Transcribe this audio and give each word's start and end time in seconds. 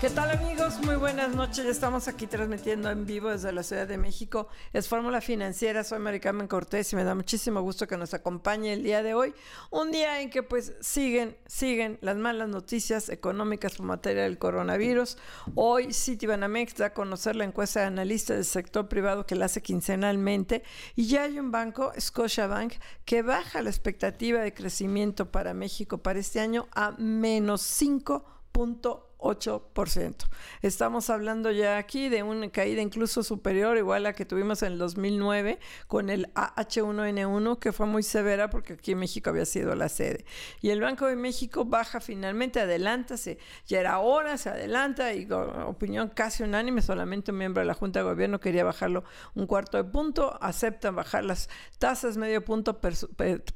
¿Qué 0.00 0.10
tal 0.10 0.30
amigos? 0.30 0.78
Muy 0.84 0.94
buenas 0.94 1.34
noches. 1.34 1.64
Ya 1.64 1.72
estamos 1.72 2.06
aquí 2.06 2.28
transmitiendo 2.28 2.88
en 2.88 3.04
vivo 3.04 3.30
desde 3.30 3.50
la 3.50 3.64
Ciudad 3.64 3.88
de 3.88 3.98
México. 3.98 4.46
Es 4.72 4.86
Fórmula 4.86 5.20
Financiera. 5.20 5.82
Soy 5.82 5.98
Maricarmen 5.98 6.46
Cortés 6.46 6.92
y 6.92 6.96
me 6.96 7.02
da 7.02 7.16
muchísimo 7.16 7.62
gusto 7.62 7.88
que 7.88 7.96
nos 7.96 8.14
acompañe 8.14 8.74
el 8.74 8.84
día 8.84 9.02
de 9.02 9.14
hoy. 9.14 9.34
Un 9.70 9.90
día 9.90 10.20
en 10.20 10.30
que 10.30 10.44
pues 10.44 10.74
siguen, 10.80 11.36
siguen 11.48 11.98
las 12.00 12.16
malas 12.16 12.48
noticias 12.48 13.08
económicas 13.08 13.74
por 13.74 13.86
materia 13.86 14.22
del 14.22 14.38
coronavirus. 14.38 15.18
Hoy 15.56 15.92
Citibanamex 15.92 16.76
da 16.76 16.86
a 16.86 16.94
conocer 16.94 17.34
la 17.34 17.42
encuesta 17.42 17.80
de 17.80 17.86
analistas 17.86 18.36
del 18.36 18.44
sector 18.44 18.88
privado 18.88 19.26
que 19.26 19.34
la 19.34 19.46
hace 19.46 19.62
quincenalmente 19.62 20.62
y 20.94 21.08
ya 21.08 21.24
hay 21.24 21.40
un 21.40 21.50
banco, 21.50 21.90
Scotiabank, 21.98 22.74
que 23.04 23.22
baja 23.22 23.62
la 23.62 23.70
expectativa 23.70 24.42
de 24.42 24.54
crecimiento 24.54 25.32
para 25.32 25.54
México 25.54 25.98
para 25.98 26.20
este 26.20 26.38
año 26.38 26.68
a 26.72 26.92
menos 26.92 27.62
5.1 27.82 29.07
8%. 29.18 30.14
Estamos 30.62 31.10
hablando 31.10 31.50
ya 31.50 31.76
aquí 31.76 32.08
de 32.08 32.22
una 32.22 32.50
caída 32.50 32.80
incluso 32.80 33.22
superior, 33.22 33.76
igual 33.76 34.06
a 34.06 34.10
la 34.10 34.12
que 34.12 34.24
tuvimos 34.24 34.62
en 34.62 34.72
el 34.72 34.78
2009 34.78 35.58
con 35.86 36.08
el 36.08 36.32
AH1N1, 36.34 37.58
que 37.58 37.72
fue 37.72 37.86
muy 37.86 38.02
severa 38.02 38.48
porque 38.48 38.74
aquí 38.74 38.94
México 38.94 39.30
había 39.30 39.44
sido 39.44 39.74
la 39.74 39.88
sede. 39.88 40.24
Y 40.60 40.70
el 40.70 40.80
Banco 40.80 41.06
de 41.06 41.16
México 41.16 41.64
baja 41.64 42.00
finalmente, 42.00 42.60
adelántase, 42.60 43.38
ya 43.66 43.80
era 43.80 43.98
hora, 43.98 44.38
se 44.38 44.50
adelanta 44.50 45.12
y 45.14 45.28
opinión 45.30 46.08
casi 46.08 46.44
unánime, 46.44 46.80
solamente 46.80 47.32
un 47.32 47.38
miembro 47.38 47.60
de 47.60 47.66
la 47.66 47.74
Junta 47.74 48.00
de 48.00 48.04
Gobierno 48.04 48.40
quería 48.40 48.64
bajarlo 48.64 49.04
un 49.34 49.46
cuarto 49.46 49.76
de 49.76 49.84
punto, 49.84 50.38
aceptan 50.40 50.94
bajar 50.94 51.24
las 51.24 51.48
tasas 51.78 52.16
medio 52.16 52.44
punto 52.44 52.80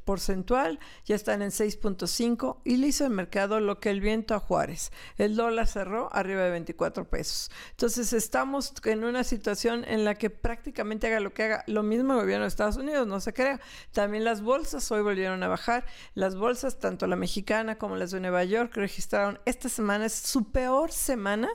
porcentual, 0.04 0.80
ya 1.04 1.14
están 1.14 1.42
en 1.42 1.50
6.5 1.50 2.58
y 2.64 2.76
le 2.76 2.88
hizo 2.88 3.04
el 3.04 3.12
mercado 3.12 3.60
lo 3.60 3.78
que 3.78 3.90
el 3.90 4.00
viento 4.00 4.34
a 4.34 4.40
Juárez. 4.40 4.90
El 5.18 5.36
dólar 5.36 5.51
la 5.52 5.66
cerró 5.66 6.08
arriba 6.12 6.42
de 6.42 6.50
24 6.50 7.08
pesos. 7.08 7.50
Entonces 7.70 8.12
estamos 8.12 8.72
en 8.84 9.04
una 9.04 9.24
situación 9.24 9.84
en 9.86 10.04
la 10.04 10.14
que 10.14 10.30
prácticamente 10.30 11.06
haga 11.06 11.20
lo 11.20 11.32
que 11.32 11.44
haga 11.44 11.64
lo 11.66 11.82
mismo 11.82 12.14
el 12.14 12.20
gobierno 12.20 12.44
de 12.44 12.48
Estados 12.48 12.76
Unidos, 12.76 13.06
no 13.06 13.20
se 13.20 13.32
crea. 13.32 13.60
También 13.92 14.24
las 14.24 14.42
bolsas 14.42 14.90
hoy 14.90 15.02
volvieron 15.02 15.42
a 15.42 15.48
bajar. 15.48 15.84
Las 16.14 16.36
bolsas, 16.36 16.78
tanto 16.78 17.06
la 17.06 17.16
mexicana 17.16 17.78
como 17.78 17.96
las 17.96 18.10
de 18.10 18.20
Nueva 18.20 18.44
York, 18.44 18.72
registraron 18.74 19.38
esta 19.44 19.68
semana, 19.68 20.06
es 20.06 20.14
su 20.14 20.50
peor 20.50 20.92
semana 20.92 21.48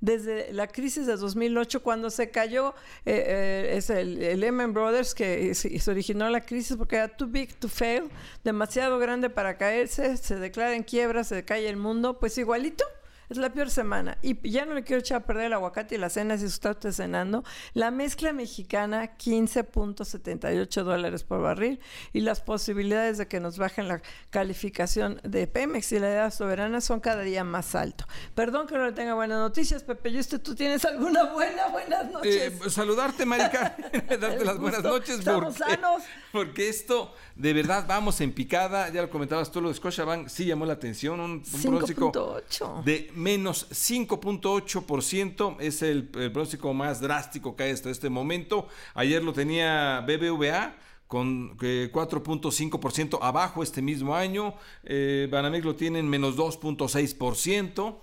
desde 0.00 0.52
la 0.52 0.68
crisis 0.68 1.06
de 1.06 1.16
2008 1.16 1.82
cuando 1.82 2.10
se 2.10 2.30
cayó 2.30 2.74
eh, 3.04 3.24
eh, 3.26 3.76
es 3.76 3.90
el, 3.90 4.38
Lehman 4.40 4.72
Brothers 4.72 5.14
que 5.14 5.54
se, 5.54 5.90
originó 5.90 6.28
la 6.30 6.40
crisis 6.40 6.76
porque 6.76 6.96
era 6.96 7.08
too 7.08 7.26
big 7.26 7.54
to 7.54 7.68
fail, 7.68 8.04
demasiado 8.44 8.98
grande 8.98 9.30
para 9.30 9.56
caerse, 9.56 10.16
se 10.16 10.36
declara 10.36 10.74
en 10.74 10.84
quiebra, 10.84 11.24
se 11.24 11.44
cae 11.44 11.68
el 11.68 11.76
mundo, 11.76 12.18
pues 12.18 12.38
igualito 12.38 12.84
es 13.28 13.36
la 13.36 13.52
peor 13.52 13.70
semana. 13.70 14.18
Y 14.22 14.48
ya 14.48 14.64
no 14.64 14.74
le 14.74 14.84
quiero 14.84 15.00
echar 15.00 15.18
a 15.18 15.26
perder 15.26 15.46
el 15.46 15.52
aguacate 15.52 15.94
y 15.94 15.98
la 15.98 16.10
cena 16.10 16.38
si 16.38 16.46
usted 16.46 16.70
está 16.70 16.92
cenando. 16.92 17.44
La 17.74 17.90
mezcla 17.90 18.32
mexicana, 18.32 19.16
15.78 19.16 20.82
dólares 20.82 21.24
por 21.24 21.42
barril. 21.42 21.80
Y 22.12 22.20
las 22.20 22.40
posibilidades 22.40 23.18
de 23.18 23.28
que 23.28 23.40
nos 23.40 23.58
bajen 23.58 23.88
la 23.88 24.02
calificación 24.30 25.20
de 25.24 25.46
Pemex 25.46 25.92
y 25.92 25.98
la 25.98 26.10
edad 26.10 26.32
soberana 26.32 26.80
son 26.80 27.00
cada 27.00 27.22
día 27.22 27.44
más 27.44 27.74
alto. 27.74 28.06
Perdón 28.34 28.66
que 28.66 28.76
no 28.76 28.86
le 28.86 28.92
tenga 28.92 29.14
buenas 29.14 29.38
noticias, 29.38 29.82
Pepe. 29.82 30.10
¿Y 30.10 30.18
usted 30.18 30.40
tú 30.40 30.54
tienes 30.54 30.84
alguna 30.84 31.24
buena? 31.24 31.68
Buenas 31.68 32.10
noches. 32.10 32.52
Eh, 32.64 32.70
saludarte, 32.70 33.26
Marica. 33.26 33.76
Darte 34.20 34.44
las 34.44 34.58
buenas 34.58 34.82
noches. 34.82 35.18
Estamos 35.18 35.54
sanos. 35.54 36.02
Porque 36.32 36.68
esto, 36.68 37.14
de 37.34 37.52
verdad, 37.52 37.84
vamos 37.86 38.20
en 38.20 38.32
picada. 38.32 38.88
Ya 38.88 39.02
lo 39.02 39.10
comentabas 39.10 39.50
tú, 39.50 39.60
lo 39.60 39.68
de 39.68 39.74
Scotiabank 39.74 40.28
sí 40.28 40.46
llamó 40.46 40.66
la 40.66 40.74
atención. 40.74 41.20
Un, 41.20 41.42
un 41.52 41.62
pronóstico 41.62 42.42
de 42.84 43.10
menos 43.18 43.68
5.8% 43.70 45.56
es 45.60 45.82
el, 45.82 46.04
pronóstico 46.04 46.72
más 46.72 47.00
drástico 47.00 47.56
que 47.56 47.64
hay 47.64 47.72
hasta 47.72 47.90
este 47.90 48.08
momento. 48.08 48.68
Ayer 48.94 49.22
lo 49.22 49.32
tenía 49.32 50.04
BBVA 50.06 50.76
con 51.06 51.56
4.5% 51.58 53.14
eh, 53.14 53.18
abajo 53.20 53.62
este 53.62 53.82
mismo 53.82 54.14
año. 54.14 54.54
Eh, 54.84 55.28
Banamex 55.30 55.64
lo 55.64 55.74
tiene 55.74 55.98
en 55.98 56.08
menos 56.08 56.36
2.6%. 56.36 57.96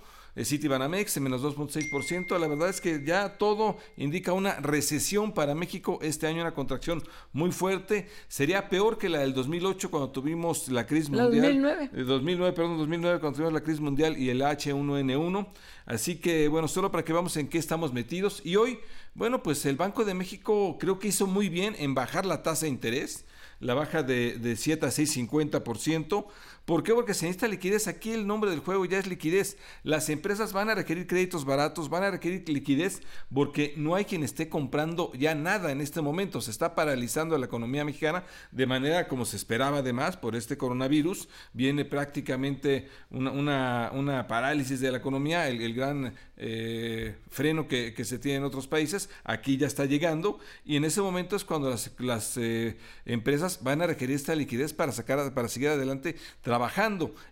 City 0.44 0.68
Banamex 0.68 1.16
en 1.16 1.22
menos 1.22 1.42
2.6%. 1.42 2.38
La 2.38 2.46
verdad 2.46 2.68
es 2.68 2.80
que 2.80 3.02
ya 3.04 3.38
todo 3.38 3.78
indica 3.96 4.32
una 4.32 4.56
recesión 4.56 5.32
para 5.32 5.54
México 5.54 5.98
este 6.02 6.26
año, 6.26 6.42
una 6.42 6.54
contracción 6.54 7.02
muy 7.32 7.52
fuerte. 7.52 8.08
Sería 8.28 8.68
peor 8.68 8.98
que 8.98 9.08
la 9.08 9.20
del 9.20 9.32
2008 9.32 9.90
cuando 9.90 10.10
tuvimos 10.10 10.68
la 10.68 10.86
crisis 10.86 11.08
mundial. 11.08 11.30
2009. 11.30 11.90
2009, 12.04 12.52
perdón, 12.52 12.78
2009 12.78 13.20
cuando 13.20 13.36
tuvimos 13.36 13.54
la 13.54 13.62
crisis 13.62 13.80
mundial 13.80 14.18
y 14.18 14.30
el 14.30 14.42
H1N1. 14.42 15.48
Así 15.86 16.16
que, 16.16 16.48
bueno, 16.48 16.68
solo 16.68 16.90
para 16.90 17.04
que 17.04 17.12
veamos 17.12 17.36
en 17.36 17.48
qué 17.48 17.58
estamos 17.58 17.92
metidos. 17.92 18.42
Y 18.44 18.56
hoy, 18.56 18.78
bueno, 19.14 19.42
pues 19.42 19.64
el 19.66 19.76
Banco 19.76 20.04
de 20.04 20.14
México 20.14 20.76
creo 20.78 20.98
que 20.98 21.08
hizo 21.08 21.26
muy 21.26 21.48
bien 21.48 21.74
en 21.78 21.94
bajar 21.94 22.26
la 22.26 22.42
tasa 22.42 22.66
de 22.66 22.70
interés 22.70 23.24
la 23.60 23.74
baja 23.74 24.02
de, 24.02 24.38
de 24.38 24.56
7 24.56 24.86
a 24.86 24.90
6,50%. 24.90 26.26
¿Por 26.66 26.82
qué? 26.82 26.92
Porque 26.94 27.14
se 27.14 27.26
necesita 27.26 27.46
liquidez. 27.46 27.86
Aquí 27.86 28.10
el 28.10 28.26
nombre 28.26 28.50
del 28.50 28.58
juego 28.58 28.84
ya 28.86 28.98
es 28.98 29.06
liquidez. 29.06 29.56
Las 29.84 30.08
empresas 30.10 30.52
van 30.52 30.68
a 30.68 30.74
requerir 30.74 31.06
créditos 31.06 31.44
baratos, 31.44 31.88
van 31.88 32.02
a 32.02 32.10
requerir 32.10 32.48
liquidez 32.48 33.02
porque 33.32 33.74
no 33.76 33.94
hay 33.94 34.04
quien 34.04 34.24
esté 34.24 34.48
comprando 34.48 35.12
ya 35.12 35.36
nada 35.36 35.70
en 35.70 35.80
este 35.80 36.00
momento. 36.00 36.40
Se 36.40 36.50
está 36.50 36.74
paralizando 36.74 37.38
la 37.38 37.46
economía 37.46 37.84
mexicana 37.84 38.24
de 38.50 38.66
manera 38.66 39.06
como 39.06 39.24
se 39.24 39.36
esperaba 39.36 39.78
además 39.78 40.16
por 40.16 40.34
este 40.34 40.58
coronavirus. 40.58 41.28
Viene 41.52 41.84
prácticamente 41.84 42.88
una, 43.10 43.92
una, 43.92 44.26
parálisis 44.26 44.80
de 44.80 44.90
la 44.90 44.98
economía, 44.98 45.48
el, 45.48 45.72
gran 45.72 46.14
eh, 46.36 47.14
freno 47.28 47.68
que, 47.68 47.94
se 48.04 48.18
tiene 48.18 48.38
en 48.38 48.44
otros 48.44 48.66
países. 48.66 49.08
Aquí 49.22 49.56
ya 49.56 49.68
está 49.68 49.84
llegando 49.84 50.40
y 50.64 50.74
en 50.74 50.84
ese 50.84 51.00
momento 51.00 51.36
es 51.36 51.44
cuando 51.44 51.70
las, 51.70 51.92
las 52.00 52.36
eh, 52.38 52.76
empresas 53.04 53.62
van 53.62 53.82
a 53.82 53.86
requerir 53.86 54.16
esta 54.16 54.34
liquidez 54.34 54.72
para, 54.72 54.90
sacar, 54.90 55.32
para 55.32 55.46
seguir 55.46 55.68
adelante 55.68 56.16
trabajando. 56.42 56.55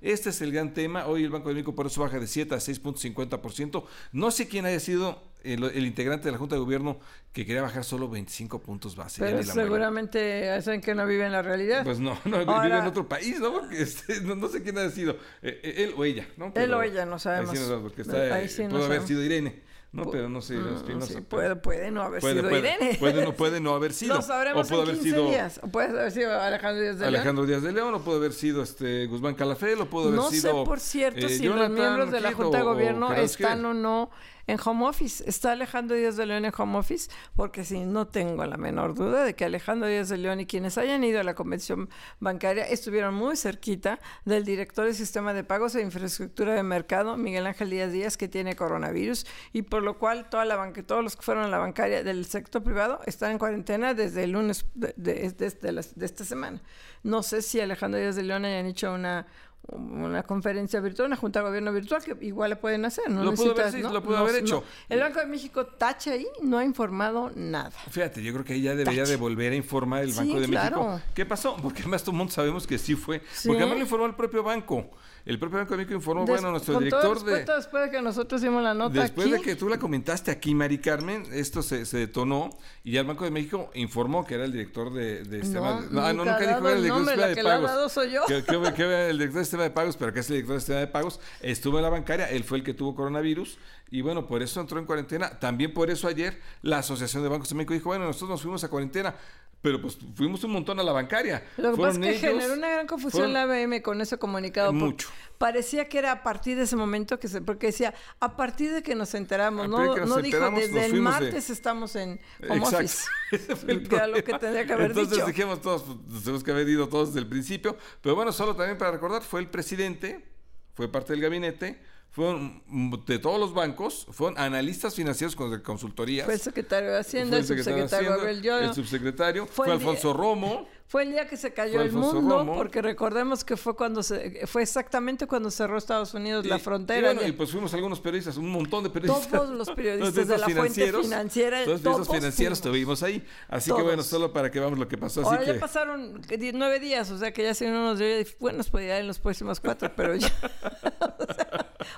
Este 0.00 0.30
es 0.30 0.40
el 0.40 0.52
gran 0.52 0.74
tema. 0.74 1.06
Hoy 1.06 1.24
el 1.24 1.30
Banco 1.30 1.48
de 1.48 1.54
México 1.54 1.74
por 1.74 1.86
eso 1.86 2.00
baja 2.00 2.18
de 2.18 2.26
7 2.26 2.54
a 2.54 2.58
6.50%. 2.58 3.84
No 4.12 4.30
sé 4.30 4.48
quién 4.48 4.66
haya 4.66 4.80
sido 4.80 5.22
el, 5.42 5.86
integrante 5.86 6.26
de 6.26 6.32
la 6.32 6.38
Junta 6.38 6.56
de 6.56 6.60
Gobierno 6.60 6.98
que 7.32 7.44
quería 7.44 7.62
bajar 7.62 7.84
solo 7.84 8.08
25 8.08 8.60
puntos 8.60 8.96
base. 8.96 9.20
Pero 9.20 9.42
seguramente 9.42 10.50
hacen 10.50 10.80
que 10.80 10.94
no 10.94 11.06
vive 11.06 11.26
en 11.26 11.32
la 11.32 11.42
realidad. 11.42 11.84
Pues 11.84 11.98
no, 11.98 12.18
no 12.24 12.38
vive 12.38 12.78
en 12.78 12.86
otro 12.86 13.08
país, 13.08 13.40
¿no? 13.40 13.52
Porque 13.52 13.82
este, 13.82 14.20
no, 14.20 14.48
sé 14.48 14.62
quién 14.62 14.78
ha 14.78 14.88
sido, 14.90 15.12
eh, 15.42 15.60
eh, 15.62 15.84
él 15.84 15.94
o 15.96 16.04
ella, 16.04 16.26
¿no? 16.36 16.52
él 16.54 16.72
o 16.72 16.82
ella, 16.82 17.04
no 17.04 17.18
sabemos. 17.18 17.50
Ahí 17.50 17.56
sí 17.56 17.70
no, 17.70 17.82
porque 17.82 18.02
está, 18.02 18.34
ahí 18.34 18.48
sí 18.48 18.64
puede 18.68 18.84
haber 18.84 19.06
sido 19.06 19.22
Irene. 19.22 19.62
No, 19.94 20.10
pero 20.10 20.28
no 20.28 20.42
sé. 20.42 20.54
Mm, 20.54 20.98
no, 20.98 21.06
sé 21.06 21.22
puede, 21.22 21.54
puede, 21.54 21.92
no 21.92 22.02
haber 22.02 22.20
sido 22.20 22.50
Irene. 22.50 22.96
Puede, 22.98 23.24
no, 23.24 23.32
puede 23.32 23.60
no 23.60 23.74
haber 23.74 23.92
sido. 23.94 24.16
No 24.16 24.22
sabremos 24.22 24.66
o 24.66 24.68
puede 24.68 24.82
haber 24.90 24.96
sido, 24.96 25.28
días. 25.30 25.60
O 25.62 25.68
puede 25.68 25.88
haber 25.88 26.10
sido 26.10 26.40
Alejandro 26.40 26.82
Díaz 26.82 26.96
de 26.96 27.02
León. 27.02 27.14
Alejandro 27.14 27.46
Díaz 27.46 27.62
de 27.62 27.72
León, 27.72 27.94
o 27.94 28.00
puede 28.00 28.18
haber 28.18 28.32
sido 28.32 28.64
este 28.64 29.06
Guzmán 29.06 29.34
Calafel, 29.36 29.80
o 29.80 29.86
puede 29.86 30.08
haber 30.08 30.32
sido. 30.32 30.52
No 30.52 30.58
sé, 30.60 30.64
por 30.66 30.80
cierto, 30.80 31.26
eh, 31.26 31.28
si 31.28 31.44
los 31.44 31.70
miembros 31.70 32.10
de 32.10 32.20
la 32.20 32.32
Junta 32.32 32.58
de 32.58 32.64
Gobierno 32.64 33.12
están 33.14 33.64
o 33.64 33.72
no 33.72 34.10
en 34.46 34.58
home 34.64 34.86
office. 34.86 35.24
¿Está 35.26 35.52
Alejandro 35.52 35.96
Díaz 35.96 36.16
de 36.16 36.26
León 36.26 36.44
en 36.44 36.52
home 36.56 36.78
office? 36.78 37.10
Porque 37.34 37.64
si 37.64 37.80
no 37.80 38.06
tengo 38.06 38.44
la 38.44 38.56
menor 38.56 38.94
duda 38.94 39.24
de 39.24 39.34
que 39.34 39.44
Alejandro 39.44 39.88
Díaz 39.88 40.08
de 40.08 40.18
León 40.18 40.40
y 40.40 40.46
quienes 40.46 40.78
hayan 40.78 41.04
ido 41.04 41.20
a 41.20 41.24
la 41.24 41.34
convención 41.34 41.88
bancaria 42.20 42.64
estuvieron 42.64 43.14
muy 43.14 43.36
cerquita 43.36 43.98
del 44.24 44.44
director 44.44 44.84
del 44.86 44.94
sistema 44.94 45.32
de 45.32 45.44
pagos 45.44 45.74
e 45.74 45.82
infraestructura 45.82 46.54
de 46.54 46.62
mercado, 46.62 47.16
Miguel 47.16 47.46
Ángel 47.46 47.70
Díaz 47.70 47.92
Díaz, 47.92 48.16
que 48.16 48.28
tiene 48.28 48.56
coronavirus, 48.56 49.26
y 49.52 49.62
por 49.62 49.82
lo 49.82 49.98
cual 49.98 50.28
toda 50.28 50.44
la 50.44 50.56
banca, 50.56 50.82
todos 50.82 51.02
los 51.02 51.16
que 51.16 51.22
fueron 51.22 51.44
a 51.44 51.48
la 51.48 51.58
bancaria 51.58 52.02
del 52.02 52.24
sector 52.26 52.62
privado 52.62 53.00
están 53.06 53.32
en 53.32 53.38
cuarentena 53.38 53.94
desde 53.94 54.24
el 54.24 54.32
lunes 54.32 54.66
de, 54.74 54.94
de, 54.96 55.30
de 55.30 56.06
esta 56.06 56.24
semana. 56.24 56.60
No 57.02 57.22
sé 57.22 57.42
si 57.42 57.60
Alejandro 57.60 58.00
Díaz 58.00 58.16
de 58.16 58.22
León 58.22 58.44
hayan 58.44 58.66
hecho 58.66 58.92
una 58.92 59.26
una 59.72 60.22
conferencia 60.22 60.80
virtual, 60.80 61.06
una 61.06 61.16
junta 61.16 61.40
de 61.40 61.46
gobierno 61.46 61.72
virtual, 61.72 62.02
que 62.04 62.16
igual 62.26 62.50
le 62.50 62.56
pueden 62.56 62.84
hacer. 62.84 63.08
No 63.10 63.24
lo 63.24 63.32
pudo 63.34 63.52
haber, 63.52 63.56
necesitas, 63.66 63.72
sí, 63.74 63.82
¿no? 63.82 63.92
lo 63.92 64.02
pudo 64.02 64.16
No, 64.16 64.22
haber 64.22 64.34
no. 64.34 64.38
hecho. 64.40 64.64
El 64.88 65.00
Banco 65.00 65.20
de 65.20 65.26
México 65.26 65.66
tacha 65.66 66.12
ahí, 66.12 66.26
no 66.42 66.58
ha 66.58 66.64
informado 66.64 67.30
nada. 67.34 67.70
Fíjate, 67.90 68.22
yo 68.22 68.32
creo 68.32 68.44
que 68.44 68.52
ahí 68.54 68.62
ya 68.62 68.74
debería 68.74 69.02
Tache. 69.02 69.12
de 69.12 69.16
volver 69.16 69.52
a 69.52 69.56
informar 69.56 70.02
el 70.02 70.12
Sí, 70.12 70.18
Banco 70.18 70.40
de 70.40 70.46
claro. 70.48 70.84
México. 70.88 71.02
¿Qué 71.14 71.26
pasó? 71.26 71.56
Porque 71.62 71.80
además 71.80 72.02
todo 72.02 72.10
el 72.12 72.18
mundo 72.18 72.32
sabemos 72.32 72.66
que 72.66 72.78
sí 72.78 72.94
fue. 72.94 73.22
Sí. 73.32 73.48
Porque 73.48 73.62
además 73.62 73.78
lo 73.78 73.84
informó 73.84 74.06
el 74.06 74.14
propio 74.14 74.42
banco. 74.42 74.90
El 75.26 75.38
propio 75.38 75.56
Banco 75.58 75.70
de 75.70 75.78
México 75.78 75.94
informó, 75.94 76.20
Des- 76.26 76.34
bueno, 76.36 76.50
nuestro 76.50 76.74
con 76.74 76.84
director 76.84 77.02
todo 77.16 77.24
de... 77.24 77.30
respeto, 77.32 77.56
después 77.56 77.84
de 77.84 77.90
que 77.90 78.02
nosotros 78.02 78.42
hicimos 78.42 78.62
la 78.62 78.74
nota 78.74 79.00
Después 79.00 79.26
aquí, 79.28 79.36
de 79.36 79.40
que 79.40 79.56
tú 79.56 79.68
la 79.70 79.78
comentaste 79.78 80.30
aquí, 80.30 80.54
Mari 80.54 80.78
Carmen, 80.78 81.24
esto 81.32 81.62
se, 81.62 81.86
se 81.86 81.96
detonó 81.96 82.50
y 82.84 82.92
ya 82.92 83.00
el 83.00 83.06
Banco 83.06 83.24
de 83.24 83.30
México 83.30 83.70
informó 83.74 84.26
que 84.26 84.34
era 84.34 84.44
el 84.44 84.52
director 84.52 84.92
de, 84.92 85.24
de 85.24 85.40
sistema. 85.42 85.82
No, 85.90 86.04
ah, 86.04 86.12
nunca 86.12 86.36
ha 86.36 86.40
dijo 86.40 86.50
dado 86.50 86.62
que 86.62 86.68
era 86.68 86.76
el 86.76 86.82
director 86.82 87.06
de 87.06 87.16
la 87.16 87.26
sistema 87.28 87.50
de 87.50 87.56
pagos. 87.56 87.70
dado 87.70 87.88
soy 87.88 88.10
yo. 88.12 88.20
Que, 88.26 88.44
que- 88.44 88.72
que 88.74 89.10
el 89.10 89.16
director 89.18 89.38
de 89.38 89.44
sistema 89.44 89.62
de 89.62 89.70
pagos, 89.70 89.96
pero 89.96 90.12
que 90.12 90.20
es 90.20 90.28
el 90.28 90.34
director 90.34 90.54
de 90.56 90.60
sistema 90.60 90.80
de 90.80 90.86
pagos. 90.88 91.20
Estuvo 91.40 91.78
en 91.78 91.84
la 91.84 91.88
bancaria, 91.90 92.28
él 92.30 92.44
fue 92.44 92.58
el 92.58 92.64
que 92.64 92.74
tuvo 92.74 92.94
coronavirus 92.94 93.56
y 93.98 94.00
bueno, 94.02 94.26
por 94.26 94.42
eso 94.42 94.60
entró 94.60 94.78
en 94.78 94.86
cuarentena. 94.86 95.38
También 95.38 95.72
por 95.72 95.90
eso 95.90 96.08
ayer 96.08 96.40
la 96.62 96.78
Asociación 96.78 97.22
de 97.22 97.28
Bancos 97.28 97.48
de 97.48 97.54
México 97.54 97.74
dijo, 97.74 97.88
bueno, 97.90 98.04
nosotros 98.06 98.30
nos 98.30 98.42
fuimos 98.42 98.64
a 98.64 98.68
cuarentena. 98.68 99.14
Pero 99.62 99.80
pues 99.80 99.96
fuimos 100.14 100.44
un 100.44 100.50
montón 100.50 100.78
a 100.78 100.82
la 100.82 100.92
bancaria. 100.92 101.42
Lo 101.56 101.74
que 101.74 101.80
pasa 101.80 101.92
es 101.92 101.98
que 101.98 102.08
ellos, 102.10 102.20
generó 102.42 102.52
una 102.52 102.68
gran 102.68 102.86
confusión 102.86 103.30
fueron- 103.30 103.32
la 103.32 103.42
ABM 103.44 103.80
con 103.80 103.98
ese 104.02 104.18
comunicado. 104.18 104.74
Mucho. 104.74 105.08
Parecía 105.38 105.88
que 105.88 105.96
era 105.98 106.12
a 106.12 106.22
partir 106.22 106.56
de 106.58 106.64
ese 106.64 106.76
momento 106.76 107.18
que 107.18 107.28
se, 107.28 107.40
porque 107.40 107.68
decía, 107.68 107.94
a 108.20 108.36
partir 108.36 108.72
de 108.74 108.82
que 108.82 108.94
nos 108.94 109.14
enteramos, 109.14 109.66
no, 109.68 109.78
nos 109.78 110.06
no 110.06 110.16
dijo, 110.16 110.36
enteramos, 110.36 110.60
desde 110.60 110.74
nos 110.74 110.84
el 110.84 110.92
de- 110.92 111.00
martes 111.00 111.48
estamos 111.48 111.96
en 111.96 112.20
home 112.46 112.56
Exacto. 112.58 112.76
office. 112.76 113.08
Que 113.88 113.96
era 113.96 114.06
lo 114.08 114.22
que 114.22 114.34
tendría 114.38 114.66
que 114.66 114.72
haber 114.74 114.86
Entonces 114.90 115.14
dicho. 115.14 115.26
dijimos 115.26 115.62
todos, 115.62 115.82
pues, 115.84 116.22
tenemos 116.24 116.44
que 116.44 116.50
haber 116.50 116.68
ido 116.68 116.86
todos 116.88 117.08
desde 117.08 117.20
el 117.20 117.26
principio. 117.28 117.78
Pero 118.02 118.14
bueno, 118.16 118.32
solo 118.32 118.54
también 118.54 118.76
para 118.76 118.90
recordar, 118.90 119.22
fue 119.22 119.40
el 119.40 119.48
presidente, 119.48 120.26
fue 120.74 120.88
parte 120.92 121.14
del 121.14 121.22
gabinete, 121.22 121.80
fueron 122.14 122.62
de 123.06 123.18
todos 123.18 123.40
los 123.40 123.54
bancos, 123.54 124.06
fueron 124.12 124.38
analistas 124.38 124.94
financieros 124.94 125.34
con 125.34 125.60
consultorías. 125.62 126.24
Fue 126.26 126.34
el 126.34 126.40
secretario 126.40 126.92
de 126.92 126.98
Hacienda, 127.00 127.38
el 127.38 127.44
subsecretario 127.44 127.84
Hacienda, 127.86 128.16
Gabriel 128.16 128.40
Lloro. 128.42 128.66
el 128.66 128.74
subsecretario, 128.74 129.46
Fue 129.46 129.66
fue, 129.66 129.74
Alfonso 129.74 130.12
Romo. 130.12 130.68
Fue 130.86 131.02
el 131.02 131.10
día 131.12 131.26
que 131.26 131.36
se 131.36 131.52
cayó 131.52 131.80
el 131.80 131.92
mundo, 131.92 132.38
Romo. 132.38 132.54
porque 132.56 132.82
recordemos 132.82 133.42
que 133.42 133.56
fue 133.56 133.74
cuando 133.74 134.02
se, 134.02 134.46
fue 134.46 134.62
exactamente 134.62 135.26
cuando 135.26 135.50
cerró 135.50 135.78
Estados 135.78 136.14
Unidos 136.14 136.46
la 136.46 136.58
frontera. 136.58 137.12
Y, 137.12 137.14
bueno, 137.16 137.28
y 137.28 137.32
pues 137.32 137.50
fuimos 137.50 137.72
algunos 137.74 138.00
periodistas, 138.00 138.36
un 138.36 138.50
montón 138.50 138.84
de 138.84 138.90
periodistas. 138.90 139.28
Todos 139.28 139.50
los 139.50 139.70
periodistas 139.74 140.28
de 140.28 140.38
la 140.38 140.48
fuente 140.48 140.92
financiera, 140.92 141.64
Todos 141.64 141.80
esos 141.80 142.08
financieros 142.08 142.58
estuvimos 142.58 143.02
ahí. 143.02 143.26
Así 143.48 143.70
Todos. 143.70 143.80
que 143.80 143.86
bueno, 143.86 144.02
solo 144.02 144.32
para 144.32 144.50
que 144.50 144.60
veamos 144.60 144.78
lo 144.78 144.86
que 144.86 144.98
pasó. 144.98 145.22
Así 145.22 145.30
Ahora 145.30 145.44
que... 145.44 145.54
ya 145.54 145.60
pasaron 145.60 146.20
nueve 146.54 146.78
días, 146.80 147.10
o 147.10 147.18
sea 147.18 147.32
que 147.32 147.42
ya 147.42 147.54
si 147.54 147.64
uno 147.64 147.82
nos 147.82 147.98
dio, 147.98 148.06
bueno, 148.38 148.58
nos 148.58 148.68
podría 148.68 148.96
ir 148.96 149.00
en 149.02 149.08
los 149.08 149.18
próximos 149.18 149.60
cuatro, 149.60 149.90
pero 149.96 150.14
ya. 150.14 150.30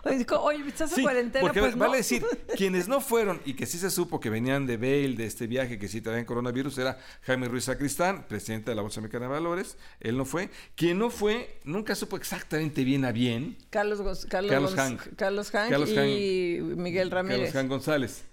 O 0.03 0.09
sea, 0.09 0.39
oye, 0.41 0.69
¿estás 0.69 0.91
en 0.91 0.97
Sí, 0.97 1.03
cuarentena? 1.03 1.43
porque 1.43 1.61
pues 1.61 1.77
vale 1.77 1.93
no. 1.93 1.97
decir, 1.97 2.25
quienes 2.57 2.89
no 2.89 3.01
fueron 3.01 3.41
y 3.45 3.55
que 3.55 3.67
sí 3.67 3.79
se 3.79 3.91
supo 3.91 4.21
que 4.21 4.31
venían 4.31 4.67
de 4.67 4.77
Bale, 4.77 5.15
de 5.15 5.27
este 5.27 5.47
viaje 5.47 5.79
que 5.79 5.89
sí 5.89 6.01
traían 6.01 6.25
coronavirus, 6.25 6.79
era 6.79 6.99
Jaime 7.23 7.49
Ruiz 7.49 7.65
Sacristán, 7.65 8.27
presidente 8.27 8.71
de 8.71 8.76
la 8.77 8.83
Bolsa 8.83 9.01
Mexicana 9.01 9.27
de 9.27 9.33
Valores, 9.33 9.77
él 10.01 10.17
no 10.17 10.25
fue. 10.25 10.51
Quien 10.77 10.99
no 10.99 11.11
fue, 11.11 11.59
nunca 11.65 11.95
supo 11.95 12.17
exactamente 12.17 12.85
bien 12.85 13.05
a 13.05 13.13
bien, 13.13 13.57
Carlos, 13.71 14.27
Carlos, 14.29 14.51
Carlos 14.51 14.75
Hank. 14.75 15.17
Carlos 15.17 15.51
Hank 15.51 15.71
Carlos 15.71 15.91
y 15.91 16.61
Miguel 16.63 17.11
Ramírez. 17.11 17.39
Carlos 17.39 17.53
Jan 17.53 17.69
González. 17.69 18.25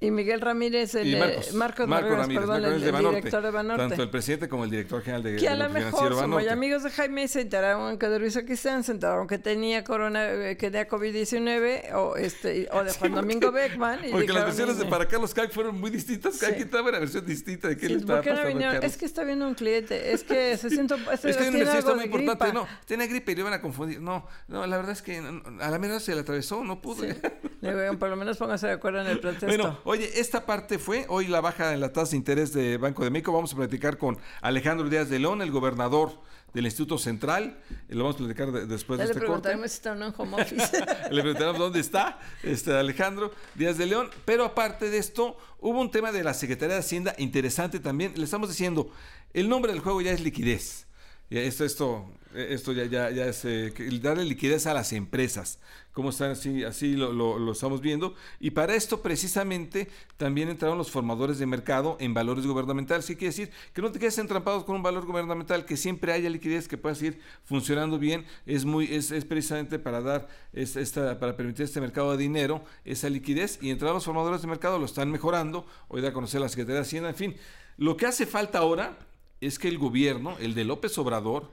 Y 0.00 0.10
Miguel 0.10 0.40
Ramírez, 0.40 0.94
el 0.96 1.06
y 1.14 1.16
Marcos, 1.16 1.54
Marcos, 1.54 1.86
Marco 1.86 2.08
Ramírez, 2.16 2.40
perdón, 2.40 2.62
Marco 2.62 2.76
el, 2.76 2.82
el 2.82 2.92
Banorte. 2.92 3.16
director 3.18 3.42
de 3.42 3.50
Banorte. 3.50 3.88
Tanto 3.88 4.02
el 4.02 4.10
presidente 4.10 4.48
como 4.48 4.64
el 4.64 4.70
director 4.70 5.00
general 5.02 5.22
de, 5.22 5.36
que 5.36 5.48
a 5.48 5.54
lo 5.54 5.68
mejor, 5.70 6.42
ya 6.42 6.52
amigos 6.52 6.82
de 6.82 6.90
Jaime, 6.90 7.28
se 7.28 7.42
enteraron 7.42 7.98
que 7.98 8.08
de 8.08 8.18
Luis 8.18 8.36
Aquistán, 8.36 8.82
se 8.82 8.92
enteraron 8.92 9.26
que 9.28 9.38
tenía 9.38 9.84
corona, 9.84 10.26
que 10.56 10.56
tenía 10.56 10.88
COVID-19, 10.88 11.94
o 11.94 12.16
este, 12.16 12.68
o 12.72 12.82
de 12.84 12.92
Juan 12.92 13.14
Domingo 13.14 13.52
Beckman. 13.52 14.00
Y 14.06 14.10
Porque 14.10 14.32
las 14.32 14.44
versiones 14.44 14.78
de 14.78 14.84
"Ni- 14.84 14.90
para 14.90 15.06
Carlos 15.06 15.32
Hank 15.34 15.50
fueron 15.50 15.78
muy 15.80 15.90
distintas. 15.90 16.36
Cada 16.38 16.52
Sí. 16.52 16.56
quien 16.58 16.70
daba 16.70 16.88
una 16.88 16.98
versión 16.98 17.24
distinta 17.26 17.68
de 17.68 17.76
qué 17.76 17.86
Sí, 17.86 17.92
le 17.94 17.98
estaba 18.00 18.18
¿por 18.18 18.24
qué 18.24 18.30
no 18.30 18.36
pasando 18.36 18.58
vinieron? 18.58 18.84
Es 18.84 18.96
que 18.96 19.04
está 19.04 19.24
viendo 19.24 19.46
un 19.46 19.54
cliente, 19.54 20.12
es 20.12 20.24
que 20.24 20.56
se 20.56 20.70
siente, 20.70 20.94
es, 21.12 21.24
Es 21.24 21.36
que 21.36 21.42
hay 21.44 21.48
una 21.48 21.56
tiene 21.58 21.70
algo 21.70 21.94
muy 21.94 22.04
importante. 22.06 22.44
gripa. 22.44 22.52
No, 22.52 22.66
tenía 22.86 23.06
gripe 23.06 23.32
y 23.32 23.34
le 23.36 23.40
iban 23.42 23.52
a 23.52 23.60
confundir. 23.60 24.00
No, 24.00 24.26
no, 24.48 24.66
la 24.66 24.76
verdad 24.76 24.92
es 24.92 25.02
que 25.02 25.18
a 25.60 25.70
la 25.70 25.78
menos 25.78 26.02
se 26.02 26.14
le 26.14 26.22
atravesó, 26.22 26.64
no 26.64 26.80
pude. 26.82 27.16
Le 27.60 27.70
digo, 27.84 27.98
por 27.98 28.08
lo 28.08 28.16
menos 28.16 28.36
póngase 28.36 28.66
de 28.66 28.72
acuerdo 28.72 29.00
en 29.02 29.06
el 29.06 29.20
pretexto. 29.20 29.59
Bueno, 29.62 29.78
oye, 29.84 30.20
esta 30.20 30.46
parte 30.46 30.78
fue 30.78 31.06
hoy 31.08 31.26
la 31.26 31.40
baja 31.40 31.72
en 31.74 31.80
la 31.80 31.92
tasa 31.92 32.12
de 32.12 32.16
interés 32.16 32.52
de 32.52 32.76
Banco 32.76 33.04
de 33.04 33.10
México. 33.10 33.32
Vamos 33.32 33.52
a 33.52 33.56
platicar 33.56 33.98
con 33.98 34.18
Alejandro 34.40 34.88
Díaz 34.88 35.08
de 35.08 35.18
León, 35.18 35.42
el 35.42 35.50
gobernador 35.50 36.12
del 36.54 36.64
Instituto 36.66 36.98
Central. 36.98 37.58
Y 37.88 37.94
lo 37.94 38.04
vamos 38.04 38.16
a 38.16 38.18
platicar 38.24 38.50
de- 38.52 38.66
después 38.66 38.98
ya 38.98 39.04
de 39.06 39.08
le 39.08 39.18
este 39.18 39.26
corte. 39.26 39.42
preguntaremos 39.42 39.70
si 39.70 39.76
está 39.76 39.92
o 39.92 39.94
no 39.94 40.06
en 40.06 40.14
home 40.16 40.42
office. 40.42 40.84
Le 41.10 41.20
preguntaremos 41.22 41.58
dónde 41.58 41.80
está 41.80 42.18
este 42.42 42.72
Alejandro 42.76 43.32
Díaz 43.54 43.78
de 43.78 43.86
León. 43.86 44.10
Pero 44.24 44.44
aparte 44.44 44.90
de 44.90 44.98
esto, 44.98 45.36
hubo 45.60 45.80
un 45.80 45.90
tema 45.90 46.12
de 46.12 46.24
la 46.24 46.34
Secretaría 46.34 46.74
de 46.74 46.80
Hacienda 46.80 47.14
interesante 47.18 47.78
también. 47.80 48.12
Le 48.16 48.24
estamos 48.24 48.48
diciendo, 48.48 48.90
el 49.32 49.48
nombre 49.48 49.72
del 49.72 49.80
juego 49.80 50.00
ya 50.00 50.12
es 50.12 50.20
liquidez. 50.20 50.86
Esto, 51.30 51.64
esto, 51.64 52.06
eh, 52.10 52.19
esto 52.34 52.72
ya, 52.72 52.84
ya, 52.84 53.10
ya 53.10 53.26
es 53.26 53.44
eh, 53.44 53.72
darle 54.00 54.24
liquidez 54.24 54.66
a 54.66 54.74
las 54.74 54.92
empresas. 54.92 55.58
¿Cómo 55.92 56.10
están 56.10 56.30
así? 56.30 56.62
Así 56.62 56.94
lo, 56.94 57.12
lo- 57.12 57.50
estamos 57.52 57.80
viendo. 57.80 58.14
Y 58.38 58.50
para 58.52 58.76
esto, 58.76 59.02
precisamente, 59.02 59.88
también 60.16 60.48
entraron 60.48 60.78
los 60.78 60.90
formadores 60.90 61.38
de 61.40 61.46
mercado 61.46 61.96
en 61.98 62.14
valores 62.14 62.46
gubernamentales. 62.46 63.06
¿Qué 63.06 63.16
quiere 63.16 63.30
decir? 63.34 63.50
Que 63.74 63.82
no 63.82 63.90
te 63.90 63.98
quedes 63.98 64.16
entrampados 64.18 64.62
con 64.64 64.76
un 64.76 64.82
valor 64.84 65.04
gubernamental, 65.04 65.64
que 65.64 65.76
siempre 65.76 66.12
haya 66.12 66.30
liquidez, 66.30 66.68
que 66.68 66.78
pueda 66.78 66.94
seguir 66.94 67.18
funcionando 67.44 67.98
bien. 67.98 68.24
Es 68.46 68.64
muy, 68.64 68.84
es, 68.94 69.10
es 69.10 69.24
precisamente 69.24 69.80
para 69.80 70.00
dar 70.00 70.28
es- 70.52 70.76
esta, 70.76 71.18
para 71.18 71.36
permitir 71.36 71.64
este 71.64 71.80
mercado 71.80 72.12
de 72.12 72.18
dinero, 72.18 72.64
esa 72.84 73.08
liquidez. 73.10 73.58
Y 73.60 73.70
entrar 73.70 73.92
los 73.92 74.04
formadores 74.04 74.42
de 74.42 74.46
mercado 74.48 74.78
lo 74.78 74.84
están 74.86 75.10
mejorando. 75.10 75.66
Hoy 75.88 76.00
da 76.02 76.12
conocer 76.12 76.40
la 76.40 76.48
Secretaría 76.48 76.76
de 76.76 76.82
Hacienda. 76.82 77.08
En 77.08 77.16
fin, 77.16 77.36
lo 77.76 77.96
que 77.96 78.06
hace 78.06 78.26
falta 78.26 78.58
ahora 78.60 78.96
es 79.40 79.58
que 79.58 79.66
el 79.66 79.78
gobierno, 79.78 80.36
el 80.38 80.54
de 80.54 80.64
López 80.64 80.96
Obrador, 80.98 81.50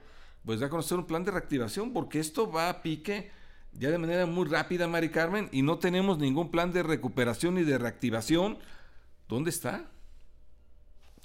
pues 0.48 0.60
da 0.60 0.68
a 0.68 0.70
conocer 0.70 0.96
un 0.96 1.06
plan 1.06 1.24
de 1.24 1.30
reactivación, 1.30 1.92
porque 1.92 2.18
esto 2.20 2.50
va 2.50 2.70
a 2.70 2.80
pique 2.80 3.30
ya 3.74 3.90
de 3.90 3.98
manera 3.98 4.24
muy 4.24 4.48
rápida, 4.48 4.88
Mari 4.88 5.10
Carmen, 5.10 5.50
y 5.52 5.60
no 5.60 5.78
tenemos 5.78 6.16
ningún 6.16 6.50
plan 6.50 6.72
de 6.72 6.82
recuperación 6.82 7.56
ni 7.56 7.64
de 7.64 7.76
reactivación. 7.76 8.56
¿Dónde 9.28 9.50
está? 9.50 9.90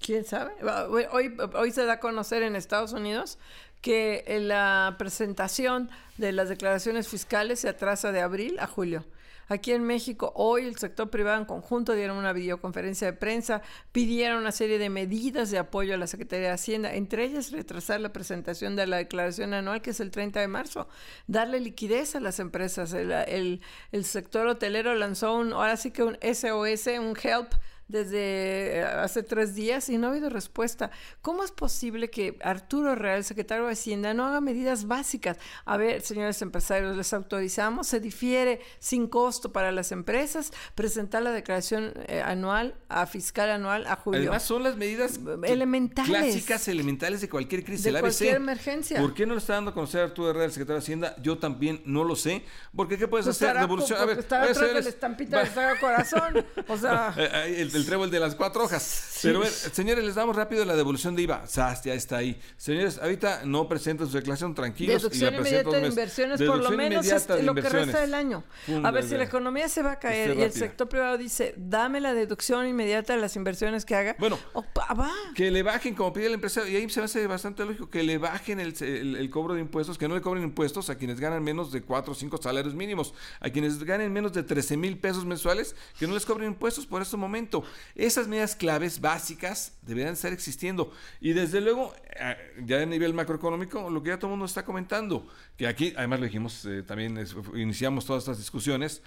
¿Quién 0.02 0.26
sabe? 0.26 0.52
Hoy, 0.90 1.38
hoy 1.54 1.72
se 1.72 1.86
da 1.86 1.94
a 1.94 2.00
conocer 2.02 2.44
en 2.44 2.58
Estados 2.58 2.92
Unidos 2.92 3.40
que 3.80 4.26
eh, 4.28 4.42
la 4.42 4.98
presentación 5.00 5.90
de 6.18 6.34
las 6.34 6.50
declaraciones 6.50 7.08
fiscales 7.08 7.62
se 7.62 7.70
atrasa 7.70 8.12
de 8.12 8.20
abril 8.20 8.60
a 8.60 8.68
julio. 8.68 9.06
Aquí 9.48 9.72
en 9.72 9.84
México, 9.84 10.32
hoy 10.36 10.66
el 10.66 10.78
sector 10.78 11.10
privado 11.10 11.38
en 11.40 11.46
conjunto 11.46 11.94
dieron 11.94 12.18
una 12.18 12.34
videoconferencia 12.34 13.08
de 13.08 13.14
prensa, 13.14 13.62
pidieron 13.92 14.40
una 14.40 14.52
serie 14.52 14.78
de 14.78 14.90
medidas 14.90 15.52
de 15.52 15.58
apoyo 15.58 15.94
a 15.94 15.98
la 15.98 16.08
Secretaría 16.08 16.48
de 16.48 16.54
Hacienda, 16.54 16.94
entre 16.94 17.26
ellas 17.26 17.52
retrasar 17.52 18.00
la 18.00 18.14
presentación 18.14 18.76
de 18.76 18.88
la 18.88 18.98
declaración 18.98 19.54
anual, 19.54 19.82
que 19.82 19.92
es 19.92 20.00
el 20.00 20.12
30 20.12 20.40
de 20.40 20.48
marzo, 20.48 20.88
darle 21.28 21.60
liquidez 21.60 22.16
a 22.16 22.20
las 22.20 22.40
empresas. 22.40 22.94
El, 22.94 23.62
sector 24.04 24.48
hotelero 24.48 24.96
lanzó 24.96 25.36
un, 25.36 25.54
ahora 25.54 25.78
sí 25.78 25.92
que 25.92 26.04
un 26.04 26.18
SOS, 26.22 26.88
un 27.00 27.18
help 27.22 27.54
desde 27.88 28.78
eh, 28.80 28.84
hace 28.84 29.24
tres 29.24 29.56
días 29.56 29.90
y 29.90 29.98
no 29.98 30.08
ha 30.08 30.10
habido 30.12 30.30
respuesta. 30.30 30.92
¿Cómo 31.22 31.44
es 31.44 31.52
posible 31.52 32.10
que 32.10 32.38
Arturo 32.42 32.96
Real, 32.96 33.24
secretario 33.24 33.66
de 33.66 33.74
Hacienda, 33.74 34.14
no 34.14 34.26
haga 34.26 34.42
medidas 34.42 34.88
básicas? 34.88 35.38
A 35.66 35.78
ver, 35.78 36.02
señores 36.02 36.42
empresarios, 36.42 36.96
les 36.98 37.14
autorizamos, 37.14 37.88
se 37.88 38.00
difiere 38.00 38.62
sin 38.80 39.08
costo 39.08 39.52
para 39.52 39.72
las 39.72 39.92
empresas 39.92 40.52
presentar 40.76 41.22
la 41.24 41.32
declaración 41.32 41.94
eh, 42.08 42.22
anual 42.24 42.76
a 42.90 43.06
fiscal 43.06 43.50
anual 43.50 43.86
a 43.88 43.96
julio. 43.96 44.22
Además, 44.22 44.44
son 44.44 44.64
las 44.64 44.78
medidas 44.78 45.20
Elementales. 45.44 46.10
clásicas, 46.10 46.68
elementales 46.68 47.22
de 47.22 47.30
cualquier 47.30 47.64
crisis. 47.64 47.84
De 47.84 47.90
el 47.90 47.98
ABC. 47.98 48.04
cualquier 48.04 48.36
emergencia. 48.36 49.00
¿Por 49.00 49.14
qué 49.14 49.26
no 49.26 49.34
lo 49.34 49.40
está 49.40 49.54
dando 49.54 49.72
a 49.72 49.74
conocer 49.74 50.02
Arturo 50.02 50.30
Herrera, 50.30 50.46
el 50.46 50.52
secretario 50.52 50.76
de 50.80 50.84
Hacienda? 50.84 51.16
Yo 51.22 51.38
también 51.38 51.82
no 51.86 52.04
lo 52.04 52.16
sé. 52.16 52.44
Porque 52.76 52.98
¿qué 52.98 53.08
puedes 53.08 53.26
Pues 53.26 53.42
hacer? 53.42 53.58
Devolución. 53.60 54.00
A 54.02 54.06
ver, 54.06 54.20
estará 54.20 54.44
atrás 54.46 54.74
de 54.74 54.82
la 54.82 54.90
estampita 54.90 55.38
va- 55.38 55.44
de 55.44 55.50
Saga 55.50 55.80
Corazón. 55.80 56.46
O 56.68 56.78
sea, 56.78 57.14
Eh, 57.24 57.62
el, 57.62 57.72
el 57.74 57.86
trébol 57.86 58.10
de 58.12 58.20
las 58.20 58.36
cuatro 58.36 58.64
hojas. 58.64 59.20
Pero 59.22 59.40
a 59.40 59.44
ver, 59.44 59.52
señores, 59.52 60.04
les 60.04 60.16
damos 60.16 60.36
rápido 60.36 60.66
la 60.66 60.76
devolución 60.76 61.16
de 61.16 61.22
IVA. 61.24 61.48
SAS, 61.48 61.84
ya 61.84 61.94
está 61.94 62.18
ahí. 62.18 62.40
Señores, 62.58 63.00
ahorita 63.02 63.42
no 63.46 63.68
presentan 63.68 64.08
su 64.08 64.14
declaración, 64.18 64.54
tranquilos. 64.54 65.02
Deducción 65.02 65.30
y 65.34 65.38
la 65.38 65.42
inmediata 65.42 65.78
de 65.78 65.88
inversiones, 65.88 66.42
por 66.42 66.58
lo 66.60 66.72
menos 66.72 67.06
es 67.06 67.28
de 67.28 67.44
lo 67.44 67.56
que 67.56 67.62
resta 67.62 68.02
del 68.02 68.14
año. 68.14 68.44
A 68.84 68.92
ver, 68.92 69.04
si 69.08 69.16
la 69.18 69.24
economía 69.24 69.70
se 69.70 69.82
va 69.82 69.94
a 69.94 70.00
caer 70.00 70.38
y 70.38 70.42
el 70.42 70.52
sector 70.52 70.88
privado 70.90 71.18
dice, 71.18 71.54
dame 71.58 72.00
la 72.02 72.14
deducción 72.14 72.68
inmediata 72.68 73.16
de 73.16 73.22
las 73.22 73.36
inversiones 73.36 73.86
que 73.86 73.96
haga. 73.96 74.16
Bueno. 74.20 74.38
opa, 74.54 74.94
va. 74.94 75.12
Que 75.36 75.50
le 75.52 75.64
bajen, 75.64 75.96
como 75.96 76.12
pide 76.14 76.28
el 76.28 76.34
empresario, 76.34 76.72
y 76.72 76.76
ahí 76.82 76.90
se 76.90 77.00
me 77.00 77.06
hace 77.06 77.26
bastante 77.28 77.64
lógico, 77.66 77.90
que 77.90 78.04
le 78.04 78.18
bajen 78.18 78.60
el, 78.60 78.74
el- 78.82 79.16
el 79.16 79.30
cobro 79.30 79.54
de 79.54 79.62
impuestos, 79.62 79.98
que 79.98 80.08
no 80.08 80.16
le 80.16 80.22
cobren 80.22 80.44
impuestos 80.44 80.90
a 80.90 80.96
quienes 80.98 81.20
ganan 81.20 81.44
menos 81.44 81.72
de 81.72 81.82
4 81.82 82.12
o 82.12 82.16
5 82.16 82.38
salarios 82.42 82.76
mínimos, 82.76 83.14
a 83.40 83.50
quienes 83.50 83.84
ganen 83.84 84.12
menos 84.12 84.34
de 84.34 84.44
13 84.44 84.78
mil 84.78 84.98
pesos 84.98 85.26
mensuales, 85.26 85.76
que 85.98 86.08
no 86.08 86.14
les 86.14 86.26
cobren 86.26 86.50
impuestos 86.50 86.86
por 86.86 87.02
este 87.02 87.18
momento. 87.18 87.63
Esas 87.96 88.28
medidas 88.28 88.56
claves 88.56 89.02
básicas 89.02 89.74
deberían 89.82 90.14
estar 90.14 90.34
existiendo. 90.34 90.92
Y 91.20 91.34
desde 91.34 91.62
luego, 91.62 91.94
eh, 92.20 92.36
ya 92.66 92.82
a 92.82 92.86
nivel 92.86 93.14
macroeconómico, 93.14 93.90
lo 93.90 94.02
que 94.02 94.10
ya 94.10 94.18
todo 94.18 94.28
el 94.28 94.32
mundo 94.32 94.46
está 94.46 94.66
comentando, 94.66 95.28
que 95.58 95.68
aquí, 95.68 95.94
además 95.96 96.20
lo 96.20 96.26
dijimos, 96.26 96.66
eh, 96.66 96.84
también 96.84 97.24
iniciamos 97.56 98.06
todas 98.06 98.24
estas 98.24 98.38
discusiones, 98.38 99.02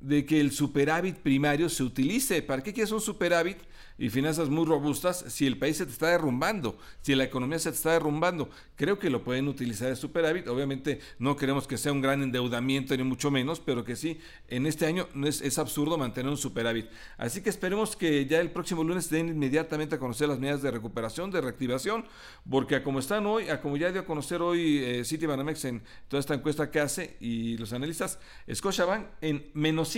de 0.00 0.26
que 0.26 0.40
el 0.40 0.52
superávit 0.52 1.16
primario 1.16 1.68
se 1.68 1.82
utilice. 1.82 2.42
¿Para 2.42 2.62
qué 2.62 2.72
quieres 2.72 2.92
un 2.92 3.00
superávit 3.00 3.58
y 3.98 4.10
finanzas 4.10 4.48
muy 4.48 4.64
robustas 4.64 5.24
si 5.28 5.46
el 5.46 5.58
país 5.58 5.76
se 5.76 5.86
te 5.86 5.92
está 5.92 6.08
derrumbando, 6.08 6.76
si 7.00 7.14
la 7.14 7.24
economía 7.24 7.58
se 7.58 7.70
te 7.70 7.76
está 7.76 7.92
derrumbando? 7.92 8.50
Creo 8.76 8.98
que 8.98 9.10
lo 9.10 9.22
pueden 9.24 9.48
utilizar 9.48 9.88
el 9.88 9.96
superávit. 9.96 10.48
Obviamente 10.48 11.00
no 11.18 11.36
queremos 11.36 11.66
que 11.66 11.78
sea 11.78 11.92
un 11.92 12.00
gran 12.00 12.22
endeudamiento 12.22 12.96
ni 12.96 13.02
mucho 13.02 13.30
menos, 13.30 13.60
pero 13.60 13.84
que 13.84 13.96
sí, 13.96 14.20
en 14.48 14.66
este 14.66 14.86
año 14.86 15.08
es, 15.24 15.40
es 15.40 15.58
absurdo 15.58 15.96
mantener 15.96 16.30
un 16.30 16.36
superávit. 16.36 16.86
Así 17.16 17.42
que 17.42 17.50
esperemos 17.50 17.96
que 17.96 18.26
ya 18.26 18.40
el 18.40 18.50
próximo 18.50 18.84
lunes 18.84 19.10
den 19.10 19.28
inmediatamente 19.28 19.96
a 19.96 19.98
conocer 19.98 20.28
las 20.28 20.38
medidas 20.38 20.62
de 20.62 20.70
recuperación, 20.70 21.30
de 21.30 21.40
reactivación, 21.40 22.04
porque 22.48 22.76
a 22.76 22.84
como 22.84 22.98
están 22.98 23.26
hoy, 23.26 23.48
a 23.48 23.60
como 23.60 23.76
ya 23.76 23.92
dio 23.92 24.00
a 24.00 24.04
conocer 24.04 24.42
hoy 24.42 24.78
eh, 24.78 25.04
Citibanamex 25.04 25.64
en 25.64 25.82
toda 26.08 26.20
esta 26.20 26.34
encuesta 26.34 26.70
que 26.70 26.80
hace 26.80 27.16
y 27.20 27.56
los 27.58 27.72
analistas, 27.72 28.18
Scotiabank 28.52 29.06
en 29.20 29.50
menos 29.54 29.88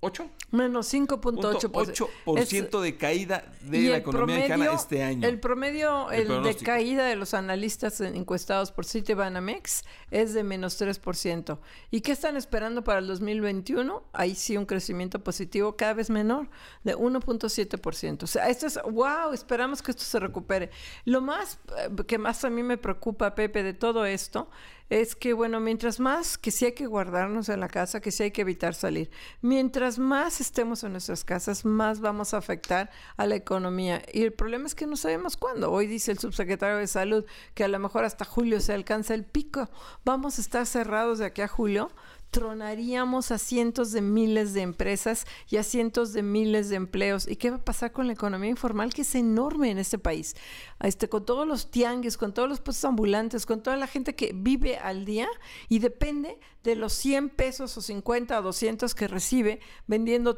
5.8. 0.00 0.30
Menos 0.52 0.92
5.8% 0.92 2.80
de 2.80 2.96
caída 2.96 3.52
de 3.62 3.80
la 3.88 3.96
economía 3.96 4.36
mexicana 4.36 4.72
este 4.74 5.02
año. 5.02 5.26
El 5.26 5.40
promedio 5.40 6.10
el 6.10 6.42
de 6.42 6.54
caída 6.56 7.06
de 7.06 7.16
los 7.16 7.34
analistas 7.34 8.00
encuestados 8.00 8.70
por 8.70 8.84
Citibanamex 8.84 9.84
es 10.10 10.34
de 10.34 10.44
menos 10.44 10.80
3%. 10.80 11.58
¿Y 11.90 12.00
qué 12.00 12.12
están 12.12 12.36
esperando 12.36 12.84
para 12.84 13.00
el 13.00 13.06
2021? 13.06 14.04
Ahí 14.12 14.34
sí 14.34 14.56
un 14.56 14.66
crecimiento 14.66 15.22
positivo 15.22 15.76
cada 15.76 15.94
vez 15.94 16.10
menor, 16.10 16.48
de 16.84 16.96
1.7%. 16.96 18.22
O 18.22 18.26
sea, 18.26 18.48
esto 18.48 18.66
es, 18.66 18.78
wow, 18.84 19.32
esperamos 19.32 19.82
que 19.82 19.90
esto 19.90 20.04
se 20.04 20.20
recupere. 20.20 20.70
Lo 21.04 21.20
más 21.20 21.58
eh, 21.78 21.90
que 22.06 22.18
más 22.18 22.44
a 22.44 22.50
mí 22.50 22.62
me 22.62 22.76
preocupa, 22.78 23.34
Pepe, 23.34 23.62
de 23.62 23.74
todo 23.74 24.06
esto 24.06 24.48
es 24.88 25.16
que, 25.16 25.32
bueno, 25.32 25.60
mientras 25.60 26.00
más 26.00 26.38
que 26.38 26.50
sí 26.50 26.66
hay 26.66 26.72
que 26.72 26.86
guardarnos 26.86 27.48
en 27.48 27.60
la 27.60 27.68
casa, 27.68 28.00
que 28.00 28.12
sí 28.12 28.24
hay 28.24 28.30
que 28.30 28.42
evitar 28.42 28.74
salir, 28.74 29.10
mientras 29.42 29.98
más 29.98 30.40
estemos 30.40 30.84
en 30.84 30.92
nuestras 30.92 31.24
casas, 31.24 31.64
más 31.64 32.00
vamos 32.00 32.34
a 32.34 32.38
afectar 32.38 32.90
a 33.16 33.26
la 33.26 33.34
economía. 33.34 34.02
Y 34.12 34.22
el 34.22 34.32
problema 34.32 34.66
es 34.66 34.74
que 34.74 34.86
no 34.86 34.96
sabemos 34.96 35.36
cuándo. 35.36 35.72
Hoy 35.72 35.86
dice 35.86 36.12
el 36.12 36.18
subsecretario 36.18 36.76
de 36.76 36.86
Salud 36.86 37.24
que 37.54 37.64
a 37.64 37.68
lo 37.68 37.78
mejor 37.78 38.04
hasta 38.04 38.24
julio 38.24 38.60
se 38.60 38.72
alcanza 38.72 39.14
el 39.14 39.24
pico. 39.24 39.68
Vamos 40.04 40.38
a 40.38 40.40
estar 40.40 40.66
cerrados 40.66 41.18
de 41.18 41.26
aquí 41.26 41.42
a 41.42 41.48
julio 41.48 41.90
tronaríamos 42.30 43.30
a 43.30 43.38
cientos 43.38 43.92
de 43.92 44.00
miles 44.00 44.52
de 44.52 44.62
empresas 44.62 45.26
y 45.48 45.56
a 45.56 45.62
cientos 45.62 46.12
de 46.12 46.22
miles 46.22 46.68
de 46.68 46.76
empleos. 46.76 47.26
¿Y 47.28 47.36
qué 47.36 47.50
va 47.50 47.56
a 47.56 47.64
pasar 47.64 47.92
con 47.92 48.06
la 48.06 48.12
economía 48.12 48.50
informal 48.50 48.92
que 48.92 49.02
es 49.02 49.14
enorme 49.14 49.70
en 49.70 49.78
este 49.78 49.98
país? 49.98 50.36
Este, 50.80 51.08
con 51.08 51.24
todos 51.24 51.46
los 51.46 51.70
tianguis, 51.70 52.16
con 52.16 52.34
todos 52.34 52.48
los 52.48 52.60
puestos 52.60 52.84
ambulantes, 52.84 53.46
con 53.46 53.62
toda 53.62 53.76
la 53.76 53.86
gente 53.86 54.14
que 54.14 54.32
vive 54.34 54.76
al 54.78 55.04
día 55.04 55.28
y 55.68 55.78
depende 55.78 56.38
de 56.62 56.76
los 56.76 56.92
100 56.92 57.30
pesos 57.30 57.76
o 57.78 57.80
50 57.80 58.38
o 58.38 58.42
200 58.42 58.94
que 58.94 59.08
recibe 59.08 59.60
vendiendo 59.86 60.36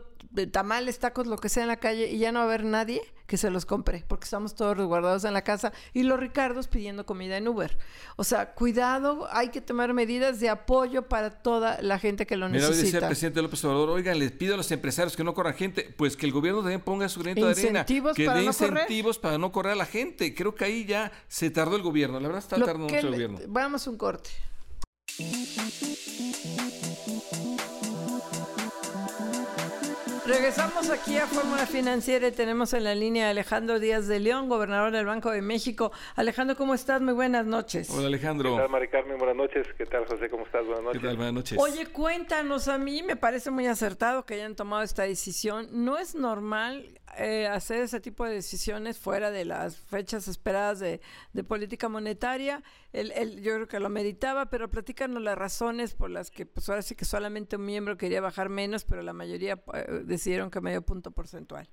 tamales, 0.53 0.99
tacos, 0.99 1.27
lo 1.27 1.39
que 1.39 1.49
sea 1.49 1.63
en 1.63 1.69
la 1.69 1.79
calle 1.79 2.11
y 2.11 2.19
ya 2.19 2.33
no 2.33 2.41
va 2.41 2.45
a 2.45 2.49
haber 2.49 2.65
nadie 2.65 3.03
que 3.29 3.37
se 3.37 3.51
los 3.51 3.67
compre 3.67 4.05
porque 4.09 4.25
estamos 4.25 4.55
todos 4.55 4.77
resguardados 4.77 5.25
en 5.25 5.35
la 5.35 5.43
casa 5.43 5.73
y 5.93 6.03
los 6.03 6.19
Ricardos 6.19 6.67
pidiendo 6.67 7.05
comida 7.05 7.37
en 7.37 7.47
Uber. 7.47 7.77
O 8.17 8.25
sea, 8.25 8.55
cuidado, 8.55 9.29
hay 9.31 9.51
que 9.51 9.61
tomar 9.61 9.93
medidas 9.93 10.41
de 10.41 10.49
apoyo 10.49 11.09
para 11.09 11.31
toda 11.31 11.81
la 11.83 11.99
gente 11.99 12.27
que 12.27 12.39
lo 12.39 12.49
necesita. 12.49 12.75
Mira, 12.75 12.85
dice 12.85 12.97
el 12.97 13.07
presidente 13.07 13.43
López 13.43 13.63
Obrador, 13.67 13.91
oigan, 13.91 14.19
les 14.19 14.33
pido 14.33 14.55
a 14.55 14.57
los 14.57 14.73
empresarios 14.73 15.15
que 15.15 15.23
no 15.25 15.35
corran 15.35 15.53
gente, 15.55 15.95
pues 15.97 16.17
que 16.17 16.25
el 16.25 16.33
gobierno 16.33 16.63
también 16.63 16.81
ponga 16.81 17.07
su 17.11 17.21
granito 17.21 17.47
de 17.47 17.53
arena, 17.53 17.85
que 17.85 18.29
dé 18.31 18.45
incentivos 18.45 19.19
para 19.19 19.37
no 19.37 19.53
correr 19.53 19.75
a 19.75 19.77
la 19.77 19.87
gente. 19.87 20.35
Creo 20.35 20.55
que 20.55 20.65
ahí 20.65 20.87
ya 20.87 21.13
se 21.29 21.51
tardó 21.51 21.77
el 21.77 21.83
gobierno, 21.83 22.19
la 22.19 22.29
verdad 22.29 22.43
está 22.43 22.57
tardando 22.57 22.85
mucho 22.85 22.97
el 22.97 23.13
gobierno. 23.13 23.41
Vamos 23.47 23.87
un 23.87 23.99
corte. 23.99 24.31
Regresamos 30.29 30.91
aquí 30.91 31.17
a 31.17 31.27
Fórmula 31.27 31.65
Financiera 31.65 32.29
y 32.29 32.33
tenemos 32.33 32.75
en 32.75 32.85
la 32.85 32.95
línea 32.95 33.29
a 33.29 33.31
Alejandro 33.31 33.81
Díaz 33.81 34.07
de 34.09 34.21
León, 34.21 34.51
gobernador 34.51 34.93
del 34.93 35.07
Banco 35.07 35.31
de 35.31 35.41
México. 35.41 35.91
Alejandro, 36.17 36.55
¿cómo 36.55 36.75
estás? 36.75 37.01
Muy 37.01 37.15
buenas 37.15 37.47
noches. 37.47 37.89
Hola 37.89 38.09
Alejandro. 38.09 38.55
¿Qué 38.55 38.61
tal, 38.61 38.69
Mari 38.69 38.89
Carmen? 38.89 39.17
Buenas 39.17 39.37
noches. 39.37 39.67
¿Qué 39.79 39.87
tal, 39.87 40.05
José? 40.05 40.29
¿Cómo 40.29 40.45
estás? 40.45 40.67
Buenas 40.67 40.85
noches. 40.85 41.01
¿Qué 41.01 41.07
tal? 41.07 41.17
Buenas 41.17 41.33
noches. 41.33 41.59
Oye, 41.59 41.87
cuéntanos, 41.87 42.69
a 42.69 42.77
mí 42.77 43.03
me 43.03 43.17
parece 43.17 43.51
muy 43.51 43.67
acertado 43.69 44.27
que 44.27 44.35
hayan 44.35 44.55
tomado 44.55 44.83
esta 44.83 45.05
decisión. 45.05 45.67
No 45.73 45.97
es 45.97 46.15
normal 46.15 47.01
eh, 47.19 47.47
hacer 47.47 47.83
ese 47.83 48.01
tipo 48.01 48.25
de 48.25 48.35
decisiones 48.35 48.99
fuera 48.99 49.31
de 49.31 49.45
las 49.45 49.79
fechas 49.91 50.29
esperadas 50.29 50.81
de, 50.81 51.01
política 51.45 51.89
monetaria. 51.89 52.63
El, 52.93 53.13
el, 53.13 53.43
yo 53.43 53.55
creo 53.55 53.69
que 53.69 53.81
lo 53.81 53.89
meditaba, 53.89 54.47
pero 54.47 54.69
platícanos 54.69 55.23
las 55.23 55.37
razones 55.37 55.95
por 55.95 56.11
las 56.11 56.31
que, 56.31 56.47
pues 56.47 56.69
ahora 56.69 56.83
sí 56.83 56.95
que 56.95 57.05
solamente 57.05 57.57
un 57.57 57.65
miembro 57.65 57.97
quería 57.97 58.21
bajar 58.21 58.49
menos, 58.49 58.85
pero 58.85 59.03
la 59.03 59.13
mayoría 59.13 59.55
eh, 59.75 59.87
decidieron 60.05 60.51
que 60.51 60.61
medio 60.61 60.83
punto 60.83 61.11
porcentual. 61.11 61.69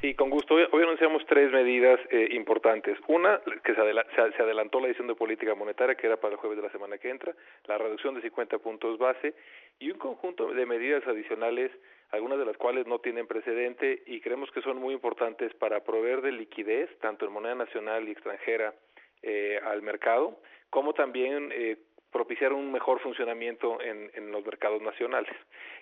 Sí, 0.00 0.14
con 0.14 0.28
gusto. 0.28 0.54
Hoy, 0.54 0.82
anunciamos 0.82 1.24
tres 1.26 1.50
medidas 1.50 1.98
eh, 2.10 2.28
importantes. 2.32 2.98
Una, 3.08 3.40
que 3.64 3.74
se, 3.74 3.80
se, 4.14 4.42
adelantó 4.42 4.78
la 4.78 4.88
decisión 4.88 5.08
de 5.08 5.14
política 5.14 5.54
monetaria, 5.54 5.94
que 5.94 6.06
era 6.06 6.18
para 6.18 6.34
el 6.34 6.38
jueves 6.38 6.58
de 6.58 6.64
la 6.64 6.70
semana 6.70 6.98
que 6.98 7.08
entra, 7.08 7.34
la 7.66 7.78
reducción 7.78 8.14
de 8.14 8.20
50 8.20 8.58
puntos 8.58 8.98
base 8.98 9.34
y 9.78 9.90
un 9.90 9.98
conjunto 9.98 10.52
de 10.52 10.66
medidas 10.66 11.06
adicionales 11.06 11.72
algunas 12.16 12.38
de 12.38 12.46
las 12.46 12.56
cuales 12.56 12.86
no 12.86 12.98
tienen 12.98 13.26
precedente 13.26 14.02
y 14.06 14.20
creemos 14.20 14.50
que 14.50 14.62
son 14.62 14.78
muy 14.78 14.94
importantes 14.94 15.54
para 15.54 15.84
proveer 15.84 16.20
de 16.22 16.32
liquidez, 16.32 16.90
tanto 16.98 17.26
en 17.26 17.32
moneda 17.32 17.54
nacional 17.54 18.08
y 18.08 18.12
extranjera, 18.12 18.74
eh, 19.22 19.60
al 19.64 19.82
mercado, 19.82 20.40
como 20.70 20.92
también 20.92 21.50
eh, 21.52 21.76
propiciar 22.12 22.52
un 22.52 22.72
mejor 22.72 23.00
funcionamiento 23.00 23.80
en, 23.80 24.10
en 24.14 24.32
los 24.32 24.44
mercados 24.44 24.80
nacionales. 24.82 25.34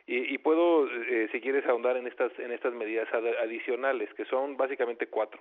Y, 0.06 0.34
y 0.34 0.38
puedo, 0.38 0.86
eh, 0.88 1.28
si 1.32 1.40
quieres, 1.40 1.66
ahondar 1.66 1.96
en 1.96 2.06
estas, 2.06 2.36
en 2.38 2.52
estas 2.52 2.74
medidas 2.74 3.08
adicionales, 3.12 4.12
que 4.14 4.24
son 4.26 4.56
básicamente 4.56 5.06
cuatro. 5.06 5.40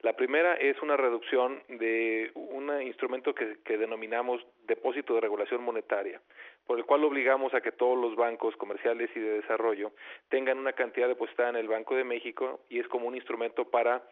La 0.00 0.14
primera 0.14 0.54
es 0.54 0.80
una 0.82 0.96
reducción 0.96 1.62
de 1.68 2.32
un 2.34 2.82
instrumento 2.82 3.34
que, 3.34 3.76
denominamos 3.76 4.44
depósito 4.66 5.14
de 5.14 5.20
regulación 5.20 5.62
monetaria, 5.62 6.20
por 6.66 6.78
el 6.78 6.84
cual 6.84 7.04
obligamos 7.04 7.54
a 7.54 7.60
que 7.60 7.72
todos 7.72 7.98
los 7.98 8.16
bancos 8.16 8.56
comerciales 8.56 9.10
y 9.14 9.20
de 9.20 9.40
desarrollo 9.40 9.92
tengan 10.28 10.58
una 10.58 10.72
cantidad 10.72 11.08
depositada 11.08 11.50
en 11.50 11.56
el 11.56 11.68
Banco 11.68 11.94
de 11.94 12.04
México 12.04 12.60
y 12.68 12.80
es 12.80 12.88
como 12.88 13.06
un 13.06 13.14
instrumento 13.14 13.70
para 13.70 14.02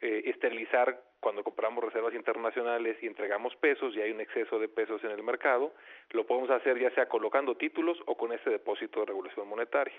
eh, 0.00 0.22
esterilizar 0.26 1.00
cuando 1.20 1.42
compramos 1.42 1.82
reservas 1.82 2.14
internacionales 2.14 2.98
y 3.00 3.06
entregamos 3.06 3.56
pesos 3.56 3.96
y 3.96 4.02
hay 4.02 4.10
un 4.10 4.20
exceso 4.20 4.58
de 4.58 4.68
pesos 4.68 5.02
en 5.04 5.10
el 5.10 5.22
mercado, 5.22 5.72
lo 6.10 6.26
podemos 6.26 6.50
hacer 6.50 6.78
ya 6.78 6.90
sea 6.90 7.08
colocando 7.08 7.56
títulos 7.56 7.98
o 8.06 8.14
con 8.14 8.32
este 8.32 8.50
depósito 8.50 9.00
de 9.00 9.06
regulación 9.06 9.48
monetaria, 9.48 9.94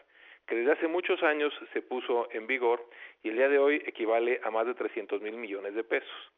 que 0.48 0.56
desde 0.56 0.74
hace 0.74 0.88
muchos 0.88 1.22
años 1.24 1.54
se 1.74 1.82
puso 1.82 2.28
en 2.32 2.48
vigor 2.48 2.88
y 3.24 3.30
el 3.30 3.36
día 3.36 3.50
de 3.50 3.60
hoy 3.60 3.82
equivale 3.86 4.40
a 4.44 4.52
más 4.52 4.68
de 4.68 4.74
300 4.74 5.22
mil 5.22 5.38
millones 5.38 5.74
de 5.76 5.84
pesos. 5.84 6.32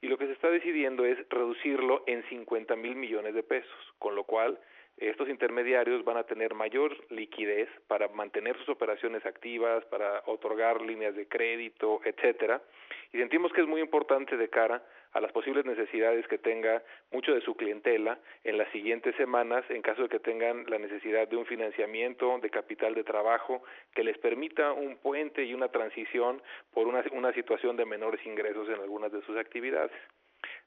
Y 0.00 0.08
lo 0.08 0.18
que 0.18 0.26
se 0.26 0.32
está 0.32 0.50
decidiendo 0.50 1.04
es 1.04 1.16
reducirlo 1.28 2.02
en 2.06 2.24
50 2.28 2.74
mil 2.76 2.96
millones 2.96 3.34
de 3.34 3.44
pesos, 3.44 3.94
con 3.98 4.16
lo 4.16 4.24
cual 4.24 4.58
estos 5.08 5.28
intermediarios 5.28 6.04
van 6.04 6.16
a 6.16 6.24
tener 6.24 6.54
mayor 6.54 6.96
liquidez 7.10 7.68
para 7.88 8.08
mantener 8.08 8.56
sus 8.58 8.68
operaciones 8.68 9.24
activas, 9.26 9.84
para 9.86 10.22
otorgar 10.26 10.80
líneas 10.82 11.14
de 11.14 11.26
crédito, 11.26 12.00
etcétera, 12.04 12.62
y 13.12 13.18
sentimos 13.18 13.52
que 13.52 13.60
es 13.60 13.66
muy 13.66 13.80
importante 13.80 14.36
de 14.36 14.48
cara 14.48 14.82
a 15.12 15.20
las 15.20 15.32
posibles 15.32 15.66
necesidades 15.66 16.26
que 16.28 16.38
tenga 16.38 16.82
mucho 17.10 17.34
de 17.34 17.42
su 17.42 17.54
clientela 17.54 18.18
en 18.44 18.56
las 18.56 18.70
siguientes 18.72 19.14
semanas 19.16 19.64
en 19.68 19.82
caso 19.82 20.02
de 20.02 20.08
que 20.08 20.18
tengan 20.18 20.64
la 20.68 20.78
necesidad 20.78 21.28
de 21.28 21.36
un 21.36 21.44
financiamiento 21.44 22.38
de 22.38 22.48
capital 22.48 22.94
de 22.94 23.04
trabajo 23.04 23.62
que 23.94 24.04
les 24.04 24.16
permita 24.18 24.72
un 24.72 24.96
puente 24.96 25.44
y 25.44 25.52
una 25.52 25.68
transición 25.68 26.40
por 26.72 26.86
una, 26.86 27.04
una 27.12 27.32
situación 27.34 27.76
de 27.76 27.84
menores 27.84 28.24
ingresos 28.24 28.68
en 28.68 28.80
algunas 28.80 29.12
de 29.12 29.20
sus 29.22 29.36
actividades. 29.36 29.92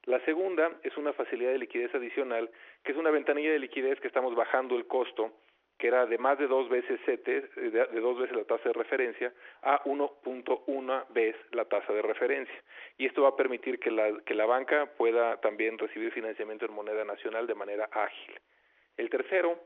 La 0.04 0.20
segunda 0.24 0.72
es 0.82 0.96
una 0.96 1.12
facilidad 1.12 1.52
de 1.52 1.58
liquidez 1.58 1.94
adicional, 1.94 2.50
que 2.84 2.92
es 2.92 2.98
una 2.98 3.10
ventanilla 3.10 3.52
de 3.52 3.58
liquidez 3.58 4.00
que 4.00 4.08
estamos 4.08 4.34
bajando 4.34 4.76
el 4.76 4.86
costo, 4.86 5.32
que 5.78 5.88
era 5.88 6.06
de 6.06 6.16
más 6.18 6.38
de 6.38 6.46
dos 6.46 6.68
veces 6.68 6.98
CETES, 7.04 7.54
de, 7.54 7.70
de 7.70 8.00
dos 8.00 8.18
veces 8.18 8.36
la 8.36 8.44
tasa 8.44 8.68
de 8.68 8.72
referencia, 8.72 9.32
a 9.62 9.82
1.1 9.84 11.04
vez 11.10 11.36
la 11.52 11.64
tasa 11.66 11.92
de 11.92 12.02
referencia. 12.02 12.62
Y 12.96 13.06
esto 13.06 13.22
va 13.22 13.30
a 13.30 13.36
permitir 13.36 13.78
que 13.78 13.90
la, 13.90 14.20
que 14.24 14.34
la 14.34 14.46
banca 14.46 14.86
pueda 14.96 15.38
también 15.40 15.76
recibir 15.78 16.12
financiamiento 16.12 16.64
en 16.64 16.72
moneda 16.72 17.04
nacional 17.04 17.46
de 17.46 17.54
manera 17.54 17.88
ágil. 17.92 18.40
El 18.96 19.10
tercero 19.10 19.60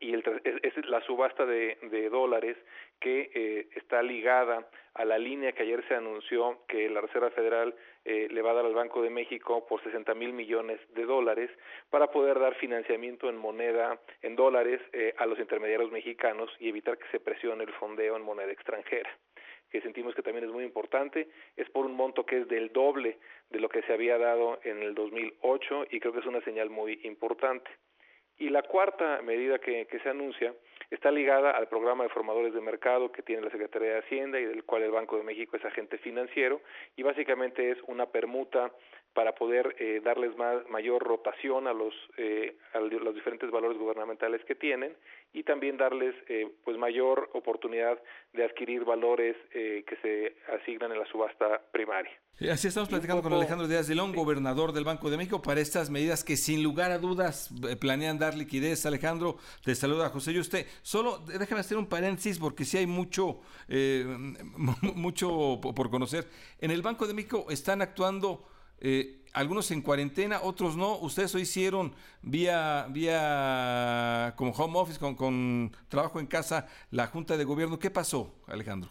y 0.00 0.12
el, 0.12 0.22
es, 0.44 0.86
la 0.86 1.00
subasta 1.02 1.46
de, 1.46 1.78
de 1.82 2.08
dólares 2.10 2.56
que 3.00 3.30
eh, 3.34 3.68
está 3.74 4.02
ligada 4.02 4.68
a 4.94 5.04
la 5.04 5.18
línea 5.18 5.52
que 5.52 5.62
ayer 5.62 5.86
se 5.88 5.94
anunció 5.94 6.64
que 6.66 6.88
la 6.90 7.00
Reserva 7.00 7.30
Federal 7.30 7.74
eh, 8.04 8.28
le 8.30 8.42
va 8.42 8.50
a 8.50 8.54
dar 8.54 8.66
al 8.66 8.74
Banco 8.74 9.02
de 9.02 9.10
México 9.10 9.66
por 9.66 9.82
60 9.82 10.14
mil 10.14 10.32
millones 10.32 10.80
de 10.94 11.04
dólares 11.04 11.50
para 11.90 12.10
poder 12.10 12.38
dar 12.38 12.54
financiamiento 12.56 13.28
en 13.28 13.36
moneda, 13.36 13.98
en 14.22 14.36
dólares, 14.36 14.80
eh, 14.92 15.14
a 15.18 15.26
los 15.26 15.38
intermediarios 15.38 15.90
mexicanos 15.90 16.50
y 16.58 16.68
evitar 16.68 16.98
que 16.98 17.08
se 17.10 17.20
presione 17.20 17.64
el 17.64 17.72
fondeo 17.74 18.16
en 18.16 18.22
moneda 18.22 18.52
extranjera. 18.52 19.10
que 19.70 19.82
sentimos 19.82 20.14
que 20.14 20.22
también 20.22 20.46
es 20.46 20.50
muy 20.50 20.64
importante, 20.64 21.28
es 21.54 21.68
por 21.68 21.84
un 21.84 21.94
monto 21.94 22.24
que 22.24 22.38
es 22.38 22.48
del 22.48 22.72
doble 22.72 23.18
de 23.50 23.60
lo 23.60 23.68
que 23.68 23.82
se 23.82 23.92
había 23.92 24.16
dado 24.16 24.58
en 24.64 24.82
el 24.82 24.94
2008 24.94 25.88
y 25.90 26.00
creo 26.00 26.14
que 26.14 26.20
es 26.20 26.26
una 26.26 26.40
señal 26.40 26.70
muy 26.70 26.98
importante. 27.04 27.70
Y 28.38 28.50
la 28.50 28.62
cuarta 28.62 29.20
medida 29.22 29.58
que, 29.58 29.86
que 29.86 29.98
se 30.00 30.08
anuncia 30.08 30.54
está 30.90 31.10
ligada 31.10 31.50
al 31.50 31.68
programa 31.68 32.04
de 32.04 32.10
formadores 32.10 32.54
de 32.54 32.60
mercado 32.60 33.12
que 33.12 33.22
tiene 33.22 33.42
la 33.42 33.50
Secretaría 33.50 33.92
de 33.92 33.98
Hacienda 33.98 34.40
y 34.40 34.44
del 34.44 34.64
cual 34.64 34.82
el 34.82 34.90
Banco 34.90 35.16
de 35.16 35.22
México 35.22 35.56
es 35.56 35.64
agente 35.64 35.98
financiero 35.98 36.60
y 36.96 37.02
básicamente 37.02 37.70
es 37.70 37.78
una 37.86 38.06
permuta 38.06 38.72
para 39.14 39.34
poder 39.34 39.74
eh, 39.78 40.00
darles 40.04 40.36
más, 40.36 40.68
mayor 40.68 41.02
rotación 41.02 41.66
a 41.66 41.72
los, 41.72 41.94
eh, 42.16 42.56
a 42.72 42.80
los 42.80 43.14
diferentes 43.14 43.50
valores 43.50 43.78
gubernamentales 43.78 44.44
que 44.44 44.54
tienen 44.54 44.96
y 45.32 45.42
también 45.42 45.76
darles 45.76 46.14
eh, 46.28 46.50
pues 46.64 46.78
mayor 46.78 47.30
oportunidad 47.34 47.98
de 48.32 48.44
adquirir 48.44 48.84
valores 48.84 49.36
eh, 49.52 49.84
que 49.86 49.96
se 49.96 50.36
asignan 50.54 50.92
en 50.92 50.98
la 50.98 51.06
subasta 51.06 51.60
primaria. 51.70 52.12
Así 52.50 52.68
estamos 52.68 52.88
platicando 52.88 53.20
con 53.20 53.32
Alejandro 53.32 53.66
Díaz 53.66 53.88
de 53.88 53.96
León, 53.96 54.14
gobernador 54.14 54.72
del 54.72 54.84
Banco 54.84 55.10
de 55.10 55.16
México, 55.16 55.42
para 55.42 55.60
estas 55.60 55.90
medidas 55.90 56.22
que 56.22 56.36
sin 56.36 56.62
lugar 56.62 56.92
a 56.92 56.98
dudas 56.98 57.50
eh, 57.68 57.74
planean 57.74 58.18
dar 58.18 58.36
liquidez. 58.36 58.86
Alejandro, 58.86 59.38
te 59.64 59.74
saluda 59.74 60.08
José 60.10 60.32
y 60.32 60.38
usted. 60.38 60.66
Solo 60.82 61.18
déjame 61.18 61.62
hacer 61.62 61.76
un 61.76 61.88
paréntesis 61.88 62.38
porque 62.38 62.64
sí 62.64 62.78
hay 62.78 62.86
mucho, 62.86 63.40
eh, 63.68 64.04
mucho 64.94 65.60
por 65.60 65.90
conocer. 65.90 66.26
En 66.60 66.70
el 66.70 66.80
Banco 66.80 67.06
de 67.06 67.14
México 67.14 67.46
están 67.50 67.82
actuando 67.82 68.46
eh, 68.80 69.18
algunos 69.32 69.70
en 69.70 69.82
cuarentena, 69.82 70.40
otros 70.42 70.76
no. 70.76 70.98
Ustedes 70.98 71.34
lo 71.34 71.40
hicieron 71.40 71.94
vía, 72.22 72.86
vía 72.90 74.34
como 74.36 74.52
home 74.52 74.78
office, 74.78 74.98
con, 74.98 75.14
con 75.14 75.72
trabajo 75.88 76.20
en 76.20 76.26
casa, 76.26 76.68
la 76.90 77.06
Junta 77.06 77.36
de 77.36 77.44
Gobierno. 77.44 77.78
¿Qué 77.78 77.90
pasó, 77.90 78.34
Alejandro? 78.46 78.90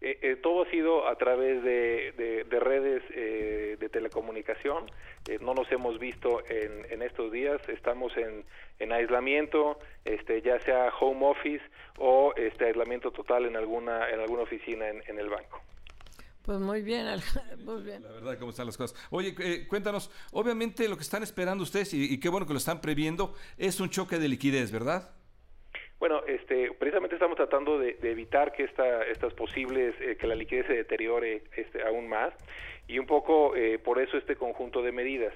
Eh, 0.00 0.16
eh, 0.22 0.36
todo 0.36 0.62
ha 0.62 0.70
sido 0.70 1.08
a 1.08 1.16
través 1.16 1.62
de, 1.64 2.12
de, 2.16 2.44
de 2.44 2.60
redes 2.60 3.02
eh, 3.10 3.76
de 3.80 3.88
telecomunicación. 3.88 4.84
Eh, 5.28 5.38
no 5.40 5.54
nos 5.54 5.70
hemos 5.72 5.98
visto 5.98 6.40
en, 6.48 6.86
en 6.90 7.02
estos 7.02 7.32
días. 7.32 7.60
Estamos 7.68 8.16
en, 8.16 8.44
en, 8.78 8.92
aislamiento, 8.92 9.78
este, 10.04 10.40
ya 10.42 10.60
sea 10.60 10.92
home 11.00 11.26
office 11.26 11.64
o 11.98 12.32
este 12.36 12.66
aislamiento 12.66 13.10
total 13.10 13.46
en 13.46 13.56
alguna 13.56 14.08
en 14.10 14.20
alguna 14.20 14.42
oficina 14.42 14.88
en, 14.88 15.02
en 15.08 15.18
el 15.18 15.28
banco. 15.28 15.60
Pues 16.48 16.60
muy 16.60 16.80
bien, 16.80 17.06
muy 17.66 17.82
bien. 17.82 18.02
La 18.02 18.08
verdad, 18.08 18.38
cómo 18.38 18.52
están 18.52 18.64
las 18.64 18.78
cosas. 18.78 18.98
Oye, 19.10 19.34
eh, 19.38 19.66
cuéntanos, 19.68 20.10
obviamente 20.32 20.88
lo 20.88 20.96
que 20.96 21.02
están 21.02 21.22
esperando 21.22 21.62
ustedes, 21.62 21.92
y, 21.92 22.14
y, 22.14 22.18
qué 22.18 22.30
bueno 22.30 22.46
que 22.46 22.54
lo 22.54 22.58
están 22.58 22.80
previendo, 22.80 23.34
es 23.58 23.80
un 23.80 23.90
choque 23.90 24.18
de 24.18 24.28
liquidez, 24.28 24.72
¿verdad? 24.72 25.10
Bueno, 25.98 26.22
este, 26.26 26.72
precisamente 26.72 27.16
estamos 27.16 27.36
tratando 27.36 27.78
de, 27.78 27.98
de 28.00 28.12
evitar 28.12 28.52
que 28.52 28.64
esta, 28.64 29.02
estas 29.02 29.34
posibles, 29.34 29.94
eh, 30.00 30.16
que 30.18 30.26
la 30.26 30.34
liquidez 30.34 30.66
se 30.68 30.72
deteriore 30.72 31.42
este, 31.54 31.82
aún 31.82 32.08
más, 32.08 32.32
y 32.86 32.98
un 32.98 33.04
poco 33.04 33.54
eh, 33.54 33.78
por 33.78 34.00
eso 34.00 34.16
este 34.16 34.34
conjunto 34.34 34.80
de 34.80 34.92
medidas. 34.92 35.34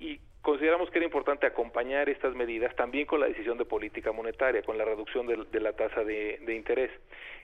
Y 0.00 0.20
consideramos 0.42 0.90
que 0.90 0.98
era 0.98 1.06
importante 1.06 1.46
acompañar 1.46 2.08
estas 2.08 2.34
medidas 2.34 2.74
también 2.76 3.06
con 3.06 3.20
la 3.20 3.26
decisión 3.26 3.56
de 3.58 3.64
política 3.64 4.12
monetaria, 4.12 4.62
con 4.62 4.76
la 4.76 4.84
reducción 4.84 5.26
de, 5.26 5.60
la 5.60 5.72
tasa 5.72 6.04
de, 6.04 6.38
de, 6.44 6.54
interés. 6.54 6.90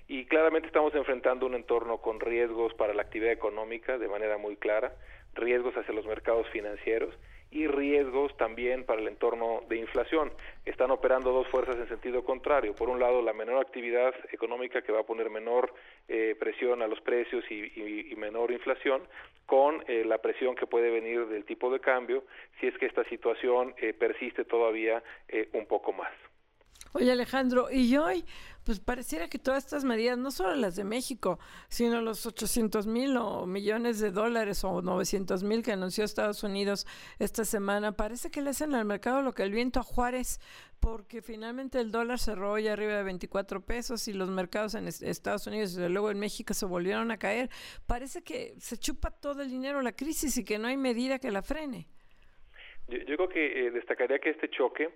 Y 0.08 0.26
claramente 0.26 0.66
estamos 0.66 0.94
enfrentando 0.94 1.46
un 1.46 1.54
entorno 1.54 1.98
con 1.98 2.20
riesgos 2.20 2.74
para 2.74 2.94
la 2.94 3.02
actividad 3.02 3.32
económica 3.32 3.98
de 3.98 4.08
manera 4.08 4.36
muy 4.36 4.56
clara, 4.56 4.92
riesgos 5.34 5.76
hacia 5.76 5.94
los 5.94 6.06
mercados 6.06 6.48
financieros 6.50 7.14
y 7.50 7.66
riesgos 7.66 8.36
también 8.36 8.84
para 8.84 9.00
el 9.00 9.08
entorno 9.08 9.62
de 9.68 9.76
inflación. 9.76 10.30
Están 10.64 10.90
operando 10.90 11.32
dos 11.32 11.48
fuerzas 11.48 11.76
en 11.76 11.88
sentido 11.88 12.24
contrario. 12.24 12.74
Por 12.74 12.88
un 12.88 13.00
lado, 13.00 13.22
la 13.22 13.32
menor 13.32 13.60
actividad 13.60 14.14
económica 14.32 14.82
que 14.82 14.92
va 14.92 15.00
a 15.00 15.06
poner 15.06 15.30
menor 15.30 15.72
eh, 16.08 16.36
presión 16.38 16.82
a 16.82 16.86
los 16.86 17.00
precios 17.00 17.44
y, 17.50 18.14
menor 18.16 18.50
inflación, 18.50 19.02
con 19.46 19.82
eh, 19.88 20.04
la 20.04 20.18
presión 20.18 20.54
que 20.54 20.66
puede 20.66 20.90
venir 20.90 21.26
del 21.26 21.44
tipo 21.44 21.70
de 21.70 21.80
cambio 21.80 22.24
si 22.60 22.66
es 22.66 22.76
que 22.76 22.86
esta 22.86 23.04
situación 23.04 23.74
eh, 23.78 23.94
persiste 23.94 24.44
todavía 24.44 25.02
eh, 25.28 25.48
un 25.52 25.66
poco 25.66 25.92
más. 25.92 26.12
Oye 26.94 27.12
Alejandro, 27.12 27.70
y 27.70 27.96
hoy, 27.98 28.24
pues 28.64 28.80
pareciera 28.80 29.28
que 29.28 29.38
todas 29.38 29.64
estas 29.64 29.84
medidas, 29.84 30.16
no 30.16 30.30
solo 30.30 30.54
las 30.56 30.74
de 30.74 30.84
México, 30.84 31.38
sino 31.68 32.00
los 32.00 32.24
800 32.24 32.86
mil 32.86 33.16
o 33.18 33.46
millones 33.46 34.00
de 34.00 34.10
dólares 34.10 34.64
o 34.64 34.80
900 34.80 35.42
mil 35.42 35.62
que 35.62 35.72
anunció 35.72 36.02
Estados 36.02 36.42
Unidos 36.42 36.86
esta 37.18 37.44
semana, 37.44 37.92
parece 37.92 38.30
que 38.30 38.40
le 38.40 38.50
hacen 38.50 38.74
al 38.74 38.86
mercado 38.86 39.20
lo 39.20 39.34
que 39.34 39.42
el 39.42 39.52
viento 39.52 39.80
a 39.80 39.82
Juárez, 39.82 40.40
porque 40.80 41.20
finalmente 41.20 41.78
el 41.78 41.90
dólar 41.90 42.18
cerró 42.18 42.58
ya 42.58 42.72
arriba 42.72 42.94
de 42.94 43.02
24 43.02 43.60
pesos 43.60 44.08
y 44.08 44.14
los 44.14 44.30
mercados 44.30 44.74
en 44.74 44.88
Estados 44.88 45.46
Unidos 45.46 45.76
y 45.76 45.88
luego 45.88 46.10
en 46.10 46.18
México 46.18 46.54
se 46.54 46.64
volvieron 46.64 47.10
a 47.10 47.18
caer. 47.18 47.50
Parece 47.86 48.22
que 48.22 48.54
se 48.58 48.78
chupa 48.78 49.10
todo 49.10 49.42
el 49.42 49.50
dinero 49.50 49.82
la 49.82 49.92
crisis 49.92 50.38
y 50.38 50.44
que 50.44 50.58
no 50.58 50.68
hay 50.68 50.78
medida 50.78 51.18
que 51.18 51.30
la 51.30 51.42
frene. 51.42 51.86
Yo, 52.88 52.96
yo 52.98 53.16
creo 53.16 53.28
que 53.28 53.66
eh, 53.66 53.70
destacaría 53.70 54.18
que 54.18 54.30
este 54.30 54.48
choque 54.48 54.88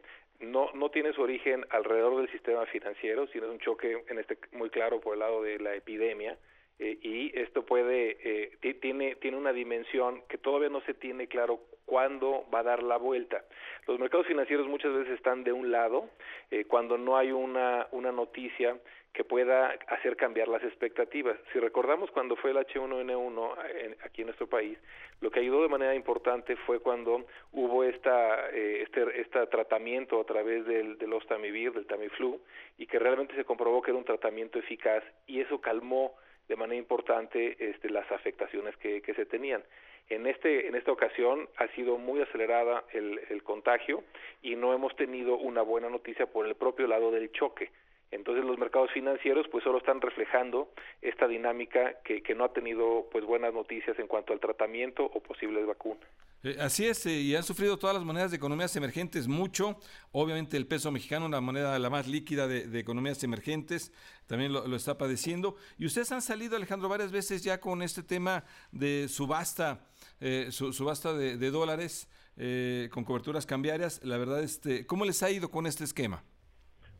no, 0.42 0.70
no 0.74 0.90
tiene 0.90 1.12
su 1.12 1.22
origen 1.22 1.64
alrededor 1.70 2.16
del 2.16 2.31
sistema 2.31 2.66
financiero, 2.66 3.26
sino 3.28 3.46
es 3.46 3.52
un 3.52 3.59
choque 3.61 4.05
en 4.09 4.18
este 4.18 4.38
muy 4.52 4.70
claro 4.70 5.00
por 5.00 5.14
el 5.14 5.20
lado 5.20 5.42
de 5.42 5.59
la 5.59 5.74
epidemia. 5.74 6.37
Eh, 6.78 6.98
y 7.02 7.38
esto 7.38 7.64
puede 7.64 8.16
eh, 8.24 8.76
tiene 8.81 9.16
tiene 9.16 9.37
una 9.37 9.52
dimensión 9.52 10.22
que 10.28 10.38
todavía 10.38 10.68
no 10.68 10.81
se 10.83 10.94
tiene 10.94 11.28
claro 11.28 11.61
cuándo 11.85 12.44
va 12.52 12.61
a 12.61 12.64
dar 12.64 12.83
la 12.83 12.96
vuelta. 12.96 13.44
Los 13.87 13.98
mercados 13.98 14.26
financieros 14.26 14.66
muchas 14.66 14.92
veces 14.92 15.14
están 15.14 15.44
de 15.44 15.52
un 15.52 15.70
lado 15.70 16.09
eh, 16.50 16.64
cuando 16.64 16.98
no 16.98 17.16
hay 17.16 17.31
una 17.31 17.87
una 17.92 18.11
noticia 18.11 18.76
que 19.12 19.25
pueda 19.25 19.68
hacer 19.88 20.16
cambiar 20.16 20.48
las 20.48 20.62
expectativas. 20.62 21.37
Si 21.53 21.59
recordamos 21.59 22.11
cuando 22.11 22.35
fue 22.37 22.53
el 22.53 22.57
H1N1 22.57 23.57
en, 23.85 23.96
aquí 24.05 24.22
en 24.22 24.29
nuestro 24.29 24.46
país, 24.46 24.79
lo 25.20 25.31
que 25.31 25.40
ayudó 25.40 25.62
de 25.62 25.68
manera 25.68 25.94
importante 25.94 26.57
fue 26.57 26.81
cuando 26.81 27.27
hubo 27.53 27.85
esta, 27.85 28.51
eh, 28.51 28.83
este, 28.83 29.20
este 29.20 29.46
tratamiento 29.48 30.20
a 30.20 30.25
través 30.25 30.64
del, 30.66 30.96
del 30.96 31.12
Ostamivir, 31.12 31.72
del 31.72 31.87
Tamiflu, 31.87 32.40
y 32.79 32.87
que 32.87 32.98
realmente 32.98 33.35
se 33.37 33.44
comprobó 33.44 33.83
que 33.83 33.90
era 33.90 33.98
un 33.98 34.05
tratamiento 34.05 34.59
eficaz 34.59 35.05
y 35.27 35.40
eso 35.40 35.61
calmó 35.61 36.14
de 36.48 36.57
manera 36.57 36.79
importante 36.79 37.57
este, 37.59 37.90
las 37.90 38.11
afectaciones 38.11 38.77
que, 38.79 39.03
que 39.03 39.14
se 39.14 39.27
tenían. 39.27 39.62
En, 40.09 40.27
este, 40.27 40.66
en 40.66 40.75
esta 40.75 40.90
ocasión 40.90 41.48
ha 41.57 41.68
sido 41.68 41.96
muy 41.98 42.20
acelerada 42.20 42.85
el, 42.92 43.20
el 43.31 43.42
contagio 43.42 44.03
y 44.42 44.57
no 44.57 44.75
hemos 44.75 44.96
tenido 44.96 45.37
una 45.37 45.62
buena 45.62 45.88
noticia 45.88 46.27
por 46.27 46.46
el 46.46 46.55
propio 46.55 46.87
lado 46.87 47.11
del 47.11 47.31
choque. 47.33 47.70
Entonces 48.12 48.44
los 48.44 48.59
mercados 48.59 48.90
financieros 48.92 49.46
pues 49.51 49.64
solo 49.64 49.79
están 49.79 50.01
reflejando 50.01 50.70
esta 51.01 51.27
dinámica 51.27 52.01
que, 52.05 52.22
no 52.35 52.44
ha 52.44 52.53
tenido 52.53 53.09
pues 53.11 53.25
buenas 53.25 53.53
noticias 53.53 53.98
en 53.98 54.07
cuanto 54.07 54.33
al 54.33 54.40
tratamiento 54.40 55.05
o 55.05 55.20
posibles 55.20 55.66
vacunas. 55.66 56.05
Eh, 56.44 56.57
así 56.61 56.87
es, 56.87 57.05
eh, 57.07 57.12
y 57.12 57.35
han 57.35 57.42
sufrido 57.42 57.79
todas 57.79 57.94
las 57.94 58.05
monedas 58.05 58.31
de 58.31 58.37
economías 58.37 58.75
emergentes 58.77 59.29
mucho. 59.29 59.79
Obviamente 60.12 60.57
el 60.57 60.66
peso 60.66 60.90
mexicano, 60.90 61.29
la 61.29 61.40
moneda 61.40 61.79
la 61.79 61.90
más 61.90 62.07
líquida 62.07 62.46
de, 62.46 62.79
economías 62.79 63.22
emergentes, 63.25 63.92
también 64.27 64.53
lo, 64.53 64.66
lo, 64.66 64.77
está 64.77 64.96
padeciendo. 64.96 65.57
Y 65.79 65.87
ustedes 65.87 66.12
han 66.12 66.22
salido, 66.22 66.57
Alejandro, 66.57 66.88
varias 66.88 67.12
veces 67.12 67.42
ya 67.42 67.61
con 67.61 67.83
este 67.83 68.03
tema 68.03 68.44
de 68.70 69.09
subasta, 69.09 69.87
eh, 70.20 70.48
su, 70.51 70.72
subasta 70.72 71.12
de, 71.12 71.37
de 71.37 71.51
dólares 71.51 72.09
eh, 72.37 72.88
con 72.90 73.05
coberturas 73.05 73.44
cambiarias. 73.44 74.01
La 74.03 74.16
verdad, 74.16 74.42
este, 74.42 74.87
¿cómo 74.87 75.05
les 75.05 75.22
ha 75.22 75.31
ido 75.31 75.51
con 75.51 75.66
este 75.66 75.85
esquema? 75.85 76.25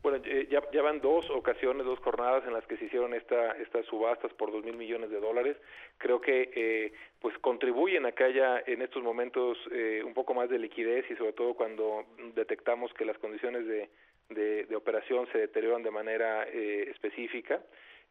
Bueno, 0.03 0.17
ya, 0.49 0.61
ya, 0.73 0.81
van 0.81 0.99
dos 0.99 1.29
ocasiones, 1.29 1.85
dos 1.85 1.97
jornadas 1.99 2.43
en 2.45 2.51
las 2.51 2.67
que 2.67 2.75
se 2.75 2.85
hicieron 2.85 3.13
esta, 3.13 3.53
estas 3.53 3.85
subastas 3.85 4.33
por 4.33 4.51
dos 4.51 4.61
mil 4.61 4.75
millones 4.75 5.09
de 5.09 5.21
dólares. 5.21 5.55
Creo 5.97 6.19
que 6.19 6.51
eh, 6.53 6.93
pues 7.21 7.37
contribuyen 7.39 8.05
a 8.05 8.11
que 8.11 8.25
haya 8.25 8.61
en 8.67 8.81
estos 8.81 9.01
momentos 9.01 9.57
eh, 9.71 10.03
un 10.05 10.13
poco 10.13 10.33
más 10.33 10.49
de 10.49 10.59
liquidez 10.59 11.09
y 11.09 11.15
sobre 11.15 11.31
todo 11.31 11.53
cuando 11.53 12.03
detectamos 12.35 12.93
que 12.93 13.05
las 13.05 13.17
condiciones 13.17 13.65
de, 13.65 13.89
de, 14.27 14.65
de 14.65 14.75
operación 14.75 15.25
se 15.31 15.37
deterioran 15.37 15.83
de 15.83 15.91
manera 15.91 16.49
eh, 16.49 16.89
específica. 16.91 17.61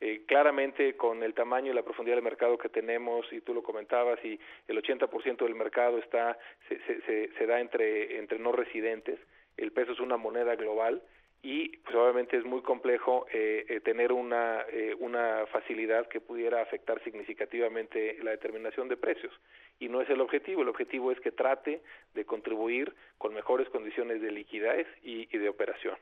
Eh, 0.00 0.22
claramente 0.26 0.96
con 0.96 1.22
el 1.22 1.34
tamaño 1.34 1.70
y 1.70 1.74
la 1.74 1.84
profundidad 1.84 2.16
del 2.16 2.24
mercado 2.24 2.58
que 2.58 2.68
tenemos, 2.68 3.30
y 3.32 3.40
tú 3.42 3.54
lo 3.54 3.62
comentabas, 3.62 4.18
y 4.24 4.40
el 4.66 4.82
80% 4.82 5.44
del 5.44 5.54
mercado 5.54 5.98
está 5.98 6.36
se, 6.68 6.80
se, 6.86 7.02
se, 7.02 7.30
se 7.38 7.46
da 7.46 7.60
entre, 7.60 8.18
entre 8.18 8.40
no 8.40 8.50
residentes, 8.50 9.20
el 9.56 9.70
peso 9.70 9.92
es 9.92 10.00
una 10.00 10.16
moneda 10.16 10.56
global, 10.56 11.02
y 11.42 11.76
pues 11.78 11.96
obviamente 11.96 12.36
es 12.36 12.44
muy 12.44 12.62
complejo 12.62 13.26
eh, 13.32 13.66
eh, 13.68 13.80
tener 13.80 14.12
una, 14.12 14.60
eh, 14.72 14.94
una 15.00 15.44
facilidad 15.46 16.06
que 16.06 16.20
pudiera 16.20 16.62
afectar 16.62 17.02
significativamente 17.02 18.16
la 18.22 18.30
determinación 18.30 18.88
de 18.88 18.96
precios. 18.96 19.32
Y 19.80 19.88
no 19.88 20.00
es 20.00 20.08
el 20.08 20.20
objetivo, 20.20 20.62
el 20.62 20.68
objetivo 20.68 21.10
es 21.10 21.18
que 21.20 21.32
trate 21.32 21.82
de 22.14 22.24
contribuir 22.24 22.94
con 23.18 23.34
mejores 23.34 23.68
condiciones 23.70 24.22
de 24.22 24.30
liquidez 24.30 24.86
y, 25.02 25.28
y 25.34 25.38
de 25.38 25.48
operación. 25.48 25.96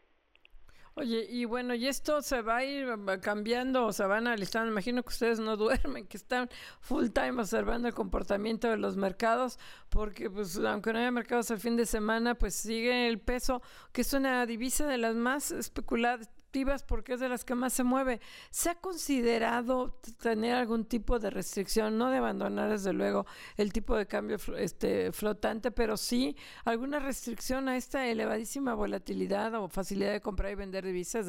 Oye, 0.95 1.27
y 1.31 1.45
bueno, 1.45 1.75
y 1.75 1.87
esto 1.87 2.21
se 2.21 2.43
va 2.43 2.57
a 2.57 2.65
ir 2.65 2.89
cambiando 3.21 3.87
o 3.87 3.93
se 3.93 4.05
van 4.05 4.27
alistando. 4.27 4.71
Imagino 4.71 5.03
que 5.03 5.09
ustedes 5.09 5.39
no 5.39 5.57
duermen, 5.59 6.07
que 6.07 6.17
están 6.17 6.49
full 6.81 7.09
time 7.09 7.41
observando 7.41 7.89
el 7.89 7.95
comportamiento 7.95 8.69
de 8.69 8.77
los 8.77 8.97
mercados, 8.97 9.59
porque 9.89 10.29
pues 10.31 10.57
aunque 10.59 10.93
no 10.93 10.99
haya 10.99 11.11
mercados 11.11 11.51
el 11.51 11.59
fin 11.59 11.77
de 11.77 11.87
semana, 11.87 12.35
pues 12.35 12.55
sigue 12.55 13.09
el 13.09 13.21
peso, 13.21 13.63
que 13.93 14.01
es 14.03 14.13
una 14.13 14.45
divisa 14.47 14.87
de 14.87 14.99
las 14.99 15.15
más 15.15 15.51
especuladas 15.53 16.29
activas 16.51 16.83
porque 16.83 17.15
es 17.15 17.21
de 17.21 17.29
las 17.29 17.45
que 17.45 17.55
más 17.55 17.73
se 17.73 17.85
mueve. 17.85 18.21
¿Se 18.51 18.71
ha 18.71 18.75
considerado 18.75 20.01
tener 20.21 20.57
algún 20.57 20.85
tipo 20.85 21.21
de 21.21 21.31
restricción, 21.31 21.97
no 21.97 22.11
de 22.11 22.19
abandonar 22.19 22.71
desde 22.71 22.93
luego 22.93 23.25
el 23.57 23.73
tipo 23.73 23.97
de 23.97 24.07
cambio 24.07 24.37
este, 24.59 25.13
flotante, 25.13 25.71
pero 25.71 25.97
sí 25.97 26.37
alguna 26.65 26.99
restricción 26.99 27.69
a 27.69 27.77
esta 27.77 28.09
elevadísima 28.09 28.75
volatilidad 28.75 29.55
o 29.55 29.69
facilidad 29.69 30.11
de 30.11 30.21
comprar 30.21 30.51
y 30.51 30.57
vender 30.57 30.85
divisas 30.85 31.29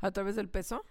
a 0.00 0.10
través 0.10 0.36
del 0.36 0.50
peso? 0.50 0.84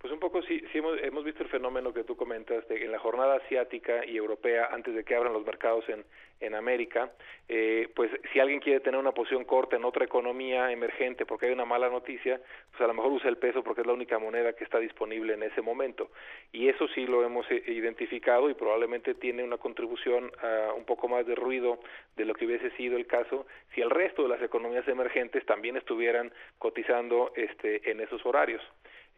Pues 0.00 0.14
un 0.14 0.18
poco 0.18 0.40
sí, 0.40 0.64
sí 0.72 0.78
hemos, 0.78 0.98
hemos 1.02 1.24
visto 1.24 1.42
el 1.42 1.50
fenómeno 1.50 1.92
que 1.92 2.04
tú 2.04 2.16
comentas 2.16 2.66
de, 2.68 2.84
en 2.86 2.90
la 2.90 2.98
jornada 2.98 3.34
asiática 3.34 4.02
y 4.06 4.16
europea 4.16 4.70
antes 4.72 4.94
de 4.94 5.04
que 5.04 5.14
abran 5.14 5.34
los 5.34 5.44
mercados 5.44 5.86
en, 5.90 6.06
en 6.40 6.54
América, 6.54 7.12
eh, 7.50 7.86
pues 7.94 8.10
si 8.32 8.40
alguien 8.40 8.60
quiere 8.60 8.80
tener 8.80 8.98
una 8.98 9.12
posición 9.12 9.44
corta 9.44 9.76
en 9.76 9.84
otra 9.84 10.06
economía 10.06 10.72
emergente 10.72 11.26
porque 11.26 11.46
hay 11.46 11.52
una 11.52 11.66
mala 11.66 11.90
noticia, 11.90 12.40
pues 12.70 12.80
a 12.80 12.86
lo 12.86 12.94
mejor 12.94 13.12
usa 13.12 13.28
el 13.28 13.36
peso 13.36 13.62
porque 13.62 13.82
es 13.82 13.86
la 13.86 13.92
única 13.92 14.18
moneda 14.18 14.54
que 14.54 14.64
está 14.64 14.78
disponible 14.78 15.34
en 15.34 15.42
ese 15.42 15.60
momento. 15.60 16.10
Y 16.50 16.68
eso 16.68 16.88
sí 16.94 17.06
lo 17.06 17.22
hemos 17.22 17.44
eh, 17.50 17.62
identificado 17.66 18.48
y 18.48 18.54
probablemente 18.54 19.14
tiene 19.14 19.44
una 19.44 19.58
contribución 19.58 20.32
a 20.42 20.72
un 20.72 20.86
poco 20.86 21.08
más 21.08 21.26
de 21.26 21.34
ruido 21.34 21.78
de 22.16 22.24
lo 22.24 22.32
que 22.32 22.46
hubiese 22.46 22.70
sido 22.70 22.96
el 22.96 23.06
caso 23.06 23.46
si 23.74 23.82
el 23.82 23.90
resto 23.90 24.22
de 24.22 24.30
las 24.30 24.40
economías 24.40 24.88
emergentes 24.88 25.44
también 25.44 25.76
estuvieran 25.76 26.32
cotizando 26.56 27.32
este, 27.36 27.90
en 27.90 28.00
esos 28.00 28.24
horarios. 28.24 28.62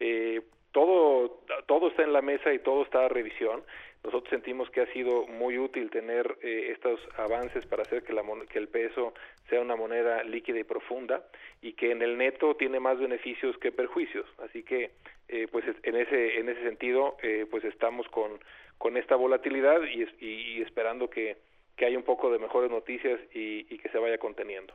Eh, 0.01 0.41
todo, 0.73 1.39
todo 1.67 1.87
está 1.87 2.03
en 2.03 2.11
la 2.11 2.21
mesa 2.21 2.51
y 2.51 2.59
todo 2.59 2.83
está 2.83 3.05
a 3.05 3.09
revisión. 3.09 3.63
Nosotros 4.03 4.29
sentimos 4.29 4.69
que 4.71 4.81
ha 4.81 4.91
sido 4.91 5.25
muy 5.27 5.57
útil 5.57 5.89
tener 5.89 6.37
eh, 6.41 6.71
estos 6.71 6.99
avances 7.15 7.65
para 7.67 7.83
hacer 7.83 8.03
que, 8.03 8.11
la, 8.11 8.23
que 8.49 8.59
el 8.59 8.67
peso 8.67 9.13
sea 9.49 9.61
una 9.61 9.77
moneda 9.77 10.23
líquida 10.23 10.59
y 10.59 10.65
profunda 10.65 11.23
y 11.61 11.73
que 11.73 11.91
en 11.91 12.01
el 12.01 12.17
neto 12.17 12.55
tiene 12.55 12.81
más 12.81 12.99
beneficios 12.99 13.57
que 13.59 13.71
perjuicios. 13.71 14.25
Así 14.39 14.63
que, 14.63 14.91
eh, 15.29 15.47
pues 15.49 15.63
en 15.83 15.95
ese 15.95 16.39
en 16.39 16.49
ese 16.49 16.63
sentido, 16.63 17.15
eh, 17.21 17.45
pues 17.49 17.63
estamos 17.63 18.05
con, 18.09 18.39
con 18.77 18.97
esta 18.97 19.15
volatilidad 19.15 19.79
y, 19.83 20.05
y, 20.19 20.61
esperando 20.61 21.09
que, 21.09 21.37
que 21.77 21.85
haya 21.85 21.97
un 21.97 22.03
poco 22.03 22.29
de 22.29 22.39
mejores 22.39 22.69
noticias 22.69 23.21
y, 23.33 23.73
y 23.73 23.77
que 23.77 23.89
se 23.89 23.99
vaya 23.99 24.17
conteniendo. 24.17 24.73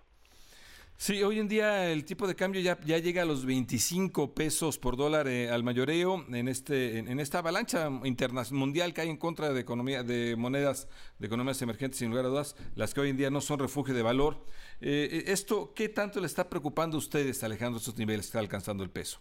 Sí, 1.00 1.22
hoy 1.22 1.38
en 1.38 1.46
día 1.46 1.92
el 1.92 2.04
tipo 2.04 2.26
de 2.26 2.34
cambio 2.34 2.60
ya, 2.60 2.76
llega 2.76 3.22
a 3.22 3.24
los 3.24 3.46
25 3.46 4.34
pesos 4.34 4.80
por 4.80 4.96
dólar 4.96 5.28
eh, 5.28 5.48
al 5.48 5.62
mayoreo 5.62 6.24
en 6.28 6.48
este 6.48 6.98
en, 6.98 7.20
esta 7.20 7.38
avalancha 7.38 7.88
mundial 7.88 8.92
que 8.92 9.02
hay 9.02 9.08
en 9.08 9.16
contra 9.16 9.52
de 9.52 9.60
economía 9.60 10.02
de 10.02 10.34
monedas 10.36 10.88
de 11.20 11.28
economías 11.28 11.62
emergentes 11.62 12.00
sin 12.00 12.10
lugar 12.10 12.24
a 12.24 12.28
dudas, 12.30 12.56
las 12.74 12.94
que 12.94 13.00
hoy 13.00 13.10
en 13.10 13.16
día 13.16 13.30
no 13.30 13.40
son 13.40 13.60
refugio 13.60 13.94
de 13.94 14.02
valor. 14.02 14.38
Eh, 14.80 15.08
eh, 15.12 15.22
esto 15.28 15.72
qué 15.72 15.88
tanto 15.88 16.18
le 16.18 16.26
está 16.26 16.50
preocupando 16.50 16.96
a 16.96 16.98
ustedes, 16.98 17.44
Alejandro, 17.44 17.78
estos 17.78 17.96
niveles 17.96 18.22
que 18.22 18.30
está 18.30 18.40
alcanzando 18.40 18.82
el 18.82 18.90
peso? 18.90 19.20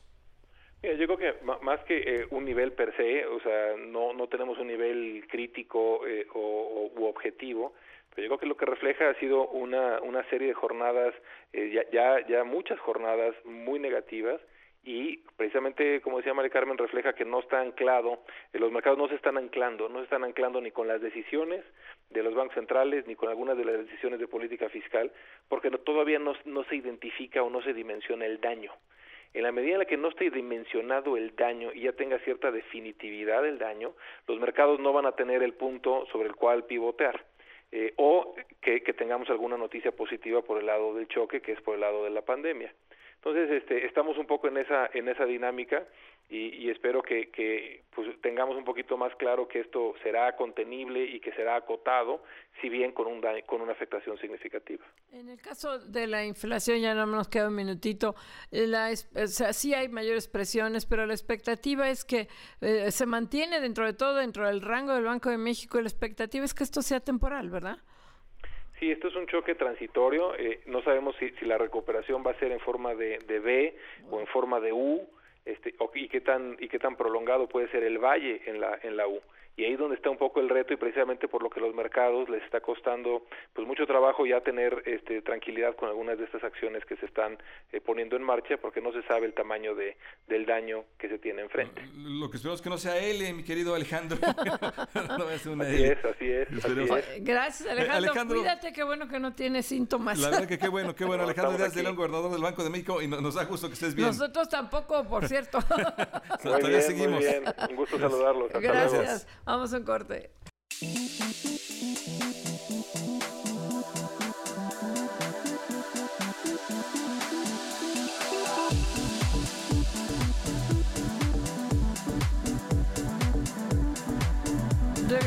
Mira, 0.82 0.96
yo 0.96 1.06
creo 1.06 1.18
que 1.20 1.46
más 1.62 1.80
que 1.82 2.26
un 2.32 2.44
nivel 2.44 2.72
per 2.72 2.98
se, 2.98 3.24
o 3.28 3.40
sea, 3.42 3.78
no 3.78 4.14
no 4.14 4.28
tenemos 4.28 4.58
un 4.58 4.66
nivel 4.66 5.28
crítico 5.30 6.00
o, 6.34 6.92
u 6.98 7.06
objetivo 7.06 7.76
yo 8.24 8.30
creo 8.30 8.40
que 8.40 8.46
lo 8.46 8.58
que 8.58 8.66
refleja 8.66 9.10
ha 9.10 9.14
sido 9.16 9.48
una, 9.48 10.02
una 10.02 10.24
serie 10.30 10.48
de 10.48 10.54
jornadas, 10.54 11.14
eh, 11.54 11.86
ya, 11.92 12.28
ya, 12.28 12.44
muchas 12.44 12.80
jornadas 12.80 13.36
muy 13.46 13.80
negativas, 13.80 14.42
y 14.84 15.18
precisamente, 15.36 16.02
como 16.02 16.18
decía 16.18 16.34
María 16.34 16.50
Carmen, 16.50 16.78
refleja 16.78 17.14
que 17.14 17.26
no 17.26 17.40
está 17.40 17.60
anclado, 17.60 18.24
eh, 18.54 18.60
los 18.60 18.72
mercados 18.72 18.98
no 18.98 19.08
se 19.08 19.16
están 19.16 19.38
anclando, 19.38 19.90
no 19.90 20.00
se 20.00 20.06
están 20.06 20.24
anclando 20.24 20.62
ni 20.62 20.72
con 20.72 20.88
las 20.88 21.02
decisiones 21.02 21.64
de 22.10 22.24
los 22.24 22.34
bancos 22.34 22.56
centrales 22.56 23.06
ni 23.06 23.16
con 23.16 23.30
algunas 23.30 23.58
de 23.58 23.66
las 23.66 23.78
decisiones 23.78 24.20
de 24.20 24.28
política 24.28 24.70
fiscal, 24.70 25.12
porque 25.50 25.70
todavía 25.70 26.20
no, 26.20 26.34
no 26.46 26.64
se 26.66 26.78
identifica 26.78 27.44
o 27.44 27.50
no 27.50 27.62
se 27.62 27.74
dimensiona 27.74 28.26
el 28.26 28.40
daño. 28.40 28.72
En 29.34 29.44
la 29.44 29.52
medida 29.52 29.74
en 29.74 29.80
la 29.80 29.86
que 29.86 29.98
no 29.98 30.08
esté 30.08 30.32
dimensionado 30.32 31.18
el 31.18 31.36
daño 31.36 31.72
y 31.74 31.82
ya 31.82 31.92
tenga 31.92 32.18
cierta 32.20 32.50
definitividad 32.50 33.46
el 33.46 33.60
daño, 33.60 33.94
los 34.28 34.40
mercados 34.40 34.80
no 34.80 34.94
van 34.94 35.06
a 35.06 35.12
tener 35.12 35.44
el 35.44 35.54
punto 35.54 36.08
sobre 36.12 36.30
el 36.30 36.36
cual 36.36 36.64
pivotear. 36.66 37.24
Eh, 37.72 37.94
o 37.98 38.34
que, 38.62 38.80
tengamos 38.94 39.30
alguna 39.30 39.58
noticia 39.58 39.92
positiva 39.92 40.42
por 40.42 40.60
el 40.60 40.66
lado 40.66 40.94
del 40.96 41.08
choque, 41.08 41.42
que 41.42 41.52
es 41.52 41.62
por 41.62 41.76
el 41.76 41.82
lado 41.82 42.04
de 42.04 42.10
la 42.10 42.22
pandemia. 42.22 42.74
Entonces, 43.16 43.50
este, 43.52 43.86
estamos 43.86 44.18
un 44.18 44.26
poco 44.26 44.48
en 44.48 44.58
esa 44.58 44.90
en 44.94 45.10
esa 45.10 45.26
dinámica 45.26 45.86
y, 46.30 46.70
espero 46.70 47.02
que, 47.02 47.30
que 47.30 47.84
pues, 47.96 48.10
tengamos 48.22 48.58
un 48.58 48.66
poquito 48.66 48.98
más 48.98 49.16
claro 49.16 49.48
que 49.48 49.62
esto 49.62 49.94
será 50.04 50.36
contenible 50.36 51.06
y 51.06 51.22
que 51.22 51.32
será 51.32 51.56
acotado, 51.56 52.22
si 52.60 52.68
bien 52.68 52.92
con, 52.92 53.08
un 53.08 53.24
con 53.46 53.62
una 53.62 53.72
afectación 53.72 54.18
significativa. 54.18 54.86
En 55.14 55.30
el 55.30 55.40
caso 55.40 55.80
de 55.80 56.06
la 56.06 56.26
inflación, 56.26 56.82
ya 56.82 56.94
no 56.94 57.06
nos 57.06 57.30
queda 57.30 57.48
un 57.48 57.56
minutito, 57.56 58.16
la, 58.52 58.90
o 58.92 59.28
sea, 59.28 59.54
sí 59.54 59.74
hay 59.74 59.88
mayores 59.88 60.28
presiones, 60.28 60.86
pero 60.86 61.06
la 61.06 61.14
expectativa 61.14 61.90
es 61.90 62.04
que 62.04 62.28
eh, 62.60 62.92
se 62.92 63.06
mantiene 63.06 63.62
dentro 63.62 63.86
de 63.86 63.94
todo, 63.94 64.16
dentro 64.16 64.48
del 64.48 64.62
rango 64.62 64.94
del 64.94 65.06
Banco 65.06 65.30
de 65.30 65.38
México, 65.38 65.80
y 65.80 65.84
la 65.84 65.88
expectativa 65.88 66.44
es 66.44 66.54
que 66.54 66.66
esto 66.66 66.82
sea 66.82 67.00
temporal, 67.00 67.50
¿verdad? 67.50 67.78
Sí, 68.80 68.92
esto 68.92 69.08
es 69.08 69.16
un 69.16 69.28
choque 69.28 69.56
transitorio. 69.56 70.36
Eh, 70.36 70.62
no 70.68 70.84
sabemos 70.84 71.16
si, 71.18 71.32
si, 71.32 71.46
la 71.46 71.58
recuperación 71.58 72.24
va 72.24 72.32
a 72.32 72.40
ser 72.40 72.52
en 72.52 72.60
forma 72.60 72.94
de, 72.94 73.18
de 73.26 73.40
B 73.40 73.76
o 74.12 74.20
en 74.20 74.28
forma 74.28 74.60
de 74.60 74.72
U 74.72 75.08
este, 75.48 75.76
y 75.96 76.08
qué 76.10 76.22
tan 76.22 76.58
y 76.60 76.68
qué 76.68 76.80
tan 76.80 76.96
prolongado 76.96 77.48
puede 77.48 77.70
ser 77.70 77.84
el 77.84 77.98
valle 77.98 78.42
en 78.46 78.60
la 78.60 78.78
en 78.84 78.98
la 78.98 79.08
U 79.08 79.22
y 79.58 79.66
ahí 79.66 79.74
es 79.74 79.80
donde 79.80 79.96
está 79.96 80.12
un 80.12 80.18
poco 80.18 80.40
el 80.40 80.50
reto 80.50 80.72
y 80.74 80.78
precisamente 80.78 81.28
por 81.28 81.42
lo 81.42 81.50
que 81.50 81.60
los 81.60 81.74
mercados 81.74 82.30
les 82.30 82.44
está 82.44 82.62
costando 82.62 83.26
pues 83.54 83.68
mucho 83.68 83.88
trabajo 83.88 84.26
ya 84.28 84.40
tener 84.42 84.84
este 84.86 85.24
tranquilidad 85.24 85.76
con 85.76 85.90
algunas 85.90 86.20
de 86.20 86.26
estas 86.26 86.44
acciones 86.44 86.86
que 86.86 86.96
se 86.98 87.08
están 87.08 87.40
eh, 87.72 87.82
poniendo 87.82 88.16
en 88.16 88.22
marcha 88.22 88.58
porque 88.58 88.82
no 88.82 88.92
se 88.92 89.02
sabe 89.04 89.26
el 89.26 89.34
tamaño 89.34 89.74
de 89.74 89.98
del 90.28 90.46
daño 90.46 90.84
que 91.00 91.10
se 91.10 91.18
tiene 91.18 91.42
enfrente. 91.42 91.82
Lo 91.96 92.30
que 92.30 92.38
esperamos 92.38 92.60
es 92.60 92.64
que 92.64 92.70
no 92.70 92.78
sea 92.78 92.98
él, 93.00 93.34
mi 93.34 93.44
querido 93.44 93.74
Alejandro. 93.74 94.20
no 95.18 95.30
es 95.32 95.46
una 95.48 95.66
así, 95.66 95.84
es, 95.84 96.06
así 96.06 96.32
es, 96.32 97.24
Gracias 97.24 97.68
Alejandro. 97.68 98.38
Cuídate, 98.38 98.72
qué 98.72 98.84
bueno 98.84 99.08
que 99.08 99.20
no 99.20 99.34
tiene 99.34 99.64
síntomas. 99.64 100.20
La 100.20 100.30
verdad 100.30 100.48
que 100.48 100.60
qué 100.60 100.68
bueno, 100.68 100.94
qué 100.94 101.04
bueno. 101.04 101.24
Alejandro 101.24 101.58
Díaz 101.58 101.74
de 101.74 101.82
León, 101.82 101.96
gobernador 101.96 102.32
del 102.32 102.44
Banco 102.44 102.64
de 102.64 102.70
México 102.70 103.02
y 103.02 103.08
nos 103.08 103.34
da 103.34 103.46
gusto 103.46 103.68
que 103.68 103.74
estés 103.74 103.96
bien. 103.96 104.08
Nosotros 104.08 104.50
tampoco, 104.50 105.04
por 105.04 105.28
cierto. 105.28 105.58
Todavía 106.44 106.82
seguimos. 106.82 107.22
Muy 107.22 107.24
bien. 107.24 107.44
Un 107.72 107.76
gusto 107.76 107.98
saludarlos. 107.98 108.52
Gracias. 108.54 109.28
Vamos 109.48 109.74
a 109.74 109.78
un 109.78 109.84
corte. 109.84 110.30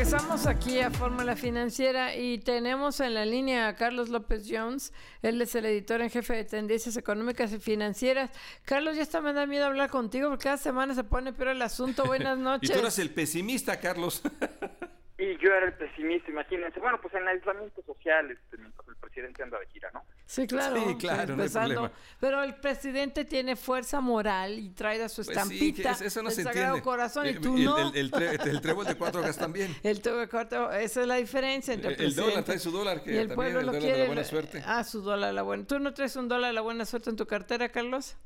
Regresamos 0.00 0.46
aquí 0.46 0.80
a 0.80 0.90
Fórmula 0.90 1.36
Financiera 1.36 2.16
y 2.16 2.38
tenemos 2.38 3.00
en 3.00 3.12
la 3.12 3.26
línea 3.26 3.68
a 3.68 3.74
Carlos 3.74 4.08
López 4.08 4.48
Jones. 4.50 4.94
Él 5.20 5.42
es 5.42 5.54
el 5.54 5.66
editor 5.66 6.00
en 6.00 6.08
jefe 6.08 6.36
de 6.36 6.44
Tendencias 6.44 6.96
Económicas 6.96 7.52
y 7.52 7.58
Financieras. 7.58 8.30
Carlos, 8.64 8.96
ya 8.96 9.02
está 9.02 9.20
me 9.20 9.34
da 9.34 9.44
miedo 9.44 9.66
hablar 9.66 9.90
contigo 9.90 10.30
porque 10.30 10.44
cada 10.44 10.56
semana 10.56 10.94
se 10.94 11.04
pone 11.04 11.34
peor 11.34 11.48
el 11.48 11.60
asunto. 11.60 12.04
Buenas 12.06 12.38
noches. 12.38 12.70
y 12.70 12.72
tú 12.72 12.78
eres 12.78 12.98
el 12.98 13.10
pesimista, 13.10 13.78
Carlos. 13.78 14.22
Y 15.20 15.36
yo 15.36 15.52
era 15.52 15.66
el 15.66 15.74
pesimista, 15.74 16.30
imagínense. 16.30 16.80
Bueno, 16.80 16.98
pues 16.98 17.12
en 17.12 17.20
el 17.20 17.28
aislamiento 17.28 17.82
social, 17.82 18.30
este, 18.30 18.56
mientras 18.56 18.88
el 18.88 18.96
presidente 18.96 19.42
anda 19.42 19.58
de 19.58 19.66
gira, 19.66 19.90
¿no? 19.92 20.02
Sí, 20.24 20.46
claro. 20.46 20.82
Sí, 20.82 20.96
claro, 20.96 21.36
no 21.36 21.90
Pero 22.18 22.42
el 22.42 22.54
presidente 22.54 23.26
tiene 23.26 23.54
fuerza 23.54 24.00
moral 24.00 24.58
y 24.58 24.70
trae 24.70 25.02
a 25.02 25.10
su 25.10 25.16
pues 25.22 25.36
estampita. 25.36 25.92
sí, 25.92 26.06
eso 26.06 26.22
no 26.22 26.30
se 26.30 26.40
entiende. 26.40 26.80
Corazón, 26.80 27.26
y 27.26 27.30
eh, 27.30 27.38
tú 27.38 27.58
no. 27.58 27.92
El, 27.92 28.10
el, 28.14 28.60
trébol 28.62 28.86
de 28.86 28.94
cuatro 28.96 29.20
horas 29.20 29.36
también. 29.36 29.76
El 29.82 30.00
trébol 30.00 30.20
de 30.20 30.28
cuatro, 30.28 30.72
esa 30.72 31.02
es 31.02 31.06
la 31.06 31.16
diferencia 31.16 31.74
entre 31.74 31.92
el, 31.96 32.00
el 32.00 32.14
dólar 32.14 32.42
trae 32.42 32.58
su 32.58 32.70
dólar, 32.70 33.02
que 33.02 33.12
y 33.12 33.16
el 33.18 33.28
también 33.28 33.36
pueblo 33.36 33.60
el 33.60 33.66
dólar 33.66 33.82
de 33.82 33.98
la 33.98 34.06
buena 34.06 34.24
suerte. 34.24 34.62
Ah, 34.64 34.84
su 34.84 35.02
dólar 35.02 35.34
la 35.34 35.42
buena. 35.42 35.66
¿Tú 35.66 35.78
no 35.80 35.92
traes 35.92 36.16
un 36.16 36.28
dólar 36.28 36.48
de 36.48 36.54
la 36.54 36.62
buena 36.62 36.86
suerte 36.86 37.10
en 37.10 37.16
tu 37.16 37.26
cartera, 37.26 37.68
Carlos? 37.68 38.16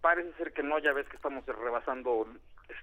Parece 0.00 0.32
ser 0.38 0.54
que 0.54 0.62
no, 0.62 0.78
ya 0.78 0.94
ves 0.94 1.06
que 1.08 1.16
estamos 1.16 1.44
rebasando 1.44 2.26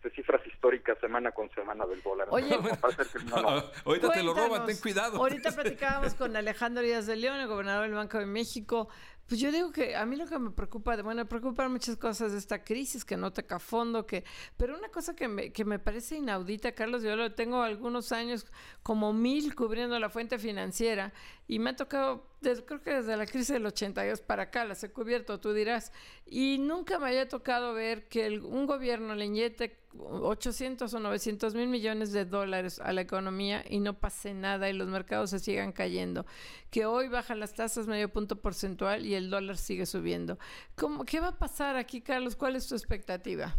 este, 0.04 0.16
cifras 0.16 0.46
históricas 0.46 0.98
semana 1.00 1.32
con 1.32 1.50
semana 1.52 1.86
del 1.86 2.02
dólar. 2.02 2.28
Oye, 2.32 2.54
ahorita 3.86 4.12
te 4.12 4.24
lo 4.24 4.34
roban, 4.34 4.66
ten 4.66 4.78
cuidado. 4.78 5.18
Ahorita 5.18 5.52
platicábamos 5.56 6.14
con 6.16 6.36
Alejandro 6.36 6.84
Díaz 6.84 7.06
de 7.06 7.16
León, 7.16 7.40
el 7.40 7.48
gobernador 7.48 7.84
del 7.84 7.94
Banco 7.94 8.20
de 8.20 8.26
México. 8.26 8.90
Pues 9.28 9.40
yo 9.40 9.54
digo 9.54 9.72
que 9.72 9.96
a 9.96 10.06
mí 10.06 10.18
lo 10.18 10.28
que 10.28 10.38
me 10.38 10.52
preocupa, 10.52 11.02
bueno, 11.02 11.22
me 11.22 11.26
preocupan 11.26 11.72
muchas 11.72 11.96
cosas 11.96 12.34
de 12.34 12.38
esta 12.38 12.62
crisis 12.64 13.06
que 13.06 13.16
no 13.16 13.32
toca 13.32 13.58
fondo, 13.58 14.06
que, 14.06 14.26
pero 14.58 14.78
una 14.78 14.90
cosa 14.90 15.16
que 15.16 15.30
me, 15.30 15.54
que 15.54 15.64
me 15.64 15.80
parece 15.80 16.18
inaudita, 16.18 16.74
Carlos, 16.74 17.04
yo 17.04 17.16
lo 17.16 17.34
tengo 17.34 17.62
algunos 17.62 18.12
años 18.12 18.46
como 18.84 19.14
mil 19.14 19.56
cubriendo 19.56 19.98
la 19.98 20.10
fuente 20.10 20.38
financiera 20.40 21.14
y 21.48 21.60
me 21.60 21.72
ha 21.72 21.76
tocado 21.76 22.34
creo 22.66 22.82
que 22.82 22.94
desde 22.94 23.16
la 23.16 23.26
crisis 23.26 23.50
del 23.50 23.66
82 23.66 24.22
para 24.22 24.44
acá 24.44 24.66
las 24.66 24.84
he 24.84 24.92
cubierto, 24.92 25.40
tú 25.40 25.54
dirás, 25.54 25.94
y 26.26 26.58
nunca 26.60 27.00
me 27.00 27.08
haya 27.08 27.28
tocado 27.28 27.74
ver 27.74 28.08
que 28.08 28.40
un 28.40 28.66
gobierno 28.66 29.16
le 29.16 29.26
inyecte 29.26 29.80
800 29.98 30.94
o 30.94 31.00
900 31.00 31.54
mil 31.56 31.68
millones 31.68 32.12
de 32.12 32.26
dólares 32.26 32.80
a 32.80 32.92
la 32.94 33.02
economía 33.02 33.64
y 33.70 33.80
no 33.80 33.94
pase 34.00 34.34
nada 34.34 34.70
y 34.70 34.74
los 34.74 34.88
mercados 34.88 35.30
se 35.30 35.40
sigan 35.40 35.72
cayendo. 35.72 36.26
Que 36.72 36.86
hoy 36.86 37.08
bajan 37.08 37.40
las 37.40 37.54
tasas 37.54 37.88
medio 37.88 38.10
punto 38.10 38.42
porcentual 38.42 39.06
y 39.06 39.16
el 39.16 39.30
dólar 39.30 39.58
sigue 39.58 39.86
subiendo. 39.86 40.38
¿Cómo, 40.76 41.06
¿Qué 41.06 41.20
va 41.20 41.30
a 41.30 41.40
pasar 41.40 41.76
aquí, 41.78 42.02
Carlos? 42.02 42.36
¿Cuál 42.36 42.56
es 42.56 42.68
tu 42.68 42.76
expectativa? 42.76 43.56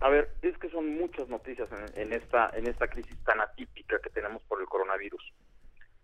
A 0.00 0.08
ver, 0.08 0.32
es 0.42 0.56
que 0.58 0.70
son 0.70 0.96
muchas 0.96 1.28
noticias 1.28 1.68
en, 1.96 2.12
esta 2.12 2.50
en 2.54 2.68
esta 2.68 2.86
crisis 2.86 3.16
tan 3.24 3.40
atípica 3.40 3.98
que 4.00 4.10
tenemos 4.10 4.40
por 4.42 4.60
el 4.60 4.66
coronavirus. 4.68 5.32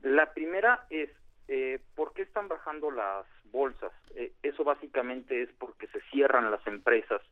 La 0.04 0.34
primera 0.34 0.86
es 0.90 1.08
eh, 1.48 1.80
¿por 1.94 2.12
qué 2.12 2.22
están 2.22 2.46
bajando 2.46 2.90
las 2.90 3.24
bolsas? 3.50 3.90
Eh, 4.14 4.32
eso 4.42 4.62
básicamente 4.62 5.42
es 5.42 5.50
porque 5.58 5.86
se 5.88 6.00
cierran 6.12 6.50
las 6.50 6.66
empresas 6.66 7.22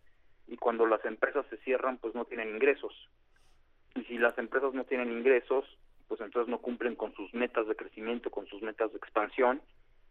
y 0.47 0.57
cuando 0.57 0.87
las 0.87 1.05
empresas 1.05 1.45
se 1.51 1.59
cierran 1.59 1.99
pues 1.99 2.15
no 2.15 2.25
tienen 2.25 2.49
ingresos. 2.49 2.95
Y 3.95 4.05
si 4.05 4.17
las 4.17 4.37
empresas 4.39 4.73
no 4.73 4.85
tienen 4.85 5.13
ingresos, 5.13 5.67
pues 6.09 6.23
entonces 6.23 6.51
no 6.51 6.61
cumplen 6.61 6.97
con 6.97 7.15
sus 7.15 7.35
metas 7.35 7.69
de 7.69 7.77
crecimiento, 7.77 8.31
con 8.31 8.47
sus 8.47 8.63
metas 8.63 8.91
de 8.91 8.97
expansión 8.97 9.61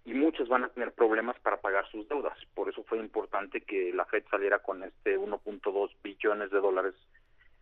y 0.05 0.13
muchos 0.13 0.47
van 0.47 0.63
a 0.63 0.69
tener 0.69 0.91
problemas 0.93 1.39
para 1.39 1.61
pagar 1.61 1.89
sus 1.89 2.07
deudas. 2.07 2.37
Por 2.53 2.69
eso 2.69 2.83
fue 2.83 2.99
importante 2.99 3.61
que 3.61 3.91
la 3.91 4.05
Fed 4.05 4.23
saliera 4.29 4.59
con 4.59 4.83
este 4.83 5.17
1.2 5.17 5.91
billones 6.03 6.51
de 6.51 6.59
dólares 6.59 6.93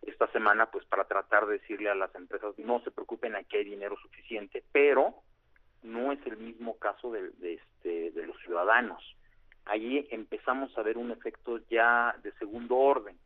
esta 0.02 0.26
semana, 0.32 0.70
pues 0.70 0.84
para 0.86 1.04
tratar 1.04 1.46
de 1.46 1.58
decirle 1.58 1.90
a 1.90 1.94
las 1.94 2.14
empresas 2.14 2.58
no 2.58 2.80
se 2.80 2.90
preocupen, 2.90 3.36
aquí 3.36 3.56
hay 3.56 3.64
dinero 3.64 3.96
suficiente, 4.02 4.62
pero 4.72 5.14
no 5.82 6.12
es 6.12 6.24
el 6.26 6.36
mismo 6.36 6.78
caso 6.78 7.10
de, 7.12 7.30
este, 7.42 8.10
de 8.10 8.26
los 8.26 8.36
ciudadanos. 8.38 9.02
Allí 9.66 10.06
empezamos 10.10 10.76
a 10.76 10.82
ver 10.82 10.98
un 10.98 11.10
efecto 11.10 11.60
ya 11.70 12.14
de 12.22 12.32
segundo 12.32 12.76
orden. 12.76 13.16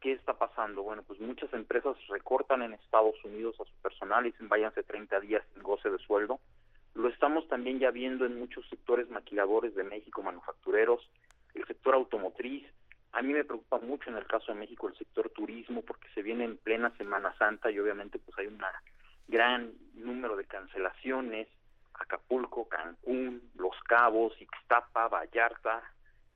¿Qué 0.00 0.12
está 0.12 0.34
pasando? 0.34 0.82
Bueno, 0.82 1.02
pues 1.06 1.20
muchas 1.20 1.52
empresas 1.54 1.96
recortan 2.08 2.62
en 2.62 2.74
Estados 2.74 3.16
Unidos 3.24 3.56
a 3.60 3.64
su 3.64 3.74
personal 3.80 4.26
y 4.26 4.32
dicen 4.32 4.48
váyanse 4.48 4.82
30 4.82 5.20
días 5.20 5.42
sin 5.52 5.62
goce 5.62 5.90
de 5.90 5.98
sueldo 5.98 6.40
lo 6.94 7.08
estamos 7.08 7.46
también 7.48 7.80
ya 7.80 7.90
viendo 7.90 8.24
en 8.24 8.38
muchos 8.38 8.66
sectores 8.68 9.10
maquiladores 9.10 9.74
de 9.74 9.82
México, 9.82 10.22
manufactureros, 10.22 11.00
el 11.54 11.66
sector 11.66 11.94
automotriz. 11.94 12.64
A 13.14 13.22
mí 13.22 13.32
me 13.32 13.44
preocupa 13.44 13.78
mucho 13.78 14.10
en 14.10 14.16
el 14.16 14.26
caso 14.26 14.52
de 14.52 14.58
México 14.58 14.88
el 14.88 14.98
sector 14.98 15.30
turismo 15.30 15.82
porque 15.82 16.08
se 16.14 16.22
viene 16.22 16.44
en 16.44 16.56
plena 16.56 16.90
Semana 16.96 17.32
Santa 17.38 17.70
y 17.70 17.78
obviamente 17.78 18.18
pues 18.18 18.36
hay 18.38 18.48
un 18.48 18.58
gran 19.28 19.72
número 19.94 20.36
de 20.36 20.44
cancelaciones. 20.44 21.48
Acapulco, 21.94 22.68
Cancún, 22.68 23.40
Los 23.54 23.76
Cabos, 23.86 24.32
Ixtapa, 24.40 25.06
Vallarta, 25.06 25.80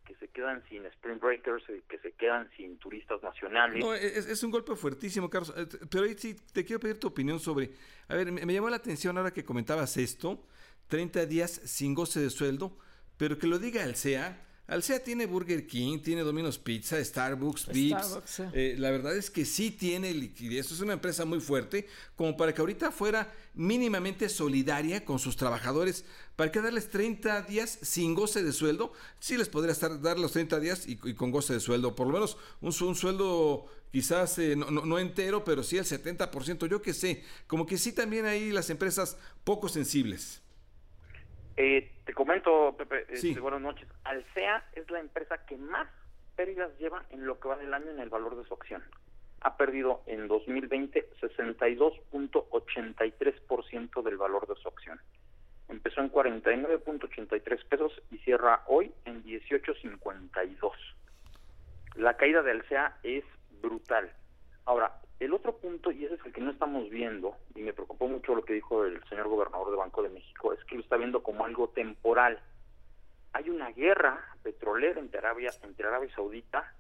que 0.07 0.15
se 0.15 0.29
quedan 0.29 0.63
sin 0.69 0.87
Spring 0.87 1.19
Breakers, 1.19 1.69
eh, 1.69 1.83
que 1.89 1.99
se 1.99 2.13
quedan 2.13 2.49
sin 2.57 2.79
turistas 2.79 3.21
nacionales. 3.25 3.85
No, 3.85 3.93
es, 3.93 4.29
es, 4.29 4.43
un 4.45 4.53
golpe 4.53 4.77
fuertísimo, 4.77 5.29
Carlos. 5.29 5.53
Eh, 5.57 5.67
pero 5.91 6.05
ahí 6.05 6.15
sí 6.17 6.37
te 6.53 6.65
quiero 6.65 6.79
pedir 6.79 7.01
tu 7.01 7.09
opinión 7.09 7.41
sobre. 7.41 7.71
A 8.07 8.15
ver, 8.15 8.31
me, 8.31 8.47
me 8.47 8.55
llamó 8.55 8.71
la 8.71 8.77
atención 8.77 9.19
ahora 9.19 9.33
que 9.33 9.45
comentabas 9.45 9.97
esto: 9.97 10.47
30 10.87 11.27
días 11.27 11.51
sin 11.51 11.93
goce 11.93 12.21
de 12.21 12.31
sueldo, 12.31 12.79
pero 13.17 13.37
que 13.37 13.49
lo 13.49 13.59
diga 13.59 13.83
el 13.83 13.97
CEA 13.97 14.48
Alsea 14.69 15.03
tiene 15.03 15.25
Burger 15.25 15.67
King, 15.67 15.99
tiene 16.01 16.21
Domino's 16.21 16.59
Pizza, 16.59 17.03
Starbucks, 17.03 17.69
Vips. 17.73 18.43
Eh, 18.53 18.75
la 18.79 18.91
verdad 18.91 19.17
es 19.17 19.31
que 19.31 19.47
sí 19.47 19.71
tiene 19.71 20.13
liquidez. 20.13 20.71
Es 20.71 20.81
una 20.81 20.93
empresa 20.93 21.25
muy 21.25 21.41
fuerte, 21.41 21.89
como 22.17 22.37
para 22.37 22.53
que 22.53 22.61
ahorita 22.61 22.93
fuera 22.93 23.33
mínimamente 23.55 24.29
solidaria 24.29 25.07
con 25.07 25.19
sus 25.19 25.37
trabajadores. 25.37 26.05
¿Para 26.37 26.53
que 26.53 26.61
darles 26.61 26.91
30 26.91 27.43
días 27.43 27.79
sin 27.81 28.15
goce 28.15 28.43
de 28.43 28.53
sueldo? 28.53 28.93
Sí 29.21 29.39
les 29.39 29.49
podría 29.49 29.73
estar, 29.73 30.03
dar 30.03 30.19
los 30.19 30.33
30 30.33 30.61
días 30.61 30.87
y, 30.87 30.97
con 30.97 31.31
goce 31.31 31.55
de 31.55 31.61
sueldo. 31.61 31.97
Por 31.97 32.07
lo 32.07 32.13
menos 32.13 32.37
un, 32.61 32.95
sueldo 32.95 33.65
quizás 33.91 34.39
eh, 34.39 34.55
no, 34.55 34.71
no, 34.71 34.99
entero, 34.99 35.45
pero 35.45 35.63
sí 35.63 35.79
el 35.79 35.87
70%. 35.87 36.69
Yo 36.69 36.83
que 36.83 36.93
sé, 36.93 37.25
como 37.47 37.65
que 37.65 37.79
sí 37.79 37.93
también 37.93 38.27
hay 38.27 38.53
las 38.53 38.69
empresas 38.69 39.17
poco 39.45 39.71
sensibles. 39.71 40.43
Eh, 41.61 41.91
te 42.05 42.15
comento, 42.15 42.77
Pepe, 42.79 43.05
este, 43.09 43.41
buenas 43.41 43.61
noches. 43.61 43.89
Alsea 44.05 44.65
es 44.75 44.89
la 44.93 45.01
empresa 45.01 45.45
que 45.45 45.57
más 45.57 45.89
pérdidas 46.37 46.71
lleva 46.79 47.05
en 47.11 47.27
lo 47.27 47.41
que 47.41 47.49
va 47.49 47.57
del 47.57 47.75
año 47.75 47.91
en 47.91 47.99
el 47.99 48.11
valor 48.11 48.37
de 48.37 48.45
su 48.45 48.55
acción. 48.55 48.85
Ha 49.41 49.57
perdido 49.57 50.05
en 50.07 50.29
2020 50.29 51.11
62.83% 51.21 54.03
del 54.05 54.17
valor 54.17 54.47
de 54.47 54.55
su 54.55 54.69
acción. 54.69 55.01
Empezó 55.69 56.01
en 56.01 56.13
49.83 56.13 57.65
pesos 57.65 58.03
y 58.13 58.19
cierra 58.19 58.63
hoy 58.69 58.93
en 59.05 59.25
18.52. 59.25 60.71
La 61.97 62.17
caída 62.17 62.43
de 62.43 62.53
Alsea 62.53 62.99
es 63.03 63.25
brutal. 63.61 64.13
Ahora, 64.65 65.01
el 65.21 65.33
otro 65.33 65.57
punto, 65.57 65.91
y 65.91 66.05
ese 66.05 66.15
es 66.15 66.25
el 66.25 66.33
que 66.33 66.41
no 66.41 66.53
estamos 66.53 66.89
viendo, 66.91 67.37
y 67.55 67.63
me 67.63 67.73
preocupó 67.73 68.07
mucho 68.07 68.35
lo 68.35 68.45
que 68.45 68.53
dijo 68.55 68.85
el 68.85 69.03
señor 69.09 69.29
gobernador 69.29 69.71
de 69.71 69.77
Banco 69.77 70.03
de 70.03 70.11
México, 70.11 70.53
es 70.53 70.63
que 70.65 70.77
lo 70.77 70.83
está 70.83 70.97
viendo 70.97 71.23
como 71.23 71.45
algo 71.45 71.69
temporal. 71.71 72.41
Hay 73.33 73.51
una 73.51 73.71
guerra 73.73 74.37
petrolera 74.43 75.01
entre 75.01 75.19
Arabia, 75.19 75.51
entre 75.63 75.89
Arabia 75.89 76.15
Saudita 76.15 76.73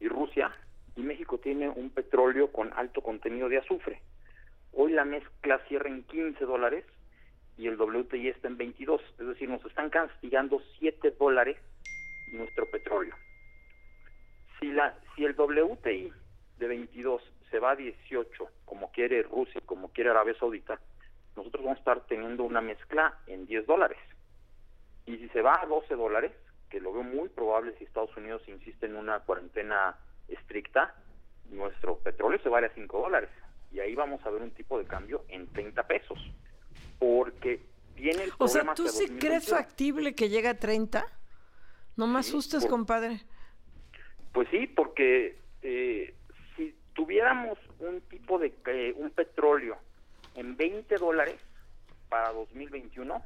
y 0.00 0.08
Rusia, 0.08 0.52
y 0.96 1.02
México 1.02 1.38
tiene 1.38 1.70
un 1.70 1.90
petróleo 1.90 2.52
con 2.52 2.72
alto 2.74 3.00
contenido 3.00 3.48
de 3.48 3.58
azufre. 3.58 4.02
Hoy 4.72 4.92
la 4.92 5.06
mezcla 5.06 5.58
cierra 5.68 5.88
en 5.88 6.04
15 6.04 6.44
dólares 6.44 6.84
y 7.56 7.68
el 7.68 7.80
WTI 7.80 8.28
está 8.28 8.48
en 8.48 8.58
22, 8.58 9.00
es 9.18 9.26
decir, 9.26 9.48
nos 9.48 9.64
están 9.64 9.88
castigando 9.88 10.60
7 10.78 11.12
dólares 11.18 11.56
nuestro 12.32 12.70
petróleo. 12.70 13.14
Si, 14.60 14.70
la, 14.72 14.94
si 15.14 15.24
el 15.24 15.34
WTI 15.34 16.12
de 16.58 16.68
22 16.68 17.22
se 17.52 17.60
va 17.60 17.72
a 17.72 17.76
18, 17.76 18.48
como 18.64 18.90
quiere 18.90 19.22
Rusia, 19.22 19.60
como 19.64 19.92
quiere 19.92 20.10
Arabia 20.10 20.34
Saudita, 20.40 20.80
nosotros 21.36 21.62
vamos 21.62 21.76
a 21.76 21.80
estar 21.80 22.00
teniendo 22.06 22.42
una 22.42 22.60
mezcla 22.60 23.18
en 23.28 23.46
10 23.46 23.66
dólares. 23.66 23.98
Y 25.06 25.18
si 25.18 25.28
se 25.28 25.42
va 25.42 25.60
a 25.62 25.66
12 25.66 25.94
dólares, 25.94 26.32
que 26.70 26.80
lo 26.80 26.92
veo 26.92 27.02
muy 27.02 27.28
probable 27.28 27.74
si 27.78 27.84
Estados 27.84 28.16
Unidos 28.16 28.42
insiste 28.48 28.86
en 28.86 28.96
una 28.96 29.20
cuarentena 29.20 29.96
estricta, 30.28 30.94
nuestro 31.50 31.98
petróleo 31.98 32.40
se 32.42 32.48
vale 32.48 32.68
a 32.68 32.74
5 32.74 32.98
dólares. 32.98 33.30
Y 33.70 33.80
ahí 33.80 33.94
vamos 33.94 34.24
a 34.24 34.30
ver 34.30 34.42
un 34.42 34.50
tipo 34.52 34.78
de 34.78 34.86
cambio 34.86 35.24
en 35.28 35.46
30 35.52 35.86
pesos. 35.86 36.18
Porque 36.98 37.60
viene 37.94 38.24
el 38.24 38.32
O 38.38 38.48
sea, 38.48 38.74
¿tú 38.74 38.88
sí 38.88 39.08
crees 39.18 39.48
factible 39.48 40.14
que 40.14 40.30
llegue 40.30 40.48
a 40.48 40.58
30? 40.58 41.04
No 41.96 42.06
me 42.06 42.18
asustes, 42.18 42.64
compadre. 42.66 43.20
Pues 44.32 44.48
sí, 44.50 44.66
porque 44.66 45.38
eh, 45.60 46.14
tuviéramos 46.94 47.58
un 47.78 48.00
tipo 48.02 48.38
de 48.38 48.52
eh, 48.66 48.94
un 48.96 49.10
petróleo 49.10 49.78
en 50.34 50.56
20 50.56 50.96
dólares 50.96 51.36
para 52.08 52.32
2021, 52.32 53.22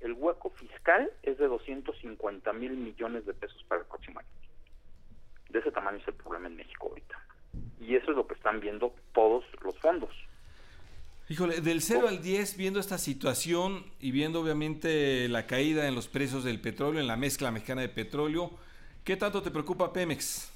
el 0.00 0.12
hueco 0.14 0.50
fiscal 0.50 1.10
es 1.22 1.38
de 1.38 1.46
250 1.46 2.52
mil 2.54 2.72
millones 2.72 3.26
de 3.26 3.34
pesos 3.34 3.62
para 3.68 3.82
el 3.82 3.86
próximo 3.86 4.20
año. 4.20 4.28
De 5.50 5.58
ese 5.58 5.70
tamaño 5.70 5.98
es 5.98 6.08
el 6.08 6.14
problema 6.14 6.48
en 6.48 6.56
México 6.56 6.88
ahorita. 6.88 7.18
Y 7.80 7.96
eso 7.96 8.10
es 8.10 8.16
lo 8.16 8.26
que 8.26 8.34
están 8.34 8.60
viendo 8.60 8.94
todos 9.12 9.44
los 9.62 9.78
fondos. 9.78 10.10
Híjole, 11.28 11.60
del 11.60 11.80
0 11.80 12.08
al 12.08 12.22
10, 12.22 12.56
viendo 12.56 12.80
esta 12.80 12.98
situación 12.98 13.84
y 14.00 14.10
viendo 14.10 14.40
obviamente 14.40 15.28
la 15.28 15.46
caída 15.46 15.86
en 15.86 15.94
los 15.94 16.08
precios 16.08 16.44
del 16.44 16.60
petróleo, 16.60 17.00
en 17.00 17.06
la 17.06 17.16
mezcla 17.16 17.50
mexicana 17.50 17.82
de 17.82 17.88
petróleo, 17.88 18.50
¿qué 19.04 19.16
tanto 19.16 19.42
te 19.42 19.50
preocupa 19.50 19.92
Pemex? 19.92 20.52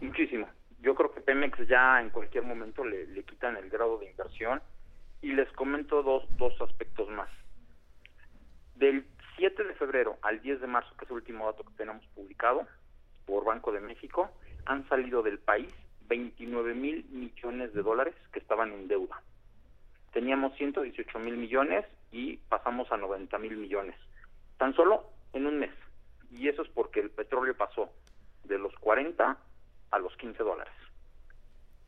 Muchísimo 0.00 0.46
yo 0.86 0.94
creo 0.94 1.12
que 1.12 1.20
Pemex 1.20 1.66
ya 1.66 2.00
en 2.00 2.10
cualquier 2.10 2.44
momento 2.44 2.84
le, 2.84 3.24
quitan 3.24 3.56
el 3.56 3.68
grado 3.70 3.98
de 3.98 4.08
inversión 4.08 4.62
y 5.20 5.32
les 5.32 5.50
comento 5.54 6.04
dos, 6.04 6.24
dos 6.36 6.54
aspectos 6.60 7.08
más. 7.08 7.28
Del 8.76 9.04
7 9.36 9.64
de 9.64 9.74
febrero 9.74 10.16
al 10.22 10.40
10 10.40 10.60
de 10.60 10.68
marzo, 10.68 10.94
que 10.96 11.04
es 11.04 11.10
el 11.10 11.16
último 11.16 11.46
dato 11.46 11.64
que 11.64 11.74
tenemos 11.76 12.06
publicado 12.14 12.68
por 13.24 13.44
Banco 13.44 13.72
de 13.72 13.80
México, 13.80 14.30
han 14.64 14.88
salido 14.88 15.24
del 15.24 15.40
país 15.40 15.74
29 16.06 16.74
mil 16.74 17.04
millones 17.10 17.74
de 17.74 17.82
dólares 17.82 18.14
que 18.32 18.38
estaban 18.38 18.70
en 18.72 18.86
deuda. 18.86 19.20
Teníamos 20.12 20.54
118 20.56 21.18
mil 21.18 21.36
millones 21.36 21.84
y 22.12 22.36
pasamos 22.48 22.92
a 22.92 22.96
90 22.96 23.36
mil 23.38 23.56
millones. 23.56 23.96
Tan 24.56 24.72
solo 24.76 25.10
en 25.32 25.46
un 25.46 25.58
mes. 25.58 25.72
Y 26.30 26.46
eso 26.46 26.62
es 26.62 26.68
porque 26.68 27.00
el 27.00 27.10
petróleo 27.10 27.56
pasó 27.56 27.90
de 28.44 28.60
los 28.60 28.72
40 28.76 29.36
a 29.96 29.98
los 29.98 30.16
15 30.16 30.42
dólares, 30.42 30.72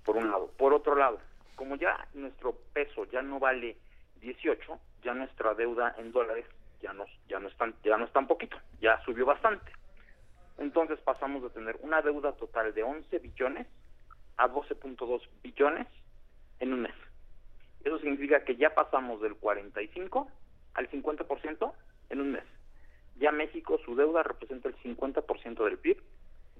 por 0.04 0.16
un 0.16 0.30
lado. 0.30 0.50
Por 0.56 0.72
otro 0.72 0.94
lado, 0.94 1.20
como 1.54 1.76
ya 1.76 2.08
nuestro 2.14 2.56
peso 2.72 3.04
ya 3.06 3.22
no 3.22 3.38
vale 3.38 3.76
18, 4.20 4.78
ya 5.02 5.14
nuestra 5.14 5.54
deuda 5.54 5.94
en 5.98 6.12
dólares 6.12 6.46
ya 6.80 6.92
no, 6.92 7.04
ya 7.28 7.38
no, 7.38 7.48
es, 7.48 7.54
ya 7.84 7.96
no 7.96 8.04
es 8.04 8.12
tan 8.12 8.26
poquito, 8.26 8.56
ya 8.80 9.00
subió 9.04 9.26
bastante. 9.26 9.70
Entonces 10.58 10.98
pasamos 11.00 11.42
de 11.42 11.50
tener 11.50 11.78
una 11.82 12.02
deuda 12.02 12.32
total 12.32 12.74
de 12.74 12.82
11 12.82 13.18
billones 13.18 13.66
a 14.36 14.48
12.2 14.48 15.22
billones 15.42 15.86
en 16.60 16.72
un 16.72 16.82
mes. 16.82 16.94
Eso 17.84 17.98
significa 17.98 18.44
que 18.44 18.56
ya 18.56 18.74
pasamos 18.74 19.20
del 19.20 19.36
45 19.36 20.28
al 20.74 20.90
50% 20.90 21.72
en 22.10 22.20
un 22.20 22.32
mes. 22.32 22.44
Ya 23.16 23.32
México, 23.32 23.78
su 23.84 23.96
deuda 23.96 24.22
representa 24.22 24.68
el 24.68 24.76
50% 24.76 25.64
del 25.64 25.78
PIB. 25.78 26.02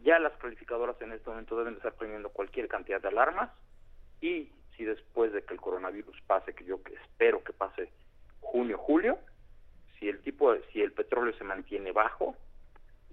Ya 0.03 0.19
las 0.19 0.33
calificadoras 0.35 1.01
en 1.01 1.13
este 1.13 1.29
momento 1.29 1.57
deben 1.57 1.75
de 1.75 1.79
estar 1.79 1.95
prendiendo 1.95 2.31
cualquier 2.31 2.69
cantidad 2.69 3.01
de 3.01 3.09
alarmas. 3.09 3.51
Y 4.21 4.51
si 4.77 4.85
después 4.85 5.33
de 5.33 5.43
que 5.43 5.55
el 5.55 5.61
coronavirus 5.61 6.21
pase, 6.27 6.55
que 6.55 6.65
yo 6.65 6.81
espero 7.03 7.43
que 7.43 7.53
pase 7.53 7.91
junio, 8.41 8.79
julio, 8.79 9.19
si 9.99 10.09
el 10.09 10.21
tipo, 10.21 10.55
si 10.73 10.81
el 10.81 10.93
petróleo 10.93 11.35
se 11.37 11.45
mantiene 11.45 11.93
bajo, 11.93 12.37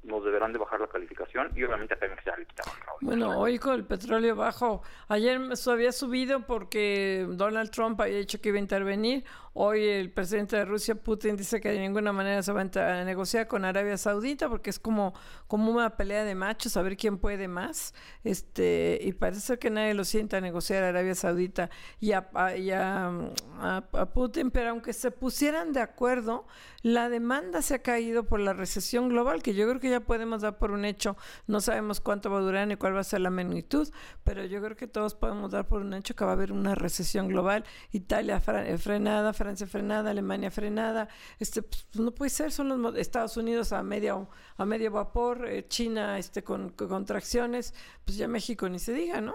nos 0.05 0.23
deberán 0.23 0.53
de 0.53 0.59
bajar 0.59 0.79
la 0.79 0.87
calificación 0.87 1.51
y 1.55 1.63
obviamente 1.63 1.93
a 1.95 1.97
Pemex 1.97 2.23
ya 2.25 2.35
le 2.37 2.45
quitaron 2.45 2.73
Bueno, 3.01 3.39
hoy 3.39 3.59
con 3.59 3.73
el 3.73 3.85
petróleo 3.85 4.35
bajo, 4.35 4.81
ayer 5.07 5.39
había 5.67 5.91
subido 5.91 6.45
porque 6.45 7.25
Donald 7.29 7.71
Trump 7.71 7.99
había 7.99 8.17
dicho 8.17 8.39
que 8.39 8.49
iba 8.49 8.57
a 8.57 8.61
intervenir, 8.61 9.25
Hoy 9.57 9.87
el 9.87 10.11
presidente 10.11 10.57
de 10.57 10.65
Rusia, 10.65 10.95
Putin, 10.95 11.37
dice 11.37 11.61
que 11.61 11.69
de 11.69 11.79
ninguna 11.79 12.11
manera 12.11 12.43
se 12.43 12.51
va 12.51 12.59
a, 12.59 13.05
negociar 13.05 13.47
con 13.47 13.63
Arabia 13.63 13.97
Saudita 13.97 14.49
porque 14.49 14.69
es 14.69 14.79
como, 14.79 15.13
como 15.47 15.71
una 15.71 15.95
pelea 15.95 16.25
de 16.25 16.35
machos, 16.35 16.75
a 16.75 16.81
ver 16.81 16.97
quién 16.97 17.17
puede 17.17 17.47
más. 17.47 17.93
Este, 18.25 18.99
y 19.01 19.13
parece 19.13 19.39
ser 19.39 19.57
que 19.57 19.69
nadie 19.69 19.93
lo 19.93 20.03
sienta 20.03 20.39
a 20.39 20.41
negociar 20.41 20.83
a 20.83 20.89
Arabia 20.89 21.15
Saudita 21.15 21.69
y 22.01 22.11
a, 22.11 22.29
a, 22.33 24.09
Putin, 24.13 24.51
pero 24.51 24.71
aunque 24.71 24.91
se 24.91 25.09
pusieran 25.09 25.71
de 25.71 25.79
acuerdo, 25.79 26.45
la 26.81 27.07
demanda 27.07 27.61
se 27.61 27.75
ha 27.75 27.79
caído 27.79 28.25
por 28.25 28.41
la 28.41 28.51
recesión 28.51 29.07
global, 29.07 29.41
que 29.41 29.53
yo 29.53 29.69
creo 29.69 29.79
que 29.79 29.89
ya 29.89 29.94
podemos 30.01 30.41
dar 30.41 30.57
por 30.57 30.71
un 30.71 30.85
hecho. 30.85 31.15
No 31.47 31.61
sabemos 31.61 32.01
cuánto 32.01 32.29
va 32.29 32.39
a 32.39 32.41
durar 32.41 32.67
ni 32.67 32.75
cuál 32.75 32.95
va 32.95 33.01
a 33.01 33.03
ser 33.03 33.21
la 33.21 33.29
magnitud, 33.29 33.87
pero 34.23 34.45
yo 34.45 34.61
creo 34.61 34.75
que 34.75 34.87
todos 34.87 35.15
podemos 35.15 35.51
dar 35.51 35.67
por 35.67 35.81
un 35.81 35.93
hecho 35.93 36.15
que 36.15 36.25
va 36.25 36.31
a 36.31 36.33
haber 36.33 36.51
una 36.51 36.75
recesión 36.75 37.27
global. 37.27 37.63
Italia 37.91 38.39
frenada, 38.39 39.33
Francia 39.33 39.67
frenada, 39.67 40.11
Alemania 40.11 40.51
frenada, 40.51 41.07
este, 41.39 41.61
pues, 41.61 41.87
no 41.95 42.11
puede 42.11 42.29
ser, 42.29 42.51
son 42.51 42.81
los 42.81 42.95
Estados 42.95 43.37
Unidos 43.37 43.71
a 43.73 43.83
medio, 43.83 44.29
a 44.57 44.65
medio 44.65 44.91
vapor, 44.91 45.47
eh, 45.47 45.67
China 45.67 46.17
este, 46.17 46.43
con, 46.43 46.69
contracciones, 46.69 47.73
pues 48.05 48.17
ya 48.17 48.27
México 48.27 48.67
ni 48.69 48.79
se 48.79 48.93
diga, 48.93 49.21
¿no? 49.21 49.33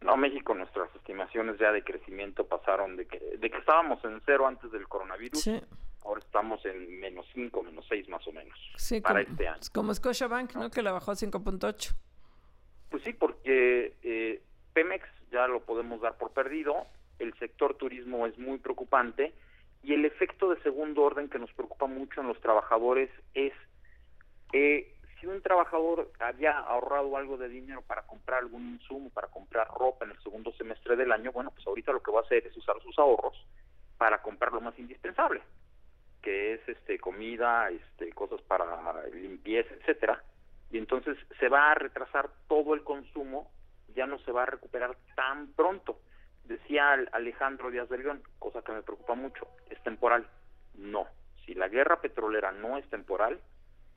No, 0.00 0.16
México, 0.18 0.54
nuestras 0.54 0.94
estimaciones 0.96 1.58
ya 1.58 1.72
de 1.72 1.82
crecimiento 1.82 2.46
pasaron 2.46 2.96
de 2.96 3.06
que, 3.06 3.18
de 3.38 3.50
que 3.50 3.56
estábamos 3.56 4.04
en 4.04 4.20
cero 4.26 4.46
antes 4.46 4.70
del 4.70 4.86
coronavirus. 4.86 5.48
Ahora 6.04 6.20
estamos 6.20 6.64
en 6.66 7.00
menos 7.00 7.26
5, 7.34 7.62
menos 7.62 7.86
6 7.88 8.08
más 8.08 8.26
o 8.26 8.32
menos 8.32 8.58
para 9.02 9.24
como, 9.24 9.32
este 9.32 9.48
año. 9.48 9.60
Como 9.72 9.94
Scotiabank, 9.94 10.54
¿no? 10.54 10.70
Que 10.70 10.82
la 10.82 10.92
bajó 10.92 11.12
a 11.12 11.14
5.8. 11.14 11.94
Pues 12.90 13.02
sí, 13.02 13.12
porque 13.12 13.96
eh, 14.02 14.42
Pemex 14.72 15.08
ya 15.32 15.46
lo 15.48 15.60
podemos 15.60 16.00
dar 16.00 16.16
por 16.16 16.32
perdido 16.32 16.86
el 17.18 17.34
sector 17.38 17.74
turismo 17.74 18.26
es 18.26 18.38
muy 18.38 18.58
preocupante 18.58 19.32
y 19.82 19.94
el 19.94 20.04
efecto 20.04 20.50
de 20.50 20.60
segundo 20.62 21.02
orden 21.02 21.28
que 21.28 21.38
nos 21.38 21.52
preocupa 21.52 21.86
mucho 21.86 22.20
en 22.20 22.28
los 22.28 22.40
trabajadores 22.40 23.10
es 23.34 23.52
eh, 24.52 24.94
si 25.20 25.26
un 25.26 25.42
trabajador 25.42 26.10
había 26.20 26.58
ahorrado 26.58 27.16
algo 27.16 27.36
de 27.36 27.48
dinero 27.48 27.82
para 27.82 28.02
comprar 28.02 28.40
algún 28.40 28.74
insumo, 28.74 29.10
para 29.10 29.28
comprar 29.28 29.68
ropa 29.68 30.04
en 30.04 30.12
el 30.12 30.22
segundo 30.22 30.52
semestre 30.52 30.96
del 30.96 31.12
año, 31.12 31.32
bueno, 31.32 31.50
pues 31.50 31.66
ahorita 31.66 31.92
lo 31.92 32.02
que 32.02 32.10
va 32.10 32.20
a 32.20 32.24
hacer 32.24 32.46
es 32.46 32.56
usar 32.56 32.80
sus 32.82 32.98
ahorros 32.98 33.34
para 33.98 34.22
comprar 34.22 34.52
lo 34.52 34.60
más 34.60 34.78
indispensable, 34.78 35.40
que 36.24 36.54
es 36.54 36.68
este 36.68 36.98
comida, 36.98 37.68
este 37.68 38.10
cosas 38.14 38.40
para 38.40 39.06
limpieza, 39.08 39.74
etcétera. 39.74 40.24
Y 40.70 40.78
entonces 40.78 41.18
se 41.38 41.50
va 41.50 41.70
a 41.70 41.74
retrasar 41.74 42.30
todo 42.48 42.72
el 42.72 42.82
consumo, 42.82 43.52
ya 43.94 44.06
no 44.06 44.18
se 44.20 44.32
va 44.32 44.44
a 44.44 44.46
recuperar 44.46 44.96
tan 45.14 45.52
pronto. 45.52 46.00
Decía 46.44 46.94
Alejandro 47.12 47.70
Díaz 47.70 47.90
de 47.90 47.98
León, 47.98 48.22
cosa 48.38 48.62
que 48.62 48.72
me 48.72 48.82
preocupa 48.82 49.14
mucho, 49.14 49.46
¿es 49.68 49.80
temporal? 49.82 50.26
No. 50.74 51.06
Si 51.44 51.52
la 51.52 51.68
guerra 51.68 52.00
petrolera 52.00 52.52
no 52.52 52.78
es 52.78 52.88
temporal, 52.88 53.38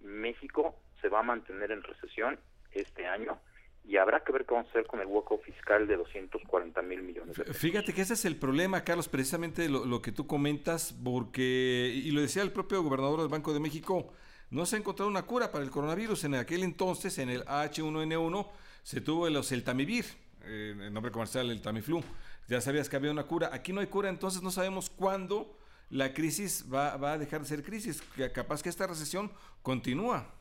México 0.02 0.76
se 1.00 1.08
va 1.08 1.20
a 1.20 1.24
mantener 1.24 1.72
en 1.72 1.82
recesión 1.82 2.38
este 2.74 3.08
año 3.08 3.40
y 3.88 3.98
habrá 3.98 4.24
que 4.24 4.32
ver 4.32 4.46
qué 4.46 4.54
vamos 4.54 4.68
a 4.68 4.70
hacer 4.72 4.86
con 4.86 5.00
el 5.00 5.08
hueco 5.08 5.38
fiscal 5.40 5.88
de 5.88 5.96
240 5.96 6.82
mil 6.82 7.02
millones 7.02 7.38
de 7.38 7.44
pesos. 7.46 7.58
Fíjate 7.58 7.94
que 7.94 8.02
ese 8.02 8.14
es 8.14 8.26
el 8.26 8.36
problema, 8.36 8.84
Carlos, 8.84 9.08
precisamente 9.08 9.70
lo, 9.70 9.86
lo, 9.86 10.02
que 10.02 10.12
tú 10.12 10.28
comentas, 10.28 10.94
porque, 11.04 11.92
y 11.96 12.12
lo 12.12 12.22
decía 12.22 12.44
el 12.44 12.52
propio 12.52 12.84
gobernador 12.84 13.22
del 13.22 13.30
Banco 13.30 13.54
de 13.54 13.60
México, 13.60 14.12
no 14.50 14.66
se 14.66 14.76
ha 14.76 14.80
encontrado 14.80 15.10
una 15.10 15.24
cura 15.24 15.52
para 15.52 15.64
el 15.64 15.72
coronavirus. 15.72 16.26
En 16.26 16.36
aquel 16.36 16.64
entonces, 16.64 17.18
en 17.18 17.30
el 17.30 17.46
H1N1, 17.46 18.48
se 18.84 19.02
tuvo 19.02 19.28
el 19.28 19.36
oseltamivir, 19.36 20.06
eh, 20.44 20.76
el 20.78 20.94
nombre 20.94 21.12
comercial, 21.12 21.50
el 21.50 21.62
Tamiflu 21.62 22.04
ya 22.48 22.62
sabías 22.62 22.90
que 22.90 22.96
había 22.96 23.12
una 23.12 23.26
cura. 23.26 23.50
Aquí 23.54 23.74
no 23.74 23.82
hay 23.82 23.88
cura, 23.88 24.10
entonces 24.10 24.42
no 24.42 24.52
sabemos 24.52 24.90
cuándo 24.90 25.58
la 25.90 26.14
crisis 26.14 26.66
va, 26.74 26.94
a 26.94 27.18
dejar 27.18 27.42
de 27.42 27.48
ser 27.48 27.64
crisis. 27.64 28.02
Capaz 28.34 28.64
que 28.64 28.70
esta 28.70 28.88
recesión 28.88 29.32
continúa. 29.62 30.34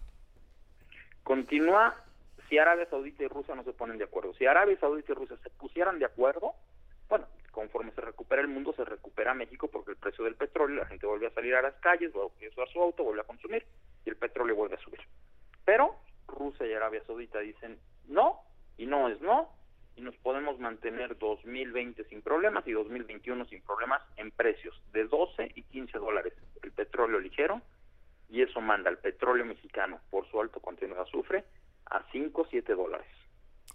Continúa 1.25 2.06
si 2.49 2.59
Arabia 2.59 2.87
Saudita 2.89 3.25
y 3.25 3.29
Rusia 3.29 3.55
no 3.55 3.65
se 3.65 3.73
ponen 3.73 3.99
de 3.99 4.05
acuerdo. 4.05 4.35
Si 4.35 4.47
Arabia 4.47 4.79
Saudita 4.79 5.13
y 5.13 5.15
Rusia 5.15 5.37
se 5.43 5.51
pusieran 5.51 5.99
de 5.99 6.07
acuerdo, 6.07 6.55
bueno, 7.09 7.27
conforme 7.51 7.93
se 7.93 8.01
recupera 8.01 8.43
el 8.43 8.49
mundo, 8.49 8.73
se 8.75 8.85
recupera 8.85 9.35
México 9.35 9.69
porque 9.69 9.93
el 9.93 9.97
precio 9.97 10.25
del 10.25 10.35
petróleo, 10.35 10.77
la 10.77 10.87
gente 10.87 11.07
vuelve 11.07 11.27
a 11.27 11.35
salir 11.35 11.55
a 11.55 11.63
las 11.63 11.75
calles, 11.77 12.13
vuelve 12.13 12.47
a 12.47 12.49
usar 12.49 12.69
su 12.69 12.81
auto, 12.81 13.05
vuelve 13.05 13.23
a 13.23 13.25
consumir 13.25 13.65
y 14.05 14.11
el 14.11 14.17
petróleo 14.17 14.57
vuelve 14.57 14.77
a 14.77 14.81
subir. 14.81 15.01
Pero 15.65 15.97
Rusia 16.27 16.67
y 16.67 16.73
Arabia 16.73 17.03
Saudita 17.07 17.41
dicen 17.41 17.79
no 18.07 18.41
y 18.77 18.87
no 18.87 19.09
es 19.09 19.21
no 19.21 19.49
y 19.97 20.03
nos 20.03 20.15
podemos 20.17 20.59
mantener 20.59 21.17
2020 21.17 22.05
sin 22.05 22.21
problemas 22.21 22.67
y 22.67 22.73
2021 22.73 23.47
sin 23.47 23.63
problemas 23.63 24.03
en 24.17 24.31
precios 24.31 24.81
de 24.93 25.05
12 25.05 25.53
y 25.55 25.63
15 25.63 25.99
dólares 25.99 26.35
el 26.63 26.73
petróleo 26.73 27.19
ligero 27.19 27.63
y 28.29 28.43
eso 28.43 28.61
manda 28.61 28.91
al 28.91 28.99
petróleo 28.99 29.45
mexicano 29.45 30.01
por 30.11 30.29
su 30.29 30.41
alto 30.41 30.61
contenido 30.61 30.97
de 30.97 31.03
azufre 31.03 31.45
a 31.91 32.05
5 32.13 32.43
o 32.43 32.47
7 32.49 32.75
dólares. 32.75 33.07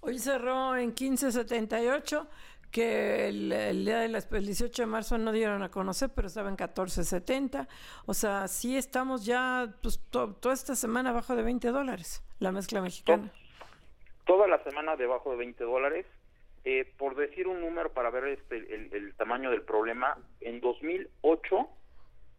Hoy 0.01 0.17
cerró 0.17 0.75
en 0.75 0.95
15.78, 0.95 2.27
que 2.71 3.27
el, 3.27 3.85
día 3.85 3.99
del 3.99 4.13
18 4.13 4.81
de 4.81 4.85
marzo 4.85 5.17
no 5.17 5.31
dieron 5.31 5.61
a 5.61 5.69
conocer, 5.69 6.09
pero 6.15 6.27
estaba 6.27 6.49
en 6.49 6.57
14.70. 6.57 7.67
O 8.05 8.13
sea, 8.13 8.47
sí 8.47 8.77
estamos 8.77 9.25
ya 9.25 9.75
pues, 9.81 9.99
toda 10.09 10.53
esta 10.53 10.75
semana 10.75 11.09
abajo 11.09 11.35
de 11.35 11.43
20 11.43 11.67
dólares, 11.69 12.23
la 12.39 12.51
mezcla 12.51 12.81
mexicana 12.81 13.31
toda 14.25 14.47
la 14.47 14.63
semana 14.63 14.95
debajo 14.95 15.31
de 15.31 15.37
20 15.37 15.63
dólares. 15.65 16.05
Eh, 16.63 16.89
por 16.97 17.15
decir 17.15 17.47
un 17.47 17.59
número 17.59 17.91
para 17.91 18.11
ver 18.11 18.25
este, 18.27 18.55
el, 18.55 19.13
tamaño 19.15 19.49
del 19.49 19.63
problema, 19.63 20.17
en 20.39 20.61
2008 20.61 21.69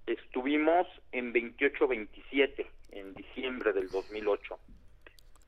estuvimos 0.06 0.87
en 1.11 1.35
28.27 1.35 2.66
en 2.92 3.12
diciembre 3.12 3.74
del 3.74 3.88
2008. 3.90 4.58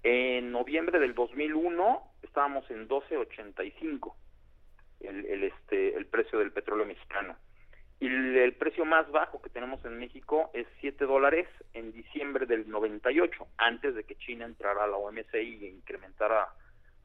En 0.04 0.52
noviembre 0.52 0.98
del 0.98 1.14
2001 1.14 2.02
estábamos 2.22 2.70
en 2.70 2.86
12.85 2.86 4.14
el, 5.00 5.24
el, 5.24 5.44
este, 5.44 5.96
el 5.96 6.04
precio 6.06 6.38
del 6.38 6.52
petróleo 6.52 6.84
mexicano. 6.84 7.36
Y 8.00 8.06
el, 8.06 8.52
precio 8.54 8.84
más 8.84 9.10
bajo 9.10 9.40
que 9.40 9.48
tenemos 9.48 9.82
en 9.86 9.98
México 9.98 10.50
es 10.52 10.66
7 10.80 11.06
dólares 11.06 11.48
en 11.72 11.90
diciembre 11.92 12.44
del 12.44 12.68
98, 12.68 13.46
antes 13.56 13.94
de 13.94 14.04
que 14.04 14.16
China 14.16 14.44
entrara 14.44 14.84
a 14.84 14.86
la 14.86 14.98
OMC 14.98 15.34
y 15.36 15.68
incrementara 15.68 16.48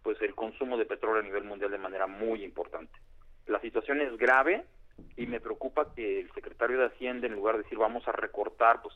pues 0.03 0.21
el 0.21 0.35
consumo 0.35 0.77
de 0.77 0.85
petróleo 0.85 1.21
a 1.21 1.25
nivel 1.25 1.45
mundial 1.45 1.71
de 1.71 1.77
manera 1.77 2.05
muy 2.05 2.43
importante. 2.43 2.91
La 3.47 3.61
situación 3.61 4.01
es 4.01 4.17
grave 4.17 4.65
y 5.15 5.25
me 5.25 5.39
preocupa 5.39 5.93
que 5.95 6.19
el 6.19 6.31
secretario 6.33 6.79
de 6.79 6.87
Hacienda, 6.87 7.27
en 7.27 7.35
lugar 7.35 7.55
de 7.55 7.63
decir 7.63 7.77
vamos 7.77 8.05
a 8.09 8.11
recortar 8.11 8.81
pues 8.81 8.93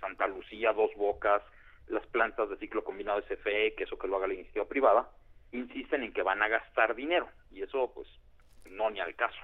Santa 0.00 0.26
Lucía, 0.26 0.74
Dos 0.74 0.90
Bocas, 0.96 1.42
las 1.90 2.06
plantas 2.06 2.48
de 2.50 2.56
ciclo 2.56 2.84
combinado 2.84 3.22
SFE, 3.22 3.74
que 3.74 3.84
eso 3.84 3.98
que 3.98 4.08
lo 4.08 4.16
haga 4.16 4.26
la 4.26 4.34
iniciativa 4.34 4.66
privada, 4.66 5.10
insisten 5.52 6.02
en 6.02 6.12
que 6.12 6.22
van 6.22 6.42
a 6.42 6.48
gastar 6.48 6.94
dinero 6.94 7.28
y 7.50 7.62
eso 7.62 7.90
pues 7.94 8.08
no 8.70 8.90
ni 8.90 9.00
al 9.00 9.14
caso. 9.14 9.38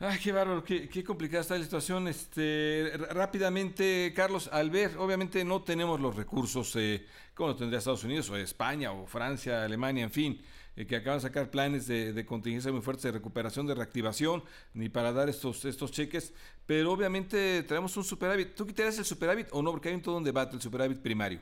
Ay, 0.00 0.18
qué 0.22 0.30
bárbaro, 0.30 0.62
qué, 0.62 1.02
complicada 1.02 1.40
está 1.40 1.58
la 1.58 1.64
situación. 1.64 2.06
Este, 2.06 2.92
rápidamente, 3.10 4.12
Carlos, 4.14 4.48
al 4.52 4.70
ver, 4.70 4.96
obviamente 4.96 5.44
no 5.44 5.64
tenemos 5.64 6.00
los 6.00 6.14
recursos 6.14 6.76
eh, 6.76 7.04
como 7.34 7.48
lo 7.48 7.56
tendría 7.56 7.78
Estados 7.78 8.04
Unidos 8.04 8.30
o 8.30 8.36
España 8.36 8.92
o 8.92 9.06
Francia, 9.06 9.64
Alemania, 9.64 10.04
en 10.04 10.10
fin, 10.10 10.40
eh, 10.78 10.86
que 10.86 10.94
acaban 10.94 11.18
de 11.18 11.22
sacar 11.22 11.50
planes 11.50 11.88
de, 11.88 12.24
contingencia 12.24 12.70
muy 12.70 12.82
fuertes 12.82 13.02
de 13.02 13.10
recuperación, 13.10 13.66
de 13.66 13.74
reactivación, 13.74 14.44
ni 14.74 14.88
para 14.88 15.12
dar 15.12 15.28
estos, 15.28 15.64
estos 15.64 15.90
cheques, 15.90 16.32
pero 16.66 16.92
obviamente 16.92 17.64
traemos 17.64 17.96
un 17.96 18.04
superávit. 18.04 18.54
¿Tú 18.54 18.64
quitarías 18.64 18.96
el 18.96 19.04
superávit 19.04 19.48
o 19.50 19.60
no? 19.60 19.72
Porque 19.72 19.88
hay 19.88 19.96
un 19.96 20.02
todo 20.02 20.16
un 20.16 20.22
debate, 20.22 20.54
el 20.54 20.62
superávit 20.62 21.02
primario, 21.02 21.40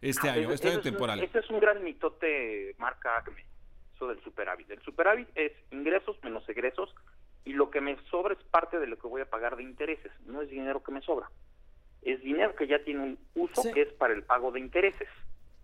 este 0.00 0.30
ah, 0.30 0.32
año, 0.32 0.52
este 0.52 0.70
año 0.70 0.80
temporal. 0.80 1.22
este 1.22 1.40
es 1.40 1.50
un 1.50 1.60
gran 1.60 1.84
mitote, 1.84 2.74
marca 2.78 3.18
Acme, 3.18 3.44
eso 3.94 4.08
del 4.08 4.22
superávit. 4.24 4.70
El 4.70 4.80
superávit 4.80 5.28
es 5.34 5.52
ingresos 5.70 6.16
menos 6.22 6.48
egresos 6.48 6.94
y 7.44 7.52
lo 7.52 7.70
que 7.70 7.82
me 7.82 7.98
sobra 8.10 8.32
es 8.32 8.42
parte 8.44 8.78
de 8.78 8.86
lo 8.86 8.96
que 8.98 9.06
voy 9.06 9.20
a 9.20 9.28
pagar 9.28 9.56
de 9.56 9.64
intereses, 9.64 10.10
no 10.24 10.40
es 10.40 10.48
dinero 10.48 10.82
que 10.82 10.92
me 10.92 11.02
sobra. 11.02 11.30
Es 12.00 12.22
dinero 12.22 12.56
que 12.56 12.66
ya 12.66 12.82
tiene 12.82 13.02
un 13.02 13.18
uso 13.34 13.70
que 13.74 13.82
es 13.82 13.92
para 13.92 14.14
el 14.14 14.22
pago 14.22 14.50
de 14.50 14.60
intereses. 14.60 15.08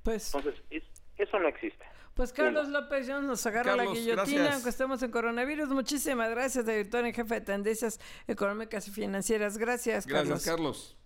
Pues. 0.02 0.34
Entonces, 0.34 0.62
es, 0.68 0.82
Eso 1.16 1.38
no 1.38 1.48
existe. 1.48 1.84
Pues 2.14 2.32
Carlos 2.32 2.68
López 2.68 3.06
Jones 3.08 3.24
nos 3.24 3.46
agarra 3.46 3.74
la 3.74 3.86
guillotina, 3.86 4.52
aunque 4.54 4.68
estemos 4.68 5.02
en 5.02 5.10
coronavirus. 5.10 5.70
Muchísimas 5.70 6.28
gracias, 6.30 6.66
director 6.66 7.06
en 7.06 7.14
jefe 7.14 7.34
de 7.36 7.40
Tendencias 7.40 8.00
Económicas 8.26 8.86
y 8.88 8.90
Financieras. 8.90 9.56
Gracias, 9.56 10.06
Carlos. 10.06 10.28
Gracias, 10.28 10.54
Carlos. 10.54 10.96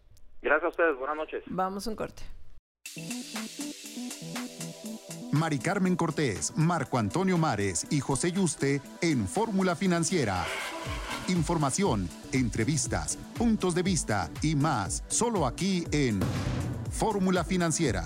Gracias 0.43 0.65
a 0.65 0.69
ustedes, 0.69 0.97
buenas 0.99 1.17
noches. 1.17 1.45
Vamos 1.47 1.87
a 1.87 1.91
un 1.91 1.97
corte. 1.97 2.23
Mari 5.33 5.59
Carmen 5.59 5.97
Cortés, 5.97 6.57
Marco 6.57 6.99
Antonio 6.99 7.37
Mares 7.37 7.87
y 7.91 8.01
José 8.01 8.33
Yuste 8.33 8.81
en 9.03 9.29
Fórmula 9.29 9.77
Financiera. 9.77 10.45
Información, 11.29 12.09
entrevistas, 12.33 13.17
puntos 13.37 13.75
de 13.75 13.83
vista 13.83 14.31
y 14.43 14.55
más, 14.55 15.05
solo 15.09 15.47
aquí 15.47 15.85
en 15.93 16.21
Fórmula 16.91 17.45
Financiera. 17.45 18.05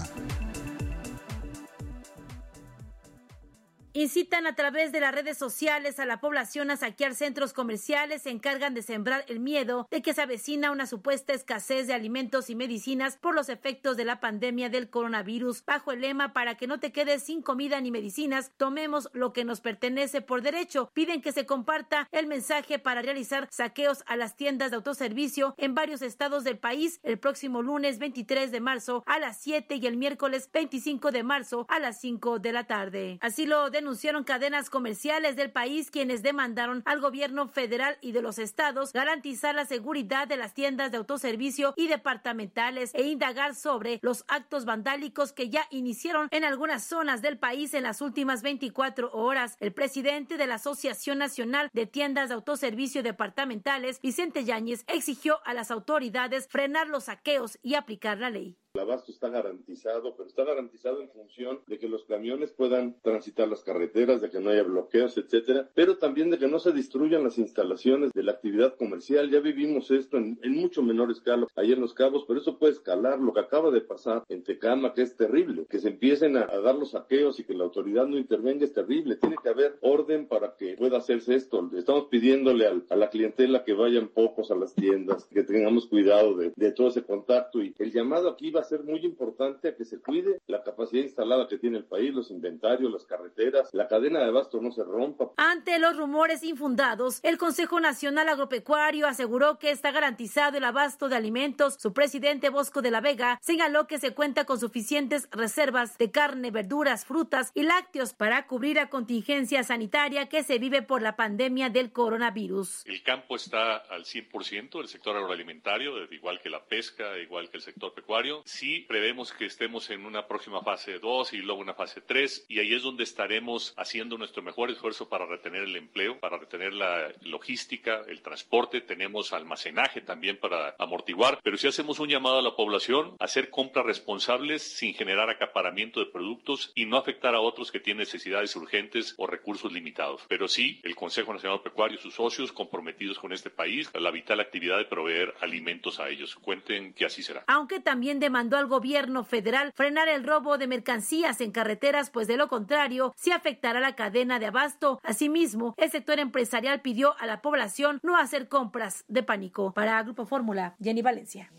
Incitan 3.93 4.47
a 4.47 4.55
través 4.55 4.93
de 4.93 5.01
las 5.01 5.13
redes 5.13 5.37
sociales 5.37 5.99
a 5.99 6.07
la 6.07 6.21
población 6.21 6.71
a 6.71 6.77
saquear 6.77 7.17
centros 7.17 7.53
comerciales, 7.53 8.23
se 8.23 8.31
encargan 8.31 8.73
de 8.73 8.83
sembrar 8.83 9.25
el 9.27 9.41
miedo 9.41 9.89
de 9.91 10.01
que 10.01 10.15
se 10.15 10.23
avecina 10.23 10.71
una 10.71 10.87
supuesta 10.87 11.33
escasez 11.33 11.89
de 11.89 11.95
alimentos 11.95 12.51
y 12.51 12.55
medicinas 12.55 13.17
por 13.17 13.35
los 13.35 13.49
efectos 13.49 13.97
de 13.97 14.05
la 14.05 14.21
pandemia 14.21 14.69
del 14.69 14.91
coronavirus. 14.91 15.65
Bajo 15.65 15.91
el 15.91 16.03
lema 16.03 16.33
para 16.33 16.57
que 16.57 16.69
no 16.69 16.79
te 16.79 16.93
quedes 16.93 17.25
sin 17.25 17.43
comida 17.43 17.81
ni 17.81 17.91
medicinas, 17.91 18.53
tomemos 18.57 19.11
lo 19.13 19.33
que 19.33 19.45
nos 19.45 19.61
pertenece 19.61 20.21
por 20.21 20.43
derecho. 20.43 20.89
Piden 20.95 21.21
que 21.21 21.33
se 21.33 21.45
comparta 21.45 22.09
el 22.13 22.29
mensaje 22.29 22.79
para 22.79 23.03
realizar 23.03 23.49
saqueos 23.51 24.05
a 24.07 24.15
las 24.15 24.37
tiendas 24.37 24.71
de 24.71 24.77
autoservicio 24.77 25.57
en 25.57 25.75
varios 25.75 26.01
estados 26.01 26.45
del 26.45 26.59
país 26.59 27.01
el 27.03 27.19
próximo 27.19 27.61
lunes 27.61 27.99
23 27.99 28.53
de 28.53 28.61
marzo 28.61 29.03
a 29.07 29.19
las 29.19 29.39
7 29.39 29.75
y 29.75 29.87
el 29.89 29.97
miércoles 29.97 30.49
25 30.53 31.11
de 31.11 31.25
marzo 31.25 31.67
a 31.69 31.81
las 31.81 32.01
5 32.01 32.39
de 32.39 32.53
la 32.53 32.69
tarde. 32.69 33.19
Así 33.21 33.47
lo 33.47 33.69
denunciaron 33.71 33.81
cadenas 34.25 34.71
comerciales 34.71 35.37
del 35.37 35.51
país 35.51 35.91
quienes 35.91 36.23
demandaron 36.23 36.83
al 36.85 37.01
gobierno 37.01 37.49
federal 37.49 37.99
y 38.01 38.13
de 38.13 38.23
los 38.23 38.39
estados 38.39 38.93
garantizar 38.93 39.55
la 39.55 39.65
seguridad 39.65 40.29
de 40.29 40.37
las 40.37 40.55
tiendas 40.55 40.93
de 40.93 40.99
autoservicio 40.99 41.75
y 41.77 41.89
departamentales 41.89 42.93
e 42.95 43.03
indagar 43.03 43.55
sobre 43.55 43.99
los 44.03 44.25
actos 44.29 44.65
vandálicos 44.65 45.33
que 45.33 45.49
ya 45.49 45.67
iniciaron 45.71 46.29
en 46.31 46.45
algunas 46.45 46.85
zonas 46.85 47.21
del 47.21 47.39
país 47.39 47.75
en 47.75 47.83
las 47.83 48.01
últimas 48.01 48.43
24 48.43 49.13
horas. 49.13 49.57
El 49.59 49.73
presidente 49.73 50.37
de 50.37 50.47
la 50.47 50.55
Asociación 50.55 51.19
Nacional 51.19 51.69
de 51.73 51.87
Tiendas 51.87 52.29
de 52.29 52.37
Autoservicio 52.37 53.03
Departamentales, 53.03 54.01
Vicente 54.01 54.45
Yáñez, 54.45 54.85
exigió 54.87 55.41
a 55.45 55.55
las 55.55 55.71
autoridades 55.71 56.47
frenar 56.49 56.87
los 56.87 57.05
saqueos 57.05 57.59
y 57.63 57.75
aplicar 57.75 58.19
la 58.19 58.31
ley. 58.31 58.57
El 58.73 58.83
abasto 58.83 59.11
está 59.11 59.29
garantizado, 59.29 60.15
pero 60.15 60.29
está 60.29 60.45
garantizado 60.45 61.03
en 61.03 61.11
función 61.11 61.59
de 61.67 61.81
que 61.81 61.89
los 61.89 62.05
camiones 62.05 62.53
puedan 62.53 62.95
transitar 63.03 63.49
las 63.49 63.65
carreteras, 63.65 64.21
de 64.21 64.31
que 64.31 64.39
no 64.39 64.51
haya 64.51 64.63
bloqueos, 64.63 65.19
etcétera, 65.19 65.69
pero 65.75 65.99
también 65.99 66.31
de 66.31 66.39
que 66.39 66.47
no 66.47 66.61
se 66.61 66.71
destruyan 66.71 67.25
las 67.25 67.37
instalaciones 67.37 68.13
de 68.13 68.23
la 68.23 68.31
actividad 68.31 68.77
comercial. 68.77 69.29
Ya 69.29 69.41
vivimos 69.41 69.91
esto 69.91 70.19
en, 70.19 70.39
mucho 70.45 70.85
menor 70.85 71.11
escala 71.11 71.49
ahí 71.57 71.73
en 71.73 71.81
Los 71.81 71.95
Cabos, 71.95 72.25
pero 72.29 72.39
eso 72.39 72.61
puede 72.61 72.75
escalar. 72.75 73.19
Lo 73.19 73.33
que 73.33 73.41
acaba 73.41 73.73
de 73.73 73.81
pasar 73.81 74.23
en 74.29 74.45
Tecama, 74.45 74.95
que 74.95 75.03
es 75.03 75.17
terrible, 75.17 75.67
que 75.69 75.81
se 75.81 75.89
empiecen 75.89 76.37
a, 76.37 76.47
dar 76.47 76.77
los 76.77 76.93
saqueos 76.93 77.41
y 77.41 77.45
que 77.45 77.55
la 77.55 77.65
autoridad 77.65 78.07
no 78.07 78.19
intervenga, 78.19 78.65
es 78.65 78.73
terrible. 78.73 79.17
Tiene 79.17 79.35
que 79.43 79.49
haber 79.49 79.79
orden 79.81 80.29
para 80.29 80.55
que 80.55 80.77
pueda 80.77 80.99
hacerse 80.99 81.35
esto. 81.35 81.69
Estamos 81.77 82.05
pidiéndole 82.05 82.69
a 82.89 82.97
la 82.97 83.11
clientela 83.11 83.65
que 83.65 83.73
vayan 83.73 84.07
pocos 84.07 84.53
a 84.53 84.55
las 84.55 84.77
tiendas, 84.77 85.25
que 85.25 85.43
tengamos 85.43 85.87
cuidado 85.87 86.37
de, 86.37 86.53
de 86.55 86.71
todo 86.71 86.87
ese 86.87 87.03
contacto 87.03 87.61
y 87.61 87.75
el 87.77 87.91
llamado 87.91 88.29
aquí 88.29 88.53
va 88.53 88.60
a 88.61 88.65
ser 88.65 88.85
muy 88.85 89.05
importante 89.05 89.69
a 89.69 89.77
que 89.77 89.85
se 89.85 90.01
cuide 90.01 90.41
la 90.47 90.63
capacidad 90.63 91.03
instalada 91.03 91.49
que 91.49 91.59
tiene 91.59 91.79
el 91.79 91.85
país, 91.85 92.15
los 92.15 92.31
inventarios, 92.31 92.91
las 92.93 93.05
carreteras, 93.05 93.69
la 93.73 93.89
cadena 93.89 94.21
de 94.21 94.27
abasto 94.27 94.61
no 94.61 94.71
se 94.71 94.85
rompa. 94.85 95.31
Ante 95.37 95.79
los 95.79 95.97
rumores 95.97 96.43
infundados, 96.43 97.21
el 97.23 97.39
Consejo 97.39 97.81
Nacional 97.81 98.29
Agropecuario 98.29 99.07
aseguró 99.07 99.59
que 99.59 99.71
está 99.71 99.91
garantizado 99.91 100.59
el 100.59 100.65
abasto 100.65 101.09
de 101.09 101.17
alimentos. 101.17 101.77
Su 101.79 101.93
presidente 101.93 102.51
Bosco 102.51 102.83
de 102.83 102.91
la 102.91 103.01
Vega 103.01 103.39
señaló 103.43 103.87
que 103.87 103.99
se 103.99 104.15
cuenta 104.15 104.45
con 104.45 104.59
suficientes 104.61 105.29
reservas 105.31 105.99
de 105.99 106.11
carne, 106.11 106.51
verduras, 106.51 107.05
frutas 107.05 107.51
y 107.55 107.63
lácteos 107.63 108.15
para 108.15 108.47
cubrir 108.47 108.77
la 108.77 108.91
contingencia 108.91 109.63
sanitaria 109.63 110.29
que 110.29 110.43
se 110.43 110.59
vive 110.59 110.83
por 110.83 111.03
la 111.03 111.17
pandemia 111.17 111.71
del 111.71 111.93
coronavirus. 111.93 112.85
El 112.87 113.03
campo 113.03 113.37
está 113.37 113.77
al 113.77 114.05
100%, 114.05 114.81
el 114.81 114.89
sector 114.89 115.17
agroalimentario, 115.17 115.93
igual 116.13 116.41
que 116.41 116.51
la 116.51 116.65
pesca, 116.65 117.19
igual 117.19 117.51
que 117.51 117.59
el 117.59 117.63
sector 117.63 117.95
pecuario 117.95 118.43
sí 118.51 118.85
prevemos 118.89 119.33
que 119.33 119.47
estemos 119.47 119.89
en 119.91 120.05
una 120.05 120.27
próxima 120.27 120.63
fase 120.63 120.99
2 120.99 121.33
y 121.35 121.39
luego 121.39 121.61
una 121.61 121.75
fase 121.75 122.01
3 122.01 122.47
y 122.49 122.59
ahí 122.59 122.75
es 122.75 122.83
donde 122.83 123.05
estaremos 123.05 123.73
haciendo 123.77 124.19
nuestro 124.19 124.43
mejor 124.43 124.71
esfuerzo 124.71 125.09
para 125.09 125.27
retener 125.27 125.63
el 125.63 125.77
empleo, 125.77 126.19
para 126.19 126.39
retener 126.39 126.73
la 126.73 127.13
logística, 127.23 128.03
el 128.09 128.23
transporte, 128.23 128.81
tenemos 128.81 129.33
almacenaje 129.33 130.01
también 130.01 130.39
para 130.39 130.75
amortiguar, 130.79 131.39
pero 131.43 131.57
si 131.57 131.69
hacemos 131.69 132.01
un 132.01 132.09
llamado 132.09 132.39
a 132.39 132.43
la 132.43 132.57
población 132.57 133.15
a 133.19 133.25
hacer 133.25 133.51
compras 133.51 133.87
responsables 133.87 134.63
sin 134.63 134.95
generar 134.95 135.31
acaparamiento 135.31 136.01
de 136.01 136.07
productos 136.07 136.73
y 136.75 136.87
no 136.87 136.97
afectar 136.97 137.35
a 137.35 137.41
otros 137.41 137.71
que 137.71 137.81
tienen 137.81 138.01
necesidades 138.01 138.55
urgentes 138.57 139.15
o 139.19 139.27
recursos 139.27 139.73
limitados. 139.73 140.23
Pero 140.29 140.49
sí, 140.49 140.81
el 140.83 140.97
Consejo 140.97 141.33
Nacional 141.33 141.63
Pecuario 141.63 141.99
y 141.99 142.03
sus 142.03 142.15
socios 142.15 142.53
comprometidos 142.53 143.19
con 143.19 143.33
este 143.33 143.51
país 143.51 143.91
la 143.95 144.11
vital 144.11 144.41
actividad 144.41 144.79
de 144.79 144.87
proveer 144.87 145.35
alimentos 145.41 146.01
a 146.01 146.09
ellos. 146.09 146.35
Cuenten 146.37 146.93
que 146.95 147.05
así 147.05 147.23
será. 147.23 147.45
Aunque 147.47 147.81
también 147.81 148.19
de 148.19 148.31
mandó 148.41 148.57
al 148.57 148.69
gobierno 148.69 149.23
federal 149.23 149.71
frenar 149.75 150.09
el 150.09 150.25
robo 150.25 150.57
de 150.57 150.67
mercancías 150.67 151.43
en 151.43 151.53
carreteras, 151.53 152.09
pues 152.09 152.27
de 152.27 152.39
lo 152.39 152.49
contrario, 152.49 153.13
se 153.15 153.35
afectará 153.35 153.81
la 153.81 153.95
cadena 153.95 154.39
de 154.39 154.47
abasto. 154.47 154.99
Asimismo, 155.03 155.75
el 155.77 155.91
sector 155.91 156.19
empresarial 156.19 156.81
pidió 156.81 157.15
a 157.19 157.27
la 157.27 157.43
población 157.43 158.01
no 158.03 158.17
hacer 158.17 158.49
compras 158.49 159.05
de 159.09 159.23
pánico. 159.23 159.75
Para 159.75 160.03
Grupo 160.05 160.25
Fórmula, 160.25 160.75
Jenny 160.83 161.03
Valencia. 161.03 161.53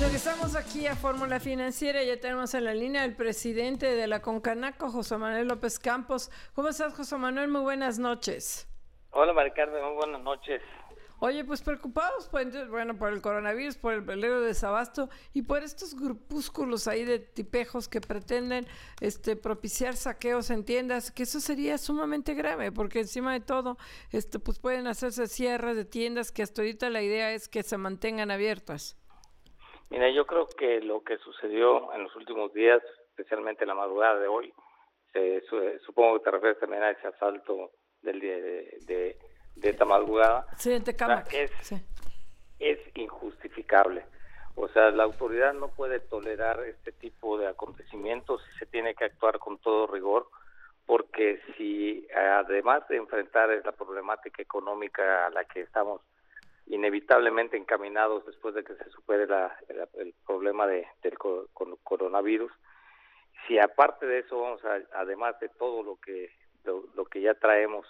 Regresamos 0.00 0.56
aquí 0.56 0.86
a 0.86 0.96
Fórmula 0.96 1.40
Financiera. 1.40 2.02
Ya 2.02 2.18
tenemos 2.18 2.54
en 2.54 2.64
la 2.64 2.72
línea 2.72 3.04
el 3.04 3.14
presidente 3.14 3.94
de 3.94 4.06
la 4.06 4.22
Concanaco, 4.22 4.88
José 4.90 5.18
Manuel 5.18 5.48
López 5.48 5.78
Campos. 5.78 6.30
¿Cómo 6.54 6.68
estás, 6.68 6.94
José 6.94 7.18
Manuel? 7.18 7.48
Muy 7.48 7.60
buenas 7.60 7.98
noches. 7.98 8.67
Hola, 9.10 9.32
Maricarmen, 9.32 9.82
muy 9.82 9.94
buenas 9.94 10.22
noches. 10.22 10.62
Oye, 11.20 11.44
pues 11.44 11.62
preocupados, 11.62 12.28
pues, 12.30 12.68
bueno, 12.68 12.96
por 12.96 13.12
el 13.12 13.20
coronavirus, 13.20 13.76
por 13.76 13.92
el 13.92 14.04
peleo 14.04 14.40
de 14.40 14.46
desabasto 14.46 15.08
y 15.34 15.42
por 15.42 15.64
estos 15.64 15.96
grupúsculos 16.00 16.86
ahí 16.86 17.04
de 17.04 17.18
tipejos 17.18 17.88
que 17.88 18.00
pretenden 18.00 18.66
este, 19.00 19.34
propiciar 19.34 19.94
saqueos 19.94 20.50
en 20.50 20.64
tiendas, 20.64 21.10
que 21.10 21.24
eso 21.24 21.40
sería 21.40 21.76
sumamente 21.76 22.34
grave, 22.34 22.70
porque 22.70 23.00
encima 23.00 23.32
de 23.32 23.40
todo, 23.40 23.78
este, 24.12 24.38
pues 24.38 24.60
pueden 24.60 24.86
hacerse 24.86 25.26
cierres 25.26 25.74
de 25.74 25.84
tiendas 25.84 26.30
que 26.30 26.42
hasta 26.42 26.62
ahorita 26.62 26.88
la 26.88 27.02
idea 27.02 27.32
es 27.32 27.48
que 27.48 27.64
se 27.64 27.76
mantengan 27.78 28.30
abiertas. 28.30 28.96
Mira, 29.90 30.08
yo 30.10 30.24
creo 30.24 30.46
que 30.46 30.80
lo 30.82 31.02
que 31.02 31.18
sucedió 31.18 31.92
en 31.94 32.04
los 32.04 32.14
últimos 32.14 32.52
días, 32.52 32.80
especialmente 33.08 33.66
la 33.66 33.74
madrugada 33.74 34.20
de 34.20 34.28
hoy, 34.28 34.54
se, 35.12 35.42
supongo 35.80 36.18
que 36.18 36.24
te 36.24 36.30
refieres 36.30 36.60
también 36.60 36.84
a 36.84 36.90
ese 36.90 37.08
asalto 37.08 37.72
del 38.02 38.20
día 38.20 38.36
de, 38.36 39.18
de, 39.56 39.68
esta 39.68 39.84
madrugada, 39.84 40.46
es, 41.32 41.50
es 42.58 42.78
injustificable. 42.96 44.04
O 44.54 44.68
sea, 44.68 44.90
la 44.90 45.04
autoridad 45.04 45.54
no 45.54 45.68
puede 45.68 46.00
tolerar 46.00 46.60
este 46.64 46.90
tipo 46.92 47.38
de 47.38 47.46
acontecimientos 47.46 48.42
y 48.54 48.58
se 48.58 48.66
tiene 48.66 48.94
que 48.94 49.04
actuar 49.04 49.38
con 49.38 49.58
todo 49.58 49.86
rigor, 49.86 50.28
porque 50.84 51.40
si 51.56 52.08
además 52.12 52.86
de 52.88 52.96
enfrentar 52.96 53.50
la 53.64 53.72
problemática 53.72 54.42
económica 54.42 55.26
a 55.26 55.30
la 55.30 55.44
que 55.44 55.60
estamos 55.60 56.00
inevitablemente 56.66 57.56
encaminados 57.56 58.26
después 58.26 58.54
de 58.54 58.64
que 58.64 58.74
se 58.74 58.90
supere 58.90 59.26
la, 59.26 59.56
el, 59.94 60.14
problema 60.26 60.66
de, 60.66 60.86
del 61.02 61.16
coronavirus, 61.82 62.52
si 63.46 63.58
aparte 63.58 64.06
de 64.06 64.20
eso 64.20 64.40
vamos 64.40 64.64
a, 64.64 64.80
además 64.98 65.38
de 65.40 65.48
todo 65.50 65.82
lo 65.82 65.96
que 65.96 66.30
lo, 66.64 67.04
que 67.06 67.20
ya 67.20 67.34
traemos, 67.34 67.86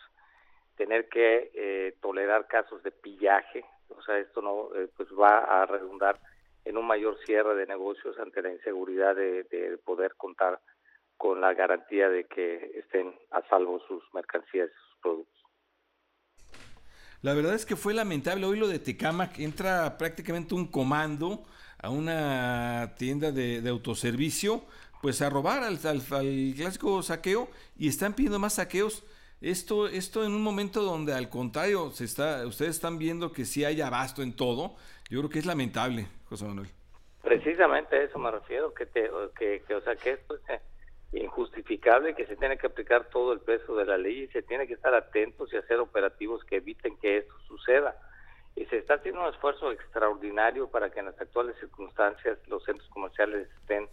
tener 0.76 1.08
que 1.08 1.50
eh, 1.54 1.96
tolerar 2.00 2.46
casos 2.46 2.82
de 2.82 2.90
pillaje, 2.90 3.64
o 3.88 4.02
sea, 4.02 4.18
esto 4.18 4.42
no 4.42 4.74
eh, 4.74 4.88
pues 4.96 5.08
va 5.10 5.38
a 5.38 5.66
redundar 5.66 6.20
en 6.64 6.76
un 6.76 6.86
mayor 6.86 7.16
cierre 7.24 7.54
de 7.54 7.66
negocios 7.66 8.18
ante 8.18 8.42
la 8.42 8.52
inseguridad 8.52 9.16
de, 9.16 9.78
poder 9.84 10.14
contar 10.16 10.60
con 11.16 11.40
la 11.40 11.54
garantía 11.54 12.08
de 12.08 12.24
que 12.24 12.72
estén 12.78 13.14
a 13.30 13.42
salvo 13.48 13.80
sus 13.88 14.02
mercancías 14.12 14.68
y 14.68 14.90
sus 14.90 15.00
productos. 15.00 15.42
La 17.22 17.34
verdad 17.34 17.54
es 17.54 17.66
que 17.66 17.74
fue 17.74 17.94
lamentable. 17.94 18.46
Hoy 18.46 18.58
lo 18.58 18.68
de 18.68 18.78
Tecamac 18.78 19.38
entra 19.38 19.96
prácticamente 19.98 20.54
un 20.54 20.70
comando 20.70 21.42
a 21.78 21.90
una 21.90 22.94
tienda 22.96 23.32
de, 23.32 23.60
de 23.60 23.70
autoservicio 23.70 24.62
pues 25.02 25.22
a 25.22 25.30
robar 25.30 25.62
al, 25.62 25.78
al, 25.84 26.02
clásico 26.56 27.02
saqueo 27.02 27.48
y 27.76 27.88
están 27.88 28.14
pidiendo 28.14 28.38
más 28.38 28.54
saqueos. 28.54 29.04
Esto, 29.40 29.86
esto 29.86 30.24
en 30.24 30.32
un 30.32 30.42
momento 30.42 30.82
donde 30.82 31.12
al 31.12 31.28
contrario, 31.28 31.90
se 31.90 32.04
está, 32.04 32.44
ustedes 32.46 32.72
están 32.72 32.98
viendo 32.98 33.32
que 33.32 33.44
sí 33.44 33.64
hay 33.64 33.80
abasto 33.80 34.22
en 34.22 34.34
todo, 34.34 34.74
yo 35.08 35.20
creo 35.20 35.30
que 35.30 35.38
es 35.38 35.46
lamentable, 35.46 36.08
José 36.28 36.44
Manuel. 36.44 36.68
Precisamente 37.22 37.96
a 37.96 38.02
eso 38.02 38.18
me 38.18 38.30
refiero, 38.30 38.74
que, 38.74 38.86
te, 38.86 39.08
que, 39.38 39.62
que 39.66 39.74
o 39.74 39.80
sea, 39.82 39.94
que 39.94 40.12
esto 40.12 40.34
es 40.34 40.60
injustificable, 41.12 42.14
que 42.14 42.26
se 42.26 42.36
tiene 42.36 42.58
que 42.58 42.66
aplicar 42.66 43.08
todo 43.10 43.32
el 43.32 43.40
peso 43.40 43.76
de 43.76 43.86
la 43.86 43.96
ley 43.96 44.24
y 44.24 44.28
se 44.28 44.42
tiene 44.42 44.66
que 44.66 44.74
estar 44.74 44.94
atentos 44.94 45.52
y 45.52 45.56
hacer 45.56 45.78
operativos 45.78 46.44
que 46.44 46.56
eviten 46.56 46.96
que 46.98 47.18
esto 47.18 47.34
suceda. 47.46 47.96
Y 48.54 48.64
se 48.66 48.78
está 48.78 48.94
haciendo 48.94 49.22
un 49.22 49.28
esfuerzo 49.28 49.70
extraordinario 49.70 50.68
para 50.68 50.90
que 50.90 50.98
en 50.98 51.06
las 51.06 51.20
actuales 51.20 51.56
circunstancias 51.60 52.38
los 52.48 52.64
centros 52.64 52.88
comerciales 52.90 53.48
estén 53.62 53.88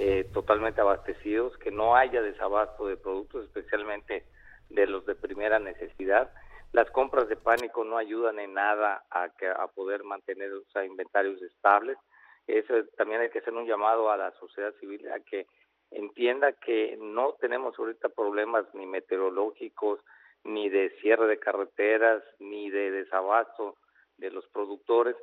eh, 0.00 0.30
totalmente 0.32 0.80
abastecidos, 0.80 1.58
que 1.58 1.72
no 1.72 1.96
haya 1.96 2.22
desabasto 2.22 2.86
de 2.86 2.96
productos, 2.96 3.46
especialmente 3.46 4.24
de 4.70 4.86
los 4.86 5.04
de 5.06 5.16
primera 5.16 5.58
necesidad. 5.58 6.30
Las 6.70 6.88
compras 6.92 7.28
de 7.28 7.34
pánico 7.34 7.82
no 7.82 7.98
ayudan 7.98 8.38
en 8.38 8.54
nada 8.54 9.04
a, 9.10 9.30
que, 9.30 9.48
a 9.48 9.66
poder 9.66 10.04
mantener 10.04 10.50
los 10.50 10.66
inventarios 10.86 11.42
estables. 11.42 11.98
Eso 12.46 12.74
también 12.96 13.22
hay 13.22 13.30
que 13.30 13.40
hacer 13.40 13.52
un 13.52 13.66
llamado 13.66 14.08
a 14.08 14.16
la 14.16 14.30
sociedad 14.38 14.72
civil 14.78 15.04
a 15.10 15.18
que 15.18 15.48
entienda 15.90 16.52
que 16.52 16.96
no 17.00 17.32
tenemos 17.40 17.76
ahorita 17.76 18.10
problemas 18.10 18.66
ni 18.74 18.86
meteorológicos, 18.86 19.98
ni 20.44 20.68
de 20.68 20.90
cierre 21.00 21.26
de 21.26 21.40
carreteras, 21.40 22.22
ni 22.38 22.70
de 22.70 22.92
desabasto 22.92 23.74
de 24.16 24.30
los 24.30 24.46
productores. 24.50 25.16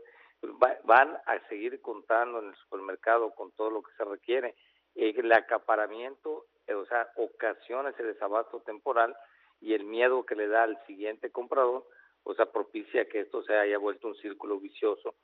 Van 0.84 1.18
a 1.26 1.40
seguir 1.48 1.82
contando 1.82 2.40
en 2.40 2.50
el 2.50 2.56
supermercado 2.56 3.34
con 3.36 3.52
todo 3.52 3.70
lo 3.70 3.82
que 3.82 3.92
se 3.98 4.06
requiere. 4.06 4.56
El 4.96 5.32
acaparamiento, 5.32 6.46
o 6.74 6.86
sea, 6.86 7.10
ocasiona 7.16 7.90
ese 7.90 8.04
desabasto 8.04 8.62
temporal 8.62 9.16
y 9.62 9.74
el 9.74 9.84
miedo 9.84 10.26
que 10.26 10.36
le 10.36 10.48
da 10.48 10.64
al 10.64 10.80
siguiente 10.86 11.32
comprador, 11.32 11.86
o 12.24 12.34
sea, 12.34 12.52
propicia 12.52 13.08
que 13.08 13.22
esto 13.22 13.44
se 13.44 13.56
haya 13.56 13.78
vuelto 13.78 14.08
un 14.08 14.16
círculo 14.16 14.60
vicioso 14.60 15.16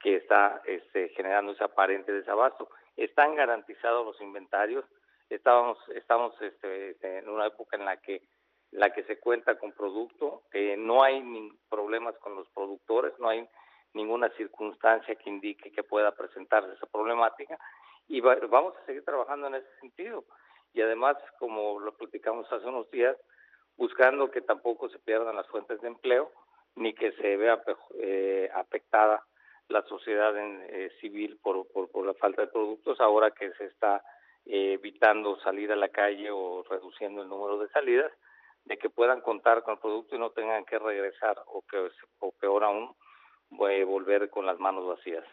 que 0.00 0.16
está 0.16 0.62
este, 0.64 1.10
generando 1.10 1.52
ese 1.52 1.64
aparente 1.64 2.12
desabasto. 2.12 2.70
Están 2.96 3.34
garantizados 3.34 4.04
los 4.04 4.20
inventarios. 4.20 4.84
Estábamos, 5.28 5.78
estamos 5.94 6.34
este, 6.40 6.90
este, 6.90 7.18
en 7.18 7.28
una 7.28 7.46
época 7.46 7.76
en 7.76 7.84
la 7.84 7.96
que 7.98 8.22
la 8.72 8.90
que 8.92 9.02
se 9.04 9.18
cuenta 9.18 9.58
con 9.58 9.72
producto, 9.72 10.42
eh, 10.52 10.76
no 10.76 11.02
hay 11.02 11.22
problemas 11.68 12.16
con 12.18 12.36
los 12.36 12.48
productores, 12.50 13.12
no 13.18 13.28
hay 13.28 13.48
ninguna 13.94 14.28
circunstancia 14.30 15.14
que 15.16 15.30
indique 15.30 15.72
que 15.72 15.82
pueda 15.82 16.12
presentarse 16.12 16.72
esa 16.72 16.86
problemática 16.86 17.58
y 18.08 18.20
vamos 18.20 18.74
a 18.76 18.86
seguir 18.86 19.04
trabajando 19.04 19.46
en 19.48 19.56
ese 19.56 19.68
sentido. 19.80 20.24
Y 20.72 20.82
además, 20.82 21.16
como 21.38 21.80
lo 21.80 21.96
platicamos 21.96 22.50
hace 22.52 22.66
unos 22.66 22.90
días, 22.90 23.16
buscando 23.76 24.30
que 24.30 24.40
tampoco 24.40 24.88
se 24.88 24.98
pierdan 24.98 25.36
las 25.36 25.48
fuentes 25.48 25.80
de 25.80 25.88
empleo 25.88 26.30
ni 26.76 26.94
que 26.94 27.12
se 27.12 27.36
vea 27.36 27.60
eh, 27.98 28.48
afectada 28.54 29.24
la 29.68 29.82
sociedad 29.82 30.36
en, 30.36 30.62
eh, 30.68 30.90
civil 31.00 31.38
por, 31.42 31.66
por, 31.68 32.04
la 32.04 32.14
falta 32.14 32.42
de 32.42 32.48
productos, 32.48 33.00
ahora 33.00 33.30
que 33.30 33.52
se 33.52 33.66
está 33.66 34.02
eh, 34.46 34.72
evitando 34.74 35.38
salir 35.40 35.70
a 35.70 35.76
la 35.76 35.88
calle 35.88 36.30
o 36.30 36.64
reduciendo 36.68 37.22
el 37.22 37.28
número 37.28 37.58
de 37.58 37.68
salidas, 37.68 38.12
de 38.64 38.76
que 38.76 38.90
puedan 38.90 39.20
contar 39.20 39.62
con 39.62 39.74
el 39.74 39.80
producto 39.80 40.16
y 40.16 40.18
no 40.18 40.30
tengan 40.30 40.64
que 40.64 40.78
regresar 40.78 41.40
o, 41.46 41.62
que, 41.62 41.88
o 42.18 42.32
peor 42.32 42.64
aún, 42.64 42.94
volver 43.50 44.30
con 44.30 44.46
las 44.46 44.58
manos 44.58 44.86
vacías. 44.86 45.24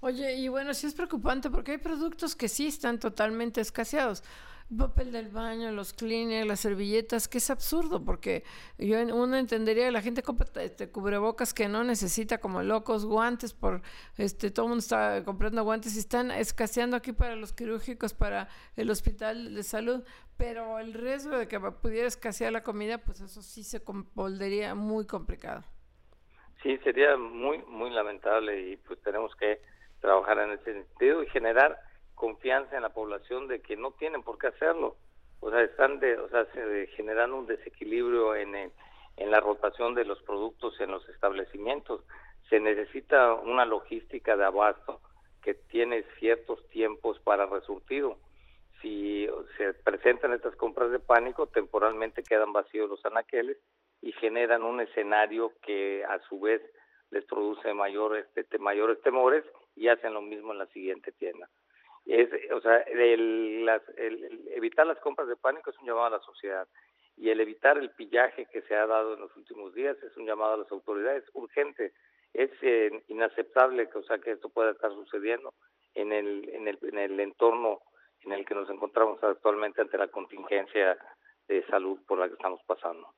Oye, 0.00 0.34
y 0.34 0.48
bueno, 0.48 0.72
sí 0.72 0.86
es 0.86 0.94
preocupante 0.94 1.50
porque 1.50 1.72
hay 1.72 1.78
productos 1.78 2.34
que 2.34 2.48
sí 2.48 2.68
están 2.68 2.98
totalmente 2.98 3.60
escaseados 3.60 4.22
papel 4.76 5.10
del 5.10 5.28
baño, 5.28 5.72
los 5.72 5.92
cleaners, 5.92 6.46
las 6.46 6.60
servilletas, 6.60 7.26
que 7.28 7.38
es 7.38 7.50
absurdo, 7.50 8.04
porque 8.04 8.44
yo 8.78 9.00
uno 9.14 9.36
entendería 9.36 9.86
que 9.86 9.90
la 9.90 10.02
gente 10.02 10.22
compra 10.22 10.62
este, 10.62 10.90
cubrebocas 10.90 11.52
que 11.52 11.68
no 11.68 11.82
necesita 11.82 12.38
como 12.38 12.62
locos, 12.62 13.04
guantes, 13.04 13.52
por 13.52 13.82
este 14.16 14.50
todo 14.50 14.66
el 14.66 14.70
mundo 14.70 14.80
está 14.80 15.24
comprando 15.24 15.64
guantes 15.64 15.96
y 15.96 15.98
están 15.98 16.30
escaseando 16.30 16.96
aquí 16.96 17.12
para 17.12 17.34
los 17.36 17.52
quirúrgicos, 17.52 18.14
para 18.14 18.48
el 18.76 18.90
hospital 18.90 19.54
de 19.54 19.62
salud, 19.62 20.04
pero 20.36 20.78
el 20.78 20.94
riesgo 20.94 21.36
de 21.36 21.48
que 21.48 21.58
pudiera 21.58 22.06
escasear 22.06 22.52
la 22.52 22.62
comida, 22.62 22.98
pues 22.98 23.20
eso 23.20 23.42
sí 23.42 23.64
se 23.64 23.82
volvería 24.14 24.74
muy 24.74 25.04
complicado. 25.04 25.64
Sí, 26.62 26.76
sería 26.78 27.16
muy, 27.16 27.58
muy 27.68 27.90
lamentable 27.90 28.60
y 28.68 28.76
pues 28.76 29.00
tenemos 29.02 29.34
que 29.36 29.60
trabajar 30.00 30.38
en 30.38 30.52
ese 30.52 30.74
sentido 30.74 31.22
y 31.22 31.26
generar 31.28 31.78
confianza 32.14 32.76
en 32.76 32.82
la 32.82 32.90
población 32.90 33.48
de 33.48 33.62
que 33.62 33.76
no 33.76 33.92
tienen 33.92 34.22
por 34.22 34.38
qué 34.38 34.48
hacerlo. 34.48 34.96
O 35.40 35.50
sea, 35.50 35.62
están 35.62 36.00
de, 36.00 36.18
o 36.18 36.28
sea, 36.28 36.44
se 36.52 36.86
generando 36.88 37.38
un 37.38 37.46
desequilibrio 37.46 38.34
en, 38.36 38.54
en 38.54 39.30
la 39.30 39.40
rotación 39.40 39.94
de 39.94 40.04
los 40.04 40.20
productos 40.22 40.78
en 40.80 40.90
los 40.90 41.08
establecimientos. 41.08 42.04
Se 42.50 42.60
necesita 42.60 43.32
una 43.34 43.64
logística 43.64 44.36
de 44.36 44.44
abasto 44.44 45.00
que 45.42 45.54
tiene 45.54 46.04
ciertos 46.18 46.68
tiempos 46.68 47.18
para 47.20 47.46
resurtido. 47.46 48.18
Si 48.82 49.26
se 49.56 49.72
presentan 49.72 50.34
estas 50.34 50.54
compras 50.56 50.90
de 50.90 50.98
pánico, 50.98 51.46
temporalmente 51.46 52.22
quedan 52.22 52.52
vacíos 52.52 52.90
los 52.90 53.04
anaqueles 53.06 53.56
y 54.02 54.12
generan 54.12 54.62
un 54.62 54.80
escenario 54.80 55.52
que 55.62 56.04
a 56.04 56.18
su 56.28 56.40
vez 56.40 56.62
les 57.10 57.24
produce 57.24 57.74
mayores, 57.74 58.26
este, 58.36 58.58
mayores 58.58 59.00
temores 59.02 59.44
y 59.76 59.88
hacen 59.88 60.14
lo 60.14 60.22
mismo 60.22 60.52
en 60.52 60.58
la 60.58 60.66
siguiente 60.66 61.12
tienda 61.12 61.48
es, 62.06 62.30
o 62.52 62.60
sea, 62.60 62.78
el, 62.78 63.68
evitar 64.54 64.86
las 64.86 64.98
compras 64.98 65.28
de 65.28 65.36
pánico 65.36 65.70
es 65.70 65.78
un 65.78 65.86
llamado 65.86 66.06
a 66.06 66.18
la 66.18 66.20
sociedad 66.20 66.66
y 67.16 67.30
el 67.30 67.40
evitar 67.40 67.78
el 67.78 67.90
pillaje 67.90 68.46
que 68.46 68.62
se 68.62 68.74
ha 68.74 68.86
dado 68.86 69.14
en 69.14 69.20
los 69.20 69.36
últimos 69.36 69.74
días 69.74 69.96
es 70.02 70.16
un 70.16 70.26
llamado 70.26 70.54
a 70.54 70.56
las 70.58 70.72
autoridades 70.72 71.24
urgente. 71.34 71.92
Es 72.32 72.50
eh, 72.62 73.02
inaceptable 73.08 73.88
que, 73.90 73.98
o 73.98 74.02
sea, 74.04 74.18
que 74.18 74.32
esto 74.32 74.48
pueda 74.48 74.70
estar 74.70 74.90
sucediendo 74.92 75.52
en 75.94 76.12
el, 76.12 76.48
en, 76.48 76.68
el, 76.68 76.78
en 76.82 76.98
el 76.98 77.20
entorno 77.20 77.80
en 78.22 78.32
el 78.32 78.46
que 78.46 78.54
nos 78.54 78.70
encontramos 78.70 79.22
actualmente 79.22 79.80
ante 79.80 79.98
la 79.98 80.08
contingencia 80.08 80.96
de 81.48 81.64
salud 81.66 81.98
por 82.06 82.18
la 82.18 82.28
que 82.28 82.34
estamos 82.34 82.60
pasando. 82.66 83.08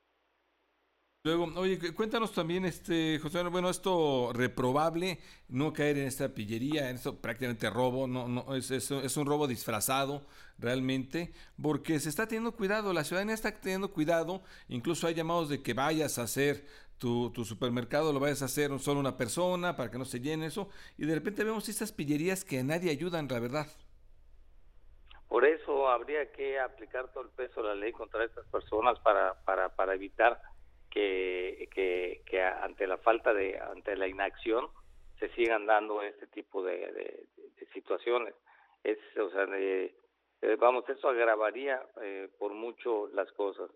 Luego, 1.25 1.45
oye, 1.55 1.79
cuéntanos 1.95 2.33
también, 2.33 2.65
este, 2.65 3.21
José, 3.21 3.45
bueno, 3.45 3.71
esto 3.71 4.33
reprobable, 4.35 5.21
no 5.49 5.73
caer 5.73 5.99
en 5.99 6.09
esta 6.09 6.31
pillería, 6.31 6.91
en 6.91 6.97
esto 6.97 7.21
prácticamente 7.21 7.71
robo, 7.71 8.09
no, 8.09 8.27
no, 8.27 8.57
es, 8.57 9.17
un 9.17 9.27
robo 9.27 9.47
disfrazado 9.47 10.27
realmente, 10.59 11.33
porque 11.63 12.01
se 12.01 12.09
está 12.09 12.27
teniendo 12.27 12.57
cuidado, 12.57 12.93
la 12.93 13.05
ciudadanía 13.05 13.37
está 13.37 13.53
teniendo 13.53 13.93
cuidado, 13.93 14.43
incluso 14.67 15.07
hay 15.07 15.15
llamados 15.15 15.49
de 15.49 15.63
que 15.63 15.75
vayas 15.75 16.19
a 16.19 16.23
hacer 16.23 16.67
tu, 16.99 17.33
supermercado, 17.45 18.13
lo 18.13 18.19
vayas 18.19 18.43
a 18.43 18.47
hacer 18.47 18.77
solo 18.81 18.99
una 18.99 19.17
persona 19.17 19.77
para 19.77 19.93
que 19.93 19.99
no 19.99 20.05
se 20.05 20.19
llene 20.19 20.47
eso, 20.47 20.71
y 20.99 21.07
de 21.07 21.15
repente 21.15 21.45
vemos 21.45 21.69
estas 21.69 21.93
pillerías 21.93 22.45
que 22.45 22.59
a 22.59 22.65
nadie 22.65 22.91
ayudan, 22.91 23.29
la 23.29 23.39
verdad. 23.39 23.69
Por 25.29 25.45
eso 25.47 25.89
habría 25.89 26.33
que 26.33 26.59
aplicar 26.59 27.13
todo 27.13 27.23
el 27.23 27.31
peso 27.31 27.63
de 27.63 27.69
la 27.69 27.75
ley 27.77 27.93
contra 27.93 28.25
estas 28.25 28.45
personas 28.49 28.99
para 28.99 29.95
evitar 29.95 30.52
que, 30.93 32.21
que, 32.25 32.43
ante 32.43 32.87
la 32.87 32.99
falta 32.99 33.33
de, 33.33 33.59
ante 33.59 33.97
la 33.97 34.07
inacción, 34.07 34.69
se 35.19 35.29
sigan 35.31 35.67
dando 35.67 36.03
este 36.03 36.27
tipo 36.27 36.63
de, 36.63 37.27
situaciones. 37.73 38.35
Es, 38.85 38.99
o 39.17 39.31
sea, 39.31 39.47
vamos, 40.59 40.89
eso 40.89 41.09
agravaría 41.09 41.83
eh, 42.03 42.29
por 42.39 42.53
mucho 42.53 43.09
las 43.09 43.31
cosas. 43.33 43.71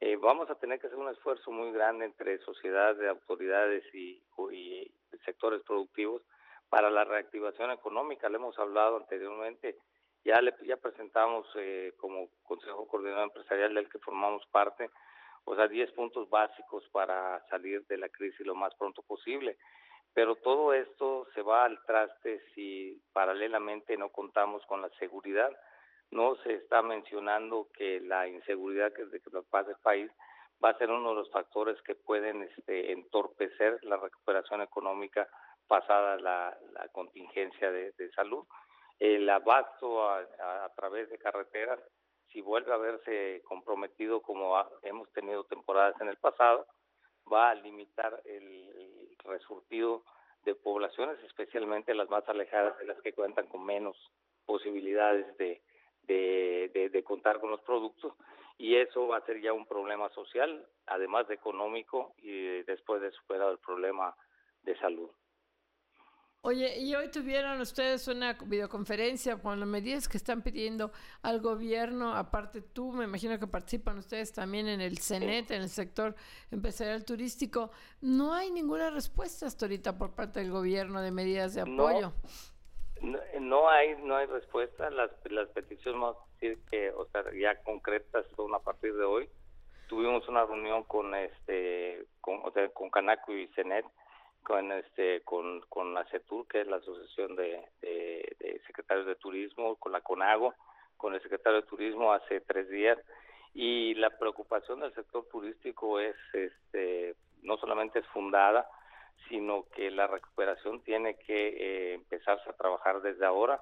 Eh, 0.00 0.16
vamos 0.16 0.50
a 0.50 0.56
tener 0.56 0.80
que 0.80 0.88
hacer 0.88 0.98
un 0.98 1.10
esfuerzo 1.10 1.50
muy 1.50 1.72
grande 1.72 2.04
entre 2.04 2.38
sociedad, 2.38 2.96
de 2.96 3.08
autoridades 3.08 3.82
y, 3.94 4.22
y 4.52 4.92
sectores 5.24 5.62
productivos 5.62 6.22
para 6.68 6.90
la 6.90 7.04
reactivación 7.04 7.70
económica. 7.70 8.28
Le 8.28 8.36
hemos 8.36 8.58
hablado 8.58 8.96
anteriormente, 8.96 9.76
ya 10.24 10.40
le, 10.40 10.54
ya 10.66 10.76
presentamos 10.76 11.46
eh, 11.54 11.92
como 11.98 12.28
Consejo 12.42 12.86
Coordinador 12.88 13.24
Empresarial 13.24 13.74
del 13.74 13.88
que 13.88 14.00
formamos 14.00 14.44
parte 14.46 14.90
o 15.46 15.54
sea, 15.54 15.68
10 15.68 15.92
puntos 15.92 16.28
básicos 16.28 16.84
para 16.90 17.40
salir 17.48 17.86
de 17.86 17.96
la 17.96 18.08
crisis 18.08 18.44
lo 18.44 18.56
más 18.56 18.74
pronto 18.74 19.02
posible. 19.02 19.56
Pero 20.12 20.34
todo 20.36 20.74
esto 20.74 21.28
se 21.34 21.42
va 21.42 21.64
al 21.64 21.78
traste 21.84 22.40
si 22.54 23.00
paralelamente 23.12 23.96
no 23.96 24.10
contamos 24.10 24.64
con 24.66 24.82
la 24.82 24.90
seguridad. 24.98 25.50
No 26.10 26.34
se 26.42 26.54
está 26.54 26.82
mencionando 26.82 27.68
que 27.74 28.00
la 28.00 28.26
inseguridad 28.26 28.92
que, 28.92 29.08
que 29.08 29.20
pasa 29.48 29.70
el 29.70 29.76
país 29.82 30.10
va 30.64 30.70
a 30.70 30.78
ser 30.78 30.90
uno 30.90 31.10
de 31.10 31.16
los 31.16 31.30
factores 31.30 31.80
que 31.82 31.94
pueden 31.94 32.42
este, 32.42 32.90
entorpecer 32.90 33.78
la 33.82 33.98
recuperación 33.98 34.62
económica 34.62 35.28
pasada 35.68 36.16
la, 36.16 36.58
la 36.72 36.88
contingencia 36.88 37.70
de, 37.70 38.10
salud. 38.16 38.44
El 38.98 39.28
abasto 39.30 40.08
a, 40.08 40.20
a 40.64 40.72
través 40.74 41.08
de 41.10 41.18
carreteras 41.18 41.78
si 42.36 42.42
vuelve 42.42 42.70
a 42.70 42.76
verse 42.76 43.40
comprometido 43.48 44.20
como 44.20 44.62
hemos 44.82 45.10
tenido 45.12 45.44
temporadas 45.44 45.98
en 46.02 46.08
el 46.08 46.18
pasado, 46.18 46.66
va 47.32 47.48
a 47.48 47.54
limitar 47.54 48.20
el, 48.26 49.08
resurtido 49.24 50.04
de 50.44 50.54
poblaciones, 50.54 51.18
especialmente 51.24 51.94
las 51.94 52.10
más 52.10 52.28
alejadas 52.28 52.78
de 52.78 52.84
las 52.84 53.00
que 53.00 53.14
cuentan 53.14 53.48
con 53.48 53.64
menos 53.64 53.96
posibilidades 54.44 55.34
de, 55.38 55.62
de, 56.06 57.02
contar 57.04 57.40
con 57.40 57.50
los 57.50 57.62
productos 57.62 58.12
y 58.58 58.76
eso 58.76 59.08
va 59.08 59.16
a 59.16 59.24
ser 59.26 59.40
ya 59.40 59.54
un 59.54 59.66
problema 59.66 60.10
social, 60.10 60.64
además 60.86 61.26
de 61.26 61.34
económico 61.34 62.12
y 62.18 62.62
después 62.64 63.00
de 63.00 63.10
superar 63.12 63.50
el 63.50 63.58
problema 63.58 64.14
de 64.62 64.76
salud. 64.78 65.10
Oye, 66.48 66.78
y 66.78 66.94
hoy 66.94 67.10
tuvieron 67.10 67.60
ustedes 67.60 68.06
una 68.06 68.34
videoconferencia 68.34 69.36
con 69.36 69.58
las 69.58 69.68
medidas 69.68 70.08
que 70.08 70.16
están 70.16 70.42
pidiendo 70.42 70.92
al 71.22 71.40
gobierno, 71.40 72.14
aparte 72.14 72.60
tú, 72.60 72.92
me 72.92 73.02
imagino 73.02 73.36
que 73.40 73.48
participan 73.48 73.98
ustedes 73.98 74.32
también 74.32 74.68
en 74.68 74.80
el 74.80 74.98
CENET, 74.98 75.50
en 75.50 75.62
el 75.62 75.68
sector 75.68 76.14
empresarial 76.52 77.04
turístico. 77.04 77.72
No 78.00 78.32
hay 78.32 78.52
ninguna 78.52 78.90
respuesta 78.90 79.46
hasta 79.46 79.66
ahorita 79.66 79.98
por 79.98 80.14
parte 80.14 80.38
del 80.38 80.52
gobierno 80.52 81.02
de 81.02 81.10
medidas 81.10 81.52
de 81.54 81.62
apoyo. 81.62 82.12
No, 83.40 83.68
hay 83.68 83.96
no 84.04 84.14
hay 84.14 84.26
respuesta. 84.26 84.88
Las, 84.90 85.10
las 85.28 85.48
peticiones, 85.48 86.00
vamos 86.00 86.16
a 86.16 86.34
decir 86.34 86.60
que, 86.70 86.92
o 86.92 87.06
sea, 87.06 87.24
ya 87.36 87.60
concretas 87.64 88.24
son 88.36 88.54
a 88.54 88.60
partir 88.60 88.94
de 88.94 89.04
hoy. 89.04 89.28
Tuvimos 89.88 90.28
una 90.28 90.46
reunión 90.46 90.84
con 90.84 91.12
este, 91.12 92.06
con, 92.20 92.38
o 92.44 92.52
sea, 92.52 92.68
con 92.68 92.88
Canaco 92.88 93.32
y 93.32 93.48
CENET 93.48 93.84
con 94.46 94.70
este 94.70 95.22
con, 95.22 95.60
con 95.68 95.92
la 95.92 96.04
CETUR, 96.04 96.46
que 96.46 96.60
es 96.60 96.68
la 96.68 96.76
Asociación 96.76 97.34
de, 97.34 97.64
Secretarios 98.64 99.06
de 99.06 99.16
Turismo, 99.16 99.74
con 99.76 99.90
la 99.90 100.02
CONAGO, 100.02 100.54
con 100.96 101.14
el 101.14 101.22
secretario 101.22 101.62
de 101.62 101.66
Turismo 101.66 102.12
hace 102.12 102.40
tres 102.42 102.68
días. 102.68 102.96
Y 103.54 103.94
la 103.94 104.10
preocupación 104.10 104.80
del 104.80 104.94
sector 104.94 105.26
turístico 105.32 105.98
es 105.98 106.14
este 106.32 107.16
no 107.42 107.56
solamente 107.56 107.98
es 107.98 108.06
fundada, 108.06 108.68
sino 109.28 109.64
que 109.74 109.90
la 109.90 110.06
recuperación 110.06 110.80
tiene 110.82 111.16
que 111.16 111.48
eh, 111.48 111.94
empezarse 111.94 112.48
a 112.48 112.56
trabajar 112.56 113.02
desde 113.02 113.26
ahora, 113.26 113.60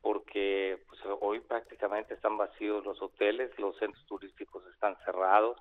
porque 0.00 0.78
pues, 0.86 1.00
hoy 1.20 1.40
prácticamente 1.40 2.14
están 2.14 2.36
vacíos 2.36 2.84
los 2.84 3.02
hoteles, 3.02 3.50
los 3.58 3.76
centros 3.78 4.06
turísticos 4.06 4.64
están 4.72 4.96
cerrados, 5.04 5.58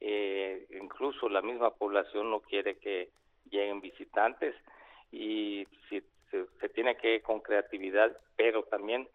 eh, 0.00 0.66
incluso 0.80 1.28
la 1.28 1.42
misma 1.42 1.74
población 1.74 2.30
no 2.30 2.40
quiere 2.40 2.78
que 2.78 3.10
lleguen 3.50 3.80
visitantes 3.80 4.54
y 5.10 5.66
si, 5.88 6.02
se, 6.30 6.68
tiene 6.70 6.96
que 6.96 7.22
con 7.22 7.40
creatividad, 7.40 8.16
pero 8.36 8.64
también 8.64 9.08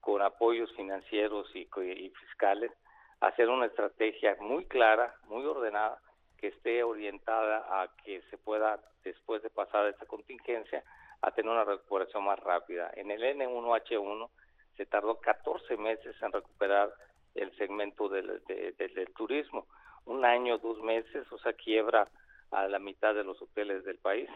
con 0.00 0.22
apoyos 0.22 0.72
financieros 0.74 1.48
y, 1.54 1.68
y 1.80 2.10
fiscales, 2.10 2.72
hacer 3.20 3.48
una 3.48 3.66
estrategia 3.66 4.36
muy 4.40 4.66
clara, 4.66 5.14
muy 5.24 5.44
ordenada, 5.44 5.98
que 6.38 6.48
esté 6.48 6.82
orientada 6.82 7.64
a 7.70 7.88
que 8.04 8.20
se 8.30 8.36
pueda, 8.36 8.80
después 9.02 9.42
de 9.42 9.50
pasar 9.50 9.86
esta 9.86 10.06
contingencia, 10.06 10.84
a 11.22 11.30
tener 11.30 11.50
una 11.50 11.64
recuperación 11.64 12.24
más 12.24 12.38
rápida. 12.40 12.90
En 12.94 13.10
el 13.10 13.22
N1H1 13.22 14.28
se 14.76 14.86
tardó 14.86 15.20
14 15.20 15.76
meses 15.78 16.14
en 16.20 16.32
recuperar 16.32 16.92
el 17.34 17.54
segmento 17.56 18.08
del, 18.08 18.42
del 18.46 19.14
turismo. 19.16 19.66
Un 20.04 20.24
año, 20.24 20.58
dos 20.58 20.82
meses, 20.82 21.30
o 21.32 21.38
sea, 21.38 21.54
quiebra 21.54 22.08
a 22.54 22.68
la 22.68 22.78
mitad 22.78 23.14
de 23.14 23.24
los 23.24 23.40
hoteles 23.42 23.84
del 23.84 23.98
país. 23.98 24.28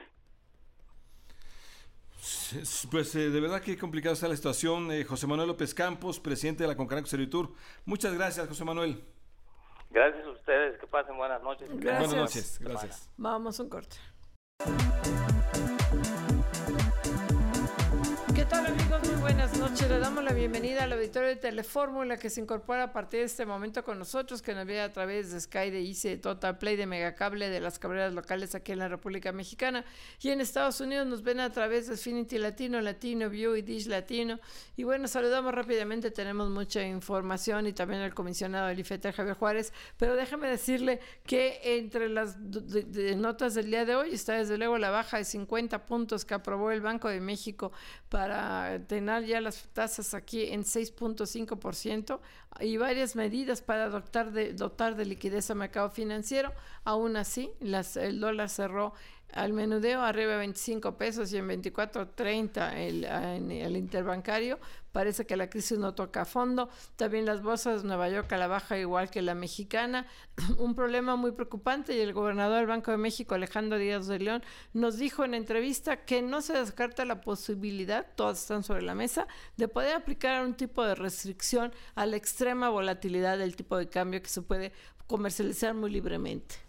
Pues 2.91 3.15
eh, 3.15 3.31
de 3.31 3.41
verdad 3.41 3.61
que 3.61 3.79
complicada 3.79 4.15
está 4.15 4.29
la 4.29 4.37
situación. 4.37 4.91
Eh, 4.91 5.05
José 5.05 5.27
Manuel 5.27 5.49
López 5.49 5.73
Campos, 5.75 6.19
presidente 6.19 6.65
de 6.65 6.69
la 6.69 6.77
Concanaco 6.77 7.07
Servitur. 7.07 7.53
Muchas 7.85 8.15
gracias, 8.15 8.49
José 8.49 8.65
Manuel. 8.65 9.05
Gracias 9.91 10.27
a 10.27 10.31
ustedes, 10.31 10.79
que 10.81 10.87
pasen 10.87 11.17
buenas 11.17 11.43
noches. 11.43 11.71
Buenas 11.71 12.15
noches, 12.15 12.59
gracias. 12.61 13.11
Vamos 13.17 13.59
a 13.59 13.63
un 13.63 13.69
corte. 13.69 13.97
Le 19.89 19.99
damos 20.01 20.23
la 20.23 20.35
bienvenida 20.35 20.85
al 20.85 20.93
auditorio 20.93 21.31
de 21.31 21.37
Telefórmula 21.37 22.19
que 22.19 22.29
se 22.29 22.43
incorpora 22.43 22.83
a 22.83 22.93
partir 22.93 23.21
de 23.21 23.25
este 23.27 23.47
momento 23.47 23.83
con 23.83 23.99
nosotros, 23.99 24.43
que 24.43 24.55
nos 24.55 24.67
ve 24.67 24.83
a 24.83 24.93
través 24.93 25.33
de 25.33 25.41
Sky, 25.41 25.71
de 25.71 25.81
ICE, 25.81 26.19
Total 26.19 26.59
Play, 26.59 26.77
de 26.77 26.85
Megacable, 26.85 27.49
de 27.49 27.59
las 27.59 27.79
cabreras 27.79 28.13
locales 28.13 28.55
aquí 28.55 28.73
en 28.73 28.81
la 28.81 28.89
República 28.89 29.33
Mexicana. 29.33 29.87
Y 30.21 30.29
en 30.29 30.43
Estados 30.43 30.83
Unidos 30.83 31.07
nos 31.07 31.23
ven 31.23 31.41
a 31.41 31.51
través 31.51 31.87
de 31.87 31.97
Finity 31.97 32.37
Latino, 32.37 32.83
Latino 32.83 33.31
View 33.31 33.57
y 33.57 33.63
Dish 33.63 33.87
Latino. 33.87 34.39
Y 34.77 34.85
bueno, 34.85 35.09
saludamos 35.09 35.55
rápidamente, 35.55 36.11
tenemos 36.11 36.51
mucha 36.51 36.83
información 36.83 37.67
y 37.67 37.73
también 37.73 38.03
el 38.03 38.13
comisionado 38.13 38.67
del 38.67 38.85
Javier 38.85 39.37
Juárez. 39.37 39.73
Pero 39.97 40.17
déjame 40.17 40.49
decirle 40.49 41.01
que 41.25 41.63
entre 41.65 42.11
las 42.11 42.37
notas 42.37 43.55
del 43.55 43.71
día 43.71 43.87
de 43.87 43.97
hoy 43.97 44.13
está 44.13 44.35
desde 44.35 44.59
luego 44.59 44.77
la 44.77 44.91
baja 44.91 45.17
de 45.17 45.25
50 45.25 45.87
puntos 45.87 46.27
que 46.27 46.35
aprobó 46.35 46.73
el 46.73 46.83
Banco 46.83 47.09
de 47.09 47.21
México 47.21 47.73
para 48.11 48.81
tener 48.87 49.25
ya 49.25 49.41
las 49.41 49.57
tasas 49.79 50.13
aquí 50.13 50.43
en 50.43 50.65
6.5% 50.65 52.19
y 52.59 52.79
varias 52.79 53.15
medidas 53.15 53.63
para 53.63 53.89
dotar 53.89 54.33
de, 54.33 54.53
dotar 54.53 54.97
de 54.97 55.05
liquidez 55.05 55.53
al 55.53 55.59
mercado 55.59 55.89
financiero. 55.89 56.53
Aún 56.83 57.17
así, 57.17 57.53
las, 57.61 57.97
el 57.97 58.19
dólar 58.19 58.49
cerró 58.49 58.93
al 59.33 59.53
menudeo 59.53 60.01
arriba 60.01 60.33
de 60.33 60.39
25 60.39 60.97
pesos 60.97 61.33
y 61.33 61.37
en 61.37 61.49
24.30 61.49 62.75
el, 62.75 63.05
en 63.05 63.51
el 63.51 63.77
interbancario. 63.77 64.59
Parece 64.93 65.27
que 65.27 65.37
la 65.37 65.51
crisis 65.51 65.79
no 65.79 65.95
toca 65.95 66.25
fondo. 66.25 66.71
También 66.97 67.27
las 67.27 67.43
bolsas 67.43 67.83
de 67.83 67.89
Nueva 67.89 68.09
York 68.09 68.33
a 68.33 68.39
la 68.39 68.47
baja 68.47 68.79
igual 68.79 69.11
que 69.11 69.21
la 69.21 69.35
mexicana. 69.35 70.07
Un 70.59 70.75
problema 70.75 71.15
muy 71.17 71.33
preocupante 71.33 71.95
y 71.95 72.01
el 72.01 72.13
gobernador 72.13 72.59
del 72.59 72.67
Banco 72.67 72.91
de 72.91 72.97
México, 72.97 73.35
Alejandro 73.35 73.79
Díaz 73.79 74.07
de 74.07 74.19
León, 74.19 74.43
nos 74.73 74.97
dijo 74.97 75.25
en 75.25 75.35
entrevista 75.35 76.05
que 76.05 76.23
no 76.23 76.41
se 76.41 76.55
descarta 76.55 77.05
la 77.05 77.21
posibilidad, 77.21 78.07
todas 78.17 78.41
están 78.41 78.63
sobre 78.63 78.83
la 78.83 78.95
mesa, 78.95 79.29
de 79.57 79.69
poder 79.69 79.95
aplicar 79.95 80.45
un 80.45 80.55
tipo 80.55 80.85
de 80.85 80.95
restricción 80.95 81.73
a 81.95 82.07
la 82.07 82.17
extrema 82.17 82.71
volatilidad 82.71 83.39
del 83.39 83.57
tipo 83.57 83.77
de 83.77 83.89
cambio 83.89 84.23
que 84.23 84.29
se 84.29 84.43
puede 84.43 84.73
comercializar 85.07 85.75
muy 85.75 85.91
libremente. 85.91 86.68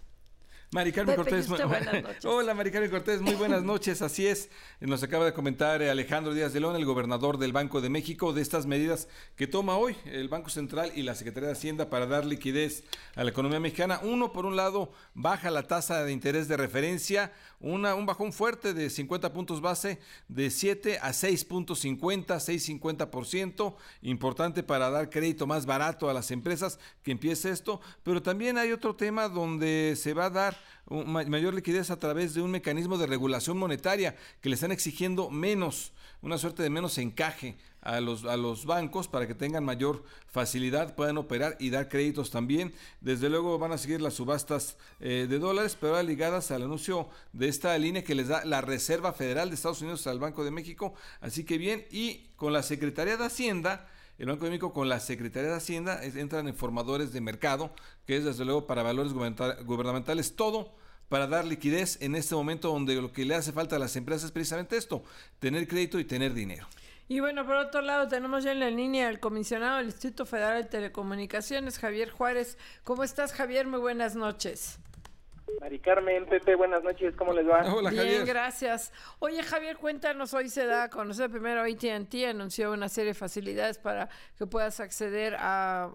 Mari 0.72 0.92
Carmen 0.92 1.16
Cortés. 1.16 1.48
Hola, 2.24 2.54
Mari 2.54 2.70
Carmen 2.70 2.92
Cortés, 2.92 3.22
muy 3.22 3.34
buenas 3.34 3.64
noches. 3.64 4.04
Así 4.04 4.28
es, 4.28 4.52
nos 4.80 5.02
acaba 5.02 5.26
de 5.26 5.34
comentar 5.34 5.82
eh, 5.82 5.90
Alejandro 5.90 6.32
Díaz 6.32 6.54
de 6.54 6.60
León, 6.60 6.76
el 6.76 6.86
gobernador 6.86 7.40
del 7.40 7.54
Banco 7.54 7.82
de 7.82 7.90
México, 7.90 8.34
de 8.34 8.44
estas 8.44 8.68
medidas 8.68 9.08
que 9.36 9.48
toma 9.48 9.78
hoy 9.78 9.96
el 10.06 10.30
Banco 10.30 10.52
Central 10.52 10.92
y 10.94 11.02
la 11.02 11.16
Secretaría 11.16 11.48
de 11.48 11.54
Hacienda 11.54 11.90
para 11.90 12.06
dar 12.06 12.24
liquidez 12.24 12.84
a 13.16 13.24
la 13.24 13.32
economía 13.32 13.60
mexicana. 13.60 14.00
Uno, 14.04 14.32
por 14.32 14.46
un 14.46 14.56
lado, 14.56 14.92
baja 15.16 15.50
la 15.50 15.64
tasa 15.64 16.04
de 16.04 16.12
interés 16.12 16.48
de 16.48 16.58
referencia, 16.58 17.34
una, 17.60 17.96
un 17.96 18.06
bajón 18.06 18.32
fuerte 18.32 18.74
de 18.74 18.90
50 18.90 19.34
puntos 19.34 19.62
base, 19.62 20.00
de 20.28 20.50
7 20.50 21.00
a 21.02 21.10
6.50, 21.10 22.26
6.50%, 22.26 23.76
importante 24.02 24.64
para 24.64 24.90
dar 24.90 25.10
crédito 25.10 25.46
más 25.46 25.66
barato 25.66 26.10
a 26.10 26.14
las 26.14 26.32
empresas 26.32 26.80
que 27.04 27.12
empiece 27.12 27.50
esto. 27.50 27.82
Pero 28.04 28.22
también 28.22 28.58
hay 28.58 28.72
otro 28.72 28.96
tema 28.96 29.28
donde 29.28 29.96
se 29.98 30.14
va 30.14 30.26
a 30.26 30.30
dar 30.30 30.58
mayor 30.90 31.54
liquidez 31.54 31.92
a 31.92 32.00
través 32.00 32.34
de 32.34 32.42
un 32.42 32.52
mecanismo 32.52 32.98
de 32.98 33.08
regulación 33.08 33.58
monetaria 33.58 34.16
que 34.42 34.50
le 34.50 34.56
están 34.56 34.72
exigiendo 34.72 35.30
menos, 35.30 35.92
una 36.22 36.38
suerte 36.38 36.64
de 36.64 36.70
menos 36.70 36.98
encaje 36.98 37.58
a 37.82 38.00
los, 38.02 38.26
a 38.26 38.38
los 38.38 38.66
bancos 38.66 39.08
para 39.08 39.28
que 39.28 39.36
tengan 39.36 39.64
mayor 39.64 40.04
facilidad, 40.28 40.96
puedan 40.96 41.18
operar 41.18 41.56
y 41.60 41.70
dar 41.70 41.90
créditos 41.90 42.32
también. 42.32 42.74
Desde 43.02 43.30
luego 43.30 43.58
van 43.58 43.72
a 43.72 43.78
seguir 43.78 44.02
las 44.02 44.16
subastas 44.16 44.78
eh, 45.00 45.28
de 45.30 45.40
dólares, 45.40 45.78
pero 45.80 46.02
ligadas 46.04 46.52
al 46.52 46.64
anuncio 46.64 47.10
de 47.34 47.48
esta 47.48 47.78
línea 47.78 48.04
que 48.04 48.16
les 48.16 48.28
da 48.28 48.46
la 48.46 48.62
Reserva 48.62 49.14
Federal 49.14 49.50
de 49.50 49.56
Estados 49.56 49.82
Unidos 49.82 50.08
al 50.08 50.20
Banco 50.20 50.44
de 50.44 50.52
México. 50.52 50.94
Así 51.22 51.44
que 51.44 51.58
bien, 51.58 51.86
y 51.92 52.30
con 52.36 52.54
la 52.54 52.64
Secretaría 52.64 53.18
de 53.18 53.26
Hacienda, 53.26 53.88
el 54.18 54.28
Banco 54.28 54.46
de 54.46 54.52
México 54.52 54.74
con 54.74 54.90
la 54.90 55.00
Secretaría 55.00 55.50
de 55.50 55.56
Hacienda 55.56 56.04
entran 56.04 56.48
en 56.48 56.56
formadores 56.56 57.14
de 57.14 57.22
mercado, 57.22 57.72
que 58.06 58.18
es 58.18 58.26
desde 58.26 58.46
luego 58.46 58.68
para 58.68 58.84
valores 58.84 59.14
gubernamentales, 59.14 60.36
todo 60.36 60.74
para 61.08 61.26
dar 61.26 61.46
liquidez 61.46 61.98
en 62.02 62.16
este 62.16 62.36
momento 62.36 62.70
donde 62.70 62.96
lo 62.96 63.12
que 63.12 63.26
le 63.26 63.36
hace 63.36 63.52
falta 63.52 63.78
a 63.78 63.80
las 63.80 63.96
empresas 63.96 64.26
es 64.26 64.32
precisamente 64.32 64.78
esto, 64.78 65.04
tener 65.40 65.68
crédito 65.68 66.00
y 66.00 66.06
tener 66.06 66.34
dinero. 66.34 66.68
Y 67.12 67.22
bueno, 67.22 67.44
por 67.44 67.56
otro 67.56 67.82
lado, 67.82 68.08
tenemos 68.08 68.44
ya 68.44 68.52
en 68.52 68.60
la 68.60 68.70
línea 68.70 69.08
al 69.08 69.20
comisionado 69.20 69.78
del 69.78 69.88
Instituto 69.88 70.28
Federal 70.28 70.62
de 70.62 70.70
Telecomunicaciones, 70.70 71.80
Javier 71.80 72.12
Juárez. 72.12 72.56
¿Cómo 72.84 73.04
estás, 73.04 73.34
Javier? 73.34 73.66
Muy 73.66 73.80
buenas 73.80 74.16
noches. 74.16 74.78
Mari 75.60 75.80
Carmen, 75.80 76.26
Pepe, 76.26 76.56
buenas 76.56 76.84
noches, 76.84 77.16
¿cómo 77.16 77.34
les 77.34 77.48
va? 77.48 77.62
Hola, 77.74 77.90
Bien, 77.90 78.26
gracias. 78.26 78.92
Oye, 79.20 79.42
Javier, 79.44 79.78
cuéntanos, 79.78 80.34
hoy 80.34 80.50
se 80.50 80.66
da 80.66 80.84
a 80.84 80.90
conocer 80.90 81.30
primero 81.30 81.62
AT&T 81.62 82.28
anunció 82.28 82.72
una 82.72 82.90
serie 82.90 83.10
de 83.10 83.14
facilidades 83.14 83.78
para 83.78 84.10
que 84.38 84.46
puedas 84.48 84.80
acceder 84.80 85.36
a, 85.40 85.90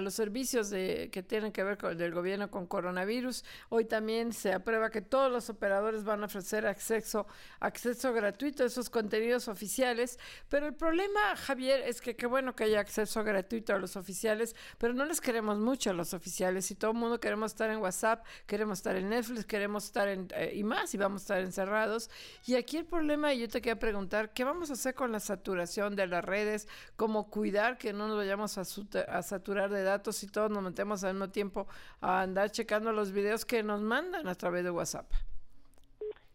los 0.00 0.14
servicios 0.14 0.70
de, 0.70 1.10
que 1.12 1.22
tienen 1.22 1.52
que 1.52 1.62
ver 1.62 1.78
con 1.78 1.92
el 1.92 1.98
del 1.98 2.12
gobierno 2.12 2.50
con 2.50 2.66
coronavirus. 2.66 3.44
Hoy 3.68 3.84
también 3.84 4.32
se 4.32 4.52
aprueba 4.52 4.90
que 4.90 5.02
todos 5.02 5.30
los 5.30 5.50
operadores 5.50 6.04
van 6.04 6.22
a 6.22 6.26
ofrecer 6.26 6.66
acceso, 6.66 7.26
acceso 7.60 8.12
gratuito 8.12 8.62
a 8.62 8.66
esos 8.66 8.90
contenidos 8.90 9.48
oficiales, 9.48 10.18
pero 10.48 10.66
el 10.66 10.74
problema, 10.74 11.36
Javier, 11.36 11.80
es 11.86 12.00
que 12.00 12.16
qué 12.16 12.26
bueno 12.26 12.54
que 12.54 12.64
haya 12.64 12.80
acceso 12.80 13.22
gratuito 13.22 13.74
a 13.74 13.78
los 13.78 13.96
oficiales, 13.96 14.56
pero 14.78 14.94
no 14.94 15.04
les 15.04 15.20
queremos 15.20 15.58
mucho 15.58 15.90
a 15.90 15.94
los 15.94 16.14
oficiales 16.14 16.70
y 16.70 16.74
todo 16.74 16.92
el 16.92 16.96
mundo 16.96 17.20
queremos 17.20 17.52
estar 17.52 17.70
en 17.70 17.78
WhatsApp, 17.78 18.24
queremos 18.46 18.78
estar 18.78 18.93
en 18.94 19.08
Netflix, 19.08 19.44
queremos 19.44 19.84
estar 19.84 20.08
en, 20.08 20.28
eh, 20.34 20.52
y 20.54 20.64
más, 20.64 20.94
y 20.94 20.98
vamos 20.98 21.22
a 21.22 21.24
estar 21.24 21.40
encerrados. 21.40 22.10
Y 22.46 22.54
aquí 22.54 22.78
el 22.78 22.84
problema, 22.84 23.32
y 23.34 23.40
yo 23.40 23.48
te 23.48 23.60
quería 23.60 23.78
preguntar, 23.78 24.32
¿qué 24.32 24.44
vamos 24.44 24.70
a 24.70 24.74
hacer 24.74 24.94
con 24.94 25.12
la 25.12 25.20
saturación 25.20 25.96
de 25.96 26.06
las 26.06 26.24
redes? 26.24 26.68
¿Cómo 26.96 27.30
cuidar 27.30 27.78
que 27.78 27.92
no 27.92 28.08
nos 28.08 28.16
vayamos 28.16 28.58
a, 28.58 28.64
saturar 28.64 29.70
de 29.70 29.82
datos 29.82 30.22
y 30.22 30.28
todos 30.28 30.50
nos 30.50 30.62
metemos 30.62 31.04
al 31.04 31.14
mismo 31.14 31.30
tiempo 31.30 31.66
a 32.00 32.22
andar 32.22 32.50
checando 32.50 32.92
los 32.92 33.12
videos 33.12 33.44
que 33.44 33.62
nos 33.62 33.80
mandan 33.80 34.28
a 34.28 34.34
través 34.34 34.64
de 34.64 34.70
WhatsApp? 34.70 35.10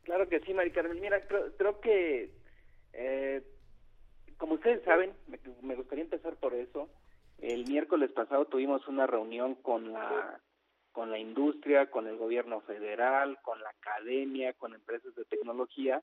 Claro 0.04 0.28
que 0.28 0.40
sí, 0.42 0.54
Mari 0.54 0.72
Carmen. 0.72 1.00
Mira, 1.00 1.22
creo, 1.58 1.80
que, 1.82 2.32
eh, 2.94 3.44
como 4.38 4.56
ustedes 4.56 4.84
saben, 4.84 5.14
me, 5.62 5.76
gustaría 5.76 6.04
empezar 6.04 6.36
por 6.36 6.54
eso. 6.54 6.90
El 7.38 7.66
miércoles 7.68 8.12
pasado 8.12 8.46
tuvimos 8.46 8.88
una 8.88 9.08
reunión 9.08 9.56
con 9.56 9.94
la 9.94 10.40
con 10.92 11.12
la 11.12 11.20
industria, 11.20 11.90
con 11.90 12.08
el 12.08 12.18
gobierno 12.18 12.62
federal, 12.62 13.38
con 13.42 13.62
la 13.62 13.70
academia, 13.70 14.54
con 14.54 14.74
empresas 14.74 15.14
de 15.16 15.26
tecnología. 15.26 16.02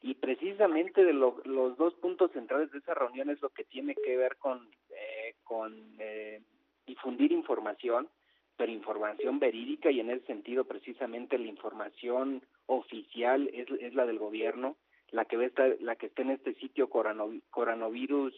Y 0.00 0.14
precisamente 0.14 1.04
de 1.04 1.12
los 1.12 1.76
dos 1.76 1.94
puntos 1.94 2.32
centrales 2.32 2.70
de 2.72 2.78
esa 2.78 2.94
reunión 2.94 3.30
es 3.30 3.40
lo 3.40 3.50
que 3.50 3.64
tiene 3.64 3.94
que 3.94 4.16
ver 4.16 4.36
con 4.36 4.68
eh, 4.90 5.34
con 5.44 5.74
eh, 5.98 6.40
difundir 6.86 7.32
información, 7.32 8.08
pero 8.56 8.72
información 8.72 9.38
verídica 9.38 9.90
y 9.90 10.00
en 10.00 10.10
ese 10.10 10.26
sentido 10.26 10.64
precisamente 10.64 11.38
la 11.38 11.46
información 11.46 12.42
oficial 12.66 13.50
es, 13.52 13.68
es 13.80 13.94
la 13.94 14.06
del 14.06 14.18
gobierno, 14.18 14.76
la 15.10 15.24
que, 15.24 15.44
está, 15.44 15.68
la 15.80 15.96
que 15.96 16.06
está 16.06 16.22
en 16.22 16.30
este 16.30 16.54
sitio 16.54 16.88
coronavirus 16.88 18.34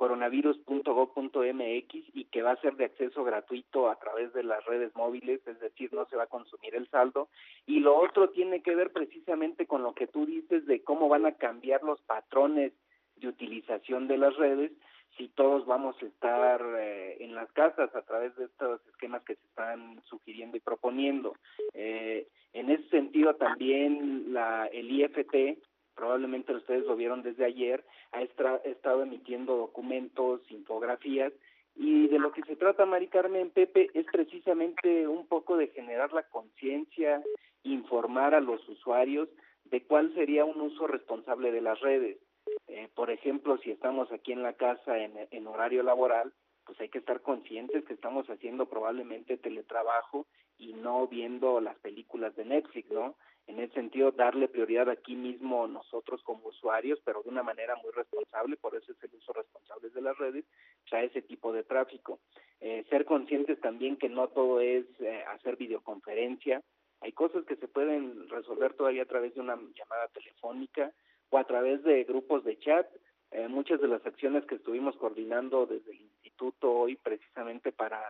coronavirus.gov.mx 0.00 1.94
y 2.14 2.24
que 2.32 2.40
va 2.40 2.52
a 2.52 2.60
ser 2.62 2.74
de 2.76 2.86
acceso 2.86 3.22
gratuito 3.22 3.90
a 3.90 3.96
través 3.96 4.32
de 4.32 4.42
las 4.42 4.64
redes 4.64 4.96
móviles, 4.96 5.46
es 5.46 5.60
decir, 5.60 5.92
no 5.92 6.06
se 6.06 6.16
va 6.16 6.22
a 6.22 6.26
consumir 6.26 6.74
el 6.74 6.88
saldo. 6.88 7.28
Y 7.66 7.80
lo 7.80 7.98
otro 7.98 8.30
tiene 8.30 8.62
que 8.62 8.74
ver 8.74 8.92
precisamente 8.92 9.66
con 9.66 9.82
lo 9.82 9.92
que 9.92 10.06
tú 10.06 10.24
dices 10.24 10.64
de 10.64 10.82
cómo 10.82 11.10
van 11.10 11.26
a 11.26 11.32
cambiar 11.32 11.82
los 11.82 12.00
patrones 12.00 12.72
de 13.16 13.28
utilización 13.28 14.08
de 14.08 14.16
las 14.16 14.34
redes 14.38 14.72
si 15.18 15.28
todos 15.28 15.66
vamos 15.66 15.94
a 16.00 16.06
estar 16.06 16.62
eh, 16.78 17.18
en 17.20 17.34
las 17.34 17.52
casas 17.52 17.94
a 17.94 18.00
través 18.00 18.34
de 18.36 18.46
estos 18.46 18.80
esquemas 18.86 19.22
que 19.24 19.34
se 19.34 19.46
están 19.48 20.00
sugiriendo 20.04 20.56
y 20.56 20.60
proponiendo. 20.60 21.36
Eh, 21.74 22.26
en 22.54 22.70
ese 22.70 22.88
sentido 22.88 23.34
también 23.34 24.32
la, 24.32 24.64
el 24.68 24.90
IFT, 24.90 25.58
probablemente 25.94 26.54
ustedes 26.54 26.84
lo 26.86 26.96
vieron 26.96 27.22
desde 27.22 27.44
ayer, 27.44 27.84
ha 28.12 28.22
estado 28.22 29.02
emitiendo 29.02 29.56
documentos, 29.56 30.40
infografías, 30.50 31.32
y 31.76 32.08
de 32.08 32.18
lo 32.18 32.32
que 32.32 32.42
se 32.42 32.56
trata, 32.56 32.84
Mari 32.84 33.08
Carmen 33.08 33.50
Pepe, 33.50 33.90
es 33.94 34.06
precisamente 34.12 35.06
un 35.06 35.26
poco 35.26 35.56
de 35.56 35.68
generar 35.68 36.12
la 36.12 36.24
conciencia, 36.24 37.22
informar 37.62 38.34
a 38.34 38.40
los 38.40 38.66
usuarios 38.68 39.28
de 39.64 39.82
cuál 39.84 40.12
sería 40.14 40.44
un 40.44 40.60
uso 40.60 40.86
responsable 40.86 41.52
de 41.52 41.60
las 41.60 41.80
redes. 41.80 42.18
Eh, 42.68 42.88
por 42.94 43.10
ejemplo, 43.10 43.58
si 43.58 43.70
estamos 43.70 44.10
aquí 44.12 44.32
en 44.32 44.42
la 44.42 44.54
casa 44.54 44.98
en, 44.98 45.46
horario 45.46 45.82
laboral, 45.82 46.32
pues 46.66 46.80
hay 46.80 46.88
que 46.88 46.98
estar 46.98 47.20
conscientes 47.20 47.84
que 47.84 47.94
estamos 47.94 48.28
haciendo 48.28 48.66
probablemente 48.66 49.36
teletrabajo 49.36 50.26
y 50.58 50.74
no 50.74 51.06
viendo 51.08 51.60
las 51.60 51.78
películas 51.78 52.34
de 52.36 52.44
Netflix, 52.44 52.90
¿no? 52.90 53.16
En 53.50 53.58
ese 53.58 53.74
sentido, 53.74 54.12
darle 54.12 54.46
prioridad 54.46 54.88
aquí 54.88 55.16
mismo 55.16 55.66
nosotros 55.66 56.22
como 56.22 56.46
usuarios, 56.46 57.00
pero 57.04 57.20
de 57.24 57.30
una 57.30 57.42
manera 57.42 57.74
muy 57.82 57.90
responsable, 57.90 58.56
por 58.56 58.76
eso 58.76 58.92
es 58.92 59.02
el 59.02 59.10
uso 59.18 59.32
responsable 59.32 59.90
de 59.90 60.00
las 60.00 60.16
redes, 60.18 60.44
a 60.92 61.02
ese 61.02 61.20
tipo 61.20 61.52
de 61.52 61.64
tráfico. 61.64 62.20
Eh, 62.60 62.84
ser 62.88 63.04
conscientes 63.04 63.60
también 63.60 63.96
que 63.96 64.08
no 64.08 64.28
todo 64.28 64.60
es 64.60 64.84
eh, 65.00 65.24
hacer 65.28 65.56
videoconferencia, 65.56 66.62
hay 67.00 67.10
cosas 67.10 67.44
que 67.44 67.56
se 67.56 67.66
pueden 67.66 68.28
resolver 68.28 68.74
todavía 68.74 69.02
a 69.02 69.06
través 69.06 69.34
de 69.34 69.40
una 69.40 69.56
llamada 69.56 70.06
telefónica, 70.14 70.92
o 71.30 71.38
a 71.38 71.44
través 71.44 71.82
de 71.82 72.04
grupos 72.04 72.44
de 72.44 72.56
chat. 72.58 72.86
Eh, 73.32 73.48
muchas 73.48 73.80
de 73.80 73.88
las 73.88 74.04
acciones 74.06 74.44
que 74.44 74.56
estuvimos 74.56 74.96
coordinando 74.96 75.66
desde 75.66 75.90
el 75.90 76.00
instituto 76.02 76.72
hoy 76.72 76.96
precisamente 76.96 77.72
para 77.72 78.00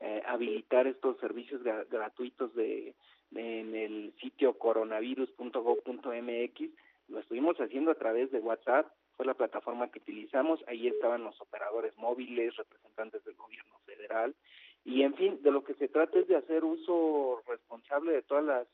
eh, 0.00 0.22
habilitar 0.26 0.86
estos 0.86 1.18
servicios 1.18 1.62
gratuitos 1.62 2.54
de, 2.54 2.94
en 3.34 3.74
el 3.74 4.12
sitio 4.20 4.58
coronavirus.gov.mx 4.58 6.70
lo 7.08 7.20
estuvimos 7.20 7.56
haciendo 7.58 7.92
a 7.92 7.94
través 7.94 8.30
de 8.32 8.40
WhatsApp, 8.40 8.86
fue 9.16 9.26
la 9.26 9.34
plataforma 9.34 9.90
que 9.90 10.00
utilizamos, 10.00 10.62
ahí 10.66 10.88
estaban 10.88 11.24
los 11.24 11.40
operadores 11.40 11.96
móviles, 11.96 12.56
representantes 12.56 13.24
del 13.24 13.36
gobierno 13.36 13.78
federal 13.86 14.34
y 14.84 15.02
en 15.02 15.14
fin, 15.14 15.42
de 15.42 15.50
lo 15.50 15.64
que 15.64 15.74
se 15.74 15.88
trata 15.88 16.18
es 16.18 16.28
de 16.28 16.36
hacer 16.36 16.64
uso 16.64 17.42
responsable 17.46 18.12
de 18.12 18.22
todas 18.22 18.44
las 18.44 18.66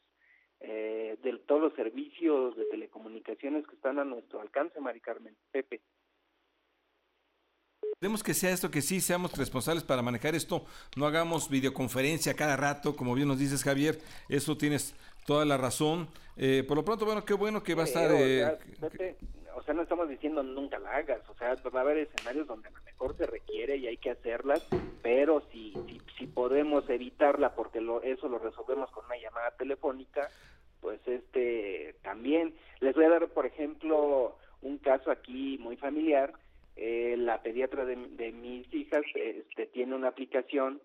eh, 0.60 1.18
de 1.22 1.38
todos 1.38 1.60
los 1.60 1.74
servicios 1.74 2.56
de 2.56 2.64
telecomunicaciones 2.66 3.66
que 3.66 3.74
están 3.74 3.98
a 3.98 4.04
nuestro 4.04 4.40
alcance, 4.40 4.80
Mari 4.80 5.00
Carmen. 5.00 5.36
Pepe. 5.50 5.80
Queremos 8.02 8.24
que 8.24 8.34
sea 8.34 8.50
esto, 8.50 8.68
que 8.68 8.82
sí 8.82 9.00
seamos 9.00 9.38
responsables 9.38 9.84
para 9.84 10.02
manejar 10.02 10.34
esto, 10.34 10.64
no 10.96 11.06
hagamos 11.06 11.48
videoconferencia 11.48 12.34
cada 12.34 12.56
rato, 12.56 12.96
como 12.96 13.14
bien 13.14 13.28
nos 13.28 13.38
dices 13.38 13.62
Javier, 13.62 13.96
eso 14.28 14.56
tienes 14.56 14.96
toda 15.24 15.44
la 15.44 15.56
razón. 15.56 16.08
Eh, 16.36 16.64
por 16.66 16.76
lo 16.76 16.84
pronto, 16.84 17.04
bueno, 17.04 17.24
qué 17.24 17.34
bueno 17.34 17.62
que 17.62 17.76
va 17.76 17.82
a 17.82 17.84
estar... 17.84 18.10
Eh, 18.12 18.44
o 19.54 19.62
sea, 19.62 19.74
no 19.74 19.82
estamos 19.82 20.08
diciendo 20.08 20.42
nunca 20.42 20.80
la 20.80 20.96
hagas, 20.96 21.20
o 21.28 21.34
sea, 21.36 21.54
va 21.72 21.78
a 21.78 21.82
haber 21.84 21.98
escenarios 21.98 22.48
donde 22.48 22.66
a 22.66 22.72
lo 22.72 22.82
mejor 22.82 23.16
se 23.16 23.24
requiere 23.24 23.76
y 23.76 23.86
hay 23.86 23.98
que 23.98 24.10
hacerlas, 24.10 24.66
pero 25.00 25.40
si, 25.52 25.72
si, 25.86 26.02
si 26.18 26.26
podemos 26.26 26.90
evitarla 26.90 27.54
porque 27.54 27.80
lo, 27.80 28.02
eso 28.02 28.28
lo 28.28 28.40
resolvemos 28.40 28.90
con 28.90 29.04
una 29.04 29.16
llamada 29.16 29.52
telefónica, 29.52 30.28
pues 30.80 30.98
este 31.06 31.94
también. 32.02 32.52
Les 32.80 32.96
voy 32.96 33.04
a 33.04 33.10
dar 33.10 33.28
por 33.28 33.46
ejemplo 33.46 34.36
un 34.60 34.78
caso 34.78 35.12
aquí 35.12 35.56
muy 35.58 35.76
familiar 35.76 36.32
eh, 36.76 37.16
la 37.18 37.42
pediatra 37.42 37.84
de, 37.84 37.96
mis 38.32 38.72
hijas 38.72 39.02
este 39.14 39.66
tiene 39.66 39.94
una 39.94 40.08
aplicación 40.08 40.80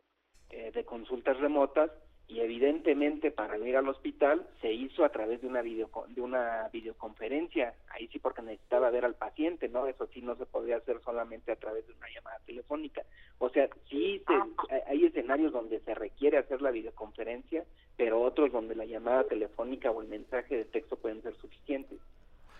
eh, 0.50 0.72
de 0.74 0.84
consultas 0.84 1.38
remotas 1.40 1.92
y 2.28 2.42
evidentemente 2.42 3.32
para 3.32 3.58
ir 3.58 3.78
al 3.78 3.88
hospital 3.88 4.46
se 4.60 4.74
hizo 4.74 5.06
a 5.06 5.10
través 5.10 5.42
de 5.42 5.48
una 5.48 5.62
video 5.62 5.90
de 6.10 6.22
una 6.22 6.70
videoconferencia. 6.74 7.74
Ahí 7.90 8.10
sí 8.10 8.20
porque 8.20 8.42
necesitaba 8.42 8.90
ver 8.90 9.06
al 9.06 9.16
paciente 9.16 9.70
no 9.70 9.88
eso 9.88 10.08
sí 10.08 10.22
no 10.22 10.36
se 10.36 10.46
podría 10.46 10.78
hacer 10.78 11.00
solamente 11.06 11.54
a 11.54 11.56
través 11.56 11.88
de 11.88 11.94
una 11.94 12.10
llamada 12.14 12.40
telefónica. 12.46 13.04
O 13.38 13.50
sea 13.50 13.70
sí 13.90 14.22
ah. 14.28 14.46
hay 14.88 15.06
escenarios 15.06 15.54
donde 15.54 15.80
se 15.80 15.96
requiere 15.96 16.38
hacer 16.38 16.62
la 16.62 16.72
videoconferencia 16.72 17.64
pero 17.96 18.22
otros 18.22 18.52
donde 18.52 18.76
la 18.76 18.86
llamada 18.86 19.24
telefónica 19.24 19.90
o 19.92 20.02
el 20.02 20.10
mensaje 20.10 20.58
de 20.58 20.66
texto 20.66 20.98
pueden 20.98 21.22
ser 21.24 21.34
suficientes 21.38 22.00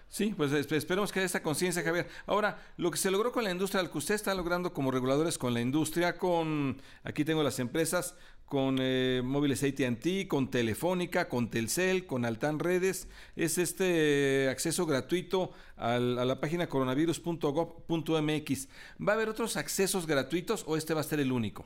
Sí, 0.10 0.34
pues 0.36 0.52
esperemos 0.54 1.12
que 1.12 1.20
haya 1.20 1.26
esta 1.26 1.44
conciencia, 1.44 1.84
Javier. 1.84 2.08
Ahora, 2.26 2.58
lo 2.78 2.90
que 2.92 2.98
se 2.98 3.12
logró 3.12 3.34
con 3.34 3.44
la 3.44 3.52
industria, 3.52 3.84
lo 3.84 3.92
que 3.92 3.98
usted 3.98 4.16
está 4.16 4.34
logrando 4.34 4.72
como 4.74 4.90
reguladores 4.90 5.38
con 5.38 5.54
la 5.54 5.60
industria, 5.60 6.18
con, 6.18 6.82
aquí 7.04 7.26
tengo 7.26 7.44
las 7.44 7.60
empresas, 7.60 8.18
con 8.46 8.78
eh, 8.80 9.22
móviles 9.24 9.64
ATT, 9.64 10.30
con 10.30 10.50
Telefónica, 10.50 11.28
con 11.28 11.50
Telcel, 11.50 12.06
con 12.06 12.24
Altan 12.24 12.60
Redes, 12.60 13.10
es 13.36 13.58
este 13.58 14.48
acceso 14.50 14.86
gratuito 14.86 15.52
a 15.76 16.00
la 16.00 16.40
página 16.40 16.68
coronavirus.gov.mx. 16.68 18.70
¿Va 19.06 19.12
a 19.12 19.16
haber 19.16 19.28
otros 19.28 19.58
accesos 19.58 20.08
gratuitos 20.08 20.64
o 20.66 20.78
este 20.78 20.94
va 20.94 21.02
a 21.02 21.04
ser 21.04 21.20
el 21.20 21.34
único? 21.34 21.66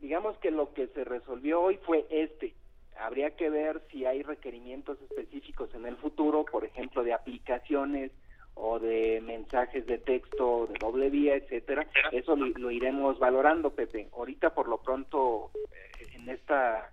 Digamos 0.00 0.38
que 0.38 0.50
lo 0.50 0.72
que 0.72 0.86
se 0.88 1.04
resolvió 1.04 1.60
hoy 1.60 1.78
fue 1.84 2.06
este 2.10 2.54
habría 2.98 3.30
que 3.36 3.50
ver 3.50 3.82
si 3.90 4.04
hay 4.06 4.22
requerimientos 4.22 5.00
específicos 5.02 5.72
en 5.74 5.86
el 5.86 5.96
futuro, 5.96 6.44
por 6.44 6.64
ejemplo, 6.64 7.02
de 7.04 7.12
aplicaciones 7.12 8.12
o 8.54 8.78
de 8.78 9.20
mensajes 9.24 9.86
de 9.86 9.98
texto 9.98 10.66
de 10.66 10.78
doble 10.80 11.10
vía, 11.10 11.36
etcétera. 11.36 11.86
Eso 12.10 12.34
lo, 12.34 12.70
iremos 12.70 13.18
valorando, 13.18 13.70
Pepe. 13.70 14.08
Ahorita, 14.12 14.52
por 14.52 14.68
lo 14.68 14.78
pronto, 14.78 15.50
eh, 15.54 16.06
en 16.14 16.28
esta, 16.28 16.90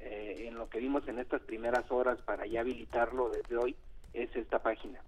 eh, 0.00 0.46
en 0.48 0.54
lo 0.54 0.68
que 0.70 0.78
vimos 0.78 1.06
en 1.08 1.18
estas 1.18 1.42
primeras 1.42 1.90
horas 1.90 2.20
para 2.22 2.46
ya 2.46 2.60
habilitarlo 2.60 3.28
desde 3.28 3.56
hoy, 3.56 3.76
es 4.14 4.34
esta 4.34 4.58
página. 4.62 5.00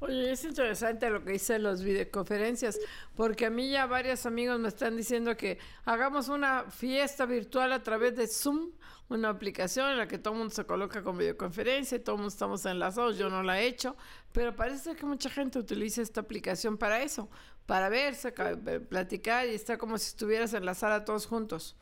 Oye, 0.00 0.32
es 0.32 0.44
interesante 0.44 1.08
lo 1.08 1.24
que 1.24 1.32
dicen 1.32 1.62
las 1.62 1.82
videoconferencias, 1.82 2.78
porque 3.16 3.46
a 3.46 3.50
mí 3.50 3.70
ya 3.70 3.86
varios 3.86 4.26
amigos 4.26 4.60
me 4.60 4.68
están 4.68 4.96
diciendo 4.96 5.36
que 5.36 5.58
hagamos 5.84 6.28
una 6.28 6.64
fiesta 6.70 7.26
virtual 7.26 7.72
a 7.72 7.82
través 7.82 8.14
de 8.14 8.26
Zoom, 8.26 8.70
una 9.08 9.28
aplicación 9.28 9.90
en 9.90 9.98
la 9.98 10.08
que 10.08 10.18
todo 10.18 10.34
el 10.34 10.38
mundo 10.38 10.54
se 10.54 10.64
coloca 10.64 11.02
con 11.02 11.18
videoconferencia 11.18 11.96
y 11.96 12.00
todo 12.00 12.16
el 12.16 12.22
mundo 12.22 12.32
estamos 12.32 12.64
enlazados. 12.66 13.18
Yo 13.18 13.28
no 13.28 13.42
la 13.42 13.60
he 13.60 13.66
hecho, 13.66 13.96
pero 14.32 14.54
parece 14.54 14.96
que 14.96 15.06
mucha 15.06 15.30
gente 15.30 15.58
utiliza 15.58 16.02
esta 16.02 16.20
aplicación 16.20 16.78
para 16.78 17.02
eso, 17.02 17.28
para 17.66 17.88
verse, 17.88 18.32
platicar 18.88 19.46
y 19.46 19.54
estar 19.54 19.78
como 19.78 19.98
si 19.98 20.08
estuvieras 20.08 20.54
enlazada 20.54 21.04
todos 21.04 21.26
juntos. 21.26 21.76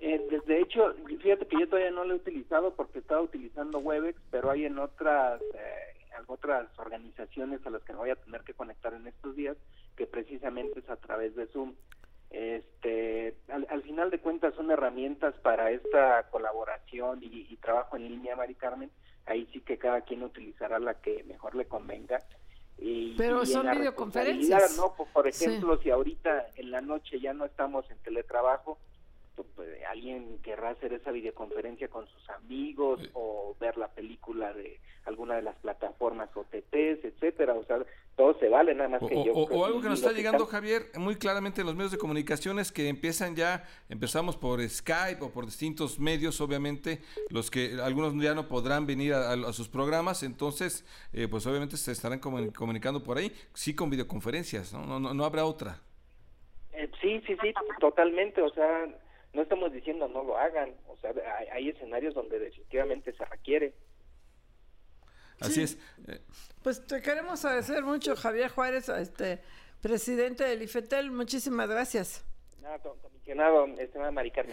Eh, 0.00 0.26
de 0.46 0.60
hecho, 0.60 0.94
fíjate 1.06 1.46
que 1.46 1.60
yo 1.60 1.68
todavía 1.68 1.90
no 1.90 2.04
lo 2.04 2.14
he 2.14 2.16
utilizado 2.16 2.74
porque 2.74 3.00
estaba 3.00 3.20
utilizando 3.20 3.78
Webex, 3.78 4.18
pero 4.30 4.50
hay 4.50 4.64
en 4.64 4.78
otras 4.78 5.42
eh, 5.54 5.90
otras 6.26 6.66
organizaciones 6.78 7.64
a 7.66 7.70
las 7.70 7.82
que 7.82 7.92
me 7.92 7.98
voy 7.98 8.10
a 8.10 8.16
tener 8.16 8.42
que 8.42 8.54
conectar 8.54 8.94
en 8.94 9.06
estos 9.06 9.36
días, 9.36 9.56
que 9.96 10.06
precisamente 10.06 10.80
es 10.80 10.88
a 10.88 10.96
través 10.96 11.34
de 11.36 11.46
Zoom. 11.48 11.74
Este, 12.30 13.36
al, 13.48 13.82
final 13.82 14.10
de 14.10 14.20
cuentas 14.20 14.54
son 14.54 14.70
herramientas 14.70 15.34
para 15.42 15.72
esta 15.72 16.28
colaboración 16.30 17.18
y, 17.22 17.56
trabajo 17.56 17.96
en 17.96 18.08
línea, 18.08 18.36
Mari 18.36 18.54
Carmen. 18.54 18.90
Ahí 19.26 19.48
sí 19.52 19.60
que 19.60 19.78
cada 19.78 20.02
quien 20.02 20.22
utilizará 20.22 20.78
la 20.78 20.94
que 20.94 21.24
mejor 21.24 21.54
le 21.54 21.66
convenga. 21.66 22.18
Y, 22.78 23.16
Pero 23.16 23.44
son 23.44 23.70
videoconferencias. 23.70 24.76
¿no? 24.76 24.94
Por, 25.12 25.26
ejemplo, 25.26 25.76
si 25.82 25.90
ahorita 25.90 26.46
en 26.54 26.70
la 26.70 26.80
noche 26.80 27.20
ya 27.20 27.34
no 27.34 27.44
estamos 27.44 27.90
en 27.90 27.98
teletrabajo, 27.98 28.78
alguien 29.88 30.38
querrá 30.42 30.70
hacer 30.70 30.92
esa 30.92 31.10
videoconferencia 31.10 31.88
con 31.88 32.06
sus 32.06 32.30
amigos 32.30 33.00
o 33.14 33.56
ver 33.60 33.76
la 33.76 33.88
película 33.88 34.52
de 34.52 34.80
alguna 35.04 35.36
de 35.36 35.42
las 35.42 35.56
plataformas 35.56 36.28
OTTs, 36.34 37.04
etcétera, 37.04 37.54
o 37.54 37.64
sea, 37.64 37.78
todo 38.16 38.38
se 38.38 38.48
vale, 38.48 38.74
nada 38.74 38.88
más 38.88 39.02
o, 39.02 39.08
que 39.08 39.24
yo. 39.24 39.32
O, 39.32 39.64
algo 39.64 39.80
que 39.80 39.88
nos 39.88 40.00
está 40.00 40.12
llegando, 40.12 40.46
Javier, 40.46 40.86
muy 40.96 41.16
claramente 41.16 41.62
en 41.62 41.66
los 41.66 41.74
medios 41.74 41.90
de 41.92 41.98
comunicaciones 41.98 42.70
que 42.70 42.88
empiezan 42.88 43.34
ya, 43.34 43.64
empezamos 43.88 44.36
por 44.36 44.60
Skype 44.66 45.22
o 45.24 45.30
por 45.30 45.46
distintos 45.46 45.98
medios, 45.98 46.40
obviamente, 46.40 47.00
los 47.30 47.50
que 47.50 47.78
algunos 47.82 48.14
ya 48.22 48.34
no 48.34 48.46
podrán 48.46 48.86
venir 48.86 49.14
a, 49.14 49.52
sus 49.52 49.68
programas, 49.68 50.22
entonces, 50.22 50.84
eh, 51.12 51.26
pues 51.28 51.46
obviamente 51.46 51.76
se 51.76 51.92
estarán 51.92 52.20
comunicando 52.20 53.02
por 53.02 53.18
ahí, 53.18 53.32
sí 53.54 53.74
con 53.74 53.90
videoconferencias, 53.90 54.72
¿no? 54.72 54.84
No, 54.84 55.00
no, 55.00 55.14
no 55.14 55.24
habrá 55.24 55.44
otra. 55.44 55.80
Eh, 56.72 56.88
sí, 57.00 57.20
sí, 57.26 57.36
sí, 57.42 57.52
totalmente, 57.80 58.42
o 58.42 58.50
sea 58.50 58.86
no 59.32 59.42
estamos 59.42 59.72
diciendo 59.72 60.08
no 60.08 60.24
lo 60.24 60.36
hagan, 60.36 60.74
o 60.88 60.96
sea, 60.98 61.12
hay, 61.52 61.68
escenarios 61.68 62.14
donde 62.14 62.38
definitivamente 62.38 63.12
se 63.12 63.24
requiere. 63.24 63.74
Así 65.40 65.62
es. 65.62 65.78
Pues 66.62 66.86
te 66.86 67.00
queremos 67.00 67.44
agradecer 67.44 67.82
mucho, 67.82 68.14
Javier 68.14 68.50
Juárez, 68.50 68.88
este 68.88 69.40
presidente 69.80 70.44
del 70.44 70.62
IFETEL. 70.62 71.10
Muchísimas 71.10 71.68
gracias. 71.68 72.24
Nada, 72.60 72.78
comisionado, 72.78 73.66
estimada 73.78 74.12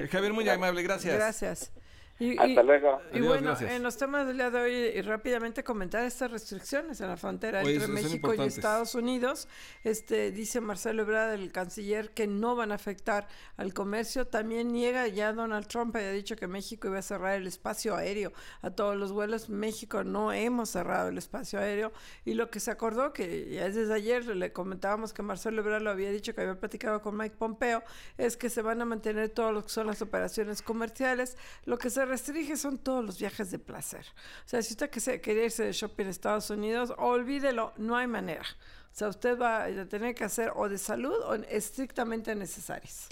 Javier, 0.09 0.33
muy 0.33 0.47
amable, 0.47 0.83
gracias. 0.83 1.13
Gracias. 1.13 1.73
Y, 2.19 2.37
Hasta 2.37 2.63
luego. 2.63 2.99
Y 3.13 3.21
bueno, 3.21 3.55
en 3.59 3.83
los 3.83 3.95
temas 3.97 4.25
del 4.25 4.37
día 4.37 4.49
de 4.49 4.59
hoy, 4.59 4.73
y 4.73 5.01
rápidamente 5.01 5.63
comentar 5.63 6.03
estas 6.03 6.31
restricciones 6.31 6.99
en 6.99 7.09
la 7.09 7.17
frontera 7.17 7.61
entre 7.61 7.87
México 7.87 8.33
y 8.33 8.41
Estados 8.41 8.95
Unidos. 8.95 9.47
Este 9.83 10.31
Dice 10.31 10.59
Marcelo 10.59 11.03
Ebrard, 11.03 11.33
el 11.33 11.51
canciller, 11.51 12.11
que 12.11 12.25
no 12.25 12.55
van 12.55 12.71
a 12.71 12.75
afectar 12.75 13.27
al 13.55 13.73
comercio. 13.73 14.25
También 14.25 14.71
niega, 14.73 15.07
ya 15.07 15.31
Donald 15.31 15.67
Trump 15.67 15.95
había 15.95 16.11
dicho 16.11 16.35
que 16.35 16.47
México 16.47 16.87
iba 16.87 16.97
a 16.97 17.03
cerrar 17.03 17.35
el 17.35 17.45
espacio 17.45 17.95
aéreo 17.95 18.33
a 18.61 18.71
todos 18.71 18.95
los 18.95 19.11
vuelos. 19.11 19.49
México 19.49 20.03
no 20.03 20.33
hemos 20.33 20.69
cerrado 20.69 21.09
el 21.09 21.19
espacio 21.19 21.59
aéreo. 21.59 21.91
Y 22.25 22.33
lo 22.33 22.49
que 22.49 22.59
se 22.59 22.71
acordó, 22.71 23.13
que 23.13 23.47
ya 23.51 23.69
desde 23.69 23.93
ayer 23.93 24.25
le 24.25 24.51
comentábamos 24.51 25.13
que 25.13 25.21
Marcelo 25.21 25.61
Ebrard 25.61 25.83
lo 25.83 25.91
había 25.91 26.11
dicho, 26.11 26.33
que 26.33 26.41
había 26.41 26.59
platicado 26.59 27.01
con 27.01 27.15
Mike 27.15 27.35
Pompeo, 27.37 27.83
es 28.17 28.37
que 28.37 28.49
se 28.49 28.63
van 28.63 28.81
a 28.81 28.85
mantener 28.85 29.29
todo 29.29 29.51
lo 29.51 29.63
que 29.63 29.69
son 29.69 29.85
las 29.85 30.01
operaciones 30.01 30.63
comerciales. 30.63 31.37
Lo 31.65 31.77
que 31.77 31.91
se 31.91 32.06
restringe 32.07 32.57
son 32.57 32.77
todos 32.77 33.03
los 33.03 33.19
viajes 33.19 33.51
de 33.51 33.59
placer. 33.59 34.05
O 34.45 34.49
sea, 34.49 34.61
si 34.61 34.73
usted 34.73 34.89
quería 35.21 35.45
irse 35.45 35.63
de 35.63 35.71
shopping 35.71 36.05
en 36.05 36.09
Estados 36.09 36.49
Unidos, 36.49 36.93
olvídelo, 36.97 37.73
no 37.77 37.95
hay 37.95 38.07
manera. 38.07 38.45
O 38.91 38.95
sea, 38.97 39.09
usted 39.09 39.39
va 39.39 39.65
a 39.65 39.85
tener 39.85 40.15
que 40.15 40.23
hacer 40.23 40.51
o 40.55 40.67
de 40.67 40.77
salud 40.77 41.15
o 41.25 41.35
estrictamente 41.35 42.33
necesarias 42.33 43.07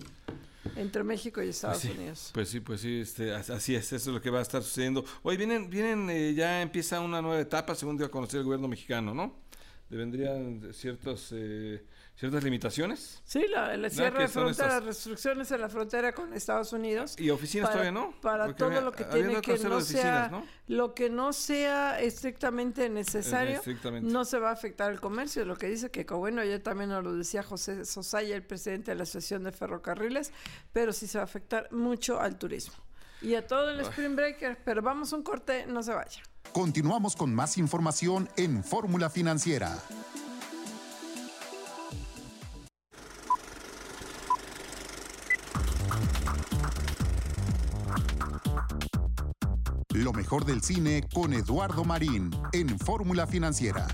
entre 0.76 1.04
México 1.04 1.42
y 1.44 1.50
Estados 1.50 1.82
pues 1.84 1.96
Unidos. 1.96 2.32
Pues 2.34 2.50
sí, 2.50 2.60
pues 2.60 2.82
sí, 2.82 3.02
este, 3.02 3.34
así 3.34 3.76
es, 3.76 3.86
eso 3.94 4.10
es 4.10 4.16
lo 4.16 4.22
que 4.22 4.30
va 4.30 4.40
a 4.40 4.42
estar 4.42 4.64
sucediendo. 4.64 5.06
Hoy 5.24 5.38
vienen, 5.38 5.70
vienen, 5.70 6.10
eh, 6.10 6.34
ya 6.34 6.62
empieza 6.62 7.00
una 7.00 7.22
nueva 7.22 7.40
etapa, 7.40 7.76
según 7.76 7.98
dio 7.98 8.08
a 8.08 8.12
conocer 8.12 8.40
el 8.40 8.46
gobierno 8.46 8.68
mexicano, 8.68 9.14
¿no? 9.14 9.36
Vendrían 9.90 10.74
ciertos 10.74 11.30
eh, 11.32 11.86
ciertas 12.16 12.44
limitaciones. 12.44 13.22
Sí, 13.26 13.46
la, 13.50 13.74
el 13.74 13.90
cierre 13.92 14.24
de 14.24 14.28
fronteras, 14.28 14.84
restricciones 14.84 15.52
en 15.52 15.62
la 15.62 15.70
frontera 15.70 16.14
con 16.14 16.34
Estados 16.34 16.74
Unidos. 16.74 17.16
Y 17.20 17.30
oficinas 17.30 17.72
todavía 17.72 17.92
no. 17.92 18.14
Para 18.22 18.56
todo 18.56 18.82
lo 18.82 18.92
que 18.92 19.04
tiene 19.06 19.42
que 19.42 19.58
no 19.58 19.82
sea, 19.82 20.44
lo 20.68 20.94
que 20.94 21.10
no 21.10 21.34
sea 21.34 22.00
estrictamente 22.00 22.90
necesario, 22.90 23.62
no 24.02 24.26
se 24.26 24.40
va 24.40 24.50
a 24.50 24.54
afectar 24.54 24.92
el 24.92 25.00
comercio. 25.00 25.46
Lo 25.46 25.58
que 25.58 25.68
dice 25.68 25.92
que, 25.92 26.04
bueno, 26.04 26.42
ayer 26.42 26.62
también 26.62 26.90
nos 26.90 27.04
lo 27.04 27.14
decía 27.14 27.44
José 27.44 27.86
Sosaya, 27.86 28.36
el 28.36 28.44
presidente 28.44 28.92
de 28.92 28.96
la 28.96 29.04
Asociación 29.04 29.44
de 29.44 29.52
Ferrocarriles, 29.52 30.32
pero 30.72 30.94
sí 30.94 31.08
se 31.08 31.18
va 31.18 31.24
a 31.24 31.26
afectar 31.26 31.72
mucho 31.72 32.20
al 32.20 32.38
turismo. 32.38 32.76
Y 33.22 33.36
a 33.36 33.46
todo 33.46 33.72
el 33.72 33.80
Spring 33.80 34.16
Breaker, 34.16 34.60
pero 34.64 34.82
vamos 34.82 35.12
un 35.14 35.24
corte, 35.24 35.66
no 35.66 35.82
se 35.82 35.94
vaya. 35.94 36.22
Continuamos 36.52 37.16
con 37.16 37.34
más 37.34 37.58
información 37.58 38.30
en 38.38 38.64
Fórmula 38.64 39.10
Financiera. 39.10 39.78
Lo 49.96 50.12
mejor 50.12 50.44
del 50.44 50.62
cine 50.62 51.08
con 51.14 51.34
Eduardo 51.34 51.86
Marín 51.86 52.30
en 52.52 52.78
Fórmula 52.78 53.26
Financiera. 53.28 53.88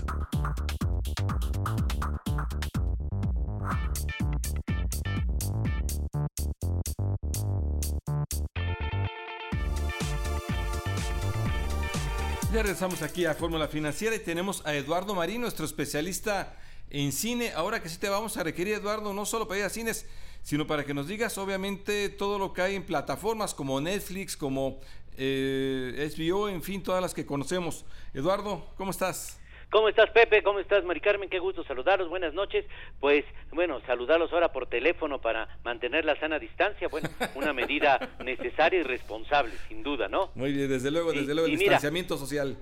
Ya 12.52 12.62
regresamos 12.62 13.02
aquí 13.02 13.24
a 13.24 13.34
Fórmula 13.34 13.68
Financiera 13.68 14.16
y 14.16 14.18
tenemos 14.18 14.66
a 14.66 14.74
Eduardo 14.74 15.14
Marín, 15.14 15.42
nuestro 15.42 15.64
especialista 15.64 16.56
en 16.90 17.12
cine. 17.12 17.52
Ahora 17.52 17.80
que 17.80 17.88
sí 17.88 17.98
te 17.98 18.08
vamos 18.08 18.36
a 18.36 18.42
requerir, 18.42 18.74
Eduardo, 18.74 19.14
no 19.14 19.24
solo 19.24 19.46
para 19.46 19.60
ir 19.60 19.66
a 19.66 19.70
cines, 19.70 20.06
sino 20.42 20.66
para 20.66 20.84
que 20.84 20.94
nos 20.94 21.06
digas, 21.06 21.38
obviamente, 21.38 22.08
todo 22.08 22.40
lo 22.40 22.52
que 22.52 22.62
hay 22.62 22.74
en 22.74 22.84
plataformas 22.84 23.54
como 23.54 23.80
Netflix, 23.80 24.36
como 24.36 24.80
eh, 25.16 26.08
SBO, 26.10 26.48
en 26.48 26.62
fin, 26.62 26.82
todas 26.82 27.02
las 27.02 27.14
que 27.14 27.26
conocemos. 27.26 27.84
Eduardo, 28.14 28.66
¿cómo 28.76 28.90
estás? 28.90 29.38
¿Cómo 29.72 29.88
estás, 29.88 30.10
Pepe? 30.10 30.42
¿Cómo 30.42 30.58
estás, 30.58 30.84
Mari 30.84 31.00
Carmen? 31.00 31.30
Qué 31.30 31.38
gusto 31.38 31.64
saludarlos. 31.64 32.10
Buenas 32.10 32.34
noches. 32.34 32.66
Pues, 33.00 33.24
bueno, 33.52 33.80
saludarlos 33.86 34.30
ahora 34.30 34.52
por 34.52 34.66
teléfono 34.66 35.18
para 35.18 35.48
mantener 35.64 36.04
la 36.04 36.14
sana 36.20 36.38
distancia. 36.38 36.88
Bueno, 36.88 37.08
una 37.36 37.54
medida 37.54 37.98
necesaria 38.22 38.80
y 38.80 38.82
responsable, 38.82 39.54
sin 39.68 39.82
duda, 39.82 40.08
¿no? 40.08 40.30
Muy 40.34 40.52
bien, 40.52 40.68
desde 40.68 40.90
luego, 40.90 41.12
desde 41.12 41.32
luego, 41.32 41.46
el 41.46 41.56
distanciamiento 41.56 42.18
social. 42.18 42.58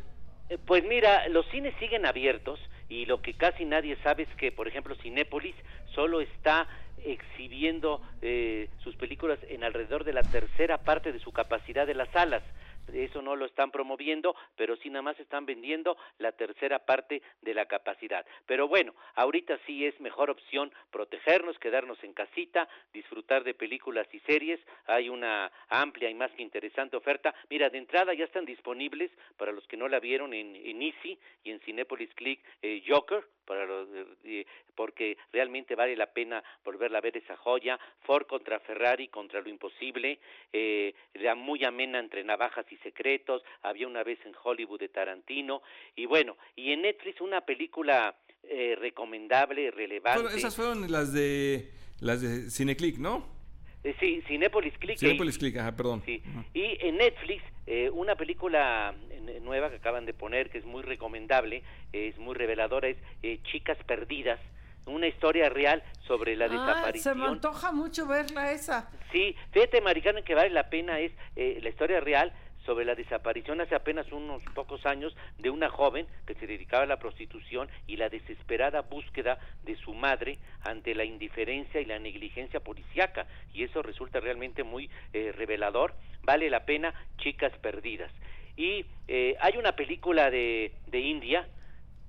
Eh, 0.50 0.58
pues 0.64 0.84
mira, 0.84 1.26
los 1.30 1.44
cines 1.50 1.74
siguen 1.80 2.06
abiertos 2.06 2.60
y 2.90 3.06
lo 3.06 3.22
que 3.22 3.34
casi 3.34 3.64
nadie 3.64 3.96
sabe 4.02 4.24
es 4.24 4.36
que, 4.36 4.52
por 4.52 4.68
ejemplo, 4.68 4.96
Cinépolis 4.96 5.54
solo 5.94 6.20
está 6.20 6.68
exhibiendo 7.04 8.02
eh, 8.20 8.68
sus 8.82 8.96
películas 8.96 9.38
en 9.48 9.64
alrededor 9.64 10.04
de 10.04 10.12
la 10.12 10.22
tercera 10.22 10.76
parte 10.76 11.12
de 11.12 11.20
su 11.20 11.32
capacidad 11.32 11.86
de 11.86 11.94
las 11.94 12.10
salas 12.10 12.42
eso 12.94 13.22
no 13.22 13.36
lo 13.36 13.46
están 13.46 13.70
promoviendo, 13.70 14.34
pero 14.56 14.76
sí 14.76 14.90
nada 14.90 15.02
más 15.02 15.20
están 15.20 15.46
vendiendo 15.46 15.96
la 16.18 16.32
tercera 16.32 16.80
parte 16.80 17.22
de 17.42 17.54
la 17.54 17.66
capacidad. 17.66 18.24
Pero 18.46 18.68
bueno, 18.68 18.94
ahorita 19.14 19.58
sí 19.66 19.86
es 19.86 19.98
mejor 20.00 20.30
opción 20.30 20.72
protegernos, 20.90 21.58
quedarnos 21.58 22.02
en 22.04 22.12
casita, 22.12 22.68
disfrutar 22.92 23.44
de 23.44 23.54
películas 23.54 24.06
y 24.12 24.20
series. 24.20 24.60
Hay 24.86 25.08
una 25.08 25.50
amplia 25.68 26.10
y 26.10 26.14
más 26.14 26.30
que 26.32 26.42
interesante 26.42 26.96
oferta. 26.96 27.34
Mira, 27.48 27.70
de 27.70 27.78
entrada 27.78 28.14
ya 28.14 28.24
están 28.24 28.44
disponibles 28.44 29.10
para 29.36 29.52
los 29.52 29.66
que 29.66 29.76
no 29.76 29.88
la 29.88 30.00
vieron 30.00 30.34
en, 30.34 30.56
en 30.56 30.82
Easy 30.82 31.18
y 31.44 31.50
en 31.50 31.60
Cinepolis 31.60 32.12
Click 32.14 32.40
eh, 32.62 32.82
Joker, 32.86 33.24
para 33.50 33.66
los, 33.66 33.88
eh, 34.22 34.46
porque 34.76 35.18
realmente 35.32 35.74
vale 35.74 35.96
la 35.96 36.06
pena 36.06 36.40
volverla 36.64 36.98
a 36.98 37.00
ver 37.00 37.16
esa 37.16 37.36
joya. 37.36 37.80
Ford 38.02 38.28
contra 38.28 38.60
Ferrari, 38.60 39.08
contra 39.08 39.40
lo 39.40 39.48
imposible, 39.48 40.20
eh, 40.52 40.94
la 41.14 41.34
muy 41.34 41.64
amena 41.64 41.98
entre 41.98 42.22
navajas 42.22 42.64
y 42.70 42.76
secretos, 42.76 43.42
había 43.62 43.88
una 43.88 44.04
vez 44.04 44.20
en 44.24 44.34
Hollywood 44.40 44.78
de 44.78 44.88
Tarantino, 44.88 45.62
y 45.96 46.06
bueno, 46.06 46.36
y 46.54 46.70
en 46.70 46.82
Netflix 46.82 47.20
una 47.20 47.40
película 47.40 48.14
eh, 48.44 48.76
recomendable, 48.78 49.72
relevante. 49.72 50.22
Bueno, 50.22 50.36
esas 50.36 50.54
fueron 50.54 50.88
las 50.88 51.12
de 51.12 51.72
las 51.98 52.22
de 52.22 52.52
Cineclick, 52.52 52.98
¿no? 52.98 53.39
Eh, 53.82 53.94
sí, 53.98 54.22
Cinepolis 54.26 54.76
Click. 54.78 54.98
Cinepolis 54.98 55.38
Click, 55.38 55.56
ajá, 55.56 55.74
perdón. 55.74 56.02
Sí. 56.04 56.22
Y 56.54 56.76
en 56.80 56.98
Netflix, 56.98 57.42
eh, 57.66 57.90
una 57.90 58.14
película 58.16 58.94
nueva 59.42 59.70
que 59.70 59.76
acaban 59.76 60.06
de 60.06 60.12
poner, 60.12 60.50
que 60.50 60.58
es 60.58 60.64
muy 60.64 60.82
recomendable, 60.82 61.62
es 61.92 62.18
muy 62.18 62.34
reveladora, 62.34 62.88
es 62.88 62.96
Chicas 63.44 63.78
Perdidas, 63.86 64.40
una 64.86 65.06
historia 65.06 65.48
real 65.48 65.82
sobre 66.06 66.36
la 66.36 66.46
ah, 66.46 66.48
desaparición. 66.48 67.14
Se 67.14 67.20
me 67.20 67.26
antoja 67.26 67.72
mucho 67.72 68.06
verla 68.06 68.52
esa. 68.52 68.90
Sí, 69.12 69.34
fíjate, 69.52 69.80
Maricano, 69.80 70.22
que 70.24 70.34
vale 70.34 70.50
la 70.50 70.68
pena 70.68 70.98
es 71.00 71.12
la 71.36 71.68
historia 71.68 72.00
real 72.00 72.32
sobre 72.64 72.84
la 72.84 72.94
desaparición 72.94 73.60
hace 73.60 73.74
apenas 73.74 74.10
unos 74.12 74.42
pocos 74.54 74.84
años 74.86 75.16
de 75.38 75.50
una 75.50 75.68
joven 75.68 76.06
que 76.26 76.34
se 76.34 76.46
dedicaba 76.46 76.84
a 76.84 76.86
la 76.86 76.98
prostitución 76.98 77.68
y 77.86 77.96
la 77.96 78.08
desesperada 78.08 78.82
búsqueda 78.82 79.38
de 79.64 79.76
su 79.76 79.94
madre 79.94 80.38
ante 80.62 80.94
la 80.94 81.04
indiferencia 81.04 81.80
y 81.80 81.84
la 81.84 81.98
negligencia 81.98 82.60
policíaca. 82.60 83.26
Y 83.52 83.64
eso 83.64 83.82
resulta 83.82 84.20
realmente 84.20 84.62
muy 84.62 84.90
eh, 85.12 85.32
revelador. 85.32 85.94
Vale 86.22 86.50
la 86.50 86.64
pena 86.64 86.94
chicas 87.18 87.52
perdidas. 87.58 88.12
Y 88.56 88.84
eh, 89.08 89.36
hay 89.40 89.56
una 89.56 89.72
película 89.72 90.30
de, 90.30 90.72
de 90.86 91.00
India 91.00 91.48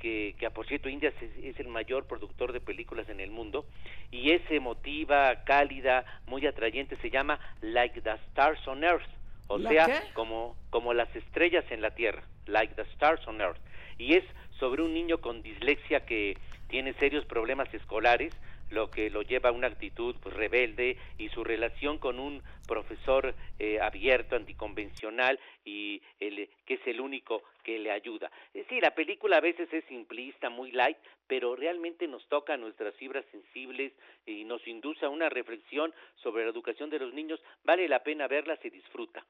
que, 0.01 0.35
que 0.39 0.49
por 0.49 0.67
cierto 0.67 0.89
India 0.89 1.13
es, 1.21 1.59
el 1.59 1.67
mayor 1.67 2.07
productor 2.07 2.51
de 2.51 2.59
películas 2.59 3.07
en 3.07 3.19
el 3.19 3.29
mundo, 3.29 3.65
y 4.09 4.31
es 4.31 4.41
emotiva, 4.49 5.43
cálida, 5.45 6.03
muy 6.25 6.45
atrayente, 6.47 6.97
se 6.97 7.11
llama 7.11 7.39
Like 7.61 8.01
the 8.01 8.11
Stars 8.31 8.67
on 8.67 8.83
Earth, 8.83 9.07
o 9.53 9.59
sea, 9.59 10.03
como, 10.13 10.55
como 10.69 10.93
las 10.93 11.13
estrellas 11.15 11.65
en 11.69 11.81
la 11.81 11.91
Tierra, 11.91 12.23
Like 12.45 12.75
the 12.75 12.83
Stars 12.93 13.27
on 13.27 13.41
Earth, 13.41 13.59
y 13.97 14.15
es 14.15 14.23
sobre 14.59 14.83
un 14.83 14.93
niño 14.93 15.19
con 15.19 15.41
dislexia 15.41 16.05
que 16.05 16.37
tiene 16.67 16.93
serios 16.93 17.25
problemas 17.25 17.71
escolares, 17.73 18.33
lo 18.71 18.89
que 18.89 19.09
lo 19.09 19.21
lleva 19.21 19.49
a 19.49 19.53
una 19.53 19.67
actitud 19.67 20.15
pues, 20.21 20.35
rebelde 20.35 20.97
y 21.17 21.29
su 21.29 21.43
relación 21.43 21.97
con 21.97 22.19
un 22.19 22.41
profesor 22.67 23.35
eh, 23.59 23.79
abierto, 23.79 24.35
anticonvencional 24.35 25.39
y 25.65 26.01
el, 26.19 26.49
que 26.65 26.75
es 26.75 26.87
el 26.87 27.01
único 27.01 27.43
que 27.63 27.79
le 27.79 27.91
ayuda. 27.91 28.31
Eh, 28.53 28.65
sí, 28.69 28.79
la 28.81 28.95
película 28.95 29.37
a 29.37 29.41
veces 29.41 29.71
es 29.71 29.83
simplista, 29.85 30.49
muy 30.49 30.71
light, 30.71 30.97
pero 31.27 31.55
realmente 31.55 32.07
nos 32.07 32.27
toca 32.27 32.57
nuestras 32.57 32.95
fibras 32.95 33.25
sensibles 33.31 33.93
y 34.25 34.43
nos 34.43 34.65
induce 34.67 35.05
a 35.05 35.09
una 35.09 35.29
reflexión 35.29 35.93
sobre 36.15 36.43
la 36.43 36.51
educación 36.51 36.89
de 36.89 36.99
los 36.99 37.13
niños. 37.13 37.41
Vale 37.63 37.87
la 37.87 38.03
pena 38.03 38.27
verla, 38.27 38.57
se 38.57 38.69
disfruta. 38.69 39.25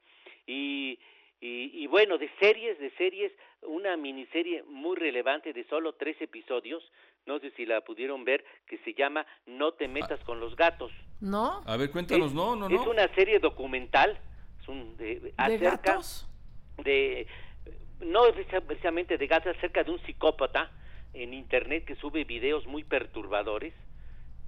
Y 0.46 0.98
y, 1.44 1.88
bueno, 1.88 2.18
de 2.18 2.30
series, 2.38 2.78
de 2.78 2.90
series, 2.90 3.32
una 3.62 3.96
miniserie 3.96 4.62
muy 4.62 4.94
relevante 4.96 5.52
de 5.52 5.64
solo 5.64 5.94
tres 5.94 6.16
episodios, 6.20 6.88
no 7.26 7.38
sé 7.38 7.50
si 7.52 7.66
la 7.66 7.80
pudieron 7.82 8.24
ver, 8.24 8.44
que 8.66 8.78
se 8.78 8.94
llama 8.94 9.26
No 9.46 9.72
te 9.72 9.88
metas 9.88 10.20
con 10.24 10.40
los 10.40 10.56
gatos. 10.56 10.92
¿No? 11.20 11.62
A 11.66 11.76
ver, 11.76 11.90
cuéntanos, 11.90 12.34
no, 12.34 12.56
no, 12.56 12.68
no. 12.68 12.82
Es 12.82 12.86
una 12.86 13.08
serie 13.14 13.38
documental, 13.38 14.18
es 14.60 14.68
un, 14.68 14.96
de, 14.96 15.20
¿De 15.20 15.58
gatos? 15.58 16.28
De, 16.82 17.26
no 18.00 18.22
precisamente 18.66 19.18
de 19.18 19.26
gatos, 19.26 19.56
acerca 19.56 19.84
de 19.84 19.92
un 19.92 20.00
psicópata 20.02 20.70
en 21.14 21.34
internet 21.34 21.84
que 21.84 21.94
sube 21.96 22.24
videos 22.24 22.66
muy 22.66 22.84
perturbadores 22.84 23.74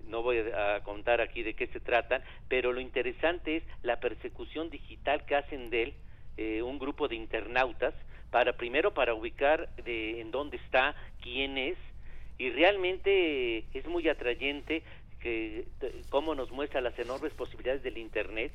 no 0.09 0.23
voy 0.23 0.39
a 0.39 0.83
contar 0.83 1.21
aquí 1.21 1.43
de 1.43 1.55
qué 1.55 1.67
se 1.69 1.81
tratan, 1.81 2.23
pero 2.49 2.73
lo 2.73 2.81
interesante 2.81 3.57
es 3.57 3.65
la 3.83 4.01
persecución 4.01 4.71
digital 4.71 5.25
que 5.25 5.37
hacen 5.37 5.71
de 5.71 5.83
él 5.83 5.95
eh, 6.37 6.63
un 6.63 6.79
grupo 6.79 7.09
de 7.09 7.17
internautas 7.17 7.95
para 8.31 8.57
primero 8.57 8.93
para 8.93 9.15
ubicar 9.15 9.75
de, 9.77 10.21
en 10.21 10.31
dónde 10.31 10.57
está, 10.59 10.95
quién 11.23 11.57
es 11.57 11.79
y 12.39 12.51
realmente 12.51 13.65
es 13.73 13.87
muy 13.87 14.09
atrayente 14.09 14.83
que 15.21 15.65
cómo 16.11 16.35
nos 16.35 16.51
muestra 16.51 16.81
las 16.81 16.99
enormes 16.99 17.33
posibilidades 17.33 17.83
del 17.83 17.99
internet 17.99 18.53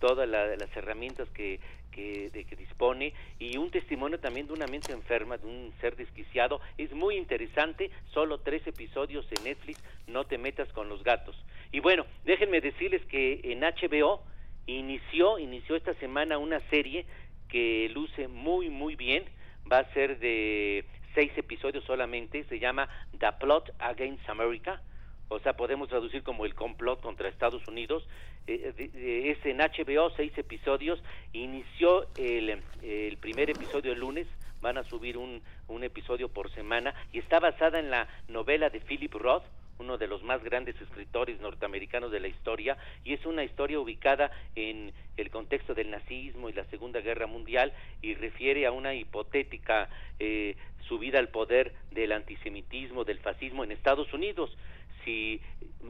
todas 0.00 0.28
las 0.28 0.76
herramientas 0.76 1.28
que, 1.30 1.60
que, 1.90 2.28
de 2.30 2.44
que 2.44 2.56
dispone 2.56 3.14
y 3.38 3.56
un 3.56 3.70
testimonio 3.70 4.20
también 4.20 4.46
de 4.46 4.52
una 4.52 4.66
mente 4.66 4.92
enferma, 4.92 5.38
de 5.38 5.46
un 5.46 5.72
ser 5.80 5.96
desquiciado. 5.96 6.60
Es 6.76 6.92
muy 6.92 7.16
interesante, 7.16 7.90
solo 8.12 8.38
tres 8.40 8.66
episodios 8.66 9.26
en 9.32 9.44
Netflix, 9.44 9.82
no 10.06 10.24
te 10.24 10.36
metas 10.36 10.70
con 10.72 10.88
los 10.88 11.02
gatos. 11.02 11.36
Y 11.72 11.80
bueno, 11.80 12.04
déjenme 12.24 12.60
decirles 12.60 13.02
que 13.06 13.40
en 13.44 13.60
HBO 13.60 14.22
inició, 14.66 15.38
inició 15.38 15.76
esta 15.76 15.94
semana 15.94 16.38
una 16.38 16.60
serie 16.68 17.06
que 17.48 17.88
luce 17.92 18.28
muy, 18.28 18.68
muy 18.68 18.96
bien. 18.96 19.24
Va 19.70 19.78
a 19.78 19.94
ser 19.94 20.18
de 20.18 20.84
seis 21.14 21.32
episodios 21.36 21.84
solamente. 21.84 22.44
Se 22.44 22.58
llama 22.58 22.88
The 23.18 23.32
Plot 23.40 23.70
Against 23.78 24.28
America. 24.28 24.82
O 25.28 25.38
sea, 25.40 25.54
podemos 25.54 25.88
traducir 25.88 26.22
como 26.22 26.44
el 26.44 26.54
complot 26.54 27.00
contra 27.00 27.28
Estados 27.28 27.66
Unidos. 27.66 28.06
Eh, 28.46 28.74
eh, 28.76 29.36
es 29.36 29.46
en 29.46 29.58
HBO, 29.58 30.10
seis 30.16 30.36
episodios. 30.36 31.02
Inició 31.32 32.06
el, 32.16 32.62
el 32.82 33.16
primer 33.18 33.50
episodio 33.50 33.92
el 33.92 34.00
lunes. 34.00 34.26
Van 34.60 34.78
a 34.78 34.84
subir 34.84 35.16
un, 35.16 35.42
un 35.68 35.84
episodio 35.84 36.28
por 36.28 36.50
semana. 36.52 36.94
Y 37.12 37.18
está 37.18 37.40
basada 37.40 37.78
en 37.78 37.90
la 37.90 38.08
novela 38.28 38.70
de 38.70 38.80
Philip 38.80 39.14
Roth 39.14 39.44
uno 39.78 39.98
de 39.98 40.06
los 40.06 40.22
más 40.22 40.42
grandes 40.42 40.80
escritores 40.80 41.40
norteamericanos 41.40 42.10
de 42.10 42.20
la 42.20 42.28
historia, 42.28 42.76
y 43.04 43.14
es 43.14 43.24
una 43.26 43.44
historia 43.44 43.80
ubicada 43.80 44.30
en 44.54 44.92
el 45.16 45.30
contexto 45.30 45.74
del 45.74 45.90
nazismo 45.90 46.48
y 46.48 46.52
la 46.52 46.64
Segunda 46.66 47.00
Guerra 47.00 47.26
Mundial 47.26 47.72
y 48.02 48.14
refiere 48.14 48.66
a 48.66 48.72
una 48.72 48.94
hipotética 48.94 49.88
eh, 50.18 50.56
subida 50.88 51.18
al 51.18 51.28
poder 51.28 51.74
del 51.90 52.12
antisemitismo, 52.12 53.04
del 53.04 53.18
fascismo 53.18 53.64
en 53.64 53.72
Estados 53.72 54.12
Unidos. 54.12 54.56
Si 55.04 55.40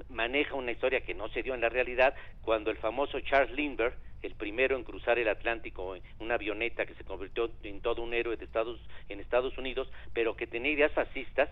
maneja 0.08 0.54
una 0.54 0.72
historia 0.72 1.02
que 1.02 1.14
no 1.14 1.28
se 1.28 1.42
dio 1.42 1.54
en 1.54 1.60
la 1.60 1.68
realidad, 1.68 2.14
cuando 2.42 2.70
el 2.70 2.76
famoso 2.78 3.20
Charles 3.20 3.54
Lindbergh, 3.54 3.94
el 4.22 4.34
primero 4.34 4.76
en 4.76 4.84
cruzar 4.84 5.18
el 5.18 5.28
Atlántico 5.28 5.94
en 5.94 6.02
una 6.18 6.34
avioneta 6.34 6.86
que 6.86 6.94
se 6.94 7.04
convirtió 7.04 7.50
en 7.62 7.80
todo 7.80 8.02
un 8.02 8.14
héroe 8.14 8.36
de 8.36 8.44
Estados, 8.44 8.80
en 9.08 9.20
Estados 9.20 9.56
Unidos, 9.58 9.90
pero 10.14 10.34
que 10.34 10.46
tenía 10.46 10.72
ideas 10.72 10.92
fascistas, 10.92 11.50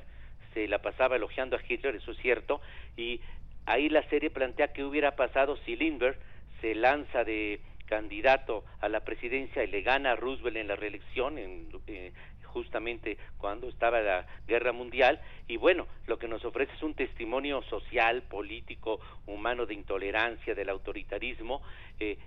se 0.55 0.69
la 0.69 0.81
pasaba 0.81 1.17
elogiando 1.17 1.57
a 1.57 1.61
Hitler, 1.67 1.97
eso 1.97 2.13
es 2.13 2.19
cierto, 2.19 2.61
y 2.97 3.21
ahí 3.67 3.89
la 3.89 4.03
serie 4.09 4.31
plantea 4.31 4.73
qué 4.73 4.85
hubiera 4.85 5.17
pasado 5.17 5.57
si 5.65 5.77
Lindbergh 5.77 6.19
se 6.61 6.75
lanza 6.75 7.25
de 7.25 7.61
candidato 7.87 8.65
a 8.81 8.89
la 8.89 9.01
presidencia 9.01 9.63
y 9.63 9.67
le 9.67 9.83
gana 9.83 10.13
a 10.13 10.17
Roosevelt 10.17 10.57
en 10.57 10.69
la 10.69 10.77
reelección, 10.77 11.39
en, 11.39 11.69
eh, 11.87 12.13
justamente 12.45 13.19
cuando 13.39 13.69
estaba 13.69 14.01
la 14.01 14.27
guerra 14.47 14.73
mundial, 14.73 15.21
y 15.49 15.57
bueno, 15.57 15.87
lo 16.07 16.19
que 16.19 16.29
nos 16.29 16.45
ofrece 16.45 16.73
es 16.75 16.83
un 16.83 16.95
testimonio 16.95 17.63
social, 17.63 18.23
político, 18.23 19.01
humano 19.27 19.67
de 19.67 19.75
intolerancia, 19.75 20.55
del 20.55 20.69
autoritarismo. 20.69 21.63
Eh, 21.99 22.19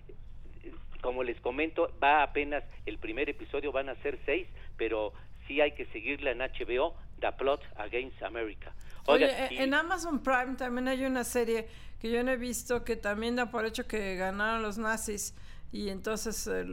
como 1.01 1.23
les 1.23 1.39
comento, 1.41 1.91
va 2.03 2.23
apenas 2.23 2.63
el 2.85 2.97
primer 2.97 3.29
episodio, 3.29 3.71
van 3.71 3.89
a 3.89 3.95
ser 4.01 4.17
seis, 4.25 4.47
pero 4.77 5.13
sí 5.47 5.61
hay 5.61 5.73
que 5.73 5.85
seguirla 5.87 6.31
en 6.31 6.39
HBO, 6.39 6.95
The 7.19 7.31
Plot 7.31 7.61
Against 7.77 8.21
America. 8.23 8.73
Oye, 9.07 9.29
en 9.61 9.73
Amazon 9.73 10.19
Prime 10.19 10.55
también 10.55 10.87
hay 10.87 11.05
una 11.05 11.23
serie 11.23 11.67
que 11.99 12.09
yo 12.09 12.23
no 12.23 12.31
he 12.31 12.37
visto 12.37 12.83
que 12.83 12.95
también 12.95 13.35
da 13.35 13.51
por 13.51 13.65
hecho 13.65 13.87
que 13.87 14.15
ganaron 14.15 14.61
los 14.61 14.77
nazis 14.77 15.33
y 15.71 15.89
entonces 15.89 16.47
eh, 16.47 16.65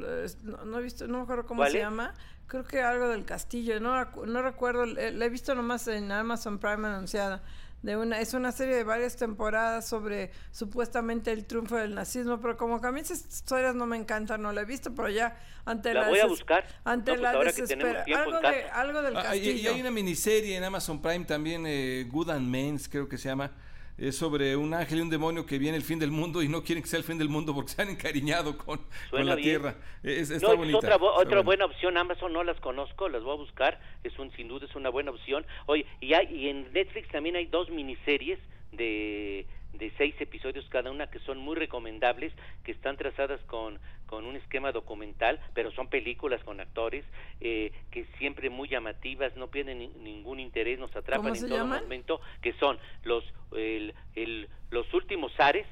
no, 0.43 0.79
he 0.79 0.83
visto, 0.83 1.07
no 1.07 1.19
me 1.19 1.25
acuerdo 1.25 1.47
cómo 1.47 1.65
se 1.67 1.79
llama. 1.79 2.15
Creo 2.47 2.65
que 2.65 2.83
algo 2.83 3.09
del 3.09 3.25
castillo, 3.25 3.81
no, 3.81 4.05
no 4.27 4.43
recuerdo, 4.43 4.85
la 4.85 5.25
he 5.25 5.29
visto 5.29 5.55
nomás 5.55 5.89
en 5.89 6.13
Amazon 6.13 6.59
Prime 6.59 6.87
anunciada 6.87 7.43
de 7.83 7.97
una 7.97 8.21
es 8.21 8.33
una 8.35 8.53
serie 8.53 8.77
de 8.77 8.85
varias 8.85 9.17
temporadas 9.17 9.87
sobre 9.89 10.31
supuestamente 10.53 11.33
el 11.33 11.45
triunfo 11.45 11.77
del 11.77 11.95
nazismo 11.95 12.41
pero 12.41 12.57
como 12.57 12.81
que 12.81 12.87
a 12.87 12.93
mí 12.93 13.01
esas 13.01 13.27
historias 13.27 13.75
no 13.75 13.87
me 13.87 13.97
encantan 13.97 14.41
no 14.41 14.53
la 14.53 14.63
he 14.63 14.65
visto 14.65 14.95
pero 14.95 15.09
ya 15.09 15.37
ante 15.65 15.93
la, 15.93 16.03
la 16.03 16.09
voy 16.09 16.21
a 16.21 16.27
buscar 16.27 16.65
ante 16.85 17.17
la 17.17 17.33
pues 17.33 17.57
desesperación 17.57 18.21
algo, 18.21 18.41
de, 18.41 18.65
algo 18.71 19.03
del 19.03 19.15
castillo 19.15 19.53
ah, 19.53 19.57
y, 19.57 19.67
hay 19.67 19.81
una 19.81 19.91
miniserie 19.91 20.57
en 20.57 20.65
Amazon 20.65 21.03
Prime 21.03 21.25
también 21.25 21.65
eh, 21.67 22.07
Good 22.11 22.31
and 22.31 22.49
Men's 22.49 22.89
creo 22.89 23.09
que 23.09 23.19
se 23.19 23.29
llama 23.29 23.51
es 23.99 24.17
sobre 24.17 24.57
un 24.57 24.75
ángel 24.75 24.99
y 24.99 25.01
un 25.03 25.11
demonio 25.11 25.47
que 25.47 25.59
viene 25.59 25.77
el 25.77 25.83
fin 25.83 25.99
del 25.99 26.11
mundo 26.11 26.43
y 26.43 26.49
no 26.49 26.63
quieren 26.63 26.83
que 26.83 26.89
sea 26.89 26.99
el 26.99 27.05
fin 27.05 27.19
del 27.19 27.29
mundo 27.29 27.55
porque 27.55 27.71
se 27.71 27.83
han 27.83 27.89
encariñado 27.89 28.57
con, 28.57 28.81
la 29.13 29.37
tierra. 29.37 29.77
Es, 30.03 30.31
está 30.31 30.55
bonita, 30.55 30.79
otra, 30.79 30.97
otra 30.97 31.43
buena 31.43 31.65
opción, 31.65 31.97
Amazon 31.97 32.33
no 32.33 32.45
las 32.45 32.59
conozco, 32.61 33.09
las 33.09 33.23
voy 33.23 33.35
a 33.35 33.37
buscar, 33.39 33.81
es 34.03 34.19
un 34.19 34.31
sin 34.33 34.49
duda 34.49 34.67
es 34.67 34.75
una 34.75 34.89
buena 34.89 35.11
opción. 35.11 35.47
Oye, 35.67 35.87
y, 36.01 36.15
hay, 36.15 36.27
y 36.35 36.49
en 36.49 36.73
Netflix 36.73 37.09
también 37.09 37.37
hay 37.37 37.47
dos 37.47 37.71
miniseries 37.71 38.39
de 38.73 39.47
de 39.73 39.93
seis 39.97 40.15
episodios 40.21 40.69
cada 40.69 40.91
una 40.91 41.09
que 41.09 41.19
son 41.21 41.39
muy 41.39 41.57
recomendables, 41.57 42.33
que 42.65 42.73
están 42.73 42.97
trazadas 42.97 43.41
con, 43.43 43.79
con 44.07 44.27
un 44.27 44.37
esquema 44.37 44.73
documental, 44.73 45.41
pero 45.55 45.71
son 45.73 45.89
películas 45.89 46.43
con 46.45 46.61
actores 46.61 47.05
eh, 47.41 47.73
que 47.91 48.07
siempre 48.19 48.51
muy 48.51 48.69
llamativas, 48.69 49.35
no 49.37 49.49
pierden 49.49 49.79
ningún 50.03 50.41
interés, 50.41 50.79
nos 50.79 50.95
atrapan 50.95 51.35
en 51.35 51.49
todo 51.49 51.67
momento, 51.67 52.21
que 52.43 52.53
son 52.55 52.79
los, 53.05 53.25
el, 53.57 53.95
el, 54.15 54.49
los 54.71 54.93
últimos 54.95 55.33
zares, 55.35 55.67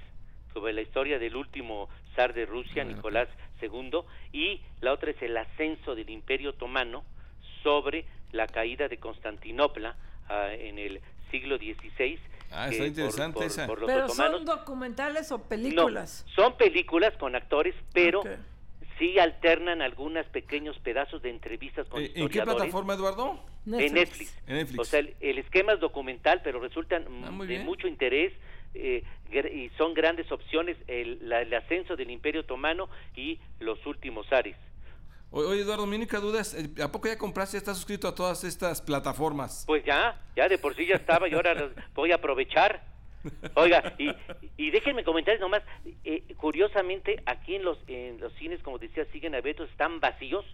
sobre 0.52 0.72
la 0.72 0.80
historia 0.80 1.18
del 1.18 1.36
último 1.36 1.88
zar 2.16 2.34
de 2.34 2.46
Rusia, 2.46 2.82
ah, 2.82 2.84
Nicolás 2.84 3.28
II, 3.62 4.00
y 4.32 4.60
la 4.80 4.92
otra 4.92 5.10
es 5.10 5.22
el 5.22 5.36
ascenso 5.36 5.94
del 5.94 6.10
Imperio 6.10 6.50
Otomano 6.50 7.04
sobre 7.62 8.04
la 8.32 8.46
caída 8.46 8.88
de 8.88 8.98
Constantinopla 8.98 9.96
ah, 10.28 10.52
en 10.52 10.78
el 10.78 11.00
siglo 11.30 11.56
XVI 11.56 12.18
Ah, 12.50 12.68
está 12.68 12.86
interesante 12.86 13.44
esa. 13.44 13.66
¿Pero 13.66 14.08
son 14.08 14.44
documentales 14.44 15.30
o 15.32 15.42
películas? 15.42 16.24
No, 16.26 16.34
son 16.34 16.56
películas 16.56 17.16
con 17.16 17.36
actores, 17.36 17.74
pero 17.92 18.22
sí 18.98 19.18
alternan 19.18 19.82
algunos 19.82 20.26
pequeños 20.26 20.78
pedazos 20.80 21.22
de 21.22 21.30
entrevistas 21.30 21.88
con 21.88 22.02
¿En 22.02 22.28
qué 22.28 22.42
plataforma, 22.42 22.94
Eduardo? 22.94 23.40
En 23.66 23.94
Netflix. 23.94 24.36
En 24.46 24.56
Netflix. 24.56 24.80
O 24.80 24.84
sea, 24.84 25.00
el, 25.00 25.38
esquema 25.38 25.72
es 25.74 25.80
documental, 25.80 26.40
pero 26.42 26.60
resultan 26.60 27.06
ah, 27.24 27.44
de 27.44 27.58
mucho 27.60 27.86
interés 27.86 28.32
eh, 28.74 29.04
y 29.32 29.68
son 29.76 29.94
grandes 29.94 30.30
opciones 30.32 30.76
el, 30.86 31.32
el 31.32 31.54
ascenso 31.54 31.96
del 31.96 32.10
Imperio 32.10 32.42
Otomano 32.42 32.88
y 33.16 33.38
los 33.58 33.84
últimos 33.86 34.30
Ares. 34.32 34.56
Oye, 35.32 35.62
Eduardo, 35.62 35.86
mi 35.86 35.94
única 35.94 36.18
duda 36.18 36.40
es, 36.40 36.54
eh, 36.54 36.82
¿a 36.82 36.90
poco 36.90 37.06
ya 37.06 37.16
compraste, 37.16 37.56
estás 37.56 37.76
suscrito 37.76 38.08
a 38.08 38.14
todas 38.14 38.42
estas 38.42 38.82
plataformas? 38.82 39.62
Pues 39.64 39.84
ya, 39.84 40.20
ya 40.34 40.48
de 40.48 40.58
por 40.58 40.74
sí 40.74 40.86
ya 40.86 40.96
estaba 40.96 41.28
y 41.28 41.34
ahora 41.34 41.70
voy 41.94 42.10
a 42.10 42.16
aprovechar. 42.16 42.82
Oiga, 43.54 43.94
y, 43.98 44.10
y 44.56 44.70
déjenme 44.70 45.04
comentar 45.04 45.38
nomás, 45.38 45.62
eh, 46.04 46.24
curiosamente 46.36 47.22
aquí 47.26 47.54
en 47.54 47.64
los, 47.64 47.78
en 47.86 48.18
los 48.18 48.32
cines, 48.34 48.60
como 48.62 48.78
decía, 48.78 49.04
siguen 49.12 49.34
abiertos, 49.36 49.70
están 49.70 50.00
vacíos, 50.00 50.44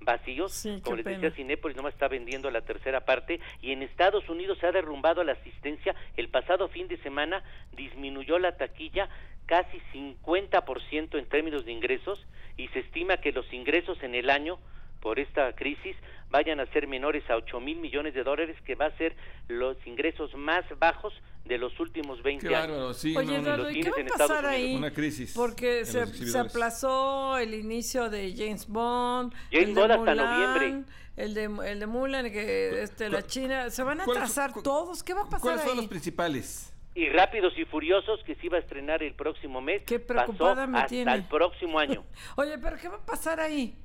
vacíos. 0.00 0.66
Como 0.82 0.96
les 0.96 1.04
decía, 1.04 1.30
Cinépolis 1.30 1.76
nomás 1.76 1.94
está 1.94 2.08
vendiendo 2.08 2.50
la 2.50 2.62
tercera 2.62 3.04
parte. 3.04 3.40
Y 3.60 3.72
en 3.72 3.82
Estados 3.82 4.28
Unidos 4.28 4.58
se 4.58 4.66
ha 4.66 4.72
derrumbado 4.72 5.24
la 5.24 5.32
asistencia. 5.32 5.94
El 6.16 6.28
pasado 6.28 6.68
fin 6.68 6.88
de 6.88 6.96
semana 6.98 7.42
disminuyó 7.76 8.38
la 8.38 8.56
taquilla 8.56 9.08
casi 9.46 9.80
50% 9.92 11.18
en 11.18 11.26
términos 11.26 11.64
de 11.64 11.72
ingresos 11.72 12.24
y 12.56 12.68
se 12.68 12.80
estima 12.80 13.16
que 13.16 13.32
los 13.32 13.52
ingresos 13.52 14.00
en 14.02 14.14
el 14.14 14.30
año 14.30 14.58
por 15.00 15.18
esta 15.18 15.52
crisis 15.54 15.96
vayan 16.30 16.60
a 16.60 16.66
ser 16.66 16.86
menores 16.86 17.28
a 17.28 17.36
8 17.36 17.58
mil 17.58 17.78
millones 17.78 18.14
de 18.14 18.22
dólares, 18.22 18.56
que 18.64 18.74
va 18.76 18.86
a 18.86 18.96
ser 18.96 19.16
los 19.48 19.76
ingresos 19.86 20.34
más 20.34 20.64
bajos 20.78 21.12
de 21.44 21.58
los 21.58 21.78
últimos 21.80 22.22
20 22.22 22.54
años. 22.54 22.96
Sí, 22.96 23.16
Oye, 23.16 23.36
Eduardo, 23.36 23.70
¿y 23.70 23.80
qué 23.80 23.90
va 23.90 23.96
a 24.02 24.18
pasar 24.18 24.46
ahí? 24.46 24.74
Una 24.74 24.92
crisis. 24.92 25.32
Porque 25.34 25.84
se, 25.84 26.06
se, 26.06 26.38
aplazó 26.38 27.38
el 27.38 27.54
inicio 27.54 28.08
de 28.08 28.34
James 28.36 28.66
Bond. 28.68 29.34
James 29.50 29.74
Bond 29.74 29.92
hasta 29.92 30.14
noviembre. 30.14 30.84
El 31.16 31.34
de, 31.34 31.44
el 31.70 31.80
de 31.80 31.86
Mulan, 31.86 32.30
que 32.30 32.82
este, 32.82 33.10
la 33.10 33.26
China. 33.26 33.68
Se 33.70 33.82
van 33.82 34.00
a 34.00 34.04
atrasar 34.04 34.52
todos. 34.62 35.02
¿Qué 35.02 35.12
va 35.12 35.22
a 35.22 35.24
pasar 35.24 35.40
¿Cuáles 35.40 35.62
ahí? 35.62 35.68
son 35.68 35.76
los 35.78 35.86
principales? 35.86 36.72
Y 36.94 37.08
Rápidos 37.08 37.52
y 37.56 37.64
Furiosos, 37.64 38.22
que 38.24 38.34
se 38.36 38.46
iba 38.46 38.56
a 38.56 38.60
estrenar 38.60 39.02
el 39.02 39.14
próximo 39.14 39.60
mes. 39.60 39.82
Qué 39.86 39.98
preocupada 39.98 40.54
pasó 40.54 40.68
me 40.68 40.78
hasta 40.78 40.88
tiene. 40.88 41.14
el 41.14 41.24
próximo 41.24 41.78
año. 41.78 42.04
Oye, 42.36 42.58
pero 42.58 42.76
¿qué 42.76 42.88
va 42.88 42.96
a 42.96 43.06
pasar 43.06 43.40
ahí? 43.40 43.76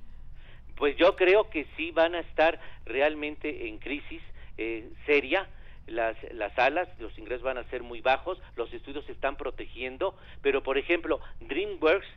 Pues 0.75 0.97
yo 0.97 1.15
creo 1.15 1.49
que 1.49 1.67
sí 1.77 1.91
van 1.91 2.15
a 2.15 2.19
estar 2.19 2.59
realmente 2.85 3.67
en 3.67 3.79
crisis 3.79 4.21
eh, 4.57 4.89
seria. 5.05 5.47
Las, 5.87 6.17
las 6.33 6.53
salas, 6.55 6.87
los 6.99 7.17
ingresos 7.17 7.43
van 7.43 7.57
a 7.57 7.69
ser 7.69 7.83
muy 7.83 8.01
bajos, 8.01 8.39
los 8.55 8.73
estudios 8.73 9.05
se 9.05 9.11
están 9.11 9.35
protegiendo, 9.37 10.17
pero 10.41 10.63
por 10.63 10.77
ejemplo, 10.77 11.19
DreamWorks, 11.41 12.07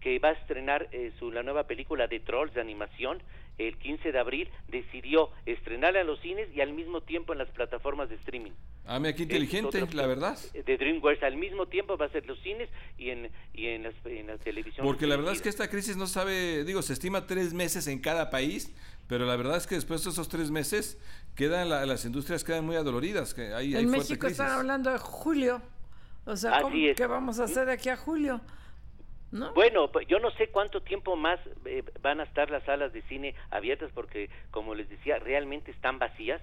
que 0.00 0.18
va 0.18 0.28
a 0.28 0.32
estrenar 0.32 0.88
eh, 0.92 1.12
su, 1.18 1.30
la 1.30 1.42
nueva 1.42 1.66
película 1.66 2.06
de 2.06 2.20
Trolls 2.20 2.54
de 2.54 2.60
animación, 2.60 3.22
el 3.58 3.76
15 3.76 4.12
de 4.12 4.18
abril, 4.18 4.48
decidió 4.68 5.30
estrenarla 5.44 6.00
en 6.00 6.06
los 6.06 6.20
cines 6.20 6.48
y 6.54 6.60
al 6.60 6.72
mismo 6.72 7.00
tiempo 7.00 7.32
en 7.32 7.38
las 7.38 7.48
plataformas 7.48 8.08
de 8.08 8.14
streaming. 8.14 8.52
Ah, 8.86 8.98
mira, 8.98 9.14
qué 9.14 9.24
inteligente, 9.24 9.86
la 9.92 10.06
verdad. 10.06 10.38
De 10.52 10.76
DreamWorks 10.78 11.22
al 11.22 11.36
mismo 11.36 11.66
tiempo 11.66 11.98
va 11.98 12.06
a 12.06 12.08
ser 12.08 12.24
los 12.26 12.38
cines 12.40 12.70
y 12.96 13.10
en, 13.10 13.30
y 13.52 13.66
en, 13.66 13.82
las, 13.82 13.94
en 14.06 14.28
la 14.28 14.38
televisión. 14.38 14.86
Porque 14.86 15.06
la 15.06 15.16
verdad 15.16 15.34
es 15.34 15.42
que 15.42 15.50
esta 15.50 15.68
crisis 15.68 15.96
no 15.96 16.06
sabe, 16.06 16.64
digo, 16.64 16.80
se 16.80 16.94
estima 16.94 17.26
tres 17.26 17.52
meses 17.52 17.86
en 17.88 18.00
cada 18.00 18.30
país, 18.30 18.72
pero 19.08 19.26
la 19.26 19.34
verdad 19.36 19.56
es 19.56 19.66
que 19.66 19.74
después 19.74 20.04
de 20.04 20.10
esos 20.10 20.28
tres 20.28 20.50
meses 20.50 20.98
quedan 21.34 21.68
la, 21.68 21.84
las 21.86 22.04
industrias 22.04 22.44
quedan 22.44 22.64
muy 22.64 22.76
adoloridas. 22.76 23.34
Que 23.34 23.52
hay, 23.54 23.74
en 23.74 23.90
México 23.90 24.20
crisis. 24.20 24.38
están 24.38 24.52
hablando 24.58 24.90
de 24.92 24.98
julio. 24.98 25.60
O 26.26 26.36
sea, 26.36 26.52
Así 26.56 26.62
¿cómo- 26.62 26.76
es. 26.76 26.96
¿qué 26.96 27.06
vamos 27.06 27.40
a 27.40 27.44
hacer 27.44 27.66
de 27.66 27.72
aquí 27.72 27.88
a 27.88 27.96
julio? 27.96 28.40
¿No? 29.30 29.52
Bueno, 29.52 29.90
pues, 29.92 30.06
yo 30.08 30.18
no 30.20 30.30
sé 30.32 30.48
cuánto 30.48 30.80
tiempo 30.82 31.14
más 31.16 31.38
eh, 31.66 31.82
van 32.00 32.20
a 32.20 32.24
estar 32.24 32.50
las 32.50 32.62
salas 32.64 32.92
de 32.92 33.02
cine 33.02 33.34
abiertas 33.50 33.90
porque, 33.94 34.30
como 34.50 34.74
les 34.74 34.88
decía, 34.88 35.18
realmente 35.18 35.70
están 35.70 35.98
vacías. 35.98 36.40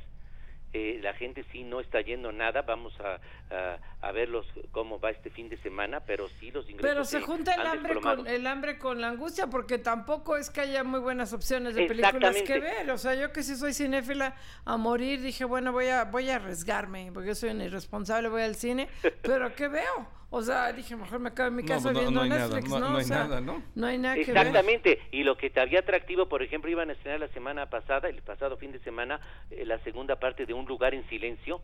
Eh, 0.78 1.00
la 1.02 1.14
gente 1.14 1.46
sí 1.54 1.64
no 1.64 1.80
está 1.80 2.02
yendo 2.02 2.34
nada. 2.34 2.62
Vamos 2.64 2.94
a, 3.00 3.22
a, 3.56 3.80
a 4.02 4.12
verlos 4.12 4.46
cómo 4.72 5.00
va 5.00 5.10
este 5.10 5.30
fin 5.30 5.48
de 5.48 5.56
semana, 5.60 6.02
pero 6.02 6.28
sí 6.28 6.52
los 6.52 6.70
ingresos. 6.70 6.92
Pero 6.92 7.06
se 7.06 7.22
junta 7.22 7.54
el 7.54 7.62
hambre, 7.62 7.94
desplomado. 7.94 8.18
con, 8.18 8.28
el 8.28 8.46
hambre 8.46 8.78
con 8.78 9.00
la 9.00 9.08
angustia, 9.08 9.48
porque 9.48 9.78
tampoco 9.78 10.36
es 10.36 10.50
que 10.50 10.60
haya 10.60 10.84
muy 10.84 11.00
buenas 11.00 11.32
opciones 11.32 11.76
de 11.76 11.86
películas 11.86 12.36
que 12.42 12.60
ver. 12.60 12.92
O 12.92 12.98
sea, 12.98 13.16
yo 13.16 13.32
que 13.32 13.42
sí 13.42 13.56
soy 13.56 13.74
cinéfila 13.74 14.36
a 14.66 14.76
morir, 14.76 15.22
dije, 15.22 15.46
bueno, 15.46 15.72
voy 15.72 15.88
a, 15.88 16.04
voy 16.04 16.30
a 16.30 16.36
arriesgarme, 16.36 17.10
porque 17.14 17.30
yo 17.30 17.36
soy 17.36 17.52
un 17.52 17.62
irresponsable, 17.62 18.28
voy 18.28 18.42
al 18.42 18.56
cine, 18.56 18.90
pero 19.22 19.56
¿qué 19.56 19.70
veo? 19.70 20.10
O 20.38 20.42
sea, 20.42 20.74
dije, 20.74 20.98
mejor 20.98 21.20
me 21.20 21.34
quedo 21.34 21.48
en 21.48 21.56
mi 21.56 21.62
No, 21.64 21.68
casa 21.70 21.84
pues 21.84 21.94
no, 21.94 22.00
viendo 22.02 22.20
no 22.20 22.28
nada, 22.28 22.48
Netflix, 22.50 22.70
no- 22.70 22.80
¿no? 22.82 22.90
no 22.90 22.96
O 22.96 22.98
hay 23.00 23.06
sea, 23.06 23.18
nada, 23.20 23.40
¿no? 23.40 23.64
No 23.74 23.88
hay 23.88 23.98
nada 23.98 24.16
que 24.16 24.26
ver. 24.26 24.30
Exactamente, 24.38 25.00
y 25.14 25.24
lo 25.24 25.38
que 25.38 25.50
te 25.50 25.62
había 25.62 25.80
atractivo, 25.80 26.28
por 26.28 26.44
ejemplo, 26.44 26.70
iban 26.70 26.90
a 26.90 26.92
estrenar 26.94 27.22
la 27.22 27.30
semana 27.30 27.70
pasada, 27.70 28.10
el 28.10 28.22
pasado 28.22 28.58
fin 28.58 28.74
de 28.74 28.80
semana, 28.80 29.22
eh, 29.50 29.64
la 29.66 29.80
segunda 29.86 30.20
parte 30.20 30.46
de 30.46 30.54
Un 30.54 30.66
lugar 30.66 30.94
en 30.94 31.08
silencio 31.08 31.62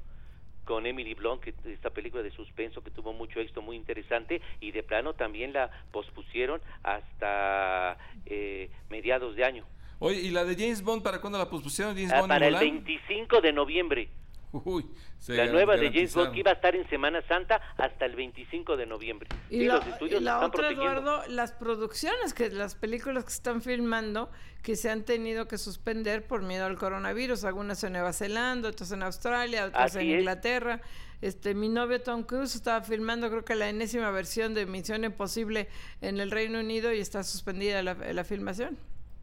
con 0.63 0.85
Emily 0.85 1.15
Blunt, 1.15 1.41
que 1.43 1.53
esta 1.65 1.89
película 1.89 2.23
de 2.23 2.31
suspenso 2.31 2.81
que 2.81 2.91
tuvo 2.91 3.11
mucho 3.11 3.41
éxito, 3.41 3.61
muy 3.61 3.75
interesante, 3.75 4.41
y 4.61 4.71
de 4.71 4.83
plano 4.83 5.15
también 5.15 5.51
la 5.51 5.69
pospusieron 5.91 6.61
hasta 6.83 7.97
eh, 8.25 8.69
mediados 8.89 9.35
de 9.35 9.43
año, 9.43 9.65
Oye, 9.99 10.21
¿y 10.21 10.29
la 10.31 10.45
de 10.45 10.55
James 10.55 10.81
Bond 10.81 11.03
para 11.03 11.19
cuándo 11.19 11.37
la 11.37 11.49
pospusieron? 11.49 11.93
James 11.93 12.11
Ah, 12.13 12.19
Bond 12.21 12.29
para 12.29 12.47
el 12.47 12.53
Mulan? 12.55 12.73
25 12.85 13.41
de 13.41 13.51
noviembre. 13.51 14.09
Uy, 14.65 14.85
se 15.17 15.35
la 15.35 15.45
nueva 15.47 15.77
de 15.77 15.91
James. 15.91 16.13
Bond 16.13 16.33
que 16.33 16.39
iba 16.41 16.51
a 16.51 16.55
estar 16.55 16.75
en 16.75 16.87
Semana 16.89 17.21
Santa 17.27 17.61
hasta 17.77 18.05
el 18.05 18.15
25 18.15 18.75
de 18.77 18.85
noviembre. 18.85 19.29
Y 19.49 19.59
Sí, 19.59 19.65
la, 19.65 19.75
los 19.75 19.87
estudios 19.87 20.21
y 20.21 20.23
la 20.23 20.33
están 20.33 20.49
otra, 20.49 20.67
protegiendo. 20.67 21.01
Eduardo, 21.01 21.23
las 21.29 21.51
producciones, 21.53 22.33
que 22.33 22.49
las 22.49 22.75
películas 22.75 23.23
que 23.23 23.29
se 23.31 23.37
están 23.37 23.61
filmando, 23.61 24.29
que 24.61 24.75
se 24.75 24.89
han 24.89 25.03
tenido 25.03 25.47
que 25.47 25.57
suspender 25.57 26.27
por 26.27 26.41
miedo 26.41 26.65
al 26.65 26.77
coronavirus, 26.77 27.43
algunas 27.45 27.83
en 27.83 27.93
Nueva 27.93 28.13
Zelanda, 28.13 28.69
otras 28.69 28.91
en 28.91 29.03
Australia, 29.03 29.65
otras 29.67 29.95
Así 29.95 30.05
en 30.05 30.13
es. 30.13 30.19
Inglaterra. 30.19 30.81
Este, 31.21 31.53
mi 31.53 31.69
novio 31.69 32.01
Tom 32.01 32.23
Cruise 32.23 32.55
estaba 32.55 32.81
filmando, 32.81 33.29
creo 33.29 33.45
que 33.45 33.53
la 33.53 33.69
enésima 33.69 34.09
versión 34.09 34.55
de 34.55 34.65
Misión 34.65 35.03
Imposible 35.03 35.69
en 36.01 36.19
el 36.19 36.31
Reino 36.31 36.59
Unido 36.59 36.91
y 36.91 36.99
está 36.99 37.23
suspendida 37.23 37.83
la, 37.83 37.93
la 37.93 38.23
filmación. 38.23 38.77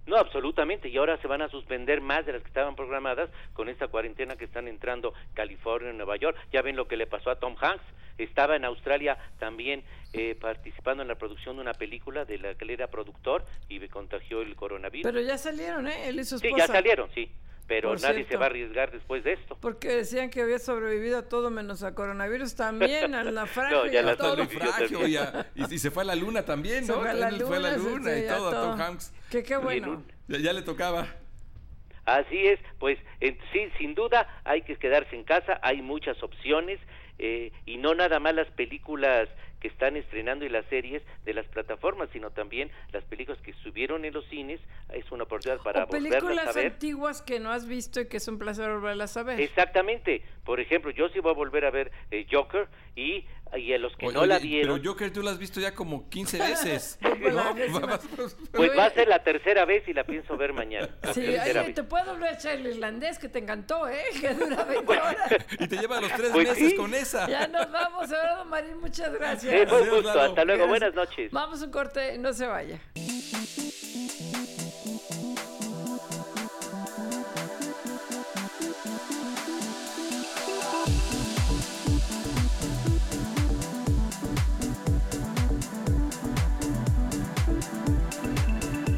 No, 0.09 0.17
absolutamente. 0.17 0.89
Y 0.89 0.97
ahora 0.97 1.21
se 1.21 1.29
van 1.29 1.43
a 1.43 1.51
suspender 1.51 2.01
más 2.01 2.25
de 2.25 2.33
las 2.33 2.43
que 2.43 2.49
estaban 2.49 2.75
programadas 2.75 3.29
con 3.53 3.69
esta 3.69 3.89
cuarentena 3.89 4.37
que 4.37 4.47
están 4.47 4.67
entrando 4.67 5.13
California, 5.35 5.93
Nueva 5.93 6.17
York. 6.17 6.37
Ya 6.51 6.63
ven 6.63 6.77
lo 6.77 6.89
que 6.89 6.97
le 6.97 7.07
pasó 7.07 7.31
a 7.31 7.37
Tom 7.39 7.55
Hanks. 7.61 7.85
Estaba 8.17 8.57
en 8.57 8.65
Australia 8.65 9.19
también 9.39 9.85
eh, 10.15 10.35
participando 10.41 11.03
en 11.03 11.09
la 11.09 11.17
producción 11.17 11.57
de 11.57 11.63
una 11.63 11.75
película 11.75 12.25
de 12.25 12.39
la 12.39 12.55
que 12.55 12.65
él 12.65 12.71
era 12.71 12.89
productor 12.89 13.45
y 13.69 13.79
me 13.79 13.89
contagió 13.89 14.41
el 14.41 14.57
coronavirus. 14.57 15.13
Pero 15.13 15.25
ya 15.25 15.37
salieron, 15.37 15.87
¿eh? 15.87 16.09
Él 16.09 16.19
y 16.19 16.25
su 16.25 16.39
sí, 16.39 16.51
ya 16.57 16.67
salieron, 16.67 17.11
sí. 17.15 17.31
Pero 17.69 17.91
Por 17.91 18.01
nadie 18.01 18.15
cierto. 18.25 18.33
se 18.33 18.37
va 18.39 18.45
a 18.45 18.49
arriesgar 18.49 18.91
después 18.91 19.23
de 19.25 19.35
esto. 19.35 19.57
Porque 19.61 19.89
decían 19.89 20.31
que 20.31 20.41
había 20.41 20.59
sobrevivido 20.59 21.19
a 21.19 21.29
todo 21.29 21.51
menos 21.51 21.83
a 21.83 21.95
coronavirus 21.95 22.55
también, 22.57 23.15
al 23.15 23.35
naufragio 23.35 23.85
No, 23.85 23.87
y 23.87 23.93
ya 23.93 24.01
a 24.01 24.03
la 24.05 24.17
todo. 24.17 24.37
Naufragio, 24.39 25.07
y, 25.07 25.17
a- 25.19 25.47
y- 25.55 25.75
y 25.75 25.79
se 25.79 25.91
fue 25.91 26.03
a 26.03 26.07
la 26.07 26.15
luna 26.17 26.45
también, 26.47 26.87
Se 26.87 26.93
¿no? 26.93 27.01
fue 27.01 27.11
a 27.11 27.15
la 27.15 27.29
También 27.29 27.47
fue 27.47 27.57
a 27.59 27.61
la 27.61 27.77
luna, 27.77 27.91
luna 27.91 28.19
y 28.19 28.27
todo, 28.27 28.49
a 28.49 28.53
Tom. 28.53 28.81
Hanks. 28.81 29.13
Que 29.31 29.43
qué 29.43 29.57
bueno. 29.59 30.03
Ya, 30.29 30.39
ya 30.39 30.53
le 30.55 30.63
tocaba. 30.63 31.07
Así 32.07 32.47
es, 32.47 32.59
pues 32.79 32.99
en- 33.21 33.37
sí, 33.53 33.69
sin 33.77 33.95
duda 33.95 34.41
hay 34.45 34.63
que 34.63 34.77
quedarse 34.77 35.15
en 35.15 35.25
casa, 35.25 35.61
hay 35.63 35.83
muchas 35.83 36.23
opciones 36.23 36.81
eh, 37.19 37.53
y 37.67 37.77
no 37.77 37.95
nada 37.95 38.19
más 38.19 38.35
las 38.35 38.49
películas 38.53 39.29
que 39.61 39.69
están 39.69 39.97
estrenando 39.97 40.45
y 40.45 40.49
las 40.49 40.65
series 40.67 41.03
de 41.25 41.35
las 41.35 41.47
plataformas, 41.47 42.09
sino 42.13 42.31
también 42.31 42.71
las 42.93 43.05
películas 43.05 43.41
que 43.43 43.53
subieron 43.55 44.05
en 44.05 44.15
los 44.15 44.27
cines, 44.29 44.61
es 44.93 45.11
una 45.11 45.25
oportunidad 45.25 45.63
para 45.63 45.85
o 45.85 45.87
volverlas 45.87 46.23
a 46.23 46.27
películas 46.27 46.55
ver. 46.55 46.67
antiguas 46.73 47.23
que 47.23 47.41
no 47.41 47.51
has 47.51 47.67
visto 47.67 48.01
y 48.01 48.09
que 48.09 48.19
es 48.19 48.29
un 48.29 48.39
placer 48.39 48.71
volverlas 48.71 49.17
a 49.17 49.23
ver. 49.23 49.41
Exactamente, 49.41 50.23
por 50.45 50.61
ejemplo, 50.61 50.91
yo 50.91 51.09
sí 51.09 51.21
voy 51.21 51.33
a 51.33 51.35
volver 51.35 51.65
a 51.65 51.71
ver 51.71 51.91
eh, 52.11 52.27
Joker 52.31 52.69
y, 52.97 53.27
y 53.57 53.73
a 53.73 53.79
los 53.79 53.97
que 53.97 54.07
Oye, 54.07 54.15
no 54.15 54.27
la 54.27 54.39
vieron, 54.39 54.79
Pero 54.81 54.91
Joker 54.93 55.13
tú 55.13 55.23
la 55.23 55.31
has 55.31 55.39
visto 55.39 55.61
ya 55.61 55.75
como 55.75 56.09
15 56.09 56.39
veces. 56.43 56.99
Pues 57.01 57.35
la 57.35 57.45
¿no? 57.45 57.57
pues 58.53 58.71
va 58.79 58.85
a 58.87 58.91
ser 58.91 59.09
la 59.09 59.23
tercera 59.23 59.65
vez 59.65 59.87
y 59.89 59.95
la 59.95 60.05
pienso 60.05 60.37
ver 60.37 60.53
mañana. 60.53 60.89
Sí, 61.15 61.21
oye, 61.27 61.73
te 61.73 61.83
puedo 61.83 62.13
volver 62.13 62.31
a 62.31 62.33
echar 62.35 62.55
el 62.57 62.67
irlandés 62.67 63.19
que 63.19 63.29
te 63.29 63.39
encantó, 63.39 63.89
¿eh? 63.89 64.03
Que 64.21 64.35
dura 64.35 64.65
20 64.65 64.93
horas. 64.93 65.17
y 65.59 65.67
te 65.69 65.77
lleva 65.77 66.01
los 66.01 66.13
tres 66.13 66.31
Pues 66.33 66.49
meses 66.49 66.71
sí. 66.71 66.77
con 66.77 66.95
esa. 66.95 67.29
Ya 67.29 67.47
nos 67.49 67.71
vamos, 67.71 68.11
Eduardo 68.11 68.45
Marín, 68.45 68.79
muchas 68.81 69.13
gracias. 69.13 69.53
Sí, 69.61 69.67
fue 69.67 69.83
un 69.83 69.89
gusto, 69.91 70.21
hasta 70.21 70.45
luego, 70.45 70.67
Gracias. 70.67 70.69
buenas 70.69 70.95
noches. 70.95 71.31
Vamos 71.33 71.63
a 71.63 71.65
un 71.65 71.71
corte, 71.71 72.19
no 72.19 72.33
se 72.33 72.47
vaya. 72.47 72.81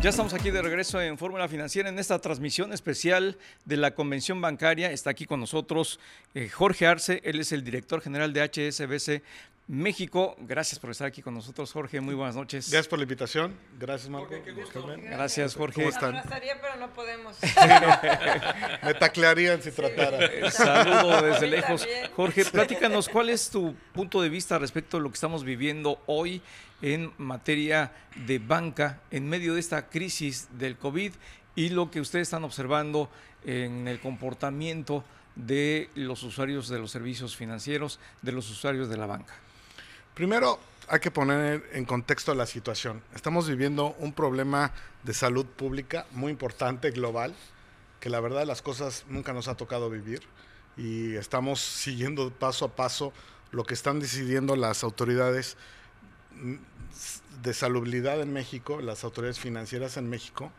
Ya 0.03 0.09
estamos 0.09 0.33
aquí 0.33 0.51
de 0.51 0.63
regreso 0.63 0.99
en 1.03 1.19
Fórmula 1.19 1.47
Financiera 1.47 1.91
en 1.91 1.99
esta 1.99 2.19
transmisión 2.19 2.73
especial 2.73 3.37
de 3.67 3.77
la 3.77 3.95
Convención 3.95 4.41
Bancaria. 4.41 4.91
Está 4.91 5.11
aquí 5.11 5.27
con 5.27 5.41
nosotros 5.41 6.01
eh, 6.35 6.49
Jorge 6.49 6.87
Arce, 6.87 7.21
él 7.23 7.39
es 7.39 7.53
el 7.53 7.63
director 7.63 8.01
general 8.01 8.33
de 8.33 8.41
HSBC 8.41 9.23
México. 9.71 10.35
Gracias 10.41 10.81
por 10.81 10.91
estar 10.91 11.07
aquí 11.07 11.23
con 11.23 11.33
nosotros, 11.33 11.71
Jorge. 11.71 12.01
Muy 12.01 12.17
buenas 12.17 12.35
noches. 12.35 12.69
Gracias 12.69 12.89
por 12.89 12.99
la 12.99 13.05
invitación. 13.05 13.57
Gracias, 13.79 14.11
Marco. 14.11 14.35
Gracias, 15.01 15.55
Jorge. 15.55 15.83
¿Cómo 15.83 15.91
están? 15.91 16.17
Abrazaría, 16.17 16.61
pero 16.61 16.75
no 16.75 16.93
podemos. 16.93 17.37
Me 18.83 18.95
taclearían 18.95 19.63
si 19.63 19.71
tratara. 19.71 20.51
Saludo 20.51 21.23
desde 21.23 21.47
lejos. 21.47 21.83
también. 21.83 22.11
Jorge, 22.17 22.45
platícanos 22.47 23.09
cuál 23.09 23.31
es 23.31 23.49
tu 23.49 23.77
punto 23.93 24.21
de 24.21 24.29
vista 24.29 24.59
respecto 24.59 24.97
a 24.97 25.01
lo 25.01 25.09
que 25.09 25.15
estamos 25.15 25.45
viviendo 25.45 26.03
hoy 26.07 26.43
en 26.83 27.13
materia 27.19 27.93
de 28.27 28.41
banca 28.41 28.99
en 29.13 29.29
medio 29.29 29.55
de 29.55 29.61
esta 29.61 29.89
crisis 29.89 30.49
del 30.59 30.79
COVID 30.79 31.13
y 31.55 31.69
lo 31.69 31.93
que 31.93 32.01
ustedes 32.01 32.27
están 32.27 32.43
observando 32.43 33.09
en 33.45 33.87
el 33.87 34.01
comportamiento 34.01 35.05
de 35.37 35.91
los 35.95 36.25
usuarios 36.25 36.69
de 36.69 36.81
los 36.81 36.91
servicios 36.91 37.37
financieros, 37.37 38.01
de 38.21 38.33
los 38.33 38.51
usuarios 38.51 38.89
de 38.89 38.97
la 38.97 39.07
banca. 39.07 39.35
Primero, 40.15 40.59
hay 40.89 40.99
que 40.99 41.11
poner 41.11 41.69
en 41.73 41.85
contexto 41.85 42.35
la 42.35 42.47
situación. 42.47 43.03
Estamos 43.15 43.49
viviendo 43.49 43.95
un 43.99 44.13
problema 44.13 44.73
de 45.05 45.15
salud 45.15 45.47
pública 45.47 46.07
muy 46.11 46.33
importante, 46.33 46.91
global, 46.91 47.35
que 48.01 48.11
la 48.11 48.19
verdad 48.21 48.45
las 48.45 48.61
cosas 48.61 49.05
nunca 49.09 49.33
nos 49.33 49.47
ha 49.47 49.57
tocado 49.57 49.89
vivir 49.89 50.23
y 50.77 51.15
estamos 51.15 51.61
siguiendo 51.61 52.31
paso 52.31 52.65
a 52.65 52.75
paso 52.75 53.13
lo 53.53 53.65
que 53.65 53.75
están 53.75 54.01
decidiendo 54.01 54.57
las 54.57 54.83
autoridades 54.83 55.57
de 57.43 57.55
salubridad 57.55 58.21
en 58.21 58.33
México, 58.33 58.81
las 58.81 59.05
autoridades 59.05 59.39
financieras 59.39 59.97
en 59.97 60.09
México, 60.09 60.51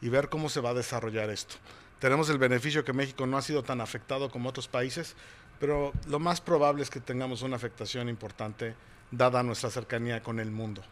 y 0.00 0.08
ver 0.08 0.28
cómo 0.28 0.48
se 0.48 0.60
va 0.60 0.70
a 0.70 0.74
desarrollar 0.74 1.30
esto. 1.30 1.54
Tenemos 1.98 2.28
el 2.28 2.38
beneficio 2.38 2.84
que 2.84 2.92
México 2.92 3.26
no 3.26 3.38
ha 3.38 3.42
sido 3.42 3.62
tan 3.62 3.80
afectado 3.80 4.30
como 4.30 4.48
otros 4.48 4.68
países, 4.68 5.14
pero 5.62 5.92
lo 6.08 6.18
más 6.18 6.40
probable 6.40 6.82
es 6.82 6.90
que 6.90 6.98
tengamos 6.98 7.42
una 7.42 7.54
afectación 7.54 8.08
importante 8.08 8.74
dada 9.12 9.44
nuestra 9.44 9.70
cercanía 9.70 10.20
con 10.20 10.40
el 10.40 10.50
mundo. 10.50 10.82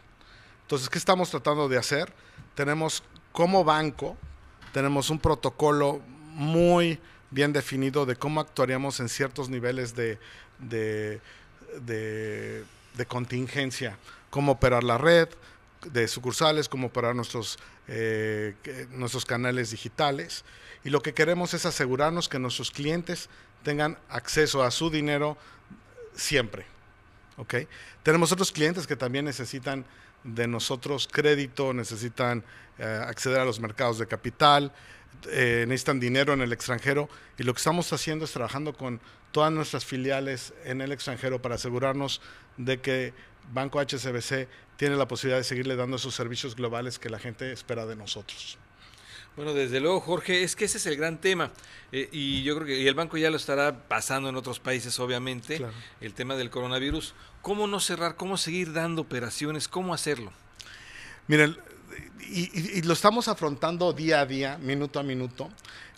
Entonces, 0.61 0.87
¿qué 0.87 0.97
estamos 0.97 1.29
tratando 1.29 1.67
de 1.67 1.77
hacer? 1.77 2.13
Tenemos 2.55 3.03
como 3.33 3.65
banco, 3.65 4.15
tenemos 4.71 5.09
un 5.09 5.19
protocolo 5.19 5.99
muy 6.35 7.01
bien 7.31 7.51
definido 7.51 8.05
de 8.05 8.15
cómo 8.15 8.39
actuaríamos 8.39 9.01
en 9.01 9.09
ciertos 9.09 9.49
niveles 9.49 9.93
de, 9.93 10.19
de, 10.57 11.19
contingencia 13.09 13.97
cómo 14.29 14.53
operar 14.53 14.85
la 14.85 14.97
red 14.97 15.27
de 15.83 16.07
sucursales, 16.07 16.69
cómo 16.69 16.87
operar 16.87 17.13
nuestros, 17.13 17.59
eh, 17.89 18.55
nuestros 18.91 19.25
canales 19.25 19.71
digitales. 19.71 20.45
Y 20.85 20.91
lo 20.91 21.01
que 21.01 21.13
queremos 21.13 21.53
es 21.53 21.65
asegurarnos 21.65 22.29
que 22.29 22.39
nuestros 22.39 22.71
clientes 22.71 23.29
tengan 23.63 23.97
acceso 24.09 24.63
a 24.63 24.71
su 24.71 24.89
dinero 24.89 25.37
siempre. 26.13 26.65
¿okay? 27.37 27.67
Tenemos 28.03 28.31
otros 28.31 28.51
clientes 28.51 28.87
que 28.87 28.95
también 28.95 29.25
necesitan 29.25 29.85
de 30.23 30.47
nosotros 30.47 31.07
crédito, 31.11 31.73
necesitan 31.73 32.43
eh, 32.77 33.03
acceder 33.05 33.39
a 33.39 33.45
los 33.45 33.59
mercados 33.59 33.97
de 33.97 34.07
capital, 34.07 34.71
eh, 35.29 35.65
necesitan 35.67 35.99
dinero 35.99 36.33
en 36.33 36.41
el 36.41 36.53
extranjero 36.53 37.09
y 37.37 37.43
lo 37.43 37.53
que 37.53 37.59
estamos 37.59 37.91
haciendo 37.93 38.25
es 38.25 38.31
trabajando 38.31 38.73
con 38.73 38.99
todas 39.31 39.51
nuestras 39.51 39.85
filiales 39.85 40.53
en 40.63 40.81
el 40.81 40.91
extranjero 40.91 41.41
para 41.41 41.55
asegurarnos 41.55 42.21
de 42.57 42.79
que 42.79 43.13
Banco 43.53 43.79
HSBC 43.79 44.47
tiene 44.77 44.95
la 44.95 45.07
posibilidad 45.07 45.37
de 45.37 45.43
seguirle 45.43 45.75
dando 45.75 45.97
esos 45.97 46.15
servicios 46.15 46.55
globales 46.55 46.99
que 46.99 47.09
la 47.09 47.19
gente 47.19 47.51
espera 47.51 47.85
de 47.85 47.95
nosotros. 47.95 48.57
Bueno, 49.35 49.53
desde 49.53 49.79
luego, 49.79 50.01
Jorge, 50.01 50.43
es 50.43 50.55
que 50.55 50.65
ese 50.65 50.77
es 50.77 50.85
el 50.85 50.97
gran 50.97 51.17
tema. 51.19 51.51
Eh, 51.91 52.09
y 52.11 52.43
yo 52.43 52.55
creo 52.55 52.67
que 52.67 52.79
y 52.79 52.87
el 52.87 52.95
banco 52.95 53.17
ya 53.17 53.29
lo 53.29 53.37
estará 53.37 53.87
pasando 53.87 54.29
en 54.29 54.35
otros 54.35 54.59
países, 54.59 54.99
obviamente, 54.99 55.65
el 56.01 56.13
tema 56.13 56.35
del 56.35 56.49
coronavirus. 56.49 57.13
¿Cómo 57.41 57.65
no 57.67 57.79
cerrar? 57.79 58.15
¿Cómo 58.15 58.37
seguir 58.37 58.73
dando 58.73 59.01
operaciones? 59.01 59.67
¿Cómo 59.67 59.93
hacerlo? 59.93 60.31
Miren, 61.27 61.57
y, 62.19 62.81
lo 62.83 62.93
estamos 62.93 63.27
afrontando 63.27 63.93
día 63.93 64.21
a 64.21 64.25
día, 64.25 64.57
minuto 64.57 64.99
a 64.99 65.03
minuto. 65.03 65.49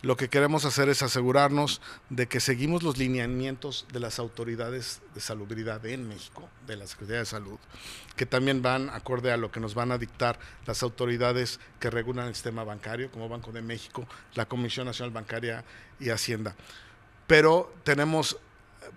Lo 0.01 0.17
que 0.17 0.29
queremos 0.29 0.65
hacer 0.65 0.89
es 0.89 1.01
asegurarnos 1.01 1.81
de 2.09 2.27
que 2.27 2.39
seguimos 2.39 2.83
los 2.83 2.97
lineamientos 2.97 3.85
de 3.93 3.99
las 3.99 4.19
autoridades 4.19 5.01
de 5.13 5.21
salubridad 5.21 5.85
en 5.85 6.09
México, 6.09 6.49
de 6.67 6.75
la 6.75 6.87
Secretaría 6.87 7.19
de 7.19 7.25
Salud, 7.25 7.57
que 8.17 8.25
también 8.25 8.61
van 8.61 8.89
acorde 8.89 9.31
a 9.31 9.37
lo 9.37 9.51
que 9.51 9.61
nos 9.61 9.75
van 9.75 9.91
a 9.91 9.97
dictar 9.97 10.39
las 10.65 10.83
autoridades 10.83 11.59
que 11.79 11.89
regulan 11.89 12.27
el 12.27 12.33
sistema 12.33 12.63
bancario, 12.63 13.11
como 13.11 13.29
Banco 13.29 13.51
de 13.51 13.61
México, 13.61 14.05
la 14.33 14.45
Comisión 14.45 14.87
Nacional 14.87 15.11
Bancaria 15.11 15.63
y 15.99 16.09
Hacienda. 16.09 16.55
Pero 17.27 17.73
tenemos 17.83 18.37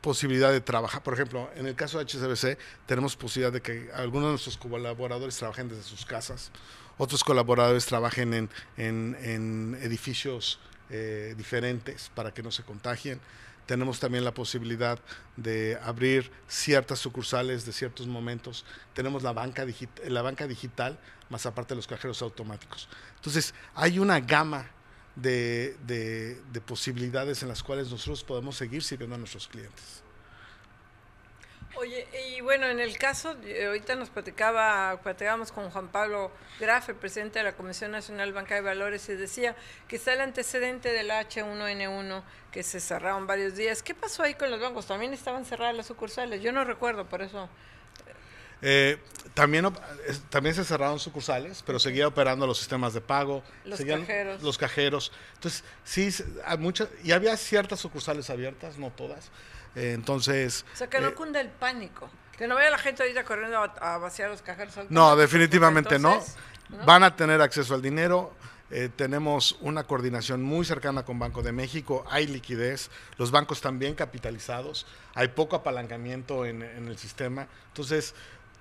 posibilidad 0.00 0.50
de 0.50 0.60
trabajar, 0.60 1.02
por 1.02 1.14
ejemplo, 1.14 1.50
en 1.54 1.66
el 1.66 1.74
caso 1.74 1.98
de 1.98 2.04
HCBC, 2.04 2.58
tenemos 2.86 3.16
posibilidad 3.16 3.52
de 3.52 3.62
que 3.62 3.90
algunos 3.94 4.26
de 4.26 4.30
nuestros 4.30 4.56
colaboradores 4.56 5.36
trabajen 5.36 5.68
desde 5.68 5.82
sus 5.82 6.04
casas 6.04 6.50
otros 6.98 7.24
colaboradores 7.24 7.86
trabajen 7.86 8.34
en, 8.34 8.50
en, 8.76 9.78
edificios 9.82 10.58
eh, 10.90 11.34
diferentes 11.36 12.10
para 12.14 12.32
que 12.32 12.42
no 12.42 12.50
se 12.50 12.62
contagien. 12.62 13.20
Tenemos 13.66 13.98
también 13.98 14.24
la 14.24 14.32
posibilidad 14.32 14.98
de 15.36 15.76
abrir 15.82 16.30
ciertas 16.46 17.00
sucursales 17.00 17.66
de 17.66 17.72
ciertos 17.72 18.06
momentos. 18.06 18.64
Tenemos 18.94 19.22
la 19.24 19.32
banca, 19.32 19.66
la 20.06 20.22
banca 20.22 20.46
digital, 20.46 20.98
más 21.30 21.46
aparte 21.46 21.74
de 21.74 21.76
los 21.76 21.86
cajeros 21.88 22.22
automáticos. 22.22 22.88
Entonces, 23.16 23.54
hay 23.74 23.98
una 23.98 24.20
gama 24.20 24.70
de, 25.16 25.76
de 25.84 26.60
posibilidades 26.60 27.42
en 27.42 27.48
las 27.48 27.62
cuales 27.62 27.90
nosotros 27.90 28.22
podemos 28.22 28.56
seguir 28.56 28.84
sirviendo 28.84 29.16
a 29.16 29.18
nuestros 29.18 29.48
clientes. 29.48 30.05
Oye, 31.78 32.08
y 32.30 32.40
bueno, 32.40 32.66
en 32.66 32.80
el 32.80 32.96
caso, 32.96 33.36
eh, 33.44 33.66
ahorita 33.66 33.96
nos 33.96 34.08
platicaba, 34.08 34.98
platicábamos 35.02 35.52
con 35.52 35.70
Juan 35.70 35.88
Pablo 35.88 36.30
Graf, 36.58 36.88
el 36.88 36.94
presidente 36.94 37.38
de 37.38 37.44
la 37.44 37.52
Comisión 37.52 37.90
Nacional 37.90 38.32
Bancaria 38.32 38.62
de 38.62 38.68
Valores, 38.68 39.06
y 39.10 39.14
decía 39.14 39.54
que 39.86 39.96
está 39.96 40.14
el 40.14 40.22
antecedente 40.22 40.90
del 40.90 41.10
H1N1, 41.10 42.22
que 42.50 42.62
se 42.62 42.80
cerraron 42.80 43.26
varios 43.26 43.56
días. 43.56 43.82
¿Qué 43.82 43.94
pasó 43.94 44.22
ahí 44.22 44.34
con 44.34 44.50
los 44.50 44.58
bancos? 44.58 44.86
¿También 44.86 45.12
estaban 45.12 45.44
cerradas 45.44 45.76
las 45.76 45.86
sucursales? 45.86 46.40
Yo 46.40 46.50
no 46.50 46.64
recuerdo, 46.64 47.04
por 47.04 47.20
eso... 47.20 47.48
Eh, 48.62 48.98
también, 49.34 49.70
también 50.30 50.54
se 50.54 50.64
cerraron 50.64 50.98
sucursales, 50.98 51.62
pero 51.66 51.78
seguía 51.78 52.08
operando 52.08 52.46
los 52.46 52.56
sistemas 52.56 52.94
de 52.94 53.02
pago, 53.02 53.42
los 53.66 53.78
cajeros. 53.82 54.42
Los 54.42 54.56
cajeros. 54.56 55.12
Entonces, 55.34 55.62
sí, 55.84 56.08
hay 56.42 56.56
muchas, 56.56 56.88
y 57.04 57.12
había 57.12 57.36
ciertas 57.36 57.80
sucursales 57.80 58.30
abiertas, 58.30 58.78
no 58.78 58.90
todas, 58.90 59.30
entonces... 59.76 60.64
O 60.72 60.76
sea, 60.76 60.88
que 60.88 61.00
no 61.00 61.08
eh, 61.08 61.14
cunda 61.14 61.40
el 61.40 61.50
pánico. 61.50 62.10
Que 62.36 62.48
no 62.48 62.54
vaya 62.54 62.70
la 62.70 62.78
gente 62.78 63.02
ahorita 63.02 63.24
corriendo 63.24 63.58
a, 63.58 63.98
vaciar 63.98 64.30
los 64.30 64.42
cajeros. 64.42 64.74
No, 64.88 65.16
definitivamente 65.16 65.98
no. 65.98 66.22
Van 66.84 67.02
a 67.02 67.14
tener 67.14 67.40
acceso 67.40 67.74
al 67.74 67.82
dinero. 67.82 68.34
Eh, 68.70 68.90
tenemos 68.94 69.56
una 69.60 69.84
coordinación 69.84 70.42
muy 70.42 70.64
cercana 70.64 71.04
con 71.04 71.20
Banco 71.20 71.40
de 71.40 71.52
México, 71.52 72.04
hay 72.10 72.26
liquidez, 72.26 72.90
los 73.16 73.30
bancos 73.30 73.58
están 73.58 73.78
bien 73.78 73.94
capitalizados, 73.94 74.88
hay 75.14 75.28
poco 75.28 75.54
apalancamiento 75.54 76.44
en, 76.44 76.64
en 76.64 76.88
el 76.88 76.98
sistema. 76.98 77.46
Entonces, 77.68 78.12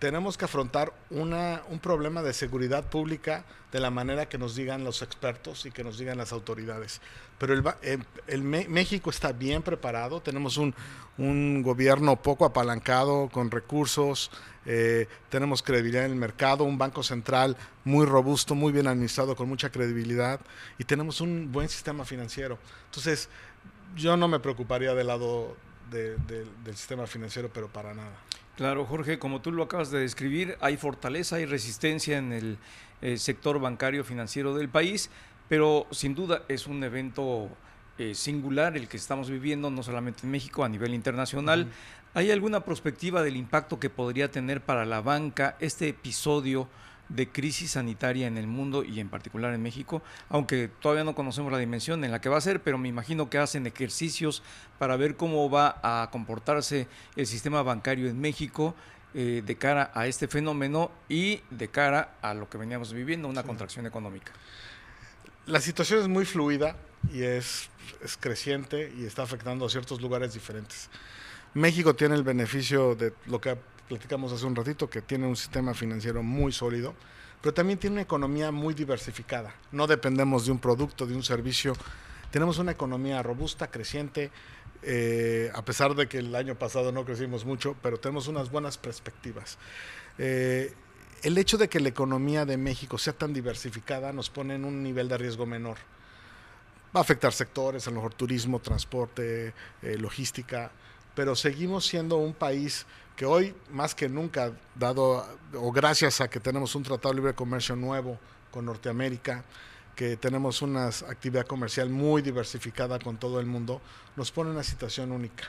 tenemos 0.05 0.37
que 0.37 0.45
afrontar 0.45 0.93
un 1.09 1.79
problema 1.81 2.21
de 2.21 2.31
seguridad 2.31 2.87
pública 2.91 3.43
de 3.71 3.79
la 3.79 3.89
manera 3.89 4.29
que 4.29 4.37
nos 4.37 4.55
digan 4.55 4.83
los 4.83 5.01
expertos 5.01 5.65
y 5.65 5.71
que 5.71 5.83
nos 5.83 5.97
digan 5.97 6.19
las 6.19 6.31
autoridades. 6.31 7.01
Pero 7.39 7.55
el, 7.55 8.05
el, 8.27 8.43
México 8.43 9.09
está 9.09 9.31
bien 9.31 9.63
preparado, 9.63 10.21
tenemos 10.21 10.57
un, 10.57 10.75
un, 11.17 11.63
gobierno 11.63 12.17
poco 12.17 12.45
apalancado, 12.45 13.29
con 13.29 13.49
recursos, 13.49 14.29
eh, 14.67 15.07
tenemos 15.29 15.63
credibilidad 15.63 16.05
en 16.05 16.11
el 16.11 16.17
mercado, 16.17 16.65
un 16.65 16.77
banco 16.77 17.01
central 17.01 17.57
muy 17.83 18.05
robusto, 18.05 18.53
muy 18.53 18.71
bien 18.71 18.85
administrado, 18.85 19.35
con 19.35 19.49
mucha 19.49 19.71
credibilidad, 19.71 20.39
y 20.77 20.83
tenemos 20.83 21.19
un 21.19 21.51
buen 21.51 21.67
sistema 21.67 22.05
financiero. 22.05 22.59
Entonces, 22.85 23.27
yo 23.95 24.15
no 24.17 24.27
me 24.27 24.39
preocuparía 24.39 24.93
del 24.93 25.07
lado 25.07 25.57
del 25.89 26.75
sistema 26.75 27.07
financiero, 27.07 27.49
pero 27.51 27.69
para 27.69 27.95
nada. 27.95 28.15
Claro, 28.55 28.85
Jorge, 28.85 29.19
como 29.19 29.41
tú 29.41 29.51
lo 29.51 29.63
acabas 29.63 29.91
de 29.91 29.99
describir, 29.99 30.57
hay 30.61 30.77
fortaleza 30.77 31.41
y 31.41 31.45
resistencia 31.45 32.17
en 32.17 32.31
el 32.31 32.57
eh, 33.01 33.17
sector 33.17 33.59
bancario 33.59 34.05
financiero 34.05 34.55
del 34.55 34.69
país, 34.69 35.09
pero 35.49 35.87
sin 35.91 36.15
duda 36.15 36.43
es 36.47 36.65
un 36.65 36.81
evento 36.81 37.49
eh, 37.97 38.15
singular 38.15 38.77
el 38.77 38.87
que 38.87 38.95
estamos 38.95 39.29
viviendo, 39.29 39.69
no 39.69 39.83
solamente 39.83 40.21
en 40.23 40.31
México, 40.31 40.63
a 40.63 40.69
nivel 40.69 40.93
internacional. 40.93 41.67
¿Hay 42.13 42.31
alguna 42.31 42.61
perspectiva 42.61 43.23
del 43.23 43.35
impacto 43.35 43.77
que 43.77 43.89
podría 43.89 44.31
tener 44.31 44.61
para 44.61 44.85
la 44.85 45.01
banca 45.01 45.57
este 45.59 45.89
episodio? 45.89 46.69
De 47.09 47.29
crisis 47.29 47.71
sanitaria 47.71 48.27
en 48.27 48.37
el 48.37 48.47
mundo 48.47 48.83
y 48.83 48.99
en 48.99 49.09
particular 49.09 49.53
en 49.53 49.61
México, 49.61 50.01
aunque 50.29 50.69
todavía 50.79 51.03
no 51.03 51.15
conocemos 51.15 51.51
la 51.51 51.59
dimensión 51.59 52.03
en 52.03 52.11
la 52.11 52.21
que 52.21 52.29
va 52.29 52.37
a 52.37 52.41
ser, 52.41 52.61
pero 52.61 52.77
me 52.77 52.89
imagino 52.89 53.29
que 53.29 53.37
hacen 53.37 53.67
ejercicios 53.67 54.43
para 54.79 54.97
ver 54.97 55.15
cómo 55.15 55.49
va 55.49 55.79
a 55.83 56.09
comportarse 56.11 56.87
el 57.15 57.27
sistema 57.27 57.61
bancario 57.63 58.09
en 58.09 58.19
México 58.19 58.75
eh, 59.13 59.43
de 59.45 59.55
cara 59.55 59.91
a 59.93 60.07
este 60.07 60.27
fenómeno 60.27 60.91
y 61.07 61.41
de 61.49 61.69
cara 61.69 62.15
a 62.21 62.33
lo 62.33 62.49
que 62.49 62.57
veníamos 62.57 62.91
viviendo, 62.91 63.27
una 63.27 63.43
contracción 63.43 63.85
económica. 63.85 64.33
La 65.45 65.61
situación 65.61 66.01
es 66.01 66.07
muy 66.07 66.25
fluida 66.25 66.75
y 67.13 67.21
es, 67.21 67.69
es 68.03 68.17
creciente 68.17 68.91
y 68.97 69.05
está 69.05 69.23
afectando 69.23 69.65
a 69.65 69.69
ciertos 69.69 70.01
lugares 70.01 70.33
diferentes. 70.33 70.89
México 71.53 71.95
tiene 71.95 72.15
el 72.15 72.23
beneficio 72.23 72.95
de 72.95 73.13
lo 73.27 73.39
que 73.39 73.57
platicamos 73.87 74.31
hace 74.31 74.45
un 74.45 74.55
ratito, 74.55 74.89
que 74.89 75.01
tiene 75.01 75.27
un 75.27 75.35
sistema 75.35 75.73
financiero 75.73 76.23
muy 76.23 76.51
sólido, 76.51 76.93
pero 77.41 77.53
también 77.53 77.77
tiene 77.77 77.95
una 77.95 78.01
economía 78.01 78.51
muy 78.51 78.73
diversificada. 78.73 79.53
No 79.71 79.87
dependemos 79.87 80.45
de 80.45 80.51
un 80.51 80.59
producto, 80.59 81.05
de 81.05 81.15
un 81.15 81.23
servicio. 81.23 81.73
Tenemos 82.31 82.57
una 82.57 82.71
economía 82.71 83.21
robusta, 83.21 83.69
creciente, 83.69 84.31
eh, 84.81 85.51
a 85.53 85.63
pesar 85.63 85.95
de 85.95 86.07
que 86.07 86.19
el 86.19 86.35
año 86.35 86.55
pasado 86.55 86.91
no 86.91 87.05
crecimos 87.05 87.45
mucho, 87.45 87.75
pero 87.81 87.99
tenemos 87.99 88.27
unas 88.27 88.51
buenas 88.51 88.77
perspectivas. 88.77 89.57
Eh, 90.17 90.73
el 91.23 91.37
hecho 91.37 91.57
de 91.57 91.69
que 91.69 91.79
la 91.79 91.89
economía 91.89 92.45
de 92.45 92.57
México 92.57 92.97
sea 92.97 93.13
tan 93.13 93.33
diversificada 93.33 94.13
nos 94.13 94.29
pone 94.29 94.55
en 94.55 94.65
un 94.65 94.83
nivel 94.83 95.07
de 95.07 95.17
riesgo 95.17 95.45
menor. 95.45 95.77
Va 96.95 96.99
a 96.99 97.01
afectar 97.01 97.33
sectores, 97.33 97.87
a 97.87 97.89
lo 97.89 97.95
mejor 97.95 98.13
turismo, 98.13 98.59
transporte, 98.59 99.53
eh, 99.81 99.97
logística, 99.97 100.71
pero 101.15 101.35
seguimos 101.35 101.85
siendo 101.87 102.17
un 102.17 102.33
país 102.33 102.85
que 103.15 103.25
hoy, 103.25 103.55
más 103.71 103.95
que 103.95 104.09
nunca, 104.09 104.51
dado 104.75 105.25
o 105.53 105.71
gracias 105.71 106.21
a 106.21 106.27
que 106.27 106.39
tenemos 106.39 106.75
un 106.75 106.83
tratado 106.83 107.13
de 107.13 107.15
libre 107.15 107.33
comercio 107.33 107.75
nuevo 107.75 108.19
con 108.51 108.65
Norteamérica, 108.65 109.43
que 109.95 110.17
tenemos 110.17 110.61
una 110.61 110.87
actividad 110.87 111.47
comercial 111.47 111.89
muy 111.89 112.21
diversificada 112.21 112.99
con 112.99 113.17
todo 113.17 113.39
el 113.39 113.45
mundo, 113.45 113.81
nos 114.15 114.31
pone 114.31 114.49
en 114.49 114.55
una 114.55 114.63
situación 114.63 115.11
única. 115.11 115.45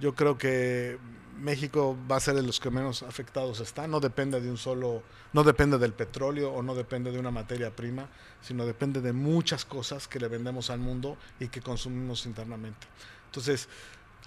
Yo 0.00 0.14
creo 0.14 0.36
que 0.36 0.98
México 1.38 1.96
va 2.10 2.16
a 2.16 2.20
ser 2.20 2.34
de 2.34 2.42
los 2.42 2.58
que 2.58 2.70
menos 2.70 3.02
afectados 3.04 3.60
está, 3.60 3.86
no 3.86 4.00
depende 4.00 4.40
de 4.40 4.50
un 4.50 4.56
solo, 4.56 5.02
no 5.32 5.44
depende 5.44 5.78
del 5.78 5.92
petróleo 5.92 6.52
o 6.52 6.62
no 6.62 6.74
depende 6.74 7.12
de 7.12 7.18
una 7.18 7.30
materia 7.30 7.74
prima, 7.74 8.08
sino 8.42 8.66
depende 8.66 9.00
de 9.00 9.12
muchas 9.12 9.64
cosas 9.64 10.08
que 10.08 10.18
le 10.18 10.28
vendemos 10.28 10.70
al 10.70 10.80
mundo 10.80 11.16
y 11.38 11.48
que 11.48 11.60
consumimos 11.60 12.26
internamente. 12.26 12.86
Entonces, 13.26 13.68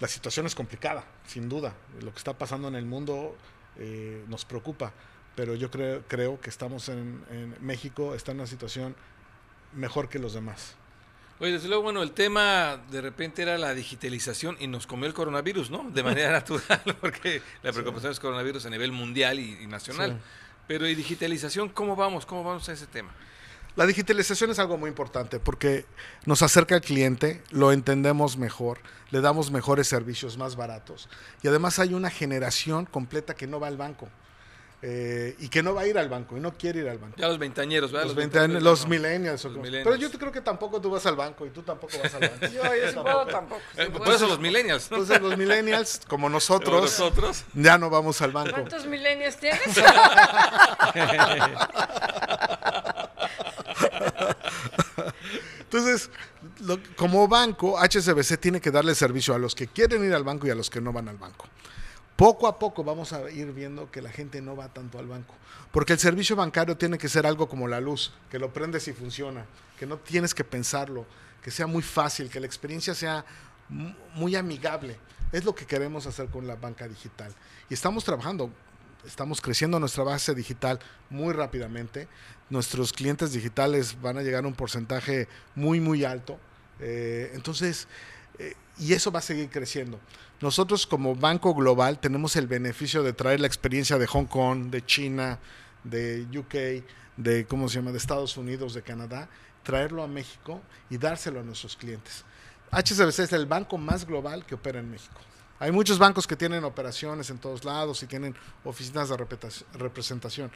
la 0.02 0.08
situación 0.08 0.46
es 0.46 0.56
complicada, 0.56 1.04
sin 1.28 1.48
duda. 1.48 1.72
Lo 2.00 2.10
que 2.10 2.18
está 2.18 2.36
pasando 2.36 2.66
en 2.66 2.74
el 2.74 2.84
mundo 2.84 3.36
eh, 3.78 4.24
nos 4.26 4.44
preocupa, 4.44 4.92
pero 5.36 5.54
yo 5.54 5.70
creo, 5.70 6.02
creo 6.08 6.40
que 6.40 6.50
estamos 6.50 6.88
en, 6.88 7.24
en 7.30 7.54
México, 7.60 8.16
está 8.16 8.32
en 8.32 8.38
una 8.38 8.48
situación 8.48 8.96
mejor 9.72 10.08
que 10.08 10.18
los 10.18 10.34
demás. 10.34 10.74
Oye, 11.38 11.52
desde 11.52 11.68
luego, 11.68 11.84
bueno, 11.84 12.02
el 12.02 12.10
tema 12.10 12.80
de 12.90 13.00
repente 13.00 13.42
era 13.42 13.56
la 13.58 13.74
digitalización 13.74 14.56
y 14.58 14.66
nos 14.66 14.88
comió 14.88 15.06
el 15.06 15.14
coronavirus, 15.14 15.70
¿no? 15.70 15.88
De 15.88 16.02
manera 16.02 16.32
natural, 16.40 16.82
porque 17.00 17.40
la 17.62 17.72
preocupación 17.72 18.10
es 18.10 18.18
coronavirus 18.18 18.66
a 18.66 18.70
nivel 18.70 18.90
mundial 18.90 19.38
y, 19.38 19.68
nacional. 19.68 20.20
Pero 20.66 20.88
¿y 20.88 20.96
digitalización 20.96 21.68
cómo 21.68 21.94
vamos? 21.94 22.26
¿Cómo 22.26 22.42
vamos 22.42 22.68
a 22.68 22.72
ese 22.72 22.88
tema? 22.88 23.14
La 23.74 23.86
digitalización 23.86 24.50
es 24.50 24.58
algo 24.58 24.76
muy 24.76 24.88
importante 24.88 25.40
porque 25.40 25.86
nos 26.26 26.42
acerca 26.42 26.74
al 26.74 26.82
cliente, 26.82 27.42
lo 27.50 27.72
entendemos 27.72 28.36
mejor, 28.36 28.78
le 29.10 29.20
damos 29.20 29.50
mejores 29.50 29.88
servicios 29.88 30.36
más 30.36 30.56
baratos 30.56 31.08
y 31.42 31.48
además 31.48 31.78
hay 31.78 31.94
una 31.94 32.10
generación 32.10 32.84
completa 32.84 33.34
que 33.34 33.46
no 33.46 33.60
va 33.60 33.68
al 33.68 33.76
banco. 33.76 34.08
Eh, 34.84 35.36
y 35.38 35.48
que 35.48 35.62
no 35.62 35.74
va 35.74 35.82
a 35.82 35.86
ir 35.86 35.96
al 35.96 36.08
banco 36.08 36.36
y 36.36 36.40
no 36.40 36.54
quiere 36.54 36.80
ir 36.80 36.88
al 36.88 36.98
banco. 36.98 37.14
Ya 37.16 37.28
los 37.28 37.38
veintañeros, 37.38 37.92
¿verdad? 37.92 38.08
Los, 38.08 38.62
los, 38.62 38.88
millennials, 38.88 39.46
Pero 39.62 39.94
yo 39.94 40.10
creo 40.10 40.32
que 40.32 40.40
tampoco 40.40 40.80
tú 40.80 40.90
vas 40.90 41.06
al 41.06 41.14
banco 41.14 41.46
y 41.46 41.50
tú 41.50 41.62
tampoco 41.62 41.96
vas 42.02 42.12
al 42.14 42.22
banco. 42.22 42.46
yo, 42.52 42.64
yo 42.64 42.92
tampoco. 42.92 43.26
tampoco. 43.26 43.62
Eh, 43.76 43.90
por 43.90 44.08
eso 44.08 44.26
los 44.26 44.40
millennials. 44.40 44.90
Entonces 44.90 45.20
los 45.20 45.38
millennials, 45.38 46.00
como 46.08 46.28
nosotros, 46.28 46.82
nosotros, 46.82 47.44
ya 47.54 47.78
no 47.78 47.90
vamos 47.90 48.20
al 48.22 48.32
banco. 48.32 48.50
¿Cuántos 48.50 48.84
millennials 48.86 49.36
tienes? 49.36 49.60
Entonces, 55.72 56.10
como 56.96 57.26
banco, 57.28 57.78
HSBC 57.80 58.38
tiene 58.38 58.60
que 58.60 58.70
darle 58.70 58.94
servicio 58.94 59.34
a 59.34 59.38
los 59.38 59.54
que 59.54 59.66
quieren 59.66 60.04
ir 60.04 60.12
al 60.12 60.22
banco 60.22 60.46
y 60.46 60.50
a 60.50 60.54
los 60.54 60.68
que 60.68 60.80
no 60.80 60.92
van 60.92 61.08
al 61.08 61.16
banco 61.16 61.48
poco 62.22 62.46
a 62.46 62.56
poco 62.56 62.84
vamos 62.84 63.12
a 63.12 63.28
ir 63.32 63.52
viendo 63.52 63.90
que 63.90 64.00
la 64.00 64.10
gente 64.10 64.40
no 64.40 64.54
va 64.54 64.68
tanto 64.68 65.00
al 65.00 65.08
banco. 65.08 65.34
Porque 65.72 65.94
el 65.94 65.98
servicio 65.98 66.36
bancario 66.36 66.76
tiene 66.76 66.96
que 66.96 67.08
ser 67.08 67.26
algo 67.26 67.48
como 67.48 67.66
la 67.66 67.80
luz, 67.80 68.12
que 68.30 68.38
lo 68.38 68.52
prendes 68.52 68.86
y 68.86 68.92
funciona, 68.92 69.44
que 69.76 69.86
no 69.86 69.96
tienes 69.96 70.32
que 70.32 70.44
pensarlo, 70.44 71.04
que 71.42 71.50
sea 71.50 71.66
muy 71.66 71.82
fácil, 71.82 72.30
que 72.30 72.38
la 72.38 72.46
experiencia 72.46 72.94
sea 72.94 73.24
muy 74.14 74.36
amigable. 74.36 74.98
Es 75.32 75.44
lo 75.44 75.52
que 75.54 75.66
queremos 75.66 76.06
hacer 76.06 76.28
con 76.28 76.46
la 76.46 76.54
banca 76.54 76.86
digital. 76.86 77.34
Y 77.68 77.74
estamos 77.74 78.04
trabajando, 78.04 78.50
estamos 79.04 79.40
creciendo 79.40 79.80
nuestra 79.80 80.04
base 80.04 80.32
digital 80.32 80.78
muy 81.10 81.32
rápidamente. 81.32 82.06
Nuestros 82.50 82.92
clientes 82.92 83.32
digitales 83.32 84.00
van 84.00 84.18
a 84.18 84.22
llegar 84.22 84.44
a 84.44 84.46
un 84.48 84.54
porcentaje 84.54 85.28
muy, 85.54 85.80
muy 85.80 86.04
alto. 86.04 86.38
Eh, 86.80 87.30
entonces, 87.34 87.88
eh, 88.38 88.54
y 88.78 88.92
eso 88.92 89.10
va 89.10 89.20
a 89.20 89.22
seguir 89.22 89.48
creciendo. 89.50 89.98
Nosotros 90.40 90.86
como 90.86 91.14
banco 91.14 91.54
global 91.54 91.98
tenemos 92.00 92.36
el 92.36 92.46
beneficio 92.46 93.02
de 93.02 93.12
traer 93.12 93.40
la 93.40 93.46
experiencia 93.46 93.98
de 93.98 94.06
Hong 94.06 94.26
Kong, 94.26 94.70
de 94.70 94.84
China, 94.84 95.38
de 95.84 96.26
UK, 96.36 96.84
de 97.16 97.46
cómo 97.46 97.68
se 97.68 97.76
llama, 97.76 97.92
de 97.92 97.98
Estados 97.98 98.36
Unidos, 98.36 98.74
de 98.74 98.82
Canadá, 98.82 99.28
traerlo 99.62 100.02
a 100.02 100.08
México 100.08 100.60
y 100.90 100.98
dárselo 100.98 101.40
a 101.40 101.42
nuestros 101.42 101.76
clientes. 101.76 102.24
HSBC 102.72 103.20
es 103.20 103.32
el 103.32 103.46
banco 103.46 103.78
más 103.78 104.06
global 104.06 104.44
que 104.46 104.54
opera 104.54 104.80
en 104.80 104.90
México. 104.90 105.20
Hay 105.58 105.70
muchos 105.70 105.98
bancos 105.98 106.26
que 106.26 106.34
tienen 106.34 106.64
operaciones 106.64 107.30
en 107.30 107.38
todos 107.38 107.64
lados 107.64 108.02
y 108.02 108.06
tienen 108.06 108.34
oficinas 108.64 109.10
de 109.10 109.16
representación. 109.74 110.50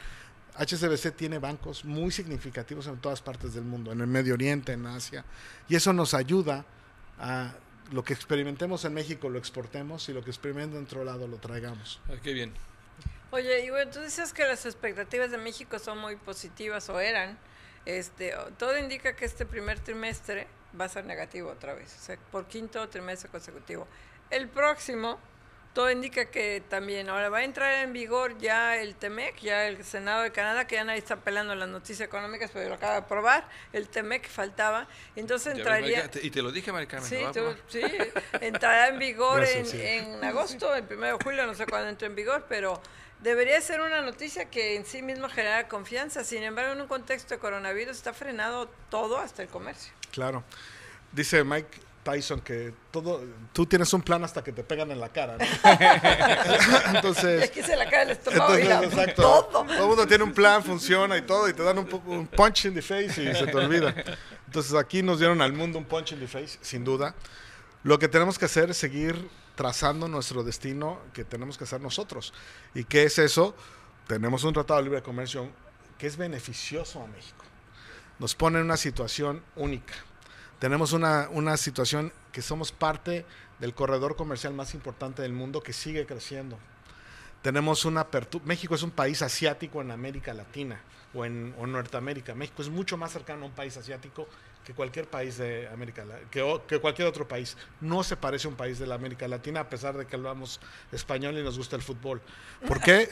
HSBC 0.59 1.15
tiene 1.17 1.39
bancos 1.39 1.85
muy 1.85 2.11
significativos 2.11 2.87
en 2.87 2.99
todas 2.99 3.23
partes 3.23 3.55
del 3.55 3.65
mundo, 3.65 3.93
en 3.93 4.01
el 4.01 4.07
Medio 4.07 4.35
Oriente, 4.35 4.73
en 4.73 4.87
Asia, 4.87 5.25
y 5.69 5.77
eso 5.77 5.93
nos 5.93 6.15
ayuda 6.15 6.65
a 7.19 7.55
lo 7.93 8.03
que 8.03 8.13
experimentemos 8.13 8.85
en 8.85 8.95
México 8.95 9.29
lo 9.29 9.39
exportemos 9.39 10.09
y 10.09 10.13
lo 10.13 10.25
que 10.25 10.31
experimentemos 10.31 10.79
en 10.79 10.85
otro 10.87 11.05
lado 11.05 11.29
lo 11.29 11.37
traigamos. 11.37 12.01
Ah, 12.09 12.15
qué 12.23 12.33
bien. 12.33 12.53
Oye, 13.31 13.65
y 13.65 13.71
bueno, 13.71 13.91
tú 13.91 14.01
dices 14.01 14.33
que 14.33 14.45
las 14.45 14.67
expectativas 14.67 15.31
de 15.31 15.39
México 15.39 15.79
son 15.79 15.99
muy 15.99 16.17
positivas 16.17 16.89
o 16.89 17.01
eran. 17.01 17.39
Este, 17.85 18.35
todo 18.59 18.77
indica 18.79 19.15
que 19.15 19.25
este 19.25 19.47
primer 19.47 19.79
trimestre 19.81 20.49
va 20.79 20.87
a 20.87 20.89
ser 20.89 21.05
negativo 21.05 21.51
otra 21.51 21.75
vez, 21.75 21.95
o 21.97 22.05
sea, 22.05 22.19
por 22.33 22.47
quinto 22.47 22.89
trimestre 22.89 23.31
consecutivo. 23.31 23.87
El 24.31 24.49
próximo 24.49 25.19
todo 25.77 25.91
indica 25.91 26.25
que 26.31 26.63
también 26.71 27.11
ahora 27.11 27.29
va 27.29 27.41
a 27.41 27.45
entrar 27.45 27.85
en 27.85 27.93
vigor 27.93 28.39
ya 28.39 28.79
el 28.79 28.97
TEMEC, 28.97 29.37
ya 29.41 29.67
el 29.67 29.85
Senado 29.85 30.23
de 30.23 30.33
Canadá, 30.33 30.67
que 30.67 30.77
ya 30.77 30.85
nadie 30.85 31.01
está 31.01 31.17
pelando 31.17 31.55
las 31.55 31.69
noticias 31.69 32.09
económicas, 32.09 32.51
pero 32.51 32.71
lo 32.71 32.77
acaba 32.77 32.93
de 32.93 32.99
aprobar, 33.01 33.47
el 33.75 33.87
TEMEC 33.87 34.27
faltaba, 34.27 34.89
entonces 35.17 35.55
entraría... 35.55 36.11
y 36.23 36.31
te 36.31 36.41
lo 36.41 36.51
dije, 36.51 36.73
Maricarmen. 36.73 37.07
Sí, 37.07 37.19
sí, 37.69 37.83
entrará 38.41 38.89
en 38.89 38.99
vigor 38.99 39.45
en, 39.45 40.25
agosto, 40.25 40.75
el 40.75 40.85
primero 40.85 41.19
de 41.19 41.25
julio, 41.25 41.47
no 41.47 41.55
sé 41.55 41.67
cuándo 41.67 41.91
entró 41.91 42.07
en 42.07 42.15
vigor, 42.15 42.47
pero 42.49 42.81
debería 43.21 43.61
ser 43.61 43.83
una 43.83 44.01
noticia 44.01 44.49
que 44.49 44.77
en 44.77 44.87
sí 44.87 45.03
mismo 45.03 45.29
genera 45.29 45.69
confianza, 45.69 46.25
sin 46.25 46.43
embargo, 46.43 46.73
en 46.73 46.81
un 46.81 46.89
contexto 46.89 47.35
de 47.35 47.39
coronavirus 47.39 47.99
está 47.99 48.15
frenado 48.15 48.71
todo 48.89 49.19
hasta 49.19 49.43
el 49.43 49.49
comercio. 49.49 49.93
Claro. 50.11 50.43
Dice 51.13 51.45
Mike 51.45 51.86
Tyson 52.07 52.41
que 52.41 52.73
todo, 52.93 53.21
tú 53.53 53.67
tienes 53.67 53.93
un 53.93 54.01
plan 54.01 54.23
hasta 54.23 54.45
que 54.45 54.53
te 54.53 54.63
pegan 54.63 54.93
en 54.93 55.01
la 55.01 55.09
cara. 55.09 55.37
entonces, 56.95 57.43
aquí 57.43 57.63
se 57.63 57.75
la 57.75 57.91
cara 57.91 58.03
el 58.03 58.11
estómago 58.11 58.55
exacto, 58.55 59.23
todo. 59.23 59.45
todo 59.65 59.65
el 59.69 59.89
mundo 59.89 60.07
tiene 60.07 60.23
un 60.23 60.33
plan, 60.33 60.63
funciona 60.63 61.17
y 61.17 61.23
todo, 61.23 61.49
y 61.49 61.53
te 61.53 61.65
dan 61.65 61.79
un, 61.79 62.03
un 62.07 62.29
punch 62.29 62.67
in 62.67 62.75
the 62.75 62.83
face 62.83 63.25
y 63.25 63.35
se 63.35 63.47
te 63.49 63.57
olvida. 63.57 63.93
Entonces 64.47 64.75
aquí 64.75 65.03
nos 65.03 65.19
dieron 65.19 65.43
al 65.43 65.53
mundo 65.53 65.79
un 65.79 65.85
punch 65.85 66.13
in 66.13 66.21
the 66.21 66.29
face, 66.29 66.59
sin 66.61 66.85
duda. 66.85 67.13
Lo 67.83 67.99
que 67.99 68.07
tenemos 68.07 68.39
que 68.39 68.45
hacer 68.45 68.71
es 68.71 68.77
seguir 68.77 69.29
trazando 69.57 70.07
nuestro 70.07 70.45
destino 70.45 71.01
que 71.13 71.25
tenemos 71.25 71.59
que 71.59 71.65
hacer 71.65 71.81
nosotros. 71.81 72.33
¿Y 72.73 72.85
qué 72.85 73.03
es 73.03 73.19
eso? 73.19 73.57
Tenemos 74.07 74.45
un 74.45 74.53
tratado 74.53 74.79
de 74.79 74.85
libre 74.85 75.03
comercio 75.03 75.51
que 75.99 76.07
es 76.07 76.17
beneficioso 76.17 77.03
a 77.03 77.09
México. 77.09 77.45
Nos 78.21 78.37
pone 78.37 78.61
en 78.61 78.65
una 78.67 78.77
situación 78.77 79.43
única 79.57 79.95
tenemos 80.59 80.93
una, 80.93 81.29
una 81.31 81.57
situación 81.57 82.13
que 82.33 82.43
somos 82.43 82.73
parte 82.73 83.25
del 83.59 83.75
corredor 83.75 84.17
comercial 84.17 84.55
más 84.55 84.75
importante 84.75 85.23
del 85.23 85.33
mundo 85.33 85.63
que 85.63 85.73
sigue 85.73 86.07
creciendo. 86.07 86.59
Tenemos 87.43 87.85
una 87.85 88.03
apertura. 88.03 88.45
México 88.47 88.75
es 88.75 88.83
un 88.83 88.91
país 88.91 89.23
asiático 89.23 89.81
en 89.81 89.91
América 89.91 90.35
Latina 90.35 90.81
o 91.15 91.25
en 91.25 91.55
Norteamérica. 91.73 92.35
México 92.35 92.63
es 92.63 92.69
mucho 92.69 92.97
más 92.97 93.13
cercano 93.13 93.45
a 93.45 93.49
un 93.49 93.55
país 93.55 93.77
asiático 93.77 94.27
que 94.67 94.75
cualquier 94.75 95.07
país 95.07 95.39
de 95.39 95.69
América 95.69 96.05
que, 96.29 96.61
que 96.67 96.81
cualquier 96.81 97.07
otro 97.07 97.29
país. 97.29 97.57
No 97.81 98.03
se 98.03 98.17
parece 98.17 98.49
a 98.49 98.51
un 98.51 98.57
país 98.57 98.81
de 98.81 98.87
la 98.89 98.97
América 98.97 99.29
Latina 99.29 99.61
a 99.61 99.69
pesar 99.69 99.97
de 99.97 100.07
que 100.07 100.17
hablamos 100.17 100.61
español 100.91 101.39
y 101.39 101.45
nos 101.45 101.57
gusta 101.57 101.77
el 101.77 101.83
fútbol. 101.83 102.21
¿Por 102.67 102.81
qué? 102.81 103.09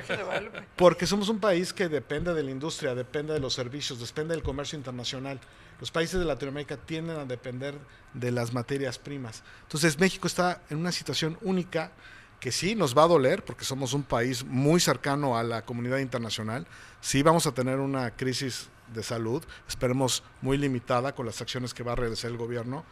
Porque 0.76 1.06
somos 1.06 1.28
un 1.28 1.40
país 1.40 1.74
que 1.74 1.90
depende 1.90 2.32
de 2.32 2.42
la 2.42 2.50
industria, 2.50 2.94
depende 2.94 3.34
de 3.34 3.40
los 3.40 3.52
servicios, 3.52 4.00
depende 4.00 4.32
del 4.34 4.42
comercio 4.42 4.78
internacional. 4.78 5.38
Los 5.80 5.90
países 5.90 6.18
de 6.18 6.26
Latinoamérica 6.26 6.76
tienden 6.76 7.18
a 7.18 7.24
depender 7.24 7.74
de 8.14 8.30
las 8.32 8.52
materias 8.52 8.98
primas. 8.98 9.42
Entonces 9.62 9.98
México 9.98 10.26
está 10.26 10.62
en 10.70 10.78
una 10.78 10.92
situación 10.92 11.38
única 11.42 11.92
que 12.40 12.52
sí 12.52 12.74
nos 12.74 12.96
va 12.96 13.04
a 13.04 13.08
doler 13.08 13.44
porque 13.44 13.64
somos 13.64 13.92
un 13.94 14.02
país 14.02 14.44
muy 14.44 14.80
cercano 14.80 15.36
a 15.36 15.42
la 15.42 15.64
comunidad 15.64 15.98
internacional. 15.98 16.66
Sí 17.00 17.22
vamos 17.22 17.46
a 17.46 17.52
tener 17.52 17.78
una 17.78 18.10
crisis 18.12 18.68
de 18.92 19.02
salud, 19.02 19.44
esperemos 19.68 20.22
muy 20.40 20.56
limitada 20.56 21.14
con 21.14 21.26
las 21.26 21.40
acciones 21.40 21.74
que 21.74 21.82
va 21.82 21.92
a 21.92 21.96
realizar 21.96 22.30
el 22.30 22.36
gobierno, 22.36 22.84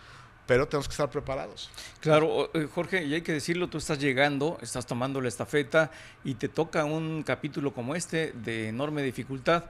pero 0.46 0.68
tenemos 0.68 0.88
que 0.88 0.92
estar 0.92 1.10
preparados. 1.10 1.70
Claro, 2.00 2.50
eh, 2.54 2.68
Jorge, 2.72 3.04
y 3.04 3.14
hay 3.14 3.22
que 3.22 3.32
decirlo, 3.32 3.68
tú 3.68 3.78
estás 3.78 3.98
llegando, 3.98 4.58
estás 4.62 4.86
tomando 4.86 5.20
la 5.20 5.28
estafeta 5.28 5.90
y 6.22 6.34
te 6.34 6.48
toca 6.48 6.84
un 6.84 7.22
capítulo 7.22 7.72
como 7.72 7.94
este 7.94 8.32
de 8.32 8.68
enorme 8.68 9.02
dificultad. 9.02 9.64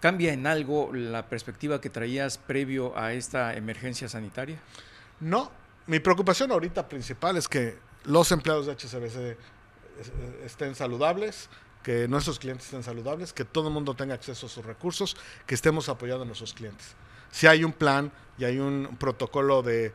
¿Cambia 0.00 0.32
en 0.32 0.46
algo 0.46 0.92
la 0.92 1.28
perspectiva 1.28 1.80
que 1.80 1.90
traías 1.90 2.38
previo 2.38 2.96
a 2.96 3.12
esta 3.12 3.54
emergencia 3.54 4.08
sanitaria? 4.08 4.58
No, 5.20 5.50
mi 5.86 5.98
preocupación 5.98 6.52
ahorita 6.52 6.88
principal 6.88 7.36
es 7.36 7.48
que 7.48 7.76
los 8.04 8.30
empleados 8.30 8.66
de 8.66 8.72
HCBC 8.72 9.36
estén 10.44 10.74
saludables, 10.74 11.48
que 11.82 12.06
nuestros 12.08 12.38
clientes 12.38 12.66
estén 12.66 12.82
saludables, 12.82 13.32
que 13.32 13.44
todo 13.44 13.68
el 13.68 13.74
mundo 13.74 13.94
tenga 13.94 14.14
acceso 14.14 14.46
a 14.46 14.48
sus 14.48 14.64
recursos, 14.64 15.16
que 15.46 15.54
estemos 15.54 15.88
apoyando 15.88 16.22
a 16.22 16.26
nuestros 16.26 16.54
clientes. 16.54 16.94
Si 17.30 17.46
hay 17.46 17.64
un 17.64 17.72
plan 17.72 18.12
y 18.38 18.44
hay 18.44 18.58
un 18.58 18.96
protocolo 18.98 19.62
de, 19.62 19.92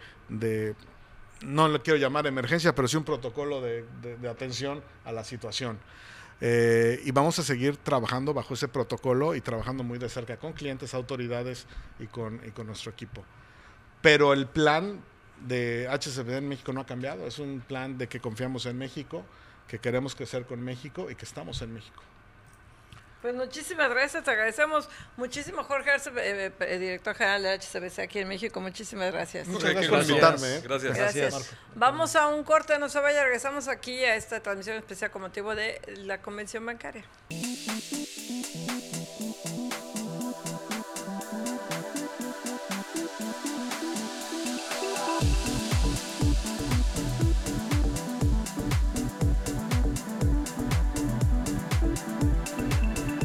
no 1.41 1.67
le 1.67 1.79
quiero 1.81 1.99
llamar 1.99 2.27
emergencia, 2.27 2.75
pero 2.75 2.87
sí 2.87 2.97
un 2.97 3.03
protocolo 3.03 3.61
de, 3.61 3.85
atención 4.29 4.83
a 5.05 5.11
la 5.11 5.23
situación. 5.23 5.77
Eh, 6.41 7.01
y 7.05 7.11
vamos 7.11 7.39
a 7.39 7.43
seguir 7.43 7.77
trabajando 7.77 8.33
bajo 8.33 8.53
ese 8.53 8.67
protocolo 8.67 9.35
y 9.35 9.41
trabajando 9.41 9.83
muy 9.83 9.97
de 9.97 10.09
cerca 10.09 10.37
con 10.37 10.53
clientes, 10.53 10.93
autoridades 10.93 11.67
y 11.99 12.07
con, 12.07 12.41
nuestro 12.65 12.91
equipo. 12.91 13.23
Pero 14.01 14.33
el 14.33 14.47
plan 14.47 15.01
de 15.47 15.87
HCBD 15.89 16.37
en 16.37 16.49
México 16.49 16.73
no 16.73 16.81
ha 16.81 16.85
cambiado. 16.85 17.25
Es 17.27 17.39
un 17.39 17.61
plan 17.61 17.97
de 17.97 18.07
que 18.07 18.19
confiamos 18.19 18.65
en 18.65 18.77
México, 18.77 19.23
que 19.67 19.79
queremos 19.79 20.15
crecer 20.15 20.45
con 20.45 20.61
México 20.61 21.09
y 21.09 21.15
que 21.15 21.25
estamos 21.25 21.61
en 21.61 21.73
México. 21.73 22.03
Pues 23.23 23.33
muchísimas 23.35 23.89
gracias, 23.89 24.21
te 24.25 24.31
agradecemos 24.31 24.89
muchísimo 25.15 25.63
Jorge 25.63 25.91
Arce, 25.91 26.11
eh, 26.17 26.51
eh, 26.59 26.77
director 26.77 27.15
general 27.15 27.41
de 27.41 27.57
HCBC 27.57 27.99
aquí 27.99 28.19
en 28.19 28.27
México. 28.27 28.59
Muchísimas 28.59 29.13
gracias. 29.13 29.47
Muchas 29.47 29.71
gracias 29.71 29.89
por 29.89 30.01
invitarme. 30.01 30.55
¿eh? 30.57 30.61
Gracias. 30.61 30.97
gracias. 30.97 31.55
Vamos 31.73 32.17
a 32.17 32.27
un 32.27 32.43
corte, 32.43 32.77
no 32.79 32.89
se 32.89 32.99
vaya, 32.99 33.23
regresamos 33.23 33.69
aquí 33.69 34.03
a 34.03 34.17
esta 34.17 34.41
transmisión 34.41 34.75
especial 34.75 35.09
con 35.09 35.21
motivo 35.21 35.55
de 35.55 35.79
la 35.99 36.21
convención 36.21 36.65
bancaria. 36.65 37.05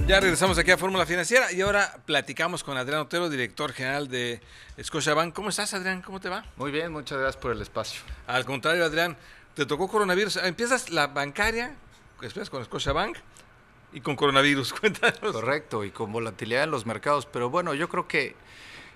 Ya 0.09 0.21
regresamos 0.21 0.57
aquí 0.57 0.71
a 0.71 0.79
Fórmula 0.79 1.05
Financiera 1.05 1.53
y 1.53 1.61
ahora 1.61 2.01
platicamos 2.07 2.65
con 2.65 2.79
Adrián 2.79 3.01
Otero, 3.03 3.29
director 3.29 3.75
general 3.75 4.09
de 4.09 4.41
Scotiabank. 4.83 5.35
¿Cómo 5.35 5.51
estás, 5.51 5.75
Adrián? 5.75 6.01
¿Cómo 6.01 6.19
te 6.19 6.31
va? 6.31 6.47
Muy 6.57 6.71
bien, 6.71 6.91
muchas 6.91 7.19
gracias 7.19 7.37
por 7.37 7.53
el 7.53 7.61
espacio. 7.61 8.01
Al 8.27 8.47
contrario, 8.47 8.87
Adrián, 8.87 9.19
te 9.53 9.67
tocó 9.67 9.87
coronavirus. 9.87 10.37
Empiezas 10.37 10.89
la 10.89 11.09
bancaria, 11.09 11.75
esperas 12.23 12.49
con 12.49 12.65
Scotiabank 12.65 13.19
y 13.93 14.01
con 14.01 14.17
coronavirus. 14.17 14.73
Cuéntanos. 14.81 15.31
Correcto, 15.31 15.85
y 15.85 15.91
con 15.91 16.11
volatilidad 16.11 16.65
en 16.65 16.71
los 16.71 16.87
mercados. 16.87 17.27
Pero 17.27 17.51
bueno, 17.51 17.75
yo 17.75 17.91
creo 17.91 18.09
que 18.09 18.35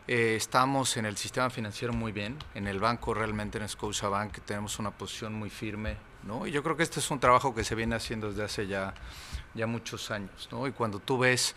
eh, 0.09 0.35
estamos 0.35 0.97
en 0.97 1.05
el 1.05 1.19
sistema 1.19 1.51
financiero 1.51 1.93
muy 1.93 2.13
bien. 2.13 2.39
En 2.55 2.67
el 2.67 2.81
banco, 2.81 3.13
realmente 3.13 3.59
en 3.59 3.69
Scotiabank, 3.69 4.39
tenemos 4.47 4.79
una 4.79 4.93
posición 4.93 5.35
muy 5.35 5.51
firme. 5.51 5.99
¿No? 6.25 6.47
Y 6.47 6.51
yo 6.51 6.63
creo 6.63 6.77
que 6.77 6.83
este 6.83 7.01
es 7.01 7.11
un 7.11 7.21
trabajo 7.21 7.55
que 7.55 7.65
se 7.65 7.75
viene 7.75 7.97
haciendo 7.97 8.29
desde 8.29 8.45
hace 8.45 8.67
ya 8.67 8.95
ya 9.55 9.67
muchos 9.67 10.11
años, 10.11 10.49
¿no? 10.51 10.67
Y 10.67 10.73
cuando 10.73 10.99
tú 10.99 11.19
ves, 11.19 11.55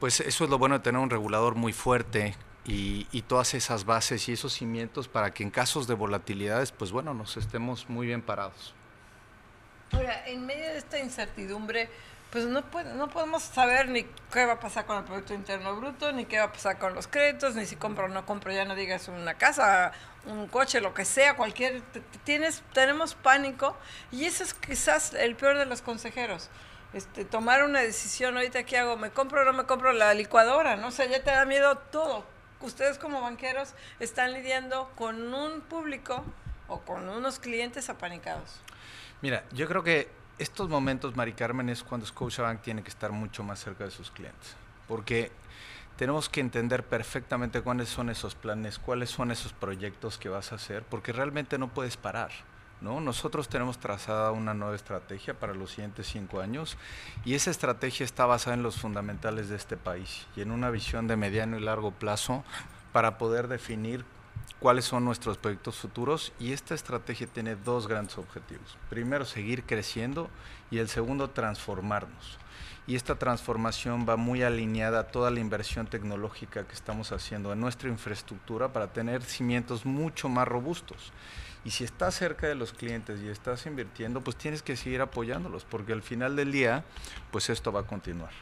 pues 0.00 0.20
eso 0.20 0.44
es 0.44 0.50
lo 0.50 0.58
bueno 0.58 0.78
de 0.78 0.84
tener 0.84 1.00
un 1.00 1.10
regulador 1.10 1.54
muy 1.54 1.72
fuerte 1.72 2.36
y, 2.64 3.22
todas 3.22 3.54
esas 3.54 3.84
bases 3.84 4.28
y 4.28 4.32
esos 4.32 4.52
cimientos 4.52 5.08
para 5.08 5.32
que 5.32 5.42
en 5.42 5.50
casos 5.50 5.86
de 5.86 5.94
volatilidades, 5.94 6.70
pues 6.70 6.92
bueno, 6.92 7.14
nos 7.14 7.36
estemos 7.36 7.88
muy 7.88 8.06
bien 8.06 8.22
parados. 8.22 8.74
Ahora, 9.92 10.26
en 10.26 10.46
medio 10.46 10.64
de 10.64 10.78
esta 10.78 10.98
incertidumbre, 10.98 11.90
pues 12.30 12.46
no, 12.46 12.62
no 12.94 13.10
podemos 13.10 13.42
saber 13.42 13.88
ni 13.88 14.04
qué 14.32 14.46
va 14.46 14.54
a 14.54 14.60
pasar 14.60 14.86
con 14.86 14.98
el 14.98 15.04
Producto 15.04 15.34
Interno 15.34 15.74
Bruto, 15.76 16.12
ni 16.12 16.24
qué 16.24 16.38
va 16.38 16.44
a 16.44 16.52
pasar 16.52 16.78
con 16.78 16.94
los 16.94 17.06
créditos, 17.06 17.54
ni 17.56 17.66
si 17.66 17.76
compro 17.76 18.06
o 18.06 18.08
no 18.08 18.24
compro, 18.24 18.52
ya 18.52 18.64
no 18.64 18.74
digas 18.74 19.08
una 19.08 19.34
casa, 19.34 19.92
un 20.26 20.46
coche, 20.48 20.80
lo 20.80 20.94
que 20.94 21.04
sea, 21.04 21.36
cualquier... 21.36 21.82
Tienes, 22.24 22.62
tenemos 22.72 23.14
pánico 23.14 23.76
y 24.10 24.24
eso 24.24 24.44
es 24.44 24.54
quizás 24.54 25.14
el 25.14 25.36
peor 25.36 25.58
de 25.58 25.66
los 25.66 25.82
consejeros 25.82 26.50
este, 26.92 27.24
tomar 27.24 27.64
una 27.64 27.80
decisión 27.80 28.36
ahorita 28.36 28.64
qué 28.64 28.78
hago, 28.78 28.96
me 28.96 29.10
compro 29.10 29.42
o 29.42 29.44
no 29.44 29.52
me 29.52 29.64
compro 29.64 29.92
la 29.92 30.12
licuadora, 30.14 30.76
¿no? 30.76 30.88
O 30.88 30.90
sea, 30.90 31.06
ya 31.06 31.22
te 31.22 31.30
da 31.30 31.44
miedo 31.44 31.76
todo. 31.90 32.24
Ustedes 32.60 32.98
como 32.98 33.20
banqueros 33.20 33.74
están 33.98 34.32
lidiando 34.32 34.90
con 34.94 35.32
un 35.34 35.62
público 35.62 36.22
o 36.68 36.80
con 36.80 37.08
unos 37.08 37.38
clientes 37.38 37.88
apanicados. 37.88 38.60
Mira, 39.20 39.44
yo 39.52 39.66
creo 39.66 39.82
que 39.82 40.08
estos 40.38 40.68
momentos, 40.68 41.16
Mari 41.16 41.32
Carmen, 41.32 41.68
es 41.68 41.82
cuando 41.82 42.06
Scotiabank 42.06 42.60
tiene 42.60 42.82
que 42.82 42.90
estar 42.90 43.10
mucho 43.10 43.42
más 43.42 43.58
cerca 43.58 43.84
de 43.84 43.90
sus 43.90 44.10
clientes, 44.10 44.54
porque 44.86 45.32
tenemos 45.96 46.28
que 46.28 46.40
entender 46.40 46.84
perfectamente 46.84 47.60
cuáles 47.60 47.88
son 47.88 48.10
esos 48.10 48.34
planes, 48.34 48.78
cuáles 48.78 49.10
son 49.10 49.30
esos 49.30 49.52
proyectos 49.52 50.18
que 50.18 50.28
vas 50.28 50.52
a 50.52 50.56
hacer, 50.56 50.82
porque 50.84 51.12
realmente 51.12 51.58
no 51.58 51.68
puedes 51.68 51.96
parar. 51.96 52.30
Nosotros 52.82 53.48
tenemos 53.48 53.78
trazada 53.78 54.32
una 54.32 54.54
nueva 54.54 54.74
estrategia 54.74 55.34
para 55.34 55.54
los 55.54 55.70
siguientes 55.70 56.08
cinco 56.08 56.40
años 56.40 56.76
y 57.24 57.34
esa 57.34 57.52
estrategia 57.52 58.04
está 58.04 58.26
basada 58.26 58.54
en 58.54 58.64
los 58.64 58.80
fundamentales 58.80 59.48
de 59.48 59.54
este 59.54 59.76
país 59.76 60.26
y 60.34 60.40
en 60.40 60.50
una 60.50 60.68
visión 60.68 61.06
de 61.06 61.16
mediano 61.16 61.56
y 61.56 61.60
largo 61.60 61.92
plazo 61.92 62.42
para 62.92 63.18
poder 63.18 63.46
definir 63.46 64.04
cuáles 64.58 64.84
son 64.84 65.04
nuestros 65.04 65.38
proyectos 65.38 65.76
futuros 65.76 66.32
y 66.40 66.52
esta 66.52 66.74
estrategia 66.74 67.28
tiene 67.28 67.54
dos 67.54 67.86
grandes 67.86 68.18
objetivos. 68.18 68.76
Primero, 68.90 69.24
seguir 69.26 69.62
creciendo 69.62 70.28
y 70.72 70.78
el 70.78 70.88
segundo, 70.88 71.30
transformarnos. 71.30 72.38
Y 72.86 72.96
esta 72.96 73.16
transformación 73.16 74.06
va 74.08 74.16
muy 74.16 74.42
alineada 74.42 75.00
a 75.00 75.06
toda 75.06 75.30
la 75.30 75.40
inversión 75.40 75.86
tecnológica 75.86 76.66
que 76.66 76.74
estamos 76.74 77.12
haciendo 77.12 77.52
en 77.52 77.60
nuestra 77.60 77.88
infraestructura 77.88 78.72
para 78.72 78.92
tener 78.92 79.22
cimientos 79.22 79.86
mucho 79.86 80.28
más 80.28 80.48
robustos. 80.48 81.12
Y 81.64 81.70
si 81.70 81.84
estás 81.84 82.16
cerca 82.16 82.48
de 82.48 82.56
los 82.56 82.72
clientes 82.72 83.20
y 83.22 83.28
estás 83.28 83.66
invirtiendo, 83.66 84.20
pues 84.20 84.36
tienes 84.36 84.62
que 84.62 84.76
seguir 84.76 85.00
apoyándolos, 85.00 85.64
porque 85.64 85.92
al 85.92 86.02
final 86.02 86.34
del 86.34 86.50
día, 86.50 86.84
pues 87.30 87.50
esto 87.50 87.70
va 87.70 87.80
a 87.80 87.86
continuar. 87.86 88.32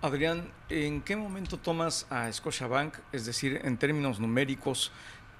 Adrián, 0.00 0.50
¿en 0.70 1.02
qué 1.02 1.16
momento 1.16 1.58
tomas 1.58 2.06
a 2.08 2.32
Scotiabank? 2.32 2.94
Es 3.12 3.26
decir, 3.26 3.60
en 3.62 3.76
términos 3.76 4.20
numéricos, 4.20 4.90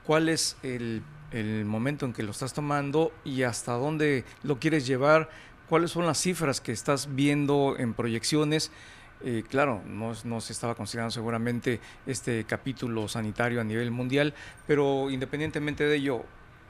¿cuál 0.05 0.29
es 0.29 0.59
el, 0.63 1.03
el 1.31 1.65
momento 1.65 2.05
en 2.05 2.13
que 2.13 2.23
lo 2.23 2.33
estás 2.33 2.53
tomando 2.53 3.13
y 3.25 3.45
hasta 3.45 3.73
dónde 3.73 4.25
lo 4.43 4.59
quieres 4.59 4.87
llevar? 4.87 5.31
¿Cuáles 5.69 5.91
son 5.91 6.07
las 6.07 6.19
cifras 6.19 6.61
que 6.61 6.71
estás 6.71 7.17
viendo 7.17 7.75
en 7.77 7.93
proyecciones? 7.93 8.71
Eh, 9.25 9.43
claro, 9.49 9.83
no, 9.85 10.13
no, 10.23 10.41
se 10.41 10.53
estaba 10.53 10.77
considerando 10.77 11.11
seguramente 11.11 11.81
este 12.07 12.45
capítulo 12.45 13.09
sanitario 13.09 13.61
a 13.61 13.65
nivel 13.65 13.91
mundial, 13.91 14.33
pero 14.69 15.11
independientemente 15.11 15.83
de 15.83 15.97
ello, 15.97 16.25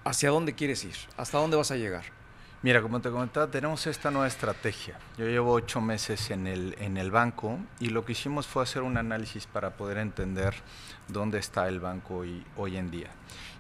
¿hacia 0.05 0.31
dónde 0.31 0.55
quieres 0.55 0.83
ir? 0.85 0.95
¿Hasta 1.19 1.37
dónde 1.37 1.59
vas 1.59 1.71
a 1.73 1.77
llegar? 1.77 2.05
Mira, 2.63 2.81
como 2.81 3.03
te 3.03 3.11
comentaba, 3.11 3.51
tenemos 3.51 3.87
esta 3.87 4.11
nueva 4.11 4.29
estrategia. 4.29 4.99
Yo 5.19 5.27
llevo 5.27 5.53
ocho 5.53 5.83
meses 5.83 6.31
en 6.31 6.47
el, 6.47 6.75
en 6.79 6.97
el 6.97 7.11
banco 7.11 7.59
y 7.79 7.91
lo 7.91 8.03
que 8.07 8.13
hicimos 8.13 8.47
fue 8.47 8.63
hacer 8.63 8.81
un 8.81 8.97
análisis 8.97 9.47
para 9.47 9.77
poder 9.77 9.99
entender 9.99 10.55
dónde 11.09 11.39
está 11.39 11.69
el 11.69 11.81
banco 11.81 12.17
hoy, 12.17 12.43
hoy 12.57 12.79
en 12.79 12.91
día. 12.91 13.11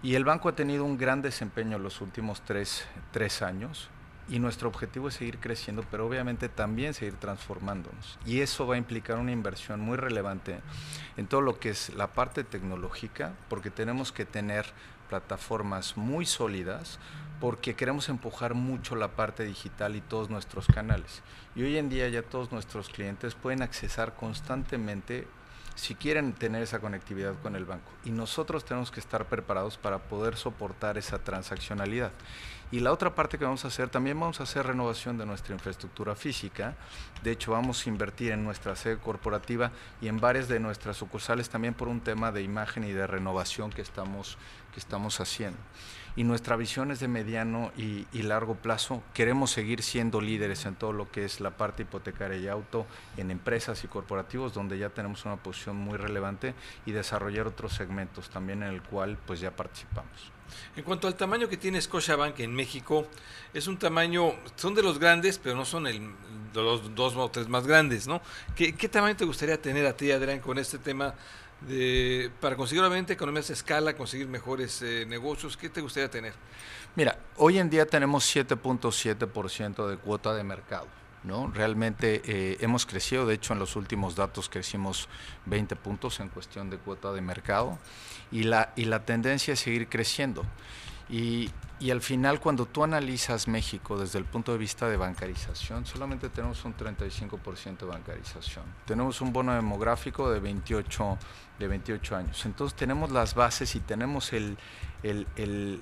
Y 0.03 0.15
el 0.15 0.25
banco 0.25 0.49
ha 0.49 0.57
tenido 0.57 0.85
un 0.87 0.97
gran 0.97 1.21
desempeño 1.21 1.79
los 1.79 2.01
últimos 2.01 2.41
tres, 2.41 2.87
tres 3.13 3.43
años 3.43 3.91
y 4.29 4.39
nuestro 4.39 4.69
objetivo 4.69 5.09
es 5.09 5.15
seguir 5.15 5.39
creciendo, 5.39 5.85
pero 5.91 6.07
obviamente 6.07 6.49
también 6.49 6.95
seguir 6.95 7.15
transformándonos. 7.15 8.19
Y 8.27 8.41
eso 8.41 8.67
va 8.67 8.75
a 8.75 8.79
implicar 8.79 9.19
una 9.19 9.33
inversión 9.33 9.81
muy 9.81 9.97
relevante 9.97 10.61
en 11.17 11.27
todo 11.27 11.41
lo 11.41 11.59
que 11.59 11.71
es 11.71 11.95
la 11.95 12.13
parte 12.13 12.45
tecnológica, 12.45 13.35
porque 13.49 13.71
tenemos 13.71 14.13
que 14.13 14.25
tener 14.25 14.67
plataformas 15.09 15.97
muy 15.97 16.27
sólidas 16.27 16.99
porque 17.41 17.75
queremos 17.75 18.09
empujar 18.09 18.55
mucho 18.55 18.97
la 18.97 19.09
parte 19.09 19.45
digital 19.45 19.95
y 19.95 20.01
todos 20.01 20.31
nuestros 20.31 20.67
canales. 20.67 21.23
Y 21.55 21.63
hoy 21.63 21.77
en 21.77 21.89
día 21.89 22.09
ya 22.09 22.23
todos 22.23 22.51
nuestros 22.51 22.89
clientes 22.89 23.35
pueden 23.35 23.63
accesar 23.63 24.15
constantemente 24.15 25.27
si 25.75 25.95
quieren 25.95 26.33
tener 26.33 26.63
esa 26.63 26.81
conectividad 26.81 27.35
con 27.43 27.55
el 27.55 27.67
banco. 27.67 27.93
Y 28.05 28.11
nosotros 28.11 28.65
tenemos 28.65 28.91
que 28.91 29.01
estar 29.01 29.27
preparados 29.27 29.77
para 29.77 29.99
poder 29.99 30.37
soportar 30.37 30.97
esa 30.97 31.19
transaccionalidad. 31.19 32.13
Y 32.73 32.81
la 32.81 32.93
otra 32.93 33.15
parte 33.15 33.39
que 33.39 33.45
vamos 33.45 33.65
a 33.65 33.69
hacer, 33.69 33.89
también 33.89 34.19
vamos 34.19 34.41
a 34.41 34.43
hacer 34.43 34.67
renovación 34.67 35.19
de 35.19 35.27
nuestra 35.27 35.55
infraestructura 35.55 36.17
física. 36.17 36.75
De 37.23 37.31
hecho, 37.31 37.53
vamos 37.53 37.87
a 37.87 37.89
invertir 37.89 38.33
en 38.33 38.45
nuestra 38.45 38.75
sede 38.75 38.99
corporativa 38.99 39.71
y 40.01 40.09
en 40.09 40.21
varias 40.21 40.49
de 40.49 40.59
nuestras 40.59 40.97
sucursales 40.97 41.49
también 41.49 41.75
por 41.75 41.89
un 41.89 42.01
tema 42.01 42.33
de 42.33 42.43
imagen 42.43 42.85
y 42.85 42.93
de 42.93 43.07
renovación 43.07 43.71
que 43.71 43.83
estamos, 43.83 44.37
que 44.73 44.81
estamos 44.81 45.21
haciendo 45.21 45.59
y 46.17 46.25
nuestra 46.25 46.57
visión 46.57 46.91
es 46.91 46.99
de 46.99 47.09
mediano 47.09 47.71
y, 47.77 48.07
largo 48.23 48.55
plazo. 48.57 49.03
Queremos 49.13 49.51
seguir 49.51 49.83
siendo 49.83 50.21
líderes 50.21 50.65
en 50.65 50.75
todo 50.75 50.93
lo 50.93 51.11
que 51.11 51.25
es 51.25 51.41
la 51.41 51.51
parte 51.51 51.83
hipotecaria 51.83 52.39
y 52.39 52.49
auto, 52.49 52.87
en 53.19 53.31
empresas 53.31 53.85
y 53.85 53.89
corporativos, 53.89 54.55
donde 54.55 54.79
ya 54.79 54.89
tenemos 54.89 55.27
una 55.27 55.37
posición 55.37 55.77
muy 55.77 55.99
relevante 55.99 56.55
y 56.87 56.93
desarrollar 56.93 57.47
otros 57.47 57.75
segmentos 57.75 58.31
también 58.31 58.63
en 58.63 58.71
el 58.71 58.83
cual 58.83 59.19
pues 59.27 59.41
ya 59.41 59.55
participamos. 59.55 60.36
En 60.77 60.83
cuanto 60.85 61.07
al 61.07 61.15
tamaño 61.15 61.49
que 61.49 61.57
tiene 61.57 61.81
Scotiabank 61.81 62.41
en 62.41 62.55
México, 62.55 63.07
es 63.53 63.67
un 63.67 63.79
tamaño, 63.79 64.35
son 64.57 64.75
de 64.75 64.83
los 64.83 64.99
grandes, 64.99 65.39
pero 65.39 65.57
no 65.57 65.65
son 65.65 65.87
el, 65.87 66.11
los 66.55 66.95
dos 66.95 67.17
o 67.17 67.29
tres 67.31 67.49
más 67.49 67.67
grandes, 67.67 68.07
¿no? 68.07 68.21
¿Qué, 68.55 68.75
¿Qué, 68.75 68.89
tamaño 68.89 69.17
te 69.17 69.25
gustaría 69.25 69.61
tener 69.61 69.87
a 69.87 69.97
ti, 69.97 70.11
Adrián, 70.11 70.41
con 70.41 70.59
este 70.59 70.79
tema 70.79 71.15
de, 71.61 72.31
para 72.41 72.57
conseguir 72.57 72.83
obviamente 72.83 73.13
economías 73.13 73.49
de 73.49 73.55
escala, 73.55 73.97
conseguir 73.97 74.29
mejores 74.29 74.83
eh, 74.83 75.05
negocios? 75.07 75.57
¿Qué 75.57 75.69
te 75.69 75.81
gustaría 75.81 76.11
tener? 76.11 76.35
Mira, 76.95 77.19
hoy 77.37 77.59
en 77.59 77.71
día 77.71 77.87
tenemos 77.87 78.25
7.7% 78.35 79.89
de 79.89 79.97
cuota 79.97 80.35
de 80.35 80.45
mercado. 80.45 80.87
¿No? 81.25 81.49
Realmente 81.49 82.23
eh, 82.25 82.57
hemos 82.61 82.87
crecido, 82.87 83.27
de 83.27 83.35
hecho 83.35 83.53
en 83.53 83.59
los 83.59 83.77
últimos 83.77 84.17
datos 84.17 84.49
crecimos 84.49 85.09
20 85.47 85.77
puntos 85.77 86.21
en 86.21 86.29
cuestión 86.29 86.71
de 86.71 86.79
cuota 86.79 87.13
de 87.13 87.21
mercado 87.21 87.79
y 88.31 88.45
la, 88.45 88.73
y 88.77 88.85
la 88.85 89.05
tendencia 89.05 89.55
es 89.55 89.61
seguir 89.61 89.89
creciendo. 89.89 90.45
Y, 91.09 91.51
al 91.91 92.01
final, 92.01 92.41
cuando 92.41 92.67
tú 92.67 92.83
analizas 92.83 93.47
México 93.47 93.99
desde 93.99 94.19
el 94.19 94.25
punto 94.25 94.51
de 94.51 94.59
vista 94.59 94.89
de 94.89 94.97
bancarización, 94.97 95.87
solamente 95.87 96.31
tenemos 96.31 96.65
un 96.65 96.75
35% 96.75 97.79
de 97.79 97.87
bancarización. 97.87 98.65
Tenemos 98.87 99.21
un 99.21 99.33
bono 99.33 99.55
demográfico 99.55 100.31
de 100.31 100.41
28, 100.41 101.19
de 101.59 101.69
28 101.69 102.17
años. 102.17 102.47
Entonces 102.47 102.77
tenemos 102.77 103.13
las 103.13 103.35
bases 103.35 103.77
y 103.77 103.81
tenemos 103.81 104.33
el, 104.33 104.57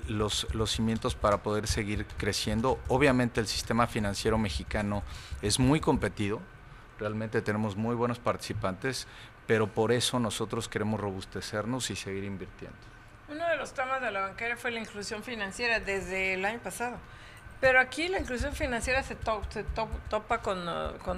los 0.09 0.71
cimientos 0.71 1.15
para 1.15 1.41
poder 1.41 1.65
seguir 1.67 2.05
creciendo. 2.17 2.79
Obviamente 2.87 3.39
el 3.39 3.47
sistema 3.47 3.87
financiero 3.87 4.37
mexicano 4.37 5.01
es 5.41 5.59
muy 5.59 5.79
competido, 5.79 6.41
realmente 6.99 7.41
tenemos 7.41 7.75
muy 7.75 7.95
buenos 7.95 8.19
participantes, 8.19 9.07
pero 9.47 9.67
por 9.67 9.91
eso 9.91 10.19
nosotros 10.19 10.67
queremos 10.67 10.99
robustecernos 10.99 11.89
y 11.89 11.95
seguir 11.95 12.25
invirtiendo. 12.25 12.94
Uno 13.35 13.49
de 13.49 13.57
los 13.57 13.73
temas 13.73 13.99
de 13.99 14.11
la 14.11 14.21
bancaria 14.21 14.55
fue 14.55 14.71
la 14.71 14.79
inclusión 14.79 15.21
financiera 15.21 15.81
desde 15.81 16.35
el 16.35 16.45
año 16.45 16.59
pasado. 16.59 16.97
Pero 17.59 17.81
aquí 17.81 18.07
la 18.07 18.17
inclusión 18.17 18.53
financiera 18.53 19.03
se, 19.03 19.15
to 19.15 19.41
se 19.49 19.65
to 19.65 19.89
topa 20.09 20.37
con, 20.37 20.63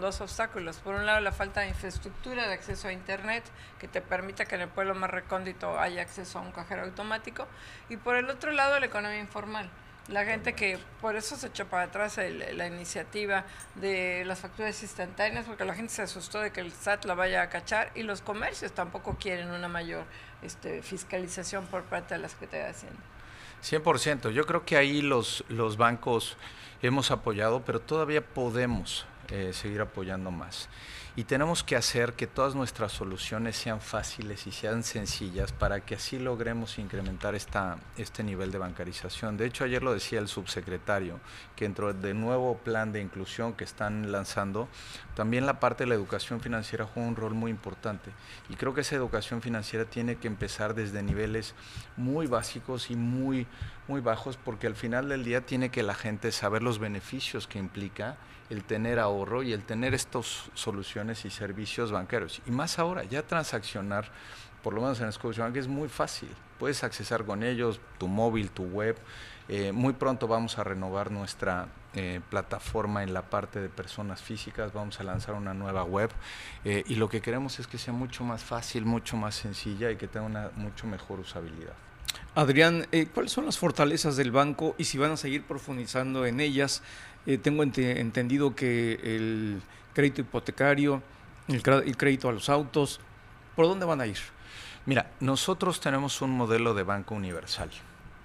dos 0.02 0.20
obstáculos. 0.22 0.78
Por 0.78 0.96
un 0.96 1.06
lado, 1.06 1.22
la 1.22 1.32
falta 1.32 1.62
de 1.62 1.68
infraestructura 1.68 2.48
de 2.48 2.56
acceso 2.56 2.88
a 2.88 2.92
Internet 2.92 3.44
que 3.78 3.88
te 3.88 4.02
permita 4.02 4.46
que 4.46 4.56
en 4.56 4.62
el 4.62 4.68
pueblo 4.68 4.96
más 4.96 5.12
recóndito 5.12 5.80
haya 5.80 6.02
acceso 6.02 6.40
a 6.40 6.42
un 6.42 6.52
cajero 6.52 6.86
automático. 6.86 7.46
Y 7.88 7.98
por 7.98 8.16
el 8.16 8.28
otro 8.32 8.52
lado, 8.52 8.80
la 8.80 8.88
economía 8.88 9.20
informal. 9.20 9.70
La 10.08 10.26
gente 10.26 10.54
que 10.54 10.80
por 11.02 11.18
eso 11.18 11.36
se 11.36 11.48
echó 11.48 11.68
para 11.68 11.84
atrás 11.84 12.18
la 12.18 12.66
iniciativa 12.66 13.44
de 13.76 14.24
las 14.26 14.40
facturas 14.40 14.82
instantáneas, 14.82 15.46
porque 15.46 15.66
la 15.66 15.76
gente 15.76 15.94
se 15.94 16.02
asustó 16.02 16.40
de 16.40 16.52
que 16.52 16.62
el 16.62 16.72
SAT 16.72 17.06
la 17.06 17.14
vaya 17.14 17.44
a 17.44 17.50
cachar 17.50 17.92
y 17.94 18.02
los 18.02 18.22
comercios 18.22 18.72
tampoco 18.72 19.18
quieren 19.20 19.52
una 19.52 19.68
mayor 19.68 20.06
este, 20.42 20.82
fiscalización 20.82 21.66
por 21.66 21.84
parte 21.84 22.16
de 22.16 22.22
la 22.22 22.30
Secretaría 22.30 22.66
de 22.66 22.72
Hacienda. 22.72 23.00
100%. 23.64 24.32
Yo 24.32 24.46
creo 24.46 24.66
que 24.66 24.78
ahí 24.78 25.02
los, 25.02 25.44
los 25.50 25.78
bancos 25.78 26.38
hemos 26.82 27.12
apoyado, 27.12 27.64
pero 27.66 27.80
todavía 27.80 28.26
podemos 28.26 29.06
eh, 29.30 29.52
seguir 29.54 29.82
apoyando 29.82 30.32
más. 30.32 30.70
Y 31.18 31.24
tenemos 31.24 31.64
que 31.64 31.76
hacer 31.76 32.14
que 32.14 32.28
todas 32.28 32.54
nuestras 32.54 32.92
soluciones 32.92 33.56
sean 33.56 33.82
fáciles 33.82 34.46
y 34.46 34.52
sean 34.52 34.84
sencillas 34.84 35.52
para 35.52 35.80
que 35.80 35.96
así 35.96 36.20
logremos 36.20 36.78
incrementar 36.78 37.34
esta, 37.34 37.80
este 37.98 38.24
nivel 38.24 38.52
de 38.52 38.60
bancarización. 38.60 39.36
De 39.36 39.48
hecho, 39.48 39.64
ayer 39.64 39.82
lo 39.82 39.96
decía 39.96 40.20
el 40.20 40.28
subsecretario, 40.28 41.20
que 41.56 41.66
dentro 41.66 41.92
del 41.92 42.22
nuevo 42.22 42.60
plan 42.60 42.92
de 42.92 43.02
inclusión 43.02 43.54
que 43.54 43.64
están 43.64 44.12
lanzando, 44.12 44.68
también 45.16 45.48
la 45.48 45.60
parte 45.60 45.86
de 45.86 45.90
la 45.90 45.96
educación 45.96 46.40
financiera 46.40 46.86
juega 46.86 47.10
un 47.10 47.16
rol 47.16 47.34
muy 47.34 47.50
importante. 47.50 48.12
Y 48.48 48.54
creo 48.54 48.76
que 48.76 48.82
esa 48.82 48.96
educación 48.96 49.42
financiera 49.42 49.86
tiene 49.86 50.18
que 50.18 50.28
empezar 50.28 50.76
desde 50.76 51.02
niveles 51.02 51.56
muy 51.96 52.28
básicos 52.28 52.92
y 52.92 52.96
muy, 52.96 53.48
muy 53.88 54.02
bajos, 54.02 54.38
porque 54.38 54.68
al 54.68 54.76
final 54.76 55.10
del 55.10 55.24
día 55.24 55.48
tiene 55.48 55.72
que 55.72 55.82
la 55.82 55.96
gente 55.96 56.32
saber 56.32 56.62
los 56.62 56.78
beneficios 56.78 57.48
que 57.48 57.58
implica 57.58 58.18
el 58.50 58.64
tener 58.64 59.00
ahorro 59.00 59.44
y 59.44 59.54
el 59.54 59.64
tener 59.64 59.94
estas 59.94 60.50
soluciones 60.54 61.26
y 61.26 61.30
servicios 61.30 61.92
bancarios. 61.92 62.42
Y 62.46 62.52
más 62.52 62.80
ahora, 62.80 63.04
ya 63.04 63.24
transaccionar, 63.24 64.10
por 64.64 64.74
lo 64.74 64.82
menos 64.82 65.00
en 65.02 65.12
Scotiabank, 65.12 65.56
es 65.58 65.68
muy 65.68 65.90
fácil. 65.90 66.30
Puedes 66.60 66.84
accesar 66.84 67.26
con 67.26 67.44
ellos, 67.44 67.80
tu 67.98 68.08
móvil, 68.08 68.50
tu 68.50 68.64
web. 68.64 68.98
Eh, 69.50 69.72
muy 69.72 69.94
pronto 69.94 70.28
vamos 70.28 70.58
a 70.58 70.64
renovar 70.64 71.12
nuestra 71.12 71.68
eh, 71.94 72.20
plataforma 72.30 73.04
en 73.04 73.14
la 73.14 73.22
parte 73.22 73.62
de 73.62 73.70
personas 73.70 74.22
físicas, 74.22 74.74
vamos 74.74 75.00
a 75.00 75.04
lanzar 75.04 75.36
una 75.36 75.54
nueva 75.54 75.84
web 75.84 76.12
eh, 76.66 76.84
y 76.86 76.96
lo 76.96 77.08
que 77.08 77.22
queremos 77.22 77.58
es 77.60 77.66
que 77.66 77.78
sea 77.78 77.94
mucho 77.94 78.26
más 78.26 78.44
fácil, 78.44 78.86
mucho 78.86 79.16
más 79.16 79.36
sencilla 79.36 79.90
y 79.90 79.96
que 79.96 80.08
tenga 80.08 80.26
una 80.26 80.52
mucho 80.58 80.86
mejor 80.86 81.22
usabilidad. 81.22 81.74
Adrián, 82.36 82.86
¿cuáles 83.14 83.32
son 83.32 83.46
las 83.46 83.58
fortalezas 83.58 84.16
del 84.16 84.32
banco 84.32 84.76
y 84.78 84.84
si 84.84 84.98
van 84.98 85.12
a 85.12 85.18
seguir 85.18 85.44
profundizando 85.44 86.26
en 86.26 86.40
ellas? 86.40 86.84
Eh, 87.28 87.38
tengo 87.38 87.62
ent 87.62 87.78
entendido 87.78 88.56
que 88.56 88.94
el 89.04 89.62
crédito 89.94 90.22
hipotecario, 90.22 91.04
el, 91.50 91.62
crédito 91.62 92.30
a 92.30 92.32
los 92.32 92.48
autos, 92.48 93.02
¿por 93.54 93.68
dónde 93.68 93.86
van 93.86 94.00
a 94.00 94.08
ir? 94.08 94.18
Mira, 94.86 95.12
nosotros 95.20 95.82
tenemos 95.82 96.22
un 96.22 96.32
modelo 96.32 96.74
de 96.74 96.84
banco 96.84 97.16
universal, 97.16 97.70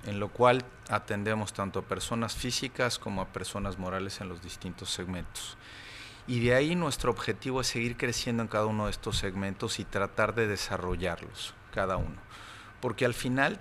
en 0.07 0.21
lo 0.21 0.29
cual 0.29 0.65
atendemos 0.89 1.53
tanto 1.53 1.81
a 1.81 1.83
personas 1.83 2.37
físicas 2.37 3.01
como 3.01 3.23
a 3.23 3.27
personas 3.27 3.77
morales 3.77 4.21
en 4.21 4.29
los 4.29 4.41
distintos 4.41 4.91
segmentos. 4.91 5.57
Y 6.29 6.39
de 6.39 6.55
ahí 6.55 6.77
nuestro 6.77 7.11
objetivo 7.11 7.61
es 7.61 7.67
seguir 7.67 7.97
creciendo 7.97 8.45
en 8.45 8.49
cada 8.49 8.67
uno 8.67 8.85
de 8.85 8.93
estos 8.93 9.19
segmentos 9.19 9.81
y 9.81 9.85
tratar 9.85 10.37
de 10.37 10.47
desarrollarlos, 10.47 11.55
cada 11.75 11.97
uno. 11.97 12.23
Porque 12.81 13.05
al 13.05 13.15
final 13.15 13.59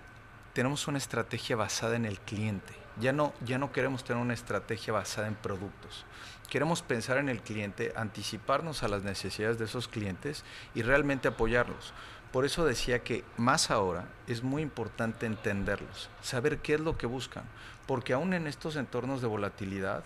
tenemos 0.54 0.88
una 0.88 1.00
estrategia 1.00 1.56
basada 1.56 1.96
en 1.96 2.06
el 2.06 2.20
cliente. 2.20 2.81
Ya 3.02 3.12
no, 3.12 3.34
ya 3.44 3.58
no 3.58 3.72
queremos 3.72 4.04
tener 4.04 4.22
una 4.22 4.34
estrategia 4.34 4.94
basada 4.94 5.28
en 5.28 5.36
productos. 5.36 6.06
Queremos 6.50 6.82
pensar 6.82 7.18
en 7.18 7.30
el 7.30 7.42
cliente, 7.42 7.94
anticiparnos 7.96 8.84
a 8.84 8.88
las 8.88 9.04
necesidades 9.04 9.58
de 9.58 9.66
esos 9.66 9.88
clientes 9.88 10.44
y 10.76 10.84
realmente 10.84 11.28
apoyarlos. 11.28 11.94
Por 12.32 12.46
eso 12.46 12.64
decía 12.66 13.04
que 13.04 13.26
más 13.36 13.72
ahora 13.72 14.06
es 14.28 14.44
muy 14.44 14.62
importante 14.62 15.26
entenderlos, 15.26 16.10
saber 16.22 16.60
qué 16.60 16.76
es 16.76 16.80
lo 16.80 16.98
que 16.98 17.08
buscan, 17.08 17.44
porque 17.88 18.14
aún 18.14 18.34
en 18.34 18.48
estos 18.48 18.78
entornos 18.78 19.22
de 19.22 19.28
volatilidad 19.28 20.04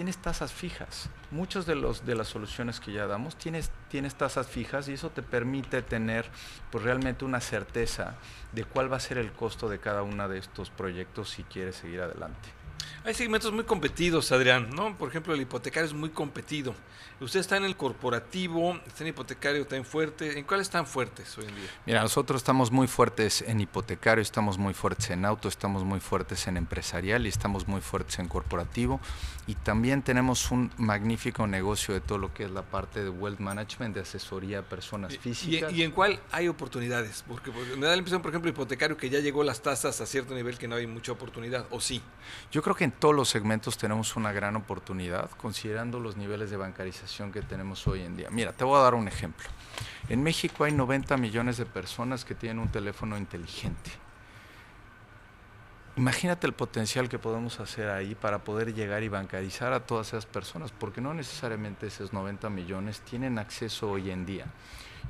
tienes 0.00 0.16
tasas 0.16 0.50
fijas. 0.50 1.10
Muchas 1.30 1.66
de, 1.66 1.74
los, 1.74 2.06
de 2.06 2.14
las 2.14 2.26
soluciones 2.26 2.80
que 2.80 2.90
ya 2.90 3.06
damos 3.06 3.36
tienes, 3.36 3.70
tienes 3.90 4.14
tasas 4.14 4.46
fijas 4.46 4.88
y 4.88 4.94
eso 4.94 5.10
te 5.10 5.22
permite 5.22 5.82
tener 5.82 6.24
pues, 6.70 6.82
realmente 6.82 7.26
una 7.26 7.38
certeza 7.42 8.14
de 8.52 8.64
cuál 8.64 8.90
va 8.90 8.96
a 8.96 9.00
ser 9.00 9.18
el 9.18 9.30
costo 9.30 9.68
de 9.68 9.78
cada 9.78 10.02
uno 10.02 10.26
de 10.26 10.38
estos 10.38 10.70
proyectos 10.70 11.28
si 11.28 11.42
quieres 11.42 11.76
seguir 11.76 12.00
adelante. 12.00 12.48
Hay 13.04 13.14
segmentos 13.14 13.52
muy 13.52 13.64
competidos, 13.64 14.30
Adrián, 14.30 14.70
¿no? 14.70 14.96
Por 14.96 15.08
ejemplo, 15.08 15.32
el 15.32 15.40
hipotecario 15.40 15.86
es 15.86 15.94
muy 15.94 16.10
competido. 16.10 16.74
Usted 17.18 17.40
está 17.40 17.56
en 17.56 17.64
el 17.64 17.76
corporativo, 17.76 18.78
está 18.86 19.04
en 19.04 19.08
hipotecario, 19.08 19.62
está 19.62 19.76
en 19.76 19.84
fuerte. 19.84 20.38
¿En 20.38 20.44
cuál 20.44 20.60
están 20.60 20.86
fuertes 20.86 21.36
hoy 21.38 21.44
en 21.44 21.54
día? 21.54 21.70
Mira, 21.86 22.02
nosotros 22.02 22.40
estamos 22.40 22.70
muy 22.70 22.86
fuertes 22.88 23.42
en 23.42 23.60
hipotecario, 23.60 24.20
estamos 24.20 24.58
muy 24.58 24.74
fuertes 24.74 25.10
en 25.10 25.24
auto, 25.24 25.48
estamos 25.48 25.84
muy 25.84 26.00
fuertes 26.00 26.46
en 26.46 26.58
empresarial 26.58 27.24
y 27.26 27.30
estamos 27.30 27.68
muy 27.68 27.80
fuertes 27.80 28.18
en 28.18 28.28
corporativo. 28.28 29.00
Y 29.50 29.56
también 29.56 30.02
tenemos 30.02 30.52
un 30.52 30.70
magnífico 30.76 31.44
negocio 31.44 31.92
de 31.92 32.00
todo 32.00 32.18
lo 32.18 32.32
que 32.32 32.44
es 32.44 32.52
la 32.52 32.62
parte 32.62 33.02
de 33.02 33.10
wealth 33.10 33.40
management, 33.40 33.96
de 33.96 34.02
asesoría 34.02 34.60
a 34.60 34.62
personas 34.62 35.18
físicas. 35.18 35.72
¿Y, 35.72 35.80
y 35.80 35.82
en 35.82 35.90
cuál 35.90 36.20
hay 36.30 36.46
oportunidades? 36.46 37.24
Porque, 37.26 37.50
porque, 37.50 37.74
me 37.74 37.86
da 37.86 37.90
la 37.90 37.96
impresión, 37.96 38.22
por 38.22 38.30
ejemplo, 38.30 38.48
hipotecario, 38.48 38.96
que 38.96 39.10
ya 39.10 39.18
llegó 39.18 39.42
las 39.42 39.60
tasas 39.60 40.00
a 40.00 40.06
cierto 40.06 40.36
nivel 40.36 40.56
que 40.56 40.68
no 40.68 40.76
hay 40.76 40.86
mucha 40.86 41.10
oportunidad, 41.10 41.66
¿o 41.70 41.80
sí? 41.80 42.00
Yo 42.52 42.62
creo 42.62 42.76
que 42.76 42.84
en 42.84 42.92
todos 42.92 43.12
los 43.12 43.28
segmentos 43.28 43.76
tenemos 43.76 44.14
una 44.14 44.30
gran 44.30 44.54
oportunidad, 44.54 45.28
considerando 45.32 45.98
los 45.98 46.16
niveles 46.16 46.50
de 46.50 46.56
bancarización 46.56 47.32
que 47.32 47.42
tenemos 47.42 47.88
hoy 47.88 48.02
en 48.02 48.16
día. 48.16 48.30
Mira, 48.30 48.52
te 48.52 48.62
voy 48.62 48.78
a 48.78 48.84
dar 48.84 48.94
un 48.94 49.08
ejemplo. 49.08 49.48
En 50.08 50.22
México 50.22 50.62
hay 50.62 50.70
90 50.70 51.16
millones 51.16 51.56
de 51.56 51.66
personas 51.66 52.24
que 52.24 52.36
tienen 52.36 52.60
un 52.60 52.68
teléfono 52.68 53.18
inteligente. 53.18 53.90
Imagínate 56.00 56.46
el 56.46 56.54
potencial 56.54 57.10
que 57.10 57.18
podemos 57.18 57.60
hacer 57.60 57.90
ahí 57.90 58.14
para 58.14 58.38
poder 58.38 58.72
llegar 58.72 59.02
y 59.02 59.08
bancarizar 59.08 59.74
a 59.74 59.80
todas 59.80 60.08
esas 60.08 60.24
personas, 60.24 60.72
porque 60.72 61.02
no 61.02 61.12
necesariamente 61.12 61.88
esos 61.88 62.14
90 62.14 62.48
millones 62.48 63.02
tienen 63.02 63.38
acceso 63.38 63.90
hoy 63.90 64.10
en 64.10 64.24
día. 64.24 64.46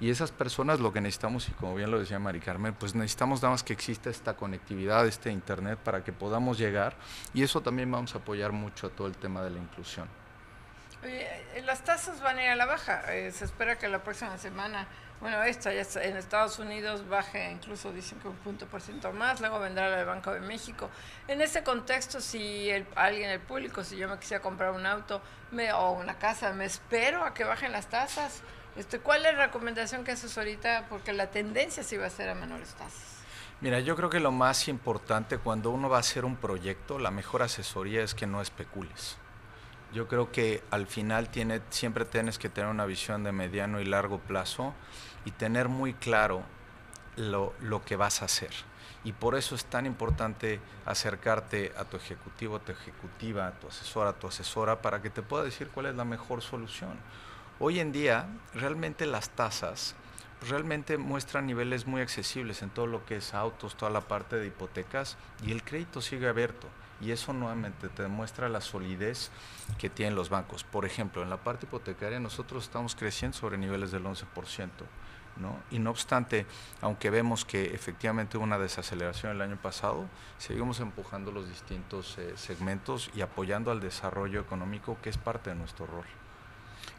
Y 0.00 0.10
esas 0.10 0.32
personas 0.32 0.80
lo 0.80 0.92
que 0.92 1.00
necesitamos, 1.00 1.48
y 1.48 1.52
como 1.52 1.76
bien 1.76 1.92
lo 1.92 2.00
decía 2.00 2.18
Mari 2.18 2.40
Carmen, 2.40 2.74
pues 2.74 2.96
necesitamos 2.96 3.40
nada 3.40 3.52
más 3.52 3.62
que 3.62 3.72
exista 3.72 4.10
esta 4.10 4.34
conectividad, 4.34 5.06
este 5.06 5.30
Internet, 5.30 5.78
para 5.78 6.02
que 6.02 6.12
podamos 6.12 6.58
llegar. 6.58 6.96
Y 7.32 7.44
eso 7.44 7.60
también 7.60 7.88
vamos 7.88 8.16
a 8.16 8.18
apoyar 8.18 8.50
mucho 8.50 8.88
a 8.88 8.90
todo 8.90 9.06
el 9.06 9.14
tema 9.14 9.44
de 9.44 9.50
la 9.50 9.58
inclusión. 9.60 10.08
Oye, 11.04 11.24
las 11.64 11.84
tasas 11.84 12.20
van 12.20 12.38
a 12.38 12.42
ir 12.42 12.48
a 12.50 12.56
la 12.56 12.66
baja. 12.66 13.14
Eh, 13.14 13.30
se 13.30 13.44
espera 13.44 13.78
que 13.78 13.86
la 13.86 14.02
próxima 14.02 14.36
semana, 14.38 14.88
bueno, 15.20 15.42
esta 15.42 15.72
ya 15.72 15.82
está, 15.82 16.02
en 16.02 16.16
Estados 16.16 16.58
Unidos 16.58 17.06
baje 17.08 17.50
incluso 17.50 17.92
dicen 17.92 18.18
que 18.20 18.28
un 18.28 18.36
punto 18.36 18.66
por 18.66 18.80
ciento 18.80 19.12
más, 19.12 19.40
luego 19.40 19.60
vendrá 19.60 19.90
la 19.90 19.98
del 19.98 20.06
Banco 20.06 20.32
de 20.32 20.40
México. 20.40 20.88
En 21.28 21.42
ese 21.42 21.62
contexto, 21.62 22.20
si 22.20 22.70
el, 22.70 22.86
alguien, 22.96 23.30
el 23.30 23.40
público, 23.40 23.84
si 23.84 23.96
yo 23.96 24.08
me 24.08 24.18
quisiera 24.18 24.42
comprar 24.42 24.72
un 24.72 24.86
auto 24.86 25.20
me, 25.50 25.72
o 25.72 25.92
una 25.92 26.18
casa, 26.18 26.52
me 26.54 26.64
espero 26.64 27.22
a 27.22 27.34
que 27.34 27.44
bajen 27.44 27.72
las 27.72 27.88
tasas. 27.88 28.42
Este, 28.76 28.98
¿Cuál 28.98 29.26
es 29.26 29.34
la 29.34 29.46
recomendación 29.46 30.04
que 30.04 30.12
haces 30.12 30.36
ahorita? 30.38 30.86
Porque 30.88 31.12
la 31.12 31.30
tendencia 31.30 31.82
sí 31.82 31.98
va 31.98 32.06
a 32.06 32.10
ser 32.10 32.30
a 32.30 32.34
menores 32.34 32.74
tasas. 32.74 33.20
Mira, 33.60 33.80
yo 33.80 33.94
creo 33.94 34.08
que 34.08 34.20
lo 34.20 34.32
más 34.32 34.68
importante 34.68 35.36
cuando 35.36 35.70
uno 35.70 35.90
va 35.90 35.98
a 35.98 36.00
hacer 36.00 36.24
un 36.24 36.36
proyecto, 36.36 36.98
la 36.98 37.10
mejor 37.10 37.42
asesoría 37.42 38.02
es 38.02 38.14
que 38.14 38.26
no 38.26 38.40
especules. 38.40 39.18
Yo 39.92 40.06
creo 40.06 40.30
que 40.30 40.62
al 40.70 40.86
final 40.86 41.30
tiene, 41.30 41.60
siempre 41.70 42.04
tienes 42.04 42.38
que 42.38 42.48
tener 42.48 42.70
una 42.70 42.86
visión 42.86 43.24
de 43.24 43.32
mediano 43.32 43.80
y 43.80 43.84
largo 43.84 44.18
plazo 44.18 44.72
y 45.24 45.32
tener 45.32 45.68
muy 45.68 45.94
claro 45.94 46.42
lo, 47.16 47.52
lo, 47.60 47.84
que 47.84 47.96
vas 47.96 48.22
a 48.22 48.26
hacer. 48.26 48.50
Y 49.02 49.12
por 49.12 49.34
eso 49.34 49.54
es 49.54 49.64
tan 49.64 49.86
importante 49.86 50.60
acercarte 50.86 51.72
a 51.76 51.84
tu 51.84 51.96
ejecutivo, 51.96 52.56
a 52.56 52.60
tu 52.60 52.72
ejecutiva, 52.72 53.46
a 53.48 53.52
tu 53.52 53.66
asesora, 53.66 54.10
a 54.10 54.12
tu 54.12 54.28
asesora, 54.28 54.80
para 54.80 55.02
que 55.02 55.10
te 55.10 55.22
pueda 55.22 55.42
decir 55.42 55.68
cuál 55.68 55.86
es 55.86 55.94
la 55.94 56.04
mejor 56.04 56.42
solución. 56.42 56.96
Hoy 57.58 57.80
en 57.80 57.92
día, 57.92 58.28
realmente 58.54 59.06
las 59.06 59.30
tasas 59.30 59.96
realmente 60.48 60.96
muestra 60.98 61.42
niveles 61.42 61.86
muy 61.86 62.00
accesibles 62.00 62.62
en 62.62 62.70
todo 62.70 62.86
lo 62.86 63.04
que 63.04 63.16
es 63.16 63.34
autos, 63.34 63.76
toda 63.76 63.90
la 63.90 64.00
parte 64.00 64.36
de 64.36 64.46
hipotecas 64.46 65.16
y 65.44 65.52
el 65.52 65.62
crédito 65.62 66.00
sigue 66.00 66.28
abierto. 66.28 66.68
Y 67.00 67.12
eso 67.12 67.32
nuevamente 67.32 67.88
te 67.88 68.02
demuestra 68.02 68.48
la 68.48 68.60
solidez 68.60 69.30
que 69.78 69.88
tienen 69.88 70.14
los 70.14 70.28
bancos. 70.28 70.64
Por 70.64 70.84
ejemplo, 70.84 71.22
en 71.22 71.30
la 71.30 71.38
parte 71.38 71.66
hipotecaria 71.66 72.20
nosotros 72.20 72.64
estamos 72.64 72.94
creciendo 72.94 73.36
sobre 73.36 73.58
niveles 73.58 73.90
del 73.90 74.04
11%. 74.04 74.24
¿no? 75.36 75.58
Y 75.70 75.78
no 75.78 75.90
obstante, 75.90 76.46
aunque 76.80 77.10
vemos 77.10 77.44
que 77.44 77.74
efectivamente 77.74 78.36
hubo 78.36 78.44
una 78.44 78.58
desaceleración 78.58 79.32
el 79.32 79.40
año 79.40 79.56
pasado, 79.56 80.06
seguimos 80.38 80.80
empujando 80.80 81.32
los 81.32 81.48
distintos 81.48 82.18
eh, 82.18 82.32
segmentos 82.36 83.10
y 83.14 83.22
apoyando 83.22 83.70
al 83.70 83.80
desarrollo 83.80 84.40
económico 84.40 84.98
que 85.02 85.10
es 85.10 85.16
parte 85.16 85.50
de 85.50 85.56
nuestro 85.56 85.86
rol. 85.86 86.04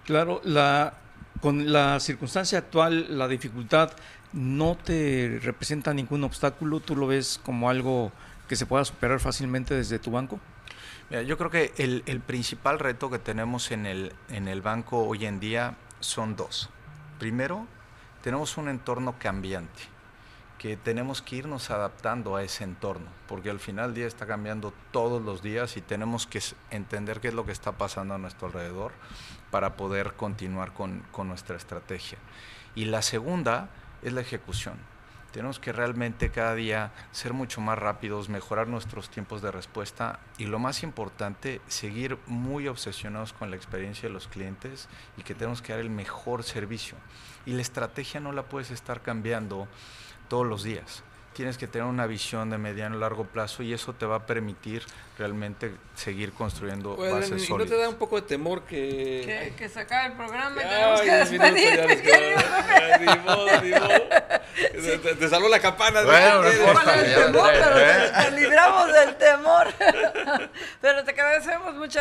Claro, 0.05 0.41
la, 0.43 0.93
con 1.41 1.71
la 1.71 1.99
circunstancia 1.99 2.57
actual, 2.57 3.17
la 3.17 3.27
dificultad 3.27 3.91
no 4.33 4.75
te 4.75 5.39
representa 5.43 5.93
ningún 5.93 6.23
obstáculo, 6.23 6.79
tú 6.79 6.95
lo 6.95 7.07
ves 7.07 7.39
como 7.43 7.69
algo 7.69 8.11
que 8.51 8.57
se 8.57 8.65
pueda 8.65 8.83
superar 8.83 9.21
fácilmente 9.21 9.73
desde 9.75 9.97
tu 9.97 10.11
banco. 10.11 10.37
Yo 11.09 11.37
creo 11.37 11.49
que 11.49 11.73
el, 11.77 12.19
principal 12.19 12.79
reto 12.79 13.09
que 13.09 13.17
tenemos 13.17 13.71
en 13.71 13.85
el, 13.85 14.13
en 14.27 14.49
el 14.49 14.61
banco 14.61 15.05
hoy 15.05 15.25
en 15.25 15.39
día 15.39 15.77
son 16.01 16.35
dos. 16.35 16.69
Primero, 17.17 17.65
tenemos 18.21 18.57
un 18.57 18.67
entorno 18.67 19.15
cambiante, 19.17 19.83
que 20.57 20.75
tenemos 20.75 21.21
que 21.21 21.37
irnos 21.37 21.71
adaptando 21.71 22.35
a 22.35 22.43
ese 22.43 22.65
entorno, 22.65 23.07
porque 23.25 23.49
al 23.49 23.61
final 23.61 23.91
el 23.91 23.95
día 23.95 24.07
está 24.07 24.25
cambiando 24.25 24.73
todos 24.91 25.21
los 25.21 25.41
días 25.41 25.77
y 25.77 25.81
tenemos 25.81 26.27
que 26.27 26.41
entender 26.71 27.21
qué 27.21 27.29
es 27.29 27.33
lo 27.33 27.45
que 27.45 27.53
está 27.53 27.71
pasando 27.77 28.15
a 28.15 28.17
nuestro 28.17 28.47
alrededor 28.47 28.91
para 29.49 29.77
poder 29.77 30.11
continuar 30.15 30.73
con, 30.73 31.03
con 31.13 31.29
nuestra 31.29 31.55
estrategia. 31.55 32.17
Y 32.75 32.83
la 32.83 33.01
segunda 33.01 33.69
es 34.01 34.11
la 34.11 34.19
ejecución. 34.19 34.90
Tenemos 35.31 35.59
que 35.59 35.71
realmente 35.71 36.29
cada 36.29 36.55
día 36.55 36.91
ser 37.11 37.33
mucho 37.33 37.61
más 37.61 37.79
rápidos, 37.79 38.29
mejorar 38.29 38.67
nuestros 38.67 39.09
tiempos 39.09 39.41
de 39.41 39.51
respuesta 39.51 40.19
y 40.37 40.45
lo 40.45 40.59
más 40.59 40.83
importante, 40.83 41.61
seguir 41.67 42.17
muy 42.27 42.67
obsesionados 42.67 43.33
con 43.33 43.49
la 43.49 43.55
experiencia 43.55 44.09
de 44.09 44.13
los 44.13 44.27
clientes 44.27 44.89
y 45.17 45.23
que 45.23 45.35
tenemos 45.35 45.61
que 45.61 45.73
dar 45.73 45.81
el 45.81 45.89
mejor 45.89 46.43
servicio. 46.43 46.97
Y 47.45 47.53
la 47.53 47.61
estrategia 47.61 48.19
no 48.19 48.31
la 48.31 48.43
puedes 48.43 48.71
estar 48.71 49.01
cambiando 49.01 49.67
todos 50.27 50.45
los 50.45 50.63
días 50.63 51.03
tienes 51.33 51.57
que 51.57 51.67
tener 51.67 51.87
una 51.87 52.05
visión 52.07 52.49
de 52.49 52.57
mediano 52.57 52.97
y 52.97 52.99
largo 52.99 53.25
plazo 53.25 53.63
y 53.63 53.73
eso 53.73 53.93
te 53.93 54.05
va 54.05 54.17
a 54.17 54.25
permitir 54.25 54.83
realmente 55.17 55.71
seguir 55.95 56.31
construyendo 56.33 56.95
bueno, 56.95 57.15
bases 57.15 57.43
¿y 57.43 57.45
sólidas. 57.45 57.69
¿No 57.69 57.75
te 57.77 57.81
da 57.81 57.89
un 57.89 57.95
poco 57.95 58.15
de 58.19 58.27
temor 58.27 58.63
que... 58.63 59.21
Que, 59.25 59.53
que 59.55 59.69
se 59.69 59.79
acabe 59.81 60.07
el 60.07 60.13
programa 60.13 60.61
y 60.61 60.65
Ay, 60.65 60.69
tenemos 60.71 61.01
que 61.01 61.11
despedirte, 61.11 62.01
querido. 62.01 62.41
Ni 62.99 63.19
modo, 63.19 63.61
ni 63.61 63.69
modo. 63.69 63.89
Te, 64.71 64.97
te- 64.97 65.15
te 65.15 65.29
salvó 65.29 65.47
la 65.47 65.59
campana. 65.59 66.01
Bueno, 66.03 66.41
no 66.41 66.49
¿Qué? 66.49 66.55
importa, 66.57 66.83
Con 66.83 66.99
el 66.99 67.11
ya, 67.11 67.25
temor, 67.25 67.49
pero 67.53 67.79
¿eh? 67.79 68.11
te, 68.15 68.23
te 68.23 68.31
libramos 68.41 68.93
del 68.93 69.15
temor. 69.17 69.67
pero 70.81 71.03
te 71.03 71.11
agradecemos 71.11 71.75
mucho 71.75 71.99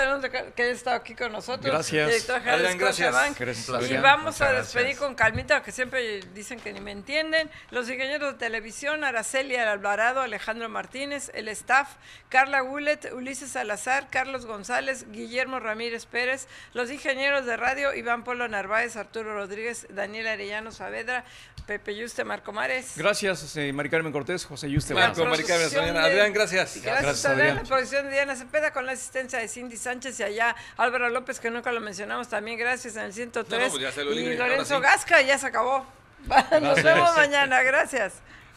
que 0.57 0.63
hayas 0.63 0.77
estado 0.79 0.97
aquí 0.97 1.15
con 1.15 1.33
nosotros. 1.33 1.73
Gracias. 1.73 2.07
Director 2.09 2.39
general 2.41 2.59
de 2.61 2.67
Adrián, 2.69 2.79
gracias. 2.79 3.39
Gracias, 3.39 3.91
Y 3.91 3.97
vamos 3.99 4.41
a 4.41 4.45
Muchas 4.47 4.57
despedir 4.67 4.87
gracias. 4.89 4.99
con 5.05 5.15
calmita, 5.15 5.63
que 5.63 5.73
siempre 5.73 6.21
dicen 6.35 6.59
que 6.59 6.73
ni 6.73 6.81
me 6.81 6.93
entienden. 6.93 7.51
Los 7.71 7.89
ingenieros 7.91 8.33
de 8.33 8.39
televisión, 8.39 9.05
Araceli 9.21 9.55
Alvarado, 9.55 10.23
Alejandro 10.23 10.71
Martínez, 10.71 11.31
el 11.35 11.49
staff, 11.49 11.89
Carla 12.31 12.61
Gullet, 12.63 13.13
Ulises 13.13 13.51
Salazar, 13.51 14.09
Carlos 14.09 14.47
González, 14.47 15.05
Guillermo 15.13 15.61
Ramírez 15.61 16.07
Pérez, 16.07 16.49
los 16.73 16.91
ingenieros 16.91 17.45
de 17.45 17.59
radio, 17.59 17.95
Iván 17.95 18.25
Polo 18.25 18.49
Narváez, 18.49 18.97
Arturo 18.97 19.35
Rodríguez, 19.35 19.87
Daniel 19.91 20.27
Arellano 20.27 20.73
Saavedra, 20.73 21.27
Pepe 21.67 21.95
Yuste 21.97 22.25
Marco 22.25 22.53
Mares. 22.53 22.95
Gracias, 22.97 23.55
eh, 23.59 23.75
Mari 23.75 23.91
Carmen 23.91 24.11
Cortés, 24.11 24.47
José 24.47 24.71
Yuste. 24.71 24.95
Marco, 24.95 25.23
Mari 25.27 25.45
Carmen, 25.45 25.99
Adrián, 25.99 26.33
gracias. 26.33 26.81
Gracias, 26.83 27.03
Gracias, 27.03 27.25
Adrián. 27.27 27.57
La 27.57 27.63
producción 27.65 28.07
de 28.07 28.13
Diana 28.13 28.37
Cepeda 28.37 28.73
con 28.73 28.87
la 28.87 28.93
asistencia 28.93 29.39
de 29.39 29.49
Cindy 29.49 29.77
Sánchez 29.77 30.19
y 30.21 30.23
allá 30.23 30.57
Álvaro 30.79 31.11
López, 31.11 31.41
que 31.41 31.51
nunca 31.51 31.73
lo 31.73 31.83
mencionamos 31.83 32.29
también. 32.31 32.59
Gracias 32.59 32.97
en 32.97 33.03
el 33.03 33.13
103. 33.13 33.61
No, 33.61 33.67
no, 33.67 33.93
pues 33.93 34.17
y 34.17 34.37
Lorenzo 34.37 34.77
sí. 34.77 34.83
Gasca, 34.83 35.21
ya 35.21 35.37
se 35.37 35.47
acabó. 35.47 35.85
Nos 36.63 36.83
vemos 36.83 37.15
mañana. 37.17 37.63
Gracias. 37.63 38.15